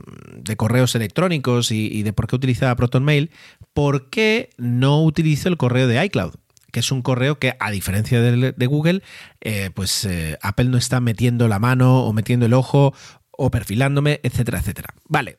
correos 0.57 0.95
electrónicos 0.95 1.71
y, 1.71 2.03
de 2.03 2.13
por 2.13 2.27
qué 2.27 2.35
utilizaba 2.35 2.75
ProtonMail, 2.75 3.31
por 3.73 4.09
qué 4.09 4.49
no 4.57 5.03
utilizo 5.03 5.49
el 5.49 5.57
correo 5.57 5.87
de 5.87 6.03
iCloud 6.05 6.33
que 6.71 6.79
es 6.79 6.91
un 6.91 7.03
correo 7.03 7.37
que, 7.37 7.55
a 7.59 7.69
diferencia 7.69 8.19
de, 8.19 8.65
Google, 8.65 9.03
eh, 9.41 9.69
pues 9.75 10.05
eh, 10.05 10.39
Apple 10.41 10.65
no 10.65 10.79
está 10.79 10.99
metiendo 11.01 11.47
la 11.47 11.59
mano 11.59 12.03
o 12.03 12.13
metiendo 12.13 12.47
el 12.47 12.53
ojo 12.53 12.95
o 13.29 13.51
perfilándome, 13.51 14.21
etcétera, 14.23 14.57
etcétera. 14.57 14.95
Vale. 15.07 15.37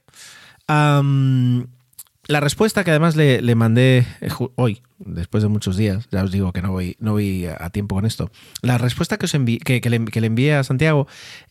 La 2.27 2.41
respuesta 2.41 2.85
que 2.85 2.91
además 2.91 3.17
le, 3.17 3.55
mandé 3.55 4.07
eh, 4.21 4.31
hoy, 4.57 4.83
después 4.99 5.43
de 5.43 5.49
muchos 5.51 5.77
días, 5.77 6.09
ya 6.11 6.25
os 6.25 6.33
digo 6.33 6.53
que 6.53 6.63
no 6.63 6.73
voy, 6.73 6.97
no 6.99 7.13
voy 7.13 7.47
a 7.47 7.69
tiempo 7.71 7.95
con 7.95 8.07
esto, 8.07 8.31
la 8.63 8.79
respuesta 8.79 9.19
que, 9.19 9.27
os 9.27 9.33
que, 9.33 9.91
le, 9.91 10.27
envié 10.27 10.55
a 10.55 10.65
Santiago 10.65 11.07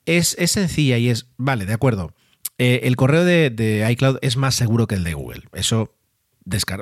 es, 0.06 0.36
es, 0.40 0.52
sencilla 0.52 0.98
y 0.98 1.10
es, 1.10 1.28
vale, 1.38 1.66
de 1.66 1.74
acuerdo, 1.74 2.14
eh, 2.58 2.82
el 2.84 2.96
correo 2.96 3.24
de, 3.24 3.88
iCloud 3.92 4.18
es 4.22 4.36
más 4.36 4.56
seguro 4.56 4.88
que 4.88 4.96
el 4.96 5.04
de 5.04 5.14
Google, 5.14 5.44
eso, 5.54 5.94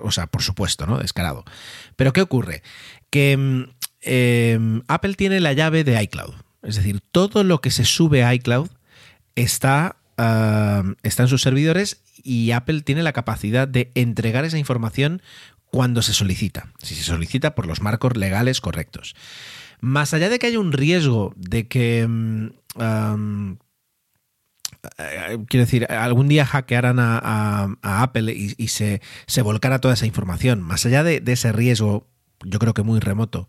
o 0.04 0.12
sea, 0.12 0.28
por 0.28 0.42
supuesto, 0.42 0.88
¿no? 0.88 0.98
Descarado. 0.98 1.44
Pero 1.96 2.14
¿qué 2.14 2.22
ocurre? 2.22 2.64
Que 3.10 3.36
mm, 3.38 3.64
em, 4.02 4.82
Apple 4.88 5.16
tiene 5.16 5.42
la 5.42 5.52
llave 5.52 5.84
de 5.84 6.02
iCloud, 6.04 6.36
es 6.64 6.76
decir, 6.78 7.02
todo 7.12 7.44
lo 7.44 7.60
que 7.60 7.72
se 7.72 7.84
sube 7.84 8.24
a 8.24 8.34
iCloud 8.36 8.70
está, 9.36 9.98
ah, 10.18 10.84
está 11.04 11.24
en 11.24 11.30
sus 11.30 11.42
servidores 11.42 12.02
y 12.24 12.52
Apple 12.52 12.82
tiene 12.82 13.04
la 13.04 13.14
capacidad 13.14 13.68
de 13.68 13.92
entregar 13.96 14.46
esa 14.46 14.58
información 14.58 15.22
cuando 15.66 16.02
se 16.02 16.14
solicita, 16.14 16.72
si 16.82 16.96
se 16.96 17.04
solicita 17.04 17.56
por 17.56 17.66
los 17.66 17.82
marcos 17.82 18.18
legales 18.18 18.62
correctos. 18.62 19.16
Más 19.80 20.14
allá 20.14 20.30
de 20.30 20.38
que 20.38 20.48
haya 20.48 20.60
un 20.60 20.72
riesgo 20.72 21.34
de 21.38 21.68
que... 21.68 22.06
Mm, 22.08 23.54
eh, 24.98 25.38
quiero 25.48 25.66
decir, 25.66 25.86
algún 25.90 26.28
día 26.28 26.46
hackearan 26.46 26.98
a, 27.00 27.76
Apple 27.82 28.34
y, 28.34 28.68
se, 28.68 29.02
volcara 29.44 29.80
toda 29.80 29.94
esa 29.94 30.06
información. 30.06 30.62
Más 30.62 30.86
allá 30.86 31.04
de, 31.04 31.22
ese 31.26 31.52
riesgo, 31.52 32.08
yo 32.44 32.60
creo 32.60 32.74
que 32.74 32.84
muy 32.84 33.00
remoto, 33.00 33.48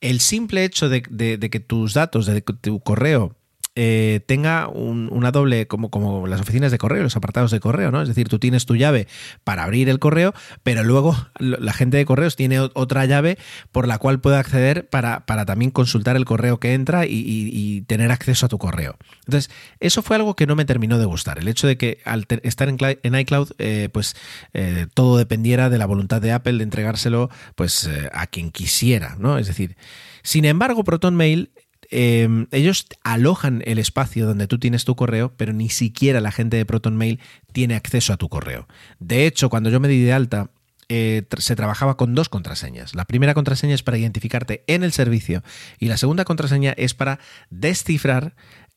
el 0.00 0.20
simple 0.20 0.64
hecho 0.64 0.88
de, 0.88 1.00
de 1.00 1.50
que 1.50 1.60
tus 1.60 1.94
datos, 1.94 2.26
de 2.26 2.42
tu 2.42 2.80
correo 2.80 3.36
eh, 3.78 4.20
tenga 4.24 4.68
una 4.68 5.30
doble, 5.32 5.66
como, 5.66 5.90
como 5.90 6.26
las 6.26 6.40
oficinas 6.40 6.72
de 6.72 6.78
correo, 6.78 7.02
los 7.02 7.14
apartados 7.14 7.50
de 7.50 7.60
correo, 7.60 7.90
¿no? 7.90 8.00
Es 8.00 8.08
decir, 8.08 8.26
tú 8.26 8.38
tienes 8.38 8.64
tu 8.64 8.74
llave 8.74 9.06
para 9.44 9.64
abrir 9.64 9.90
el 9.90 9.98
correo, 9.98 10.32
pero 10.62 10.82
luego 10.82 11.14
la 11.38 11.74
gente 11.74 11.98
de 11.98 12.06
correos 12.06 12.36
tiene 12.36 12.58
otra 12.58 13.04
llave 13.04 13.36
por 13.72 13.86
la 13.86 13.98
cual 13.98 14.18
puede 14.18 14.38
acceder 14.38 14.88
para, 14.88 15.26
para 15.26 15.44
también 15.44 15.70
consultar 15.70 16.16
el 16.16 16.24
correo 16.24 16.58
que 16.58 16.72
entra 16.72 17.04
y, 17.06 17.84
tener 17.86 18.10
acceso 18.10 18.46
a 18.46 18.48
tu 18.48 18.56
correo. 18.58 18.96
Entonces, 19.26 19.50
eso 19.80 20.00
fue 20.00 20.16
algo 20.16 20.34
que 20.34 20.46
no 20.46 20.56
me 20.56 20.64
terminó 20.64 20.98
de 20.98 21.04
gustar. 21.04 21.38
El 21.38 21.48
hecho 21.48 21.66
de 21.66 21.76
que 21.76 21.98
al 22.04 22.26
estar 22.42 22.68
en, 22.68 23.14
iCloud, 23.14 23.50
eh, 23.58 23.90
pues 23.92 24.16
eh, 24.54 24.86
todo 24.94 25.18
dependiera 25.18 25.68
de 25.68 25.76
la 25.78 25.86
voluntad 25.86 26.22
de 26.22 26.32
Apple 26.32 26.54
de 26.54 26.62
entregárselo 26.62 27.28
pues 27.54 27.88
a 28.12 28.26
quien 28.26 28.50
quisiera, 28.50 29.16
¿no? 29.18 29.38
Es 29.38 29.46
decir, 29.46 29.76
sin 30.22 30.44
embargo, 30.44 30.82
ProtonMail 30.82 31.50
Em, 31.90 32.46
ellos 32.50 32.86
alojan 33.02 33.62
el 33.64 33.78
espacio 33.78 34.26
donde 34.26 34.46
tú 34.46 34.58
tienes 34.58 34.84
tu 34.84 34.96
correo, 34.96 35.32
pero 35.36 35.52
ni 35.52 35.68
siquiera 35.68 36.20
la 36.20 36.32
gente 36.32 36.56
de 36.56 36.66
ProtonMail 36.66 37.20
tiene 37.52 37.74
acceso 37.74 38.12
a 38.12 38.16
tu 38.16 38.28
correo. 38.28 38.66
De 38.98 39.26
hecho, 39.26 39.48
cuando 39.48 39.70
yo 39.70 39.80
me 39.80 39.88
di 39.88 40.02
de 40.02 40.12
alta, 40.12 40.50
eh, 40.88 41.24
se 41.38 41.56
trabajaba 41.56 41.96
con 41.96 42.14
dos 42.14 42.28
contraseñas. 42.28 42.94
La 42.94 43.04
primera 43.04 43.34
contraseña 43.34 43.74
es 43.74 43.82
para 43.82 43.98
identificarte 43.98 44.62
en 44.66 44.84
el 44.84 44.92
servicio 44.92 45.42
y 45.78 45.86
la 45.86 45.96
segunda 45.96 46.24
contraseña 46.24 46.72
es 46.76 46.94
para 46.94 47.18
descifrar 47.50 48.34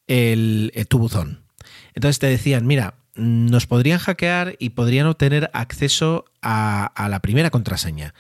el, 0.08 0.72
eh, 0.76 0.86
tu 0.86 1.00
buzón. 1.00 1.44
Entonces 1.94 2.20
te 2.20 2.28
decían, 2.28 2.66
mira, 2.66 2.96
nos 3.16 3.68
podrían 3.68 4.00
hackear 4.00 4.56
y 4.60 4.70
podrían 4.70 5.08
obtener 5.08 5.50
acceso 5.54 6.26
a 6.42 7.08
la 7.10 7.20
primera 7.20 7.50
contraseña 7.50 8.14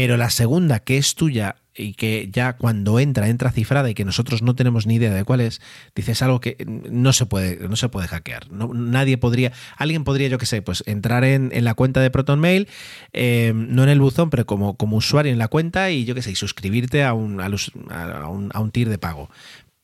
pero 0.00 0.16
la 0.16 0.30
segunda, 0.30 0.78
que 0.78 0.96
es 0.96 1.14
tuya 1.14 1.56
y 1.76 1.92
que 1.92 2.30
ya 2.32 2.54
cuando 2.54 2.98
entra, 2.98 3.28
entra 3.28 3.52
cifrada 3.52 3.90
y 3.90 3.92
que 3.92 4.06
nosotros 4.06 4.40
no 4.40 4.54
tenemos 4.54 4.86
ni 4.86 4.94
idea 4.94 5.12
de 5.12 5.24
cuál 5.24 5.42
es, 5.42 5.60
dices 5.94 6.22
algo 6.22 6.40
que 6.40 6.56
no 6.66 7.12
se 7.12 7.26
puede, 7.26 7.68
no 7.68 7.76
se 7.76 7.90
puede 7.90 8.08
hackear. 8.08 8.50
Nadie 8.50 9.18
podría, 9.18 9.52
alguien 9.76 10.04
podría, 10.04 10.28
yo 10.28 10.38
que 10.38 10.46
sé, 10.46 10.62
pues 10.62 10.82
entrar 10.86 11.24
en, 11.24 11.50
en 11.52 11.64
la 11.64 11.74
cuenta 11.74 12.00
de 12.00 12.10
ProtonMail, 12.10 12.66
eh, 13.12 13.52
no 13.54 13.82
en 13.82 13.90
el 13.90 14.00
buzón, 14.00 14.30
pero 14.30 14.46
como, 14.46 14.74
como 14.78 14.96
usuario 14.96 15.32
en 15.32 15.38
la 15.38 15.48
cuenta 15.48 15.90
y 15.90 16.06
yo 16.06 16.14
que 16.14 16.22
sé, 16.22 16.34
suscribirte 16.34 17.04
a 17.04 17.12
un, 17.12 17.38
a, 17.38 17.48
un, 18.30 18.50
a 18.54 18.58
un 18.58 18.70
tier 18.70 18.88
de 18.88 18.96
pago. 18.96 19.28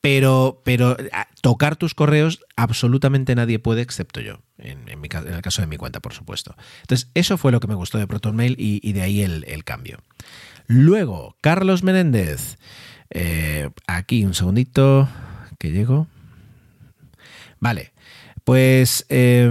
Pero, 0.07 0.63
pero 0.63 0.97
tocar 1.41 1.75
tus 1.75 1.93
correos 1.93 2.39
absolutamente 2.55 3.35
nadie 3.35 3.59
puede 3.59 3.83
excepto 3.83 4.21
yo, 4.21 4.39
en, 4.57 4.89
el 4.89 5.43
caso 5.43 5.63
de 5.63 5.67
mi 5.67 5.79
cuenta, 5.79 5.99
por 5.99 6.13
supuesto. 6.13 6.55
Entonces, 6.83 7.11
eso 7.15 7.37
fue 7.37 7.51
lo 7.51 7.59
que 7.59 7.67
me 7.67 7.75
gustó 7.75 7.99
de 7.99 8.07
ProtonMail 8.07 8.55
y, 8.57 8.79
y 8.89 8.93
de 8.93 9.03
ahí 9.03 9.23
el, 9.23 9.65
cambio. 9.65 9.99
Luego, 10.69 11.35
Carlos 11.41 11.83
Menéndez. 11.83 12.57
Eh, 13.11 13.71
aquí 13.89 14.25
un 14.25 14.35
segundito 14.35 15.09
que 15.59 15.73
llego. 15.73 16.07
Vale, 17.59 17.93
pues 18.45 19.07
eh, 19.09 19.51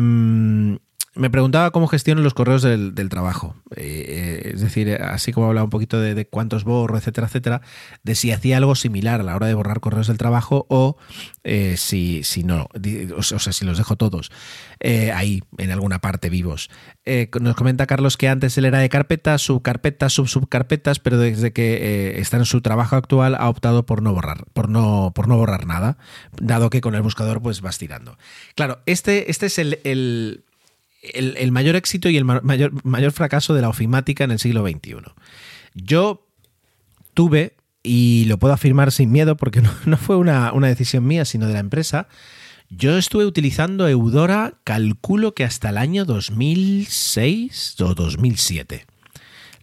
me 1.16 1.30
preguntaba 1.30 1.72
cómo 1.72 1.88
gestiono 1.88 2.22
los 2.22 2.34
correos 2.34 2.62
del, 2.62 2.94
del 2.94 3.08
trabajo. 3.08 3.56
Eh, 3.76 4.52
es 4.54 4.62
decir, 4.62 4.94
así 5.02 5.32
como 5.32 5.48
hablaba 5.48 5.64
un 5.64 5.70
poquito 5.70 6.00
de, 6.00 6.28
cuántos 6.28 6.66
borro, 6.66 6.98
etcétera, 6.98 7.28
etcétera, 7.28 7.62
de 8.04 8.16
si 8.16 8.32
hacía 8.32 8.58
algo 8.58 8.76
similar 8.76 9.22
a 9.22 9.24
la 9.24 9.36
hora 9.36 9.48
de 9.48 9.54
borrar 9.54 9.80
correos 9.80 10.08
del 10.08 10.18
trabajo 10.18 10.66
o 10.70 10.98
eh, 11.46 11.76
si, 11.78 12.24
si 12.24 12.44
no, 12.44 12.68
o, 13.16 13.24
sea, 13.24 13.54
si 13.54 13.66
los 13.66 13.78
dejo 13.78 13.96
todos 13.96 14.32
eh, 14.82 15.14
ahí, 15.14 15.42
en 15.58 15.72
alguna 15.72 16.00
parte 16.00 16.30
vivos. 16.30 16.70
Eh, 17.06 17.30
nos 17.40 17.56
comenta 17.56 17.88
Carlos 17.88 18.18
que 18.18 18.28
antes 18.28 18.58
él 18.58 18.66
era 18.66 18.80
de 18.80 18.90
carpetas, 18.90 19.42
subcarpetas, 19.42 20.12
sub 20.12 20.28
subcarpetas, 20.28 21.00
pero 21.00 21.18
desde 21.18 21.54
que 21.54 22.20
está 22.20 22.38
en 22.38 22.46
su 22.46 22.62
trabajo 22.62 22.98
actual 22.98 23.36
ha 23.36 23.48
optado 23.48 23.86
por 23.86 24.02
no 24.02 24.14
borrar, 24.14 24.46
por 24.52 24.68
no, 24.68 25.14
por 25.16 25.30
no 25.30 25.38
borrar 25.38 25.66
nada, 25.66 25.98
dado 26.42 26.70
que 26.70 26.82
con 26.82 26.94
el 26.94 27.02
buscador 27.02 27.42
pues 27.42 27.62
vas 27.62 27.78
tirando. 27.78 28.18
Claro, 28.56 28.80
este, 28.86 29.32
este 29.32 29.46
es 29.46 29.60
el 29.60 30.44
el, 31.01 31.51
mayor 31.51 31.76
éxito 31.76 32.09
y 32.09 32.17
el 32.17 32.26
mayor, 32.26 32.72
mayor 32.84 33.11
fracaso 33.11 33.53
de 33.53 33.61
la 33.61 33.69
ofimática 33.69 34.23
en 34.23 34.31
el 34.31 34.39
siglo 34.39 34.67
XXI. 34.67 34.95
Yo 35.73 36.27
tuve, 37.13 37.55
y 37.84 38.26
lo 38.26 38.39
puedo 38.39 38.53
afirmar 38.53 38.91
sin 38.91 39.11
miedo 39.11 39.38
porque 39.38 39.61
no, 39.61 39.72
no 39.85 39.97
fue 39.97 40.15
una, 40.15 40.51
una, 40.53 40.67
decisión 40.67 41.05
mía, 41.05 41.26
sino 41.26 41.47
de 41.47 41.53
la 41.53 41.59
empresa, 41.59 42.07
yo 42.69 42.97
estuve 42.97 43.26
utilizando 43.26 43.88
Eudora, 43.88 44.55
calculo 44.63 45.35
que 45.35 45.43
hasta 45.43 45.69
el 45.69 45.77
año 45.77 46.03
2006 46.05 47.76
o 47.81 47.93
2007 47.93 48.88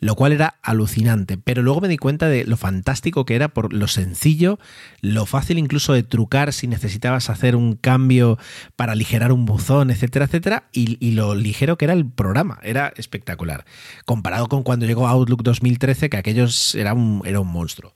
lo 0.03 0.16
cual 0.16 0.33
era 0.33 0.57
alucinante. 0.62 1.39
Pero 1.39 1.62
luego 1.62 1.81
me 1.81 1.87
di 1.87 1.97
cuenta 1.97 2.29
de 2.29 2.45
lo 2.45 2.57
fantástico 2.57 3.24
que 3.24 3.37
era 3.37 3.49
por 3.49 3.73
lo 3.73 3.87
sencillo, 3.87 4.59
lo 5.01 5.27
fácil 5.27 5.59
incluso 5.59 5.93
de 5.93 6.03
trucar 6.03 6.53
si 6.53 6.66
necesitabas 6.66 7.31
hacer 7.31 7.55
un 7.55 7.77
cambio 7.77 8.37
para 8.74 8.93
aligerar 8.93 9.31
un 9.31 9.45
buzón, 9.45 9.93
etcétera, 9.93 10.24
etcétera, 10.24 10.65
y, 10.73 11.12
lo 11.12 11.37
ligero 11.37 11.79
que 11.79 11.85
era 11.85 11.95
el 11.95 12.05
programa, 12.05 12.59
era 12.65 12.93
espectacular. 12.97 13.65
Comparado 14.05 14.49
con 14.49 14.65
cuando 14.65 14.87
llegó 14.87 15.07
Outlook 15.07 15.45
2013, 15.45 16.11
que 16.11 16.16
aquellos 16.16 16.74
era 16.74 16.95
un, 16.95 17.23
era 17.24 17.39
un 17.39 17.49
monstruo. 17.49 17.95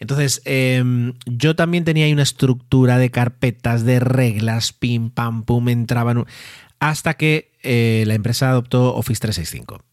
Entonces, 0.00 0.42
eh, 0.46 0.82
yo 1.24 1.54
también 1.54 1.84
tenía 1.84 2.06
ahí 2.06 2.12
una 2.12 2.24
estructura 2.24 2.98
de 2.98 3.12
carpetas, 3.12 3.84
de 3.84 4.00
reglas, 4.00 4.72
pim, 4.72 5.08
pam, 5.10 5.44
pum, 5.44 5.68
entraban. 5.68 6.24
Hasta 6.80 7.14
que 7.14 7.52
eh, 7.62 8.02
la 8.08 8.14
empresa 8.14 8.50
adoptó 8.50 8.96
Office 8.96 9.20
365. 9.20 9.84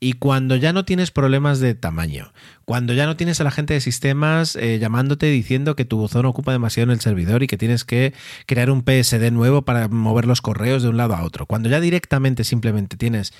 Y 0.00 0.12
cuando 0.12 0.54
ya 0.54 0.72
no 0.72 0.84
tienes 0.84 1.10
problemas 1.10 1.58
de 1.58 1.74
tamaño, 1.74 2.32
cuando 2.64 2.92
ya 2.92 3.06
no 3.06 3.16
tienes 3.16 3.40
a 3.40 3.44
la 3.44 3.50
gente 3.50 3.74
de 3.74 3.80
sistemas 3.80 4.54
eh, 4.54 4.78
llamándote 4.78 5.26
diciendo 5.26 5.74
que 5.74 5.84
tu 5.84 5.96
buzón 5.96 6.24
ocupa 6.26 6.52
demasiado 6.52 6.90
en 6.90 6.94
el 6.94 7.00
servidor 7.00 7.42
y 7.42 7.48
que 7.48 7.58
tienes 7.58 7.84
que 7.84 8.14
crear 8.46 8.70
un 8.70 8.82
PSD 8.82 9.32
nuevo 9.32 9.62
para 9.62 9.88
mover 9.88 10.26
los 10.26 10.40
correos 10.40 10.84
de 10.84 10.88
un 10.88 10.96
lado 10.96 11.16
a 11.16 11.24
otro, 11.24 11.46
cuando 11.46 11.68
ya 11.68 11.80
directamente 11.80 12.44
simplemente 12.44 12.96
tienes, 12.96 13.32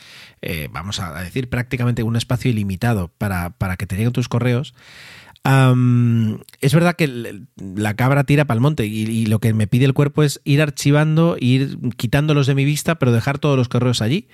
eh, 0.43 0.69
vamos 0.73 0.99
a 0.99 1.23
decir, 1.23 1.49
prácticamente 1.49 2.03
un 2.03 2.17
espacio 2.17 2.51
ilimitado 2.51 3.13
para, 3.19 3.51
para 3.51 3.77
que 3.77 3.87
te 3.87 3.97
lleguen 3.97 4.13
tus 4.13 4.29
correos, 4.29 4.75
es 6.61 6.75
verdad 6.75 6.95
que 6.97 7.41
la 7.57 7.95
cabra 7.95 8.25
tira 8.25 8.45
para 8.45 8.57
el 8.57 8.61
monte 8.61 8.87
y, 8.87 9.03
y, 9.05 9.27
lo 9.27 9.39
que 9.39 9.55
me 9.55 9.67
pide 9.67 9.87
el 9.87 9.95
cuerpo 9.95 10.23
es 10.23 10.41
ir 10.45 10.61
archivando, 10.61 11.37
ir 11.41 11.79
quitándolos 11.97 12.47
de 12.47 12.55
mi 12.55 12.65
vista, 12.67 12.97
pero 12.97 13.13
dejar 13.13 13.39
todos 13.39 13.57
los 13.57 13.69
correos 13.69 14.03
allí. 14.03 14.29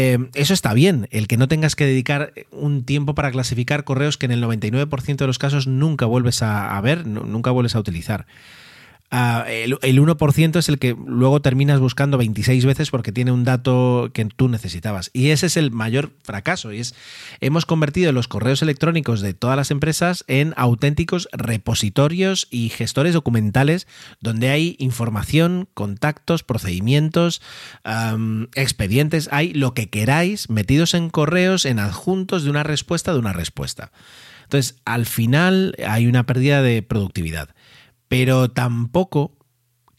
Eh, 0.00 0.16
eso 0.34 0.54
está 0.54 0.74
bien, 0.74 1.08
el 1.10 1.26
que 1.26 1.36
no 1.36 1.48
tengas 1.48 1.74
que 1.74 1.84
dedicar 1.84 2.32
un 2.52 2.84
tiempo 2.84 3.16
para 3.16 3.32
clasificar 3.32 3.82
correos 3.82 4.16
que 4.16 4.26
en 4.26 4.32
el 4.32 4.40
99% 4.40 5.16
de 5.16 5.26
los 5.26 5.40
casos 5.40 5.66
nunca 5.66 6.06
vuelves 6.06 6.40
a 6.40 6.80
ver, 6.80 7.04
nunca 7.04 7.50
vuelves 7.50 7.74
a 7.74 7.80
utilizar. 7.80 8.24
El, 9.10 9.78
el, 9.80 10.02
1% 10.02 10.58
es 10.58 10.68
el 10.68 10.78
que 10.78 10.94
luego 11.06 11.40
terminas 11.40 11.80
buscando 11.80 12.18
26 12.18 12.66
veces 12.66 12.90
porque 12.90 13.10
tiene 13.10 13.32
un 13.32 13.42
dato 13.42 14.10
que 14.12 14.26
tú 14.26 14.48
necesitabas. 14.50 15.10
Y 15.14 15.30
ese 15.30 15.46
es 15.46 15.56
el 15.56 15.70
mayor 15.70 16.10
fracaso. 16.22 16.74
Y 16.74 16.80
es, 16.80 16.94
hemos 17.40 17.64
convertido 17.64 18.12
los 18.12 18.28
correos 18.28 18.60
electrónicos 18.60 19.22
de 19.22 19.32
todas 19.32 19.56
las 19.56 19.70
empresas 19.70 20.24
en 20.28 20.52
auténticos 20.58 21.28
repositorios 21.32 22.48
y 22.50 22.68
gestores 22.68 23.14
documentales 23.14 23.86
donde 24.20 24.50
hay 24.50 24.76
información, 24.78 25.68
contactos, 25.72 26.42
procedimientos, 26.42 27.40
expedientes, 28.54 29.30
hay 29.32 29.54
lo 29.54 29.72
que 29.72 29.88
queráis 29.88 30.50
metidos 30.50 30.92
en 30.92 31.08
correos, 31.08 31.64
en 31.64 31.78
adjuntos 31.78 32.44
de 32.44 32.50
una 32.50 32.62
respuesta 32.62 33.14
de 33.14 33.20
una 33.20 33.32
respuesta. 33.32 33.90
Entonces, 34.44 34.80
al 34.84 35.06
final 35.06 35.74
hay 35.86 36.06
una 36.06 36.24
pérdida 36.24 36.62
de 36.62 36.82
productividad 36.82 37.50
pero 38.08 38.50
tampoco 38.50 39.32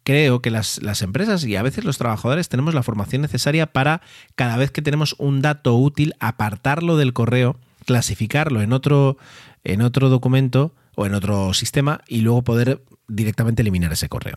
creo 0.04 0.42
que 0.42 0.50
las, 0.50 0.82
las, 0.82 1.02
empresas 1.02 1.46
y 1.46 1.56
a 1.56 1.62
veces 1.62 1.84
los 1.84 1.98
trabajadores 1.98 2.50
tenemos 2.50 2.74
la 2.74 2.84
formación 2.84 3.22
necesaria 3.22 3.68
para 3.68 4.02
cada 4.36 4.58
vez 4.58 4.72
que 4.72 4.82
tenemos 4.82 5.16
un 5.20 5.42
dato 5.42 5.76
útil 5.76 6.16
apartarlo 6.20 6.98
del 6.98 7.14
correo, 7.14 7.60
clasificarlo 7.86 8.62
en 8.62 8.74
otro, 8.74 9.18
en 9.64 9.82
otro 9.82 10.10
documento 10.10 10.74
o 10.96 11.06
en 11.06 11.14
otro 11.14 11.54
sistema 11.54 12.02
y 12.08 12.22
luego 12.22 12.44
poder 12.44 12.84
directamente 13.08 13.62
eliminar 13.62 13.92
ese 13.94 14.10
correo. 14.10 14.36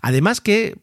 Además 0.00 0.40
que 0.40 0.78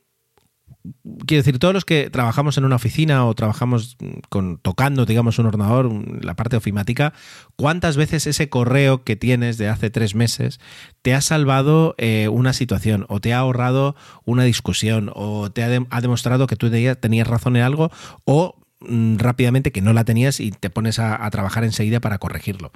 quiero 1.26 1.44
decir, 1.44 1.60
todos 1.60 1.74
los 1.74 1.86
que 1.86 2.10
trabajamos 2.10 2.58
en 2.58 2.66
una 2.66 2.76
oficina 2.76 3.26
o 3.26 3.34
trabajamos 3.34 3.98
con, 4.30 4.58
tocando, 4.58 5.06
digamos, 5.06 5.40
un 5.40 5.48
ordenador, 5.48 5.92
la 6.24 6.36
parte 6.36 6.56
ofimática, 6.56 7.14
¿cuántas 7.56 7.98
veces 7.98 8.28
ese 8.28 8.50
correo 8.50 9.04
que 9.04 9.16
tienes 9.16 9.58
de 9.58 9.70
hace 9.70 9.90
tres 9.90 10.16
meses 10.16 10.60
te 11.02 11.14
ha 11.14 11.22
salvado 11.22 11.96
eh, 11.98 12.28
una 12.30 12.54
situación 12.54 13.06
o 13.10 13.20
te 13.20 13.34
ha 13.34 13.40
ahorrado 13.40 13.96
una 14.26 14.44
discusión 14.44 15.12
o 15.14 15.52
te 15.52 15.64
ha, 15.64 15.70
de, 15.70 15.86
ha 15.90 16.02
demostrado 16.02 16.48
que 16.48 16.56
tú 16.56 16.70
tenías 16.70 17.28
razón 17.28 17.56
en 17.56 17.64
algo 17.64 17.92
o 18.26 18.56
mm, 18.82 19.18
rápidamente 19.18 19.72
que 19.72 19.82
no 19.82 19.94
la 19.94 20.04
tenías 20.04 20.40
y 20.40 20.52
te 20.52 20.70
pones 20.70 21.00
a 21.00 21.30
trabajar 21.32 21.64
enseguida 21.64 22.00
para 22.00 22.18
corregirlo? 22.18 22.72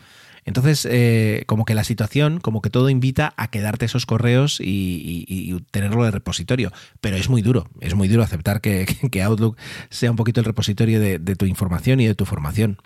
Entonces, 0.49 0.87
eh, 0.89 1.43
como 1.45 1.63
que 1.63 1.75
la 1.75 1.83
situación, 1.83 2.39
como 2.39 2.63
que 2.63 2.71
todo 2.71 2.89
invita 2.89 3.35
a 3.37 3.51
quedarte 3.51 3.85
esos 3.85 4.07
correos 4.07 4.57
y, 4.59 5.55
tenerlo 5.69 6.03
de 6.03 6.09
repositorio. 6.09 6.71
Pero 7.01 7.17
es 7.17 7.29
muy 7.29 7.43
duro, 7.43 7.69
es 7.81 7.93
muy 7.93 8.07
duro 8.07 8.23
aceptar 8.23 8.59
que, 8.59 8.87
Outlook 9.23 9.57
sea 9.91 10.09
un 10.09 10.17
poquito 10.17 10.39
el 10.39 10.47
repositorio 10.47 10.99
de, 10.99 11.19
tu 11.35 11.45
información 11.45 11.99
y 11.99 12.07
de 12.07 12.15
tu 12.15 12.25
formación. 12.25 12.81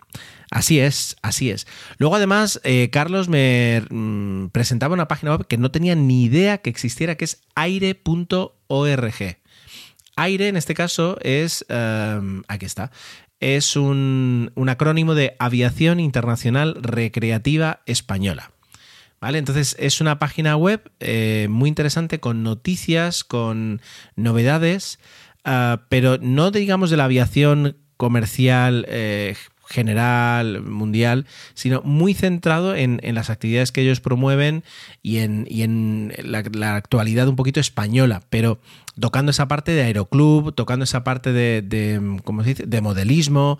Así 0.50 0.78
es, 0.78 1.16
así 1.22 1.50
es. 1.50 1.66
Luego, 1.96 2.16
además, 2.16 2.60
eh, 2.64 2.90
Carlos 2.92 3.30
me 3.30 3.82
mmm, 3.88 4.48
presentaba 4.48 4.92
una 4.92 5.08
página 5.08 5.32
web 5.32 5.46
que 5.46 5.56
no 5.56 5.70
tenía 5.70 5.94
ni 5.94 6.24
idea 6.24 6.58
que 6.58 6.68
existiera, 6.68 7.14
que 7.14 7.24
es 7.24 7.40
aire.org. 7.54 9.38
Aire, 10.16 10.48
en 10.48 10.56
este 10.56 10.74
caso, 10.74 11.16
es. 11.22 11.64
Um, 11.70 12.42
aquí 12.46 12.66
está 12.66 12.92
es 13.44 13.76
un, 13.76 14.52
un, 14.54 14.68
acrónimo 14.70 15.14
de 15.14 15.36
Aviación 15.38 16.00
Internacional 16.00 16.76
Recreativa 16.80 17.82
Española. 17.84 18.52
¿Vale? 19.20 19.38
Entonces 19.38 19.76
es 19.78 20.00
una 20.00 20.18
página 20.18 20.56
web 20.56 20.90
eh, 21.00 21.46
muy 21.50 21.68
interesante 21.68 22.20
con 22.20 22.42
noticias, 22.42 23.22
con 23.22 23.82
novedades, 24.16 24.98
uh, 25.46 25.78
pero 25.88 26.18
no 26.20 26.50
digamos 26.50 26.88
de 26.90 26.96
la 26.96 27.04
aviación 27.04 27.76
comercial 27.96 28.86
eh, 28.88 29.36
general, 29.66 30.62
mundial, 30.62 31.26
sino 31.54 31.82
muy 31.82 32.14
centrado 32.14 32.74
en, 32.74 33.00
en, 33.02 33.14
las 33.14 33.30
actividades 33.30 33.72
que 33.72 33.82
ellos 33.82 34.00
promueven 34.00 34.64
y 35.02 35.18
en, 35.18 35.46
y 35.48 35.62
en 35.62 36.12
la, 36.22 36.76
actualidad 36.76 37.28
un 37.28 37.36
poquito 37.36 37.60
española, 37.60 38.22
pero 38.30 38.60
tocando 38.98 39.30
esa 39.30 39.48
parte 39.48 39.72
de 39.72 39.82
aeroclub, 39.82 40.54
tocando 40.54 40.84
esa 40.84 41.04
parte 41.04 41.32
de, 41.32 41.62
de 41.62 42.20
¿cómo 42.24 42.42
se 42.42 42.50
dice?, 42.50 42.66
de 42.66 42.80
modelismo. 42.80 43.58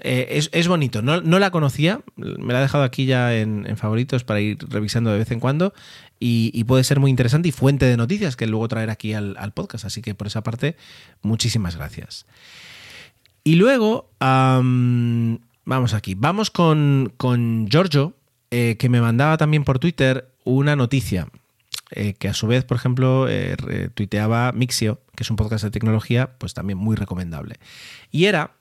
Eh, 0.00 0.26
es, 0.30 0.50
es, 0.52 0.66
bonito, 0.66 1.02
no, 1.02 1.20
no, 1.20 1.38
la 1.38 1.52
conocía, 1.52 2.00
me 2.16 2.52
la 2.52 2.58
he 2.58 2.62
dejado 2.62 2.82
aquí 2.82 3.06
ya 3.06 3.32
en, 3.36 3.76
favoritos 3.76 4.24
para 4.24 4.40
ir 4.40 4.58
revisando 4.68 5.12
de 5.12 5.18
vez 5.18 5.30
en 5.30 5.38
cuando 5.38 5.72
y, 6.18 6.64
puede 6.64 6.82
ser 6.82 6.98
muy 6.98 7.10
interesante 7.10 7.48
y 7.48 7.52
fuente 7.52 7.86
de 7.86 7.96
noticias 7.96 8.34
que 8.34 8.48
luego 8.48 8.66
traer 8.66 8.90
aquí 8.90 9.12
al 9.12 9.52
podcast, 9.52 9.84
así 9.84 10.02
que 10.02 10.16
por 10.16 10.26
esa 10.26 10.42
parte, 10.42 10.76
muchísimas 11.22 11.76
gracias. 11.76 12.26
Y 13.44 13.56
luego, 13.56 14.10
vamos 14.20 15.94
aquí. 15.94 16.14
Vamos 16.14 16.50
con, 16.50 17.12
con 17.18 17.68
Giorgio, 17.68 18.14
eh, 18.50 18.76
que 18.78 18.88
me 18.88 19.00
mandaba 19.00 19.36
también 19.36 19.64
por 19.64 19.78
Twitter 19.78 20.28
una 20.44 20.76
noticia. 20.76 21.28
eh, 21.90 22.14
que 22.14 22.28
a 22.28 22.34
su 22.34 22.46
vez, 22.46 22.64
por 22.64 22.76
ejemplo, 22.76 23.26
eh, 23.28 23.56
tuiteaba 23.94 24.50
Mixio, 24.52 25.02
que 25.14 25.22
es 25.22 25.30
un 25.30 25.36
podcast 25.36 25.62
de 25.62 25.70
tecnología, 25.70 26.30
pues 26.38 26.54
también 26.54 26.78
muy 26.78 26.96
recomendable. 26.96 27.56
Y 28.10 28.24
era 28.24 28.52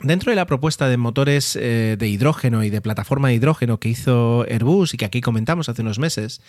Dentro 0.00 0.30
de 0.30 0.36
la 0.36 0.46
propuesta 0.46 0.88
de 0.88 0.96
motores 0.96 1.54
de 1.54 2.08
hidrógeno 2.08 2.62
y 2.62 2.70
de 2.70 2.80
plataforma 2.80 3.26
de 3.26 3.34
hidrógeno 3.34 3.80
que 3.80 3.88
hizo 3.88 4.46
Airbus 4.48 4.94
y 4.94 4.96
que 4.96 5.04
aquí 5.04 5.20
comentamos 5.20 5.68
hace 5.68 5.82
unos 5.82 5.98
meses, 5.98 6.40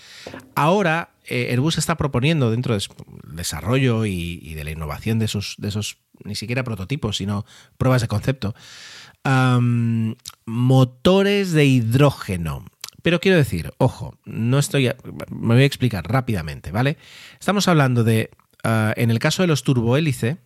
ahora 0.53 1.15
Airbus 1.27 1.79
está 1.79 1.97
proponiendo 1.97 2.51
dentro 2.51 2.75
del 2.75 2.83
desarrollo 3.23 4.05
y, 4.05 4.53
de 4.53 4.63
la 4.63 4.69
innovación 4.69 5.17
de 5.17 5.25
esos, 5.25 5.55
de 5.57 5.69
esos, 5.69 5.97
ni 6.23 6.35
siquiera 6.35 6.63
prototipos, 6.63 7.17
sino 7.17 7.45
pruebas 7.77 8.01
de 8.01 8.07
concepto, 8.07 8.55
motores 10.45 11.51
de 11.51 11.65
hidrógeno. 11.65 12.65
Pero 13.01 13.19
quiero 13.19 13.37
decir, 13.37 13.73
ojo, 13.77 14.17
no 14.25 14.59
estoy. 14.59 14.91
Me 15.29 15.53
voy 15.55 15.63
a 15.63 15.65
explicar 15.65 16.05
rápidamente, 16.05 16.71
¿vale? 16.71 16.97
Estamos 17.39 17.67
hablando 17.67 18.03
de, 18.03 18.29
ah, 18.63 18.93
en 18.97 19.09
el 19.09 19.19
caso 19.19 19.41
de 19.41 19.47
los 19.47 19.63
turbohélice, 19.63 20.37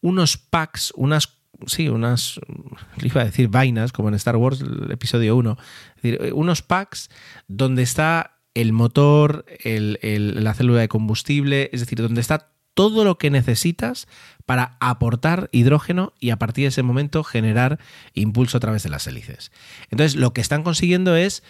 unos 0.00 0.36
packs, 0.36 0.92
unas 0.96 1.38
sí, 1.66 1.88
unas, 1.88 2.40
iba 3.02 3.22
a 3.22 3.24
decir 3.24 3.48
vainas, 3.48 3.92
como 3.92 4.08
en 4.08 4.14
Star 4.14 4.36
Wars, 4.36 4.60
el 4.60 4.90
episodio 4.90 5.36
1, 5.36 5.56
es 5.96 6.02
decir, 6.02 6.32
unos 6.34 6.62
packs 6.62 7.10
donde 7.48 7.82
está 7.82 8.38
el 8.54 8.72
motor, 8.72 9.44
la 9.64 10.54
célula 10.54 10.80
de 10.80 10.88
combustible, 10.88 11.70
es 11.72 11.80
decir, 11.80 12.00
donde 12.00 12.20
está 12.20 12.52
todo 12.74 13.04
lo 13.04 13.18
que 13.18 13.30
necesitas 13.30 14.08
para 14.46 14.76
aportar 14.80 15.48
hidrógeno 15.52 16.12
y 16.20 16.30
a 16.30 16.38
partir 16.38 16.64
de 16.64 16.68
ese 16.68 16.82
momento 16.82 17.24
generar 17.24 17.78
impulso 18.12 18.56
a 18.56 18.60
través 18.60 18.82
de 18.82 18.90
las 18.90 19.06
hélices. 19.06 19.52
Entonces, 19.90 20.16
lo 20.16 20.32
que 20.32 20.40
están 20.40 20.62
consiguiendo 20.62 21.16
es 21.16 21.42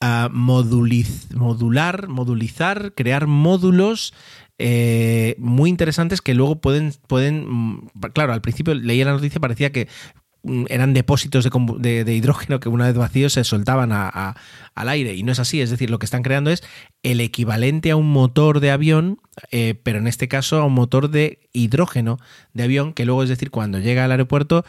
a 0.00 0.28
moduliz- 0.30 1.32
modular, 1.34 2.08
modulizar, 2.08 2.92
crear 2.94 3.26
módulos 3.26 4.12
eh, 4.58 5.34
muy 5.38 5.68
interesantes 5.68 6.20
que 6.20 6.34
luego 6.34 6.60
pueden, 6.60 6.92
pueden, 7.08 7.46
mm, 7.48 7.88
claro, 8.12 8.32
al 8.32 8.40
principio 8.40 8.74
leía 8.74 9.04
la 9.04 9.12
noticia, 9.12 9.40
parecía 9.40 9.72
que 9.72 9.88
eran 10.68 10.94
depósitos 10.94 11.48
de, 11.78 12.04
de- 12.04 12.14
hidrógeno 12.14 12.60
que 12.60 12.68
una 12.68 12.86
vez 12.86 12.94
vacíos 12.96 13.32
se 13.32 13.44
soltaban 13.44 13.92
a- 13.92 14.36
al 14.74 14.88
aire. 14.88 15.14
Y 15.14 15.22
no 15.22 15.32
es 15.32 15.38
así, 15.38 15.60
es 15.60 15.70
decir, 15.70 15.90
lo 15.90 15.98
que 15.98 16.06
están 16.06 16.22
creando 16.22 16.50
es 16.50 16.62
el 17.02 17.20
equivalente 17.20 17.90
a 17.90 17.96
un 17.96 18.10
motor 18.10 18.60
de 18.60 18.70
avión, 18.70 19.18
eh, 19.50 19.74
pero 19.82 19.98
en 19.98 20.06
este 20.06 20.28
caso 20.28 20.58
a 20.58 20.64
un 20.64 20.74
motor 20.74 21.10
de 21.10 21.38
hidrógeno 21.52 22.18
de 22.52 22.64
avión 22.64 22.92
que 22.92 23.04
luego, 23.04 23.22
es 23.22 23.28
decir, 23.28 23.50
cuando 23.50 23.78
llega 23.78 24.04
al 24.04 24.10
aeropuerto 24.10 24.64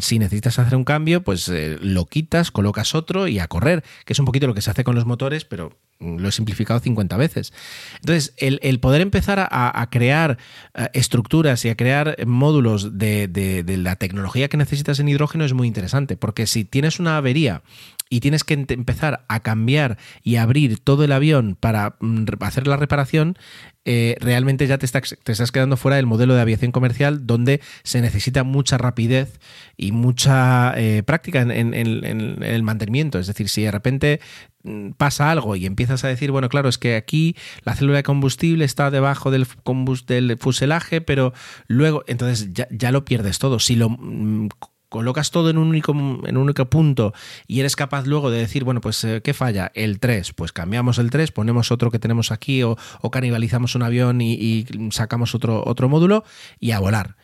si 0.00 0.18
necesitas 0.18 0.58
hacer 0.58 0.76
un 0.76 0.84
cambio, 0.84 1.22
pues 1.22 1.48
eh, 1.48 1.78
lo 1.80 2.06
quitas, 2.06 2.50
colocas 2.50 2.94
otro 2.94 3.28
y 3.28 3.38
a 3.38 3.46
correr, 3.48 3.84
que 4.04 4.12
es 4.12 4.18
un 4.18 4.24
poquito 4.24 4.46
lo 4.46 4.54
que 4.54 4.60
se 4.62 4.70
hace 4.70 4.84
con 4.84 4.94
los 4.94 5.06
motores, 5.06 5.44
pero 5.44 5.78
mm, 6.00 6.16
lo 6.18 6.28
he 6.28 6.32
simplificado 6.32 6.80
50 6.80 7.16
veces. 7.16 7.52
Entonces, 8.00 8.34
el, 8.38 8.58
el 8.62 8.80
poder 8.80 9.00
empezar 9.00 9.38
a, 9.40 9.80
a 9.80 9.90
crear 9.90 10.38
eh, 10.74 10.88
estructuras 10.94 11.64
y 11.64 11.68
a 11.68 11.76
crear 11.76 12.16
módulos 12.26 12.98
de, 12.98 13.28
de- 13.28 13.62
de 13.62 13.76
la 13.76 13.96
tecnología 13.96 14.48
que 14.48 14.56
necesitas 14.56 14.98
en 15.00 15.08
hidrógeno 15.08 15.44
es 15.44 15.52
muy 15.52 15.68
interesante, 15.68 16.16
porque 16.16 16.46
si 16.46 16.64
tienes 16.64 16.98
una 16.98 17.16
avería 17.16 17.62
y 18.10 18.20
tienes 18.20 18.44
que 18.44 18.54
empezar 18.54 19.24
a 19.28 19.40
cambiar 19.40 19.98
y 20.22 20.36
abrir 20.36 20.78
todo 20.78 21.04
el 21.04 21.12
avión 21.12 21.56
para 21.58 21.96
mm, 22.00 22.24
hacer 22.40 22.66
la 22.66 22.76
reparación, 22.76 23.36
eh, 23.84 24.16
realmente 24.20 24.66
ya 24.66 24.76
te 24.76 24.84
estás, 24.84 25.50
quedando 25.50 25.78
fuera 25.78 25.96
del 25.96 26.04
modelo 26.04 26.34
de 26.34 26.42
aviación 26.42 26.72
comercial 26.72 27.26
donde 27.26 27.62
se 27.84 28.02
necesita 28.02 28.44
mucha 28.44 28.76
rapidez 28.76 29.40
y 29.76 29.92
mucha 29.92 30.74
eh, 30.76 31.02
práctica 31.02 31.40
en, 31.40 31.74
el 31.74 32.62
mantenimiento. 32.62 33.18
Es 33.18 33.26
decir, 33.26 33.48
si 33.48 33.62
de 33.62 33.70
repente 33.70 34.20
mm, 34.62 34.90
pasa 34.90 35.30
algo 35.30 35.56
y 35.56 35.64
empiezas 35.64 36.04
a 36.04 36.08
decir, 36.08 36.30
bueno, 36.30 36.48
claro, 36.48 36.68
es 36.68 36.76
que 36.76 36.96
aquí 36.96 37.34
la 37.64 37.74
célula 37.74 37.98
de 37.98 38.02
combustible 38.02 38.64
está 38.64 38.90
debajo 38.90 39.30
del 39.30 39.46
fuselaje, 39.46 41.00
pero 41.00 41.32
luego, 41.66 42.04
entonces 42.08 42.52
ya, 42.52 42.68
ya 42.70 42.92
lo 42.92 43.06
pierdes 43.06 43.38
todo. 43.38 43.58
Si 43.58 43.74
lo 43.74 43.88
mm, 43.88 44.48
colocas 44.88 45.30
todo 45.30 45.50
en 45.50 45.58
un 45.58 45.68
único 45.68 45.92
en 45.92 46.36
un 46.36 46.42
único 46.44 46.68
punto 46.70 47.12
y 47.46 47.60
eres 47.60 47.76
capaz 47.76 48.06
luego 48.06 48.30
de 48.30 48.38
decir, 48.38 48.64
bueno, 48.64 48.80
pues 48.80 49.02
eh, 49.04 49.20
¿qué 49.22 49.34
falla? 49.34 49.70
El 49.74 50.00
3, 50.00 50.32
pues 50.32 50.52
cambiamos 50.52 50.98
el 50.98 51.10
3, 51.10 51.30
ponemos 51.32 51.70
otro 51.70 51.90
que 51.90 51.98
tenemos 51.98 52.32
aquí 52.32 52.62
o, 52.62 52.76
o 53.00 53.10
canibalizamos 53.10 53.74
un 53.74 53.82
avión 53.82 54.20
y, 54.20 54.66
sacamos 54.90 55.34
otro, 55.34 55.62
otro 55.66 55.88
módulo 55.88 56.24
y 56.58 56.70
a 56.72 56.78
volar. 56.80 57.16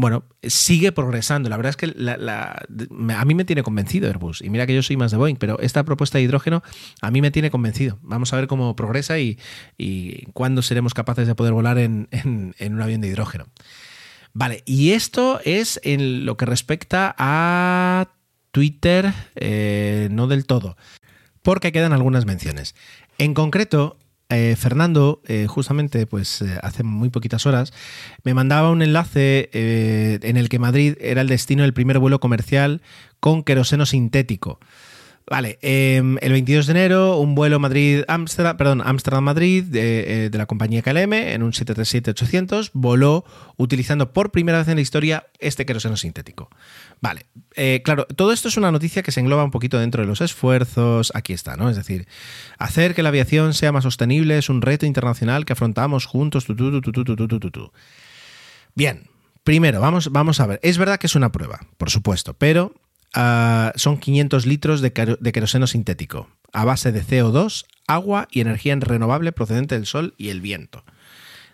Bueno, 0.00 0.26
sigue 0.44 0.92
progresando. 0.92 1.48
La 1.48 1.56
verdad 1.56 1.70
es 1.70 1.76
que 1.76 1.88
la- 1.88 2.62
a 3.18 3.24
mí 3.24 3.34
me 3.34 3.44
tiene 3.44 3.64
convencido 3.64 4.06
Airbus. 4.06 4.42
Y 4.42 4.48
mira 4.48 4.64
que 4.64 4.72
yo 4.74 4.80
soy 4.80 4.96
más 4.96 5.10
de 5.10 5.16
Boeing, 5.16 5.34
pero 5.34 5.58
esta 5.58 5.82
propuesta 5.84 6.18
de 6.18 6.24
hidrógeno 6.24 6.62
a 7.02 7.10
mí 7.10 7.20
me 7.20 7.32
tiene 7.32 7.50
convencido. 7.50 7.98
Vamos 8.02 8.32
a 8.32 8.36
ver 8.36 8.46
cómo 8.46 8.76
progresa 8.76 9.18
y, 9.18 9.40
y 9.76 10.26
cuándo 10.34 10.62
seremos 10.62 10.94
capaces 10.94 11.26
de 11.26 11.34
poder 11.34 11.52
volar 11.52 11.78
en- 11.78 12.06
en 12.12 12.74
un 12.74 12.80
avión 12.80 13.00
de 13.00 13.08
hidrógeno. 13.08 13.46
Vale, 14.38 14.62
y 14.66 14.92
esto 14.92 15.40
es 15.44 15.80
en 15.82 16.24
lo 16.24 16.36
que 16.36 16.46
respecta 16.46 17.12
a 17.18 18.06
Twitter, 18.52 19.12
eh, 19.34 20.06
no 20.12 20.28
del 20.28 20.46
todo, 20.46 20.76
porque 21.42 21.72
quedan 21.72 21.92
algunas 21.92 22.24
menciones. 22.24 22.76
En 23.18 23.34
concreto, 23.34 23.98
eh, 24.28 24.54
Fernando, 24.56 25.22
eh, 25.26 25.48
justamente 25.48 26.06
pues 26.06 26.44
hace 26.62 26.84
muy 26.84 27.10
poquitas 27.10 27.46
horas, 27.46 27.72
me 28.22 28.32
mandaba 28.32 28.70
un 28.70 28.80
enlace 28.80 29.50
en 29.52 30.36
el 30.36 30.48
que 30.48 30.60
Madrid 30.60 30.94
era 31.00 31.20
el 31.22 31.26
destino 31.26 31.64
del 31.64 31.74
primer 31.74 31.98
vuelo 31.98 32.20
comercial 32.20 32.80
con 33.18 33.42
queroseno 33.42 33.86
sintético. 33.86 34.60
Vale, 35.30 35.58
em, 35.60 36.16
el 36.22 36.32
22 36.32 36.66
de 36.66 36.70
enero, 36.70 37.18
un 37.18 37.34
vuelo 37.34 37.58
Madrid-Ámsterdam, 37.58 38.56
perdón, 38.56 38.82
Ámsterdam-Madrid 38.82 39.64
de, 39.64 40.24
eh, 40.24 40.30
de, 40.30 40.38
la 40.38 40.46
compañía 40.46 40.80
KLM 40.80 41.12
en 41.12 41.42
un 41.42 41.52
737-800 41.52 42.70
voló 42.72 43.24
utilizando 43.56 44.12
por 44.12 44.30
primera 44.30 44.58
vez 44.58 44.68
en 44.68 44.76
la 44.76 44.80
historia 44.80 45.26
este 45.38 45.66
queroseno 45.66 45.98
sintético. 45.98 46.48
Vale, 47.02 47.26
eh, 47.56 47.82
claro, 47.84 48.06
todo 48.06 48.32
esto 48.32 48.48
es 48.48 48.56
una 48.56 48.72
noticia 48.72 49.02
que 49.02 49.12
se 49.12 49.20
engloba 49.20 49.44
un 49.44 49.50
poquito 49.50 49.78
dentro 49.78 50.02
de 50.02 50.08
los 50.08 50.22
esfuerzos, 50.22 51.12
aquí 51.14 51.34
está, 51.34 51.56
¿no? 51.56 51.68
Es 51.68 51.76
decir, 51.76 52.08
hacer 52.58 52.94
que 52.94 53.02
la 53.02 53.10
aviación 53.10 53.52
sea 53.52 53.70
más 53.70 53.84
sostenible 53.84 54.38
es 54.38 54.48
un 54.48 54.62
reto 54.62 54.86
internacional 54.86 55.44
que 55.44 55.52
afrontamos 55.52 56.06
juntos, 56.06 56.46
tu, 56.46 56.56
tu, 56.56 56.80
tu, 56.80 57.72
Bien, 58.74 59.02
primero, 59.44 59.80
vamos, 59.80 60.10
vamos 60.10 60.40
a 60.40 60.46
ver, 60.46 60.60
es 60.62 60.78
verdad 60.78 60.98
que 60.98 61.06
es 61.06 61.16
una 61.16 61.32
prueba, 61.32 61.60
por 61.76 61.90
supuesto, 61.90 62.32
pero 62.32 62.72
son 63.14 63.98
500 63.98 64.46
litros 64.46 64.80
de, 64.80 65.16
de 65.20 65.32
queroseno 65.32 65.66
sintético 65.66 66.28
a 66.52 66.64
base 66.64 66.92
de 66.92 67.04
CO2, 67.04 67.66
agua 67.86 68.28
y 68.30 68.40
energía 68.40 68.76
renovable 68.76 69.32
procedente 69.32 69.74
del 69.74 69.86
sol 69.86 70.14
y 70.16 70.30
el 70.30 70.40
viento. 70.40 70.84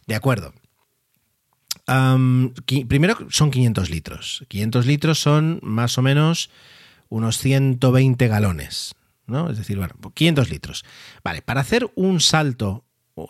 De 0.06 0.14
acuerdo. 0.14 0.52
Primero 2.88 3.16
son 3.30 3.50
500 3.50 3.90
litros. 3.90 4.44
500 4.48 4.86
litros 4.86 5.18
son 5.18 5.60
más 5.62 5.98
o 5.98 6.02
menos 6.02 6.50
unos 7.08 7.38
120 7.38 8.28
galones. 8.28 8.94
¿no? 9.26 9.50
Es 9.50 9.58
decir, 9.58 9.76
bueno, 9.76 9.94
500 10.14 10.50
litros. 10.50 10.84
Vale, 11.22 11.42
para 11.42 11.60
hacer 11.60 11.90
un 11.94 12.20
salto 12.20 12.84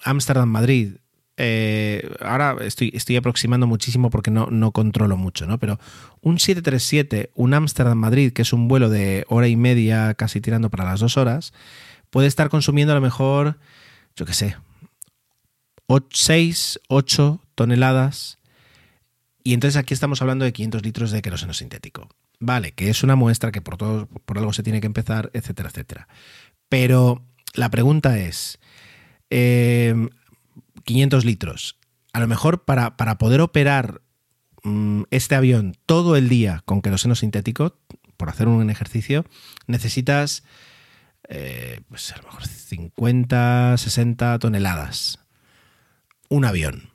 Ámsterdam-Madrid, 0.05 0.97
eh, 1.37 2.09
ahora 2.21 2.57
estoy, 2.61 2.93
estoy 2.95 3.17
aproximando 3.17 3.67
muchísimo 3.67 4.11
porque 4.11 4.31
no, 4.31 4.47
no 4.51 4.73
controlo 4.73 5.17
mucho, 5.17 5.47
¿no? 5.47 5.59
Pero 5.59 5.79
un 6.21 6.39
737, 6.39 7.31
un 7.35 7.55
Ámsterdam-Madrid, 7.55 8.33
que 8.33 8.43
es 8.43 8.53
un 8.53 8.69
vuelo 8.69 8.89
de 8.89 9.25
hora 9.29 9.49
y 9.49 9.57
media, 9.57 10.15
casi 10.15 10.41
tirando 10.41 10.71
para 10.71 10.85
las 10.85 11.01
dos 11.01 11.17
horas, 11.17 11.53
puede 12.11 12.29
estar 12.29 12.49
consumiendo 12.49 12.93
a 12.93 12.97
lo 12.97 13.01
mejor, 13.01 13.59
yo 14.17 14.27
qué 14.27 14.35
sé, 14.35 14.57
6, 16.11 16.81
8 16.89 17.41
toneladas. 17.55 18.39
Y 19.43 19.53
entonces 19.53 19.77
aquí 19.77 19.93
estamos 19.93 20.23
hablando 20.23 20.45
de 20.45 20.53
500 20.53 20.83
litros 20.83 21.11
de 21.11 21.21
queroseno 21.21 21.53
sintético. 21.53 22.09
Vale, 22.41 22.73
que 22.73 22.91
es 22.91 23.03
una 23.03 23.17
muestra 23.17 23.53
que 23.53 23.61
por, 23.61 23.77
todo, 23.77 24.07
por 24.07 24.39
algo 24.39 24.53
se 24.53 24.63
tiene 24.63 24.81
que 24.81 24.87
empezar, 24.87 25.31
etcétera, 25.35 25.69
etcétera. 25.69 26.09
Pero 26.69 27.23
la 27.55 27.71
pregunta 27.71 28.19
es, 28.19 28.59
eh, 29.31 29.95
500 30.85 31.25
litros, 31.25 31.79
a 32.13 32.21
lo 32.21 32.29
mejor 32.29 32.65
para, 32.65 32.97
para 32.97 33.19
poder 33.19 33.41
operar 33.41 34.03
mm, 34.63 35.03
este 35.11 35.35
avión 35.35 35.77
todo 35.87 36.17
el 36.17 36.29
día 36.29 36.63
con 36.65 36.83
queroseno 36.83 37.15
sintético, 37.15 37.79
por 38.17 38.29
hacer 38.29 38.49
un 38.49 38.71
ejercicio, 38.71 39.25
necesitas 39.67 40.45
eh, 41.29 41.81
pues 41.89 42.13
a 42.13 42.19
lo 42.19 42.25
mejor 42.25 42.47
50, 42.47 43.77
60 43.77 44.39
toneladas. 44.39 45.21
Un 46.29 46.45
avión. 46.45 46.91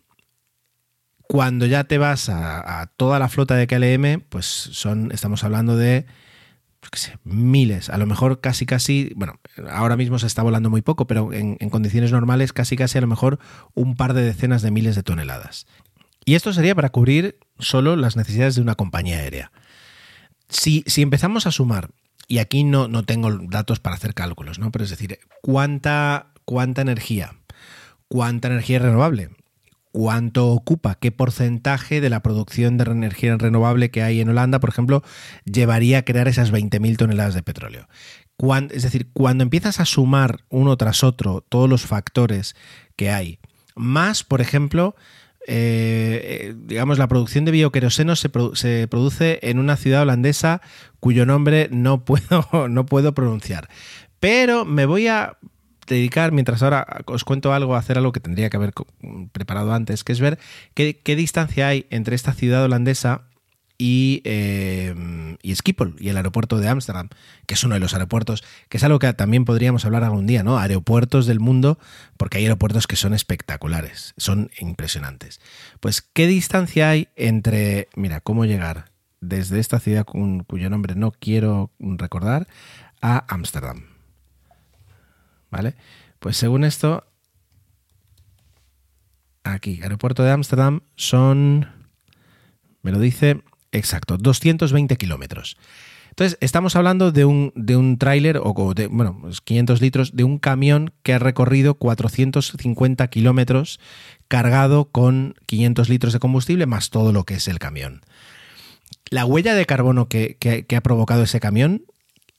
Cuando 1.27 1.65
ya 1.65 1.83
te 1.83 1.97
vas 1.97 2.29
a, 2.29 2.81
a 2.81 2.87
toda 2.87 3.19
la 3.19 3.29
flota 3.29 3.55
de 3.55 3.67
KLM, 3.67 4.21
pues 4.29 4.45
son, 4.45 5.11
estamos 5.11 5.43
hablando 5.43 5.77
de 5.77 6.05
qué 6.91 6.99
sé, 6.99 7.17
miles, 7.23 7.89
a 7.89 7.97
lo 7.97 8.05
mejor 8.05 8.41
casi 8.41 8.65
casi, 8.65 9.11
bueno, 9.15 9.39
ahora 9.69 9.97
mismo 9.97 10.17
se 10.17 10.27
está 10.27 10.43
volando 10.43 10.69
muy 10.69 10.81
poco, 10.81 11.07
pero 11.07 11.33
en, 11.33 11.57
en 11.59 11.69
condiciones 11.69 12.11
normales 12.11 12.53
casi 12.53 12.75
casi 12.75 12.97
a 12.97 13.01
lo 13.01 13.07
mejor 13.07 13.39
un 13.73 13.95
par 13.95 14.13
de 14.13 14.23
decenas 14.23 14.61
de 14.61 14.71
miles 14.71 14.95
de 14.95 15.03
toneladas. 15.03 15.67
Y 16.25 16.35
esto 16.35 16.53
sería 16.53 16.75
para 16.75 16.89
cubrir 16.89 17.39
solo 17.57 17.95
las 17.95 18.15
necesidades 18.15 18.55
de 18.55 18.61
una 18.61 18.75
compañía 18.75 19.17
aérea. 19.17 19.51
Si, 20.47 20.83
si 20.87 21.01
empezamos 21.01 21.47
a 21.47 21.51
sumar, 21.51 21.89
y 22.27 22.37
aquí 22.37 22.63
no, 22.63 22.87
no 22.87 23.03
tengo 23.03 23.35
datos 23.49 23.79
para 23.79 23.95
hacer 23.95 24.13
cálculos, 24.13 24.59
¿no? 24.59 24.71
Pero 24.71 24.83
es 24.83 24.91
decir, 24.91 25.19
¿cuánta, 25.41 26.27
cuánta 26.45 26.81
energía? 26.81 27.35
¿Cuánta 28.07 28.47
energía 28.47 28.79
renovable? 28.79 29.31
Cuánto 29.91 30.47
ocupa, 30.47 30.95
qué 30.95 31.11
porcentaje 31.11 32.01
de 32.01 32.09
la 32.09 32.21
producción 32.21 32.77
de 32.77 32.91
energía 32.91 33.35
renovable 33.37 33.91
que 33.91 34.03
hay 34.03 34.21
en 34.21 34.29
Holanda, 34.29 34.59
por 34.59 34.69
ejemplo, 34.69 35.03
llevaría 35.45 35.99
a 35.99 36.01
crear 36.03 36.27
esas 36.27 36.51
20.000 36.51 36.97
toneladas 36.97 37.33
de 37.33 37.43
petróleo. 37.43 37.87
es 38.71 38.83
decir, 38.83 39.09
cuando 39.13 39.43
empiezas 39.43 39.79
a 39.79 39.85
sumar 39.85 40.45
uno 40.49 40.77
tras 40.77 41.03
otro 41.03 41.41
todos 41.47 41.69
los 41.69 41.85
factores 41.85 42.55
que 42.95 43.09
hay, 43.09 43.39
más, 43.75 44.23
por 44.23 44.41
ejemplo, 44.41 44.95
eh, 45.47 46.21
eh, 46.23 46.55
digamos, 46.57 46.99
la 46.99 47.07
producción 47.07 47.45
de 47.45 47.51
bioqueroseno 47.51 48.15
se, 48.15 48.29
se, 48.53 48.87
produce 48.87 49.39
en 49.41 49.57
una 49.57 49.77
ciudad 49.77 50.01
holandesa 50.03 50.61
cuyo 50.99 51.25
nombre 51.25 51.69
no 51.71 52.03
puedo, 52.05 52.45
no 52.69 52.85
puedo 52.85 53.13
pronunciar. 53.13 53.69
Pero 54.19 54.65
me 54.65 54.85
voy 54.85 55.07
a 55.07 55.37
dedicar, 55.95 56.31
mientras 56.31 56.63
ahora 56.63 57.03
os 57.05 57.23
cuento 57.23 57.53
algo, 57.53 57.75
hacer 57.75 57.97
algo 57.97 58.11
que 58.11 58.19
tendría 58.19 58.49
que 58.49 58.57
haber 58.57 58.73
preparado 59.31 59.73
antes, 59.73 60.03
que 60.03 60.11
es 60.11 60.19
ver 60.19 60.39
qué, 60.73 61.15
distancia 61.15 61.67
hay 61.67 61.85
entre 61.89 62.15
esta 62.15 62.33
ciudad 62.33 62.63
holandesa 62.63 63.23
y, 63.77 64.21
eh, 64.25 65.37
y 65.41 65.55
Schiphol 65.55 65.95
y 65.99 66.09
el 66.09 66.17
aeropuerto 66.17 66.59
de 66.59 66.67
Ámsterdam, 66.67 67.09
que 67.45 67.53
es 67.53 67.63
uno 67.63 67.75
de 67.75 67.79
los 67.79 67.93
aeropuertos, 67.93 68.43
que 68.67 68.77
es 68.77 68.83
algo 68.83 68.99
que 68.99 69.11
también 69.13 69.45
podríamos 69.45 69.85
hablar 69.85 70.03
algún 70.03 70.27
día, 70.27 70.43
¿no? 70.43 70.57
Aeropuertos 70.59 71.25
del 71.25 71.39
mundo, 71.39 71.79
porque 72.17 72.37
hay 72.37 72.43
aeropuertos 72.43 72.87
que 72.87 72.95
son 72.95 73.13
espectaculares, 73.13 74.13
son 74.17 74.51
impresionantes. 74.59 75.39
Pues, 75.79 76.01
¿qué 76.01 76.27
distancia 76.27 76.89
hay 76.89 77.07
entre, 77.15 77.87
mira, 77.95 78.21
cómo 78.21 78.45
llegar 78.45 78.91
desde 79.21 79.59
esta 79.59 79.79
ciudad 79.79 80.05
cuyo 80.05 80.69
nombre 80.69 80.95
no 80.95 81.11
quiero 81.11 81.71
recordar 81.79 82.47
a 83.01 83.25
Ámsterdam? 83.33 83.88
¿Vale? 85.51 85.75
Pues 86.19 86.37
según 86.37 86.63
esto, 86.63 87.05
aquí, 89.43 89.79
aeropuerto 89.81 90.23
de 90.23 90.31
Ámsterdam, 90.31 90.81
son, 90.95 91.67
me 92.81 92.91
lo 92.91 92.99
dice, 92.99 93.41
exacto, 93.71 94.17
220 94.17 94.95
kilómetros. 94.97 95.57
Entonces, 96.09 96.37
estamos 96.41 96.75
hablando 96.75 97.11
de 97.13 97.23
un, 97.23 97.53
de 97.55 97.77
un 97.77 97.97
tráiler, 97.97 98.41
o 98.43 98.73
de, 98.73 98.87
bueno, 98.87 99.21
500 99.45 99.81
litros, 99.81 100.15
de 100.15 100.25
un 100.25 100.37
camión 100.37 100.91
que 101.01 101.13
ha 101.13 101.19
recorrido 101.19 101.75
450 101.75 103.07
kilómetros 103.07 103.79
cargado 104.27 104.89
con 104.91 105.35
500 105.45 105.87
litros 105.87 106.11
de 106.11 106.19
combustible 106.19 106.65
más 106.65 106.89
todo 106.89 107.13
lo 107.13 107.23
que 107.23 107.35
es 107.35 107.47
el 107.47 107.59
camión. 107.59 108.01
La 109.09 109.25
huella 109.25 109.55
de 109.55 109.65
carbono 109.65 110.09
que, 110.09 110.35
que 110.35 110.75
ha 110.75 110.81
provocado 110.81 111.23
ese 111.23 111.39
camión 111.39 111.83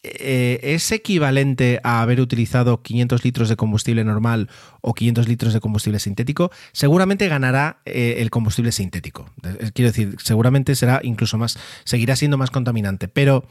eh, 0.02 0.60
¿es 0.62 0.90
equivalente 0.92 1.78
a 1.84 2.00
haber 2.00 2.22
utilizado 2.22 2.82
500 2.82 3.22
litros 3.22 3.50
de 3.50 3.56
combustible 3.56 4.02
normal 4.02 4.48
o 4.80 4.94
500 4.94 5.28
litros 5.28 5.52
de 5.52 5.60
combustible 5.60 5.98
sintético? 5.98 6.50
Seguramente 6.72 7.28
ganará 7.28 7.80
eh, 7.84 8.16
el 8.18 8.30
combustible 8.30 8.72
sintético. 8.72 9.30
Eh, 9.42 9.72
quiero 9.74 9.90
decir, 9.90 10.16
seguramente 10.18 10.74
será 10.74 11.00
incluso 11.02 11.36
más, 11.36 11.58
seguirá 11.84 12.16
siendo 12.16 12.38
más 12.38 12.50
contaminante. 12.50 13.08
Pero 13.08 13.46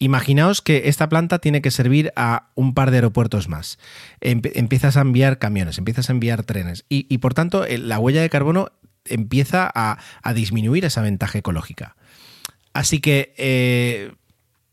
imaginaos 0.00 0.60
que 0.60 0.88
esta 0.88 1.08
planta 1.08 1.38
tiene 1.38 1.62
que 1.62 1.70
servir 1.70 2.12
a 2.16 2.50
un 2.56 2.74
par 2.74 2.90
de 2.90 2.96
aeropuertos 2.96 3.48
más. 3.48 3.78
empiezas 4.20 4.96
a 4.96 5.02
enviar 5.02 5.38
camiones, 5.38 5.78
empiezas 5.78 6.10
a 6.10 6.12
enviar 6.12 6.42
trenes 6.42 6.84
y, 6.88 7.18
por 7.18 7.34
tanto 7.34 7.64
la 7.68 8.00
huella 8.00 8.22
de 8.22 8.30
carbono 8.30 8.72
empieza 9.04 9.70
a, 9.72 9.98
disminuir 10.34 10.84
esa 10.84 11.02
ventaja 11.02 11.38
ecológica. 11.38 11.94
Así 12.72 13.00
que 13.00 14.16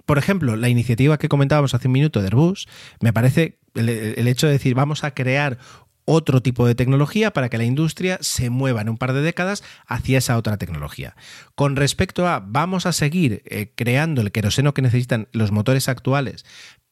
por 0.09 0.17
ejemplo, 0.17 0.55
la 0.55 0.69
iniciativa 0.69 1.19
que 1.19 1.29
comentábamos 1.29 1.75
hace 1.75 1.87
un 1.87 1.91
minuto 1.91 2.19
de 2.19 2.25
Airbus, 2.25 2.67
me 2.99 3.13
parece 3.13 3.59
el, 3.75 4.27
hecho 4.27 4.47
de 4.47 4.53
decir 4.53 4.73
vamos 4.73 5.03
a 5.03 5.13
crear 5.13 5.59
otro 6.03 6.41
tipo 6.41 6.65
de 6.65 6.73
tecnología 6.73 7.31
para 7.31 7.47
que 7.49 7.59
la 7.59 7.63
industria 7.63 8.17
se 8.19 8.49
mueva 8.49 8.81
en 8.81 8.89
un 8.89 8.97
par 8.97 9.13
de 9.13 9.21
décadas 9.21 9.63
hacia 9.85 10.17
esa 10.17 10.35
otra 10.37 10.57
tecnología. 10.57 11.15
Con 11.53 11.75
respecto 11.75 12.27
a 12.27 12.39
vamos 12.39 12.87
a 12.87 12.91
seguir 12.91 13.43
eh, 13.45 13.71
creando 13.75 14.21
el 14.21 14.31
queroseno 14.31 14.73
que 14.73 14.81
necesitan 14.81 15.27
los 15.31 15.51
motores 15.51 15.87
actuales, 15.87 16.43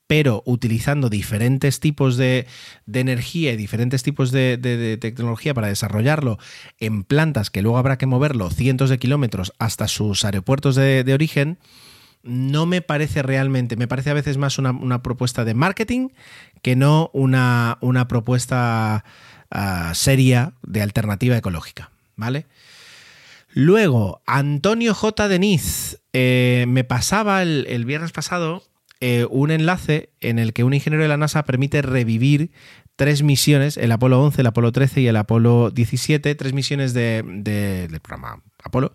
pero 0.06 0.44
utilizando 0.46 1.10
diferentes 1.10 1.80
tipos 1.80 2.18
de, 2.18 2.46
energía 2.86 3.52
y 3.52 3.58
diferentes 3.58 4.04
tipos 4.04 4.32
de, 4.32 5.00
tecnología 5.02 5.56
para 5.56 5.70
desarrollarlo 5.70 6.38
en 6.78 7.04
plantas 7.04 7.50
que 7.50 7.64
luego 7.64 7.80
habrá 7.80 7.98
que 7.98 8.06
moverlo 8.06 8.52
cientos 8.52 8.92
de 8.92 9.00
kilómetros 9.00 9.54
hasta 9.58 9.88
sus 9.88 10.24
aeropuertos 10.24 10.76
de 10.76 11.14
origen, 11.16 11.58
no 12.24 12.66
me 12.66 12.82
parece 12.82 13.22
realmente, 13.22 13.76
me 13.78 13.88
parece 13.88 14.10
a 14.10 14.14
veces 14.14 14.38
más 14.38 14.58
una, 14.58 15.04
propuesta 15.04 15.46
de 15.46 15.54
marketing 15.54 16.10
que 16.62 16.76
no 16.76 17.10
una, 17.14 17.78
una 17.82 18.08
propuesta 18.08 19.04
ah, 19.52 19.92
seria 19.94 20.54
de 20.64 20.82
alternativa 20.82 21.38
ecológica, 21.38 21.92
¿vale? 22.16 22.46
Luego, 23.50 24.22
Antonio 24.28 24.94
J. 24.94 25.28
Deniz 25.28 26.00
eh, 26.14 26.66
me 26.68 26.84
pasaba 26.84 27.42
el, 27.42 27.86
viernes 27.86 28.12
pasado 28.12 28.62
eh, 29.00 29.26
un 29.30 29.52
enlace 29.52 30.10
en 30.20 30.38
el 30.38 30.54
que 30.54 30.64
un 30.64 30.74
ingeniero 30.74 31.02
de 31.02 31.08
la 31.10 31.18
NASA 31.18 31.44
permite 31.44 31.82
revivir 31.82 32.52
tres 32.98 33.24
misiones, 33.24 33.78
el 33.78 33.92
Apolo 33.92 34.22
11, 34.22 34.42
el 34.42 34.48
Apolo 34.48 34.72
13 34.74 35.02
y 35.02 35.08
el 35.08 35.16
Apolo 35.16 35.70
17, 35.72 36.36
tres 36.36 36.54
misiones 36.54 36.94
de, 36.94 37.24
del 37.24 38.00
programa 38.02 38.42
Apolo, 38.62 38.92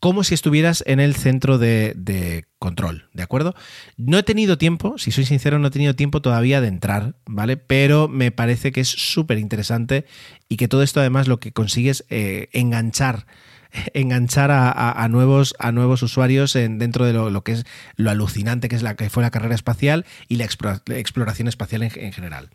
como 0.00 0.24
si 0.24 0.34
estuvieras 0.34 0.82
en 0.86 0.98
el 0.98 1.14
centro 1.14 1.58
de, 1.58 2.44
control, 2.58 3.08
¿de 3.12 3.22
acuerdo? 3.22 3.54
No 3.98 4.18
he 4.18 4.22
tenido 4.22 4.56
tiempo, 4.56 4.96
si 4.96 5.12
soy 5.12 5.26
sincero, 5.26 5.58
no 5.58 5.68
he 5.68 5.70
tenido 5.70 5.94
tiempo 5.94 6.22
todavía 6.22 6.60
de 6.62 6.68
entrar, 6.68 7.14
¿vale? 7.26 7.58
Pero 7.58 8.08
me 8.08 8.30
parece 8.32 8.72
que 8.72 8.80
es 8.80 8.88
súper 8.88 9.38
interesante 9.38 10.06
y 10.48 10.56
que 10.56 10.66
todo 10.66 10.82
esto 10.82 11.00
además 11.00 11.28
lo 11.28 11.38
que 11.38 11.52
consigue 11.52 11.90
es 11.90 12.04
eh, 12.08 12.48
enganchar 12.52 13.26
enganchar 13.94 14.50
a, 14.52 15.08
nuevos, 15.08 15.54
a 15.58 15.72
nuevos 15.72 16.02
usuarios 16.02 16.56
en, 16.56 16.78
dentro 16.78 17.04
de 17.04 17.12
lo, 17.12 17.44
que 17.44 17.52
es 17.52 17.64
lo 17.96 18.10
alucinante 18.10 18.68
que 18.68 18.76
es 18.76 18.82
la 18.82 18.96
que 18.96 19.10
fue 19.10 19.22
la 19.22 19.30
carrera 19.30 19.54
espacial 19.54 20.04
y 20.28 20.36
la, 20.36 20.44
exploración 20.44 21.48
espacial 21.48 21.82
en, 21.82 22.12
general. 22.12 22.50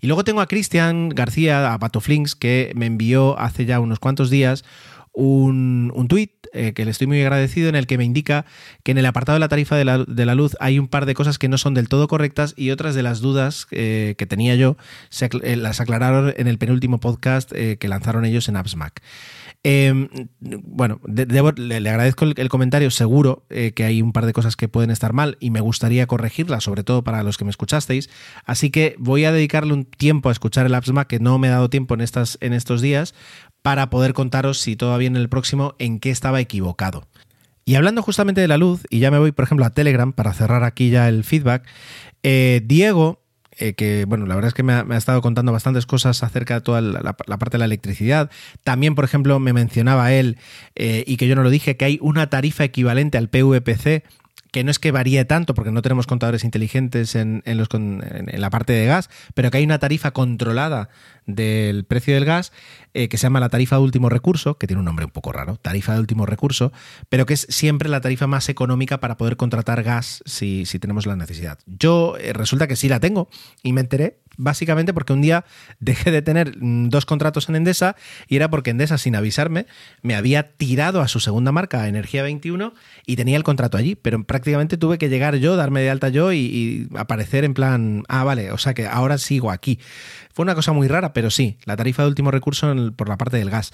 Y 0.00 0.06
luego 0.06 0.24
tengo 0.24 0.40
a 0.40 0.46
Cristian 0.46 1.08
García, 1.08 1.72
a 1.72 1.78
Patoflinks, 1.78 2.34
que 2.34 2.72
me 2.74 2.86
envió 2.86 3.38
hace 3.38 3.64
ya 3.64 3.80
unos 3.80 3.98
cuantos 3.98 4.30
días 4.30 4.64
un, 5.12 5.92
un 5.94 6.08
tuit 6.08 6.32
eh, 6.52 6.72
que 6.72 6.84
le 6.84 6.90
estoy 6.90 7.06
muy 7.06 7.20
agradecido 7.20 7.68
en 7.68 7.74
el 7.74 7.86
que 7.86 7.98
me 7.98 8.04
indica 8.04 8.46
que 8.82 8.92
en 8.92 8.98
el 8.98 9.06
apartado 9.06 9.34
de 9.34 9.40
la 9.40 9.48
tarifa 9.48 9.76
de 9.76 9.84
la, 9.84 10.34
luz 10.34 10.56
hay 10.60 10.78
un 10.78 10.88
par 10.88 11.06
de 11.06 11.14
cosas 11.14 11.38
que 11.38 11.48
no 11.48 11.58
son 11.58 11.74
del 11.74 11.88
todo 11.88 12.08
correctas 12.08 12.54
y 12.56 12.70
otras 12.70 12.94
de 12.94 13.02
las 13.02 13.20
dudas 13.20 13.66
eh, 13.70 14.14
que 14.16 14.26
tenía 14.26 14.54
yo 14.54 14.76
se, 15.10 15.28
eh, 15.42 15.56
las 15.56 15.80
aclararon 15.80 16.32
en 16.36 16.46
el 16.46 16.58
penúltimo 16.58 17.00
podcast 17.00 17.50
que 17.50 17.88
lanzaron 17.88 18.24
ellos 18.24 18.48
en 18.48 18.56
AppsMac. 18.56 19.02
Em, 19.64 20.08
bueno, 20.40 21.00
le, 21.04 21.76
agradezco 21.90 22.24
el, 22.24 22.48
comentario, 22.48 22.90
seguro 22.90 23.44
eh, 23.50 23.72
que 23.72 23.84
hay 23.84 24.02
un 24.02 24.12
par 24.12 24.24
de 24.24 24.32
cosas 24.32 24.56
que 24.56 24.68
pueden 24.68 24.90
estar 24.90 25.12
mal 25.12 25.36
y 25.40 25.50
me 25.50 25.60
gustaría 25.60 26.06
corregirlas, 26.06 26.64
sobre 26.64 26.84
todo 26.84 27.02
para 27.02 27.22
los 27.22 27.36
que 27.38 27.44
me 27.44 27.50
escuchasteis. 27.50 28.08
Así 28.44 28.70
que 28.70 28.94
voy 28.98 29.24
a 29.24 29.32
dedicarle 29.32 29.72
un 29.72 29.84
tiempo 29.84 30.28
a 30.28 30.32
escuchar 30.32 30.66
el 30.66 30.74
AppsMac, 30.74 31.08
que 31.08 31.18
no 31.18 31.38
me 31.38 31.48
he 31.48 31.50
dado 31.50 31.70
tiempo 31.70 31.94
en, 31.94 32.02
estas, 32.02 32.38
en 32.40 32.52
estos 32.52 32.80
días, 32.80 33.14
para 33.62 33.90
poder 33.90 34.14
contaros 34.14 34.60
si 34.60 34.76
todavía 34.76 35.08
en 35.08 35.16
el 35.16 35.28
próximo 35.28 35.74
en 35.78 35.98
qué 35.98 36.10
estaba 36.10 36.40
equivocado. 36.40 37.08
Y 37.64 37.74
hablando 37.74 38.02
justamente 38.02 38.40
de 38.40 38.48
la 38.48 38.56
luz, 38.56 38.86
y 38.88 39.00
ya 39.00 39.10
me 39.10 39.18
voy, 39.18 39.32
por 39.32 39.44
ejemplo, 39.44 39.66
a 39.66 39.70
Telegram 39.70 40.12
para 40.12 40.32
cerrar 40.32 40.64
aquí 40.64 40.88
ya 40.88 41.08
el 41.08 41.24
feedback, 41.24 41.66
eh, 42.22 42.62
Diego 42.64 43.22
eh, 43.58 43.74
que, 43.74 44.04
bueno, 44.04 44.26
la 44.26 44.34
verdad 44.34 44.48
es 44.48 44.54
que 44.54 44.62
me 44.62 44.72
ha, 44.72 44.96
estado 44.96 45.20
contando 45.20 45.52
bastantes 45.52 45.86
cosas 45.86 46.22
acerca 46.22 46.54
de 46.54 46.60
toda 46.60 46.80
la, 46.80 47.12
parte 47.14 47.52
de 47.52 47.58
la 47.58 47.64
electricidad. 47.64 48.30
También, 48.62 48.94
por 48.94 49.04
ejemplo, 49.04 49.38
me 49.40 49.52
mencionaba 49.52 50.12
él, 50.12 50.38
eh, 50.76 51.04
y 51.06 51.16
que 51.16 51.26
yo 51.26 51.34
no 51.34 51.42
lo 51.42 51.50
dije, 51.50 51.76
que 51.76 51.84
hay 51.84 51.98
una 52.00 52.30
tarifa 52.30 52.64
equivalente 52.64 53.18
al 53.18 53.28
PVPC 53.28 54.04
que 54.52 54.64
no 54.64 54.70
es 54.70 54.78
que 54.78 54.92
varíe 54.92 55.24
tanto 55.24 55.54
porque 55.54 55.70
no 55.70 55.82
tenemos 55.82 56.06
contadores 56.06 56.44
inteligentes 56.44 57.14
en, 57.14 57.42
en, 57.44 57.58
la 58.40 58.50
parte 58.50 58.72
de 58.72 58.86
gas, 58.86 59.10
pero 59.34 59.50
que 59.50 59.58
hay 59.58 59.64
una 59.64 59.78
tarifa 59.78 60.12
controlada 60.12 60.88
del 61.26 61.84
precio 61.84 62.14
del 62.14 62.24
gas 62.24 62.52
eh, 62.94 63.08
que 63.08 63.18
se 63.18 63.24
llama 63.24 63.40
la 63.40 63.50
tarifa 63.50 63.76
de 63.76 63.82
último 63.82 64.08
recurso, 64.08 64.56
que 64.56 64.66
tiene 64.66 64.80
un 64.80 64.86
nombre 64.86 65.04
un 65.04 65.10
poco 65.10 65.32
raro, 65.32 65.56
tarifa 65.56 65.92
de 65.94 66.00
último 66.00 66.24
recurso, 66.26 66.72
pero 67.08 67.26
que 67.26 67.34
es 67.34 67.46
siempre 67.50 67.88
la 67.88 68.00
tarifa 68.00 68.26
más 68.26 68.48
económica 68.48 68.98
para 68.98 69.16
poder 69.16 69.36
contratar 69.36 69.82
gas 69.82 70.22
si, 70.24 70.64
si 70.64 70.78
tenemos 70.78 71.06
la 71.06 71.16
necesidad. 71.16 71.58
Yo 71.66 72.16
eh, 72.18 72.32
resulta 72.32 72.66
que 72.66 72.76
sí 72.76 72.88
la 72.88 73.00
tengo 73.00 73.28
y 73.62 73.72
me 73.72 73.82
enteré 73.82 74.20
básicamente 74.38 74.94
porque 74.94 75.12
un 75.12 75.20
día 75.20 75.44
dejé 75.80 76.10
de 76.10 76.22
tener 76.22 76.56
mm, 76.56 76.88
dos 76.88 77.04
contratos 77.04 77.48
en 77.50 77.56
Endesa 77.56 77.96
y 78.26 78.36
era 78.36 78.48
porque 78.48 78.70
Endesa, 78.70 78.96
sin 78.96 79.14
avisarme, 79.14 79.66
me 80.00 80.14
había 80.14 80.52
tirado 80.52 81.02
a 81.02 81.08
su 81.08 81.20
segunda 81.20 81.52
marca, 81.52 81.86
Energía 81.88 82.22
21, 82.22 82.72
y 83.04 83.16
tenía 83.16 83.36
el 83.36 83.42
contrato 83.42 83.76
allí, 83.76 83.94
pero 83.96 84.24
prácticamente 84.24 84.78
tuve 84.78 84.96
que 84.96 85.10
llegar 85.10 85.36
yo, 85.36 85.56
darme 85.56 85.80
de 85.82 85.90
alta 85.90 86.08
yo 86.08 86.32
y, 86.32 86.88
aparecer 86.96 87.44
en 87.44 87.52
plan, 87.52 88.04
ah, 88.08 88.24
vale, 88.24 88.52
o 88.52 88.58
sea 88.58 88.72
que 88.72 88.86
ahora 88.86 89.18
sigo 89.18 89.50
aquí. 89.50 89.78
Fue 90.32 90.44
una 90.44 90.54
cosa 90.54 90.72
muy 90.72 90.88
rara, 90.88 91.12
pero 91.12 91.30
sí, 91.30 91.58
la 91.64 91.76
tarifa 91.76 92.02
de 92.02 92.08
último 92.08 92.30
recurso 92.30 92.74
por 92.96 93.08
la 93.08 93.18
parte 93.18 93.36
del 93.36 93.50
gas. 93.50 93.72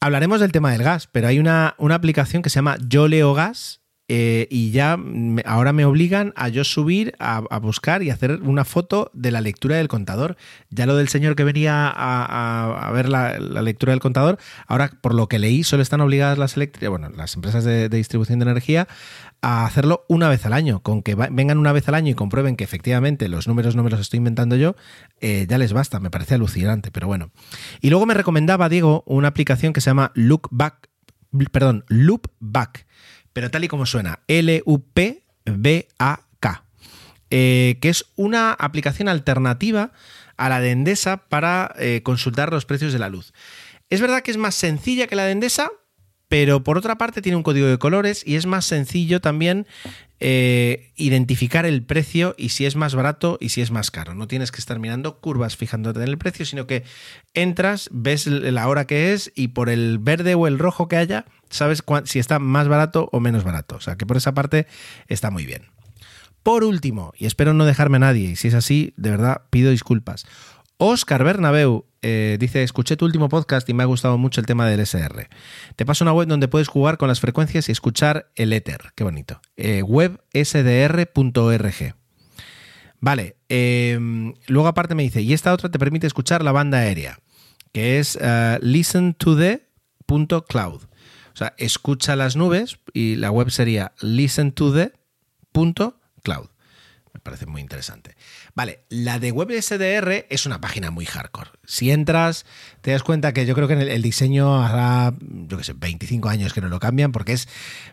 Hablaremos 0.00 0.40
del 0.40 0.52
tema 0.52 0.72
del 0.72 0.82
gas, 0.82 1.08
pero 1.10 1.28
hay 1.28 1.38
una, 1.38 1.74
una 1.78 1.94
aplicación 1.94 2.42
que 2.42 2.50
se 2.50 2.56
llama 2.56 2.76
Yo 2.86 3.08
Leo 3.08 3.34
Gas, 3.34 3.77
eh, 4.10 4.48
y 4.50 4.70
ya 4.70 4.98
ahora 5.44 5.74
me 5.74 5.84
obligan 5.84 6.32
a 6.34 6.48
yo 6.48 6.64
subir 6.64 7.14
a, 7.18 7.40
buscar 7.58 8.02
y 8.02 8.08
hacer 8.08 8.40
una 8.42 8.64
foto 8.64 9.10
de 9.12 9.30
la 9.30 9.42
lectura 9.42 9.76
del 9.76 9.88
contador. 9.88 10.38
Ya 10.70 10.86
lo 10.86 10.96
del 10.96 11.08
señor 11.08 11.36
que 11.36 11.44
venía 11.44 11.92
a, 11.94 12.90
ver 12.92 13.10
la, 13.10 13.38
lectura 13.38 13.92
del 13.92 14.00
contador, 14.00 14.38
ahora 14.66 14.90
por 15.02 15.14
lo 15.14 15.28
que 15.28 15.38
leí 15.38 15.62
solo 15.62 15.82
están 15.82 16.00
obligadas 16.00 16.38
las 16.38 16.56
eléctricas, 16.56 16.88
bueno, 16.88 17.10
las 17.10 17.34
empresas 17.34 17.64
de, 17.64 17.90
distribución 17.90 18.38
de 18.38 18.44
energía 18.44 18.88
a 19.42 19.66
hacerlo 19.66 20.06
una 20.08 20.30
vez 20.30 20.46
al 20.46 20.54
año. 20.54 20.80
Con 20.80 21.02
que 21.02 21.14
vengan 21.14 21.58
una 21.58 21.72
vez 21.72 21.86
al 21.88 21.94
año 21.94 22.10
y 22.10 22.14
comprueben 22.14 22.56
que 22.56 22.64
efectivamente 22.64 23.28
los 23.28 23.46
números 23.46 23.76
no 23.76 23.82
me 23.82 23.90
los 23.90 24.00
estoy 24.00 24.18
inventando 24.18 24.56
yo, 24.56 24.74
eh, 25.20 25.46
ya 25.50 25.58
les 25.58 25.74
basta. 25.74 26.00
Me 26.00 26.10
parece 26.10 26.34
alucinante, 26.34 26.90
pero 26.90 27.08
bueno. 27.08 27.30
Y 27.82 27.90
luego 27.90 28.06
me 28.06 28.14
recomendaba, 28.14 28.70
Diego, 28.70 29.02
una 29.06 29.28
aplicación 29.28 29.74
que 29.74 29.82
se 29.82 29.90
llama 29.90 30.12
Lookback, 30.14 30.88
perdón, 31.52 31.84
Loopback, 31.88 32.86
pero 33.38 33.52
tal 33.52 33.62
y 33.62 33.68
como 33.68 33.86
suena, 33.86 34.18
L-U-P-B-A-K, 34.26 35.22
eh, 37.30 37.78
que 37.80 37.88
es 37.88 38.06
una 38.16 38.52
aplicación 38.52 39.08
alternativa 39.08 39.92
a 40.36 40.48
la 40.48 40.58
de 40.58 40.72
Endesa 40.72 41.28
para 41.28 41.72
eh, 41.78 42.00
consultar 42.02 42.52
los 42.52 42.66
precios 42.66 42.92
de 42.92 42.98
la 42.98 43.08
luz. 43.08 43.32
Es 43.90 44.00
verdad 44.00 44.22
que 44.22 44.32
es 44.32 44.38
más 44.38 44.56
sencilla 44.56 45.06
que 45.06 45.14
la 45.14 45.24
de 45.24 45.30
Endesa, 45.30 45.70
pero 46.26 46.64
por 46.64 46.78
otra 46.78 46.98
parte 46.98 47.22
tiene 47.22 47.36
un 47.36 47.44
código 47.44 47.68
de 47.68 47.78
colores 47.78 48.24
y 48.26 48.34
es 48.34 48.46
más 48.46 48.64
sencillo 48.64 49.20
también 49.20 49.68
eh, 50.20 50.92
identificar 50.96 51.64
el 51.66 51.82
precio 51.82 52.34
y 52.36 52.48
si 52.50 52.66
es 52.66 52.76
más 52.76 52.94
barato 52.94 53.38
y 53.40 53.50
si 53.50 53.60
es 53.60 53.70
más 53.70 53.90
caro. 53.90 54.14
No 54.14 54.26
tienes 54.28 54.50
que 54.50 54.58
estar 54.58 54.78
mirando 54.78 55.20
curvas 55.20 55.56
fijándote 55.56 56.02
en 56.02 56.08
el 56.08 56.18
precio, 56.18 56.44
sino 56.44 56.66
que 56.66 56.84
entras, 57.34 57.88
ves 57.92 58.26
la 58.26 58.68
hora 58.68 58.86
que 58.86 59.12
es 59.12 59.32
y 59.34 59.48
por 59.48 59.68
el 59.68 59.98
verde 59.98 60.34
o 60.34 60.46
el 60.46 60.58
rojo 60.58 60.88
que 60.88 60.96
haya, 60.96 61.24
sabes 61.50 61.82
si 62.04 62.18
está 62.18 62.38
más 62.38 62.68
barato 62.68 63.08
o 63.12 63.20
menos 63.20 63.44
barato. 63.44 63.76
O 63.76 63.80
sea 63.80 63.96
que 63.96 64.06
por 64.06 64.16
esa 64.16 64.34
parte 64.34 64.66
está 65.08 65.30
muy 65.30 65.46
bien. 65.46 65.66
Por 66.42 66.64
último, 66.64 67.12
y 67.16 67.26
espero 67.26 67.52
no 67.52 67.64
dejarme 67.64 67.96
a 67.96 68.00
nadie, 68.00 68.30
y 68.30 68.36
si 68.36 68.48
es 68.48 68.54
así, 68.54 68.94
de 68.96 69.10
verdad 69.10 69.42
pido 69.50 69.70
disculpas. 69.70 70.24
Oscar 70.78 71.24
Bernabeu 71.24 71.87
eh, 72.02 72.36
dice, 72.38 72.62
escuché 72.62 72.96
tu 72.96 73.04
último 73.04 73.28
podcast 73.28 73.68
y 73.68 73.74
me 73.74 73.82
ha 73.82 73.86
gustado 73.86 74.18
mucho 74.18 74.40
el 74.40 74.46
tema 74.46 74.66
del 74.66 74.80
SR. 74.80 75.28
Te 75.76 75.84
paso 75.86 76.04
una 76.04 76.12
web 76.12 76.28
donde 76.28 76.48
puedes 76.48 76.68
jugar 76.68 76.98
con 76.98 77.08
las 77.08 77.20
frecuencias 77.20 77.68
y 77.68 77.72
escuchar 77.72 78.30
el 78.36 78.52
éter. 78.52 78.92
Qué 78.94 79.04
bonito. 79.04 79.40
Eh, 79.56 79.82
websdr.org. 79.82 81.14
Vale, 83.00 83.36
eh, 83.48 83.98
luego 84.46 84.68
aparte 84.68 84.94
me 84.94 85.04
dice, 85.04 85.22
y 85.22 85.32
esta 85.32 85.52
otra 85.52 85.70
te 85.70 85.78
permite 85.78 86.06
escuchar 86.06 86.42
la 86.42 86.52
banda 86.52 86.78
aérea, 86.78 87.18
que 87.72 87.98
es 87.98 88.18
eh, 88.20 88.58
listen 88.60 89.14
to 89.14 89.36
the.cloud. 89.36 90.82
O 90.82 91.36
sea, 91.38 91.54
escucha 91.58 92.16
las 92.16 92.34
nubes 92.34 92.80
y 92.92 93.14
la 93.16 93.30
web 93.30 93.50
sería 93.50 93.92
listen 94.00 94.50
to 94.52 94.72
the.cloud. 94.72 95.74
Me 96.24 96.57
parece 97.28 97.46
muy 97.46 97.60
interesante. 97.60 98.16
Vale, 98.54 98.80
la 98.88 99.18
de 99.18 99.32
WebSDR 99.32 100.26
es 100.30 100.46
una 100.46 100.60
página 100.60 100.90
muy 100.90 101.06
hardcore. 101.06 101.50
Si 101.64 101.90
entras, 101.90 102.46
te 102.80 102.90
das 102.90 103.02
cuenta 103.02 103.32
que 103.32 103.46
yo 103.46 103.54
creo 103.54 103.68
que 103.68 103.74
en 103.74 103.80
el, 103.82 104.02
diseño 104.02 104.62
hará, 104.62 105.14
yo 105.20 105.58
qué 105.58 105.64
sé, 105.64 105.72
25 105.74 106.28
años 106.28 106.52
que 106.52 106.60
no 106.60 106.68
lo 106.68 106.80
cambian 106.80 107.12
porque 107.12 107.32
es 107.32 107.48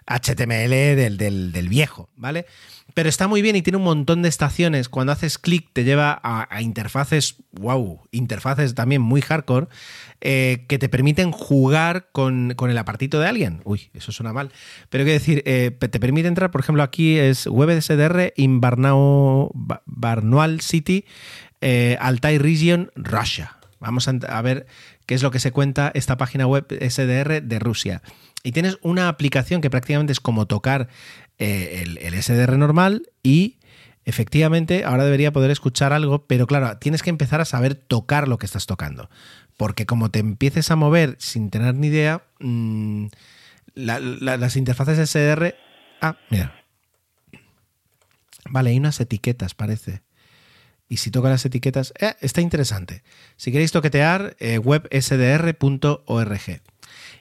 HTML 0.08 0.70
del, 0.96 1.18
del- 1.18 1.52
del 1.52 1.70
viejo, 1.70 2.10
¿vale? 2.16 2.46
Pero 2.94 3.10
está 3.10 3.28
muy 3.28 3.42
bien 3.42 3.58
y 3.58 3.62
tiene 3.62 3.78
un 3.78 3.84
montón 3.84 4.22
de 4.22 4.30
estaciones. 4.30 4.88
Cuando 4.88 5.12
haces 5.12 5.38
clic 5.38 5.70
te 5.74 5.84
lleva 5.84 6.18
a, 6.24 6.62
interfaces, 6.62 7.36
wow, 7.52 8.02
interfaces 8.12 8.74
también 8.74 9.02
muy 9.02 9.22
hardcore, 9.22 9.68
eh, 10.22 10.66
que 10.70 10.78
te 10.80 10.88
permiten 10.88 11.32
jugar 11.32 12.08
con, 12.14 12.54
con 12.56 12.70
el 12.70 12.78
apartito 12.78 13.20
de 13.20 13.28
alguien. 13.28 13.62
Uy, 13.66 13.90
eso 13.94 14.14
suena 14.14 14.32
mal. 14.32 14.52
Pero 14.90 15.04
quiero 15.04 15.20
decir, 15.20 15.44
eh, 15.46 15.72
te 15.72 16.00
permite 16.00 16.30
entrar, 16.30 16.52
por 16.52 16.62
ejemplo, 16.62 16.84
aquí 16.84 17.18
es 17.18 17.48
WebSDR 17.48 18.32
in 18.38 18.62
Barnau, 18.62 19.52
Ba- 19.54 19.82
Barnaul 19.86 20.62
City, 20.62 21.04
eh, 21.60 21.98
Altai 22.00 22.38
Region, 22.38 22.92
Russia. 22.96 23.58
Vamos 23.80 24.08
a 24.08 24.42
ver 24.42 24.68
qué 25.06 25.16
es 25.16 25.22
lo 25.22 25.32
que 25.32 25.40
se 25.40 25.52
cuenta 25.52 25.92
esta 25.94 26.18
página 26.18 26.48
web 26.48 26.66
SDR 26.70 27.42
de 27.44 27.60
Rusia. 27.60 28.02
Y 28.42 28.52
tienes 28.52 28.78
una 28.84 29.10
aplicación 29.10 29.60
que 29.60 29.70
prácticamente 29.72 30.14
es 30.14 30.20
como 30.20 30.46
tocar 30.46 30.88
eh, 31.40 31.84
el, 32.02 32.22
SDR 32.22 32.58
normal 32.58 33.10
y 33.24 33.58
efectivamente 34.06 34.84
ahora 34.86 35.04
debería 35.06 35.32
poder 35.34 35.52
escuchar 35.52 35.92
algo, 35.94 36.26
pero 36.28 36.48
claro, 36.48 36.78
tienes 36.78 37.02
que 37.04 37.10
empezar 37.10 37.42
a 37.42 37.46
saber 37.46 37.76
tocar 37.76 38.28
lo 38.28 38.38
que 38.38 38.46
estás 38.46 38.66
tocando. 38.66 39.10
Porque 39.58 39.86
como 39.86 40.12
te 40.12 40.20
empieces 40.20 40.70
a 40.72 40.76
mover 40.76 41.16
sin 41.20 41.50
tener 41.50 41.76
ni 41.76 41.88
idea, 41.88 42.24
mm, 42.40 43.08
la- 43.74 44.00
las 44.00 44.56
interfaces 44.58 45.00
SDR... 45.00 45.56
Ah, 46.02 46.18
mira. 46.30 46.54
Vale, 48.50 48.70
hay 48.72 48.78
unas 48.78 49.00
etiquetas, 49.00 49.56
parece. 49.56 50.04
Y 50.88 50.98
si 50.98 51.10
toca 51.10 51.30
las 51.30 51.44
etiquetas, 51.46 51.94
eh, 52.00 52.14
está 52.22 52.42
interesante. 52.42 53.02
Si 53.38 53.52
queréis 53.52 53.72
toquetear, 53.72 54.36
eh, 54.40 54.60
websdr.org. 54.60 56.62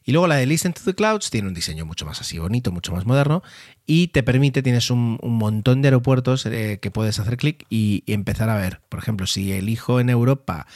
Y 0.05 0.13
luego 0.13 0.27
la 0.27 0.37
de 0.37 0.47
Listen 0.47 0.75
to 0.75 0.83
the 0.85 0.95
Clouds 0.95 1.31
tiene 1.31 1.49
un 1.49 1.55
diseño 1.55 1.87
mucho 1.87 2.05
más 2.05 2.21
así 2.21 2.39
bonito, 2.39 2.71
mucho 2.71 2.93
más 2.93 3.07
moderno 3.07 3.43
y 3.87 4.09
te 4.09 4.23
permite, 4.23 4.63
tienes 4.63 4.91
un, 4.91 5.19
montón 5.23 5.81
de 5.81 5.89
aeropuertos 5.89 6.45
eh, 6.45 6.79
que 6.81 6.91
puedes 6.91 7.19
hacer 7.19 7.39
clic 7.39 7.65
y, 7.71 8.05
empezar 8.07 8.51
a 8.51 8.57
ver. 8.57 8.83
Por 8.91 9.01
ejemplo, 9.01 9.27
si 9.27 9.53
elijo 9.53 10.01
en 10.01 10.11
Europa 10.11 10.67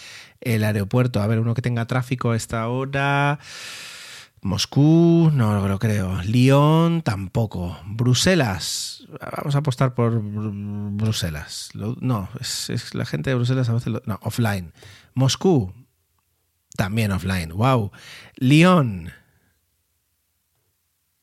el 0.40 0.64
aeropuerto, 0.64 1.20
a 1.20 1.26
ver, 1.26 1.40
uno 1.40 1.54
que 1.54 1.62
tenga 1.62 1.86
tráfico 1.86 2.30
a 2.30 2.36
esta 2.36 2.68
hora, 2.68 3.38
Moscú, 4.40 5.30
no 5.34 5.66
lo 5.66 5.78
creo. 5.78 6.22
Lyon, 6.22 7.02
tampoco. 7.02 7.78
Bruselas, 7.84 9.06
vamos 9.36 9.54
a 9.54 9.58
apostar 9.58 9.94
por 9.94 10.22
Br- 10.22 10.96
Bruselas. 10.96 11.70
No, 11.74 12.30
es 12.40 12.94
la 12.94 13.04
gente 13.04 13.30
de 13.30 13.36
Bruselas 13.36 13.68
a 13.68 13.74
veces 13.74 13.92
lo- 13.92 14.02
no, 14.06 14.18
offline. 14.22 14.72
Moscú, 15.12 15.74
también 16.76 17.10
offline. 17.10 17.52
Wow. 17.52 17.90
Lyon. 18.36 19.12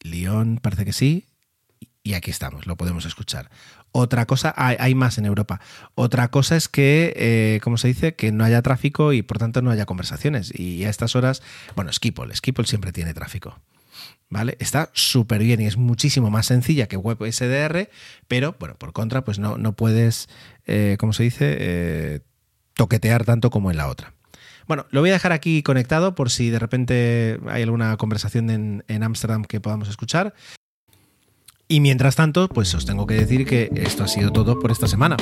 Lyon, 0.06 0.60
parece 0.62 0.86
que 0.86 0.94
sí. 0.94 1.26
Y 2.04 2.14
aquí 2.14 2.30
estamos, 2.30 2.68
lo 2.68 2.76
podemos 2.76 3.06
escuchar. 3.06 3.50
Otra 3.92 4.26
cosa, 4.26 4.54
hay, 4.58 4.94
más 4.94 5.18
en 5.18 5.26
Europa. 5.26 5.60
Otra 5.96 6.28
cosa 6.28 6.56
es 6.56 6.68
que, 6.68 7.14
eh, 7.16 7.60
como 7.64 7.78
se 7.78 7.88
dice, 7.88 8.14
que 8.14 8.32
no 8.32 8.44
haya 8.44 8.62
tráfico 8.62 9.14
y 9.14 9.22
por 9.22 9.40
tanto 9.40 9.62
no 9.62 9.72
haya 9.72 9.86
conversaciones. 9.86 10.52
Y 10.54 10.84
a 10.84 10.90
estas 10.90 11.16
horas, 11.16 11.42
bueno, 11.76 11.92
Skipple, 11.92 12.36
Skipple 12.36 12.66
siempre 12.66 12.92
tiene 12.92 13.14
tráfico. 13.14 13.60
¿Vale? 14.30 14.58
Está 14.60 14.90
súper 14.94 15.42
bien 15.42 15.62
y 15.62 15.66
es 15.66 15.78
muchísimo 15.78 16.30
más 16.30 16.48
sencilla 16.48 16.88
que 16.88 16.98
WebSDR, 16.98 17.90
pero 18.28 18.56
bueno, 18.60 18.76
por 18.76 18.92
contra, 18.92 19.24
pues 19.24 19.40
no, 19.40 19.58
no 19.58 19.74
puedes, 19.74 20.30
eh, 20.66 20.98
como 21.00 21.14
se 21.14 21.24
dice, 21.24 21.56
eh, 21.60 22.20
toquetear 22.74 23.24
tanto 23.24 23.50
como 23.50 23.72
en 23.72 23.78
la 23.78 23.88
otra. 23.88 24.14
Bueno, 24.68 24.86
lo 24.90 25.02
voy 25.02 25.12
a 25.12 25.14
dejar 25.14 25.32
aquí 25.32 25.62
conectado 25.62 26.16
por 26.16 26.30
si 26.30 26.50
de 26.50 26.60
repente 26.60 27.40
hay 27.48 27.64
alguna 27.64 27.98
conversación 27.98 28.84
en 28.88 29.04
Ámsterdam 29.04 29.44
que 29.44 29.62
podamos 29.62 29.90
escuchar. 29.90 30.34
Y 31.68 31.80
mientras 31.80 32.16
tanto, 32.16 32.48
pues 32.48 32.74
os 32.76 32.86
tengo 32.86 33.08
que 33.08 33.16
decir 33.16 33.46
que 33.46 33.72
esto 33.76 34.04
ha 34.04 34.08
sido 34.08 34.32
todo 34.32 34.60
por 34.60 34.72
esta 34.72 34.88
semana. 34.88 35.18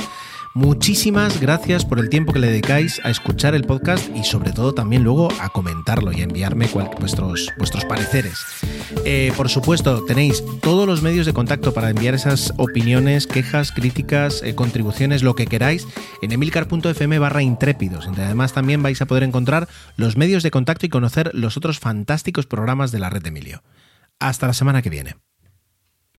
Muchísimas 0.56 1.41
gracias 1.41 1.84
por 1.84 1.99
el 1.99 2.10
tiempo 2.10 2.32
que 2.32 2.40
le 2.40 2.48
dedicáis 2.48 3.02
a 3.03 3.10
escuchar 3.10 3.56
el 3.56 3.64
podcast 3.64 4.15
y 4.15 4.24
sobre 4.24 4.52
todo 4.52 4.74
también 4.74 5.03
luego 5.03 5.30
a 5.41 5.49
comentarlo 5.49 6.11
y 6.11 6.20
a 6.20 6.26
enviarme 6.26 6.68
vuestros, 6.99 7.49
vuestros 7.57 7.86
pareceres. 7.86 8.38
Eh, 9.03 9.34
por 9.36 9.49
supuesto, 9.49 10.03
tenéis 10.06 10.44
todos 10.61 10.86
los 10.86 11.02
medios 11.02 11.26
de 11.26 11.34
contacto 11.34 11.74
para 11.74 11.90
enviar 11.90 12.14
esas 12.14 12.53
opiniones, 12.57 13.26
quejas, 13.26 13.72
críticas, 13.72 14.44
eh, 14.44 14.53
contribuciones, 14.53 15.24
lo 15.24 15.34
que 15.34 15.48
queráis, 15.48 15.88
en 16.22 16.34
emilcar.fm 16.34 17.18
barra 17.20 17.41
intrépidos, 17.41 18.06
donde 18.06 18.24
además 18.24 18.53
también 18.53 18.84
vais 18.84 19.02
a 19.02 19.07
poder 19.07 19.24
encontrar 19.24 19.68
los 19.95 20.18
medios 20.18 20.44
de 20.44 20.52
contacto 20.52 20.86
y 20.86 20.90
conocer 20.90 21.32
los 21.34 21.57
otros 21.57 21.80
fantásticos 21.80 22.45
programas 22.45 22.91
de 22.91 22.99
la 22.99 23.10
red 23.10 23.24
de 23.24 23.30
Emilio. 23.30 23.64
Hasta 24.20 24.45
la 24.45 24.53
semana 24.53 24.84
que 24.84 24.91
viene. 24.91 25.15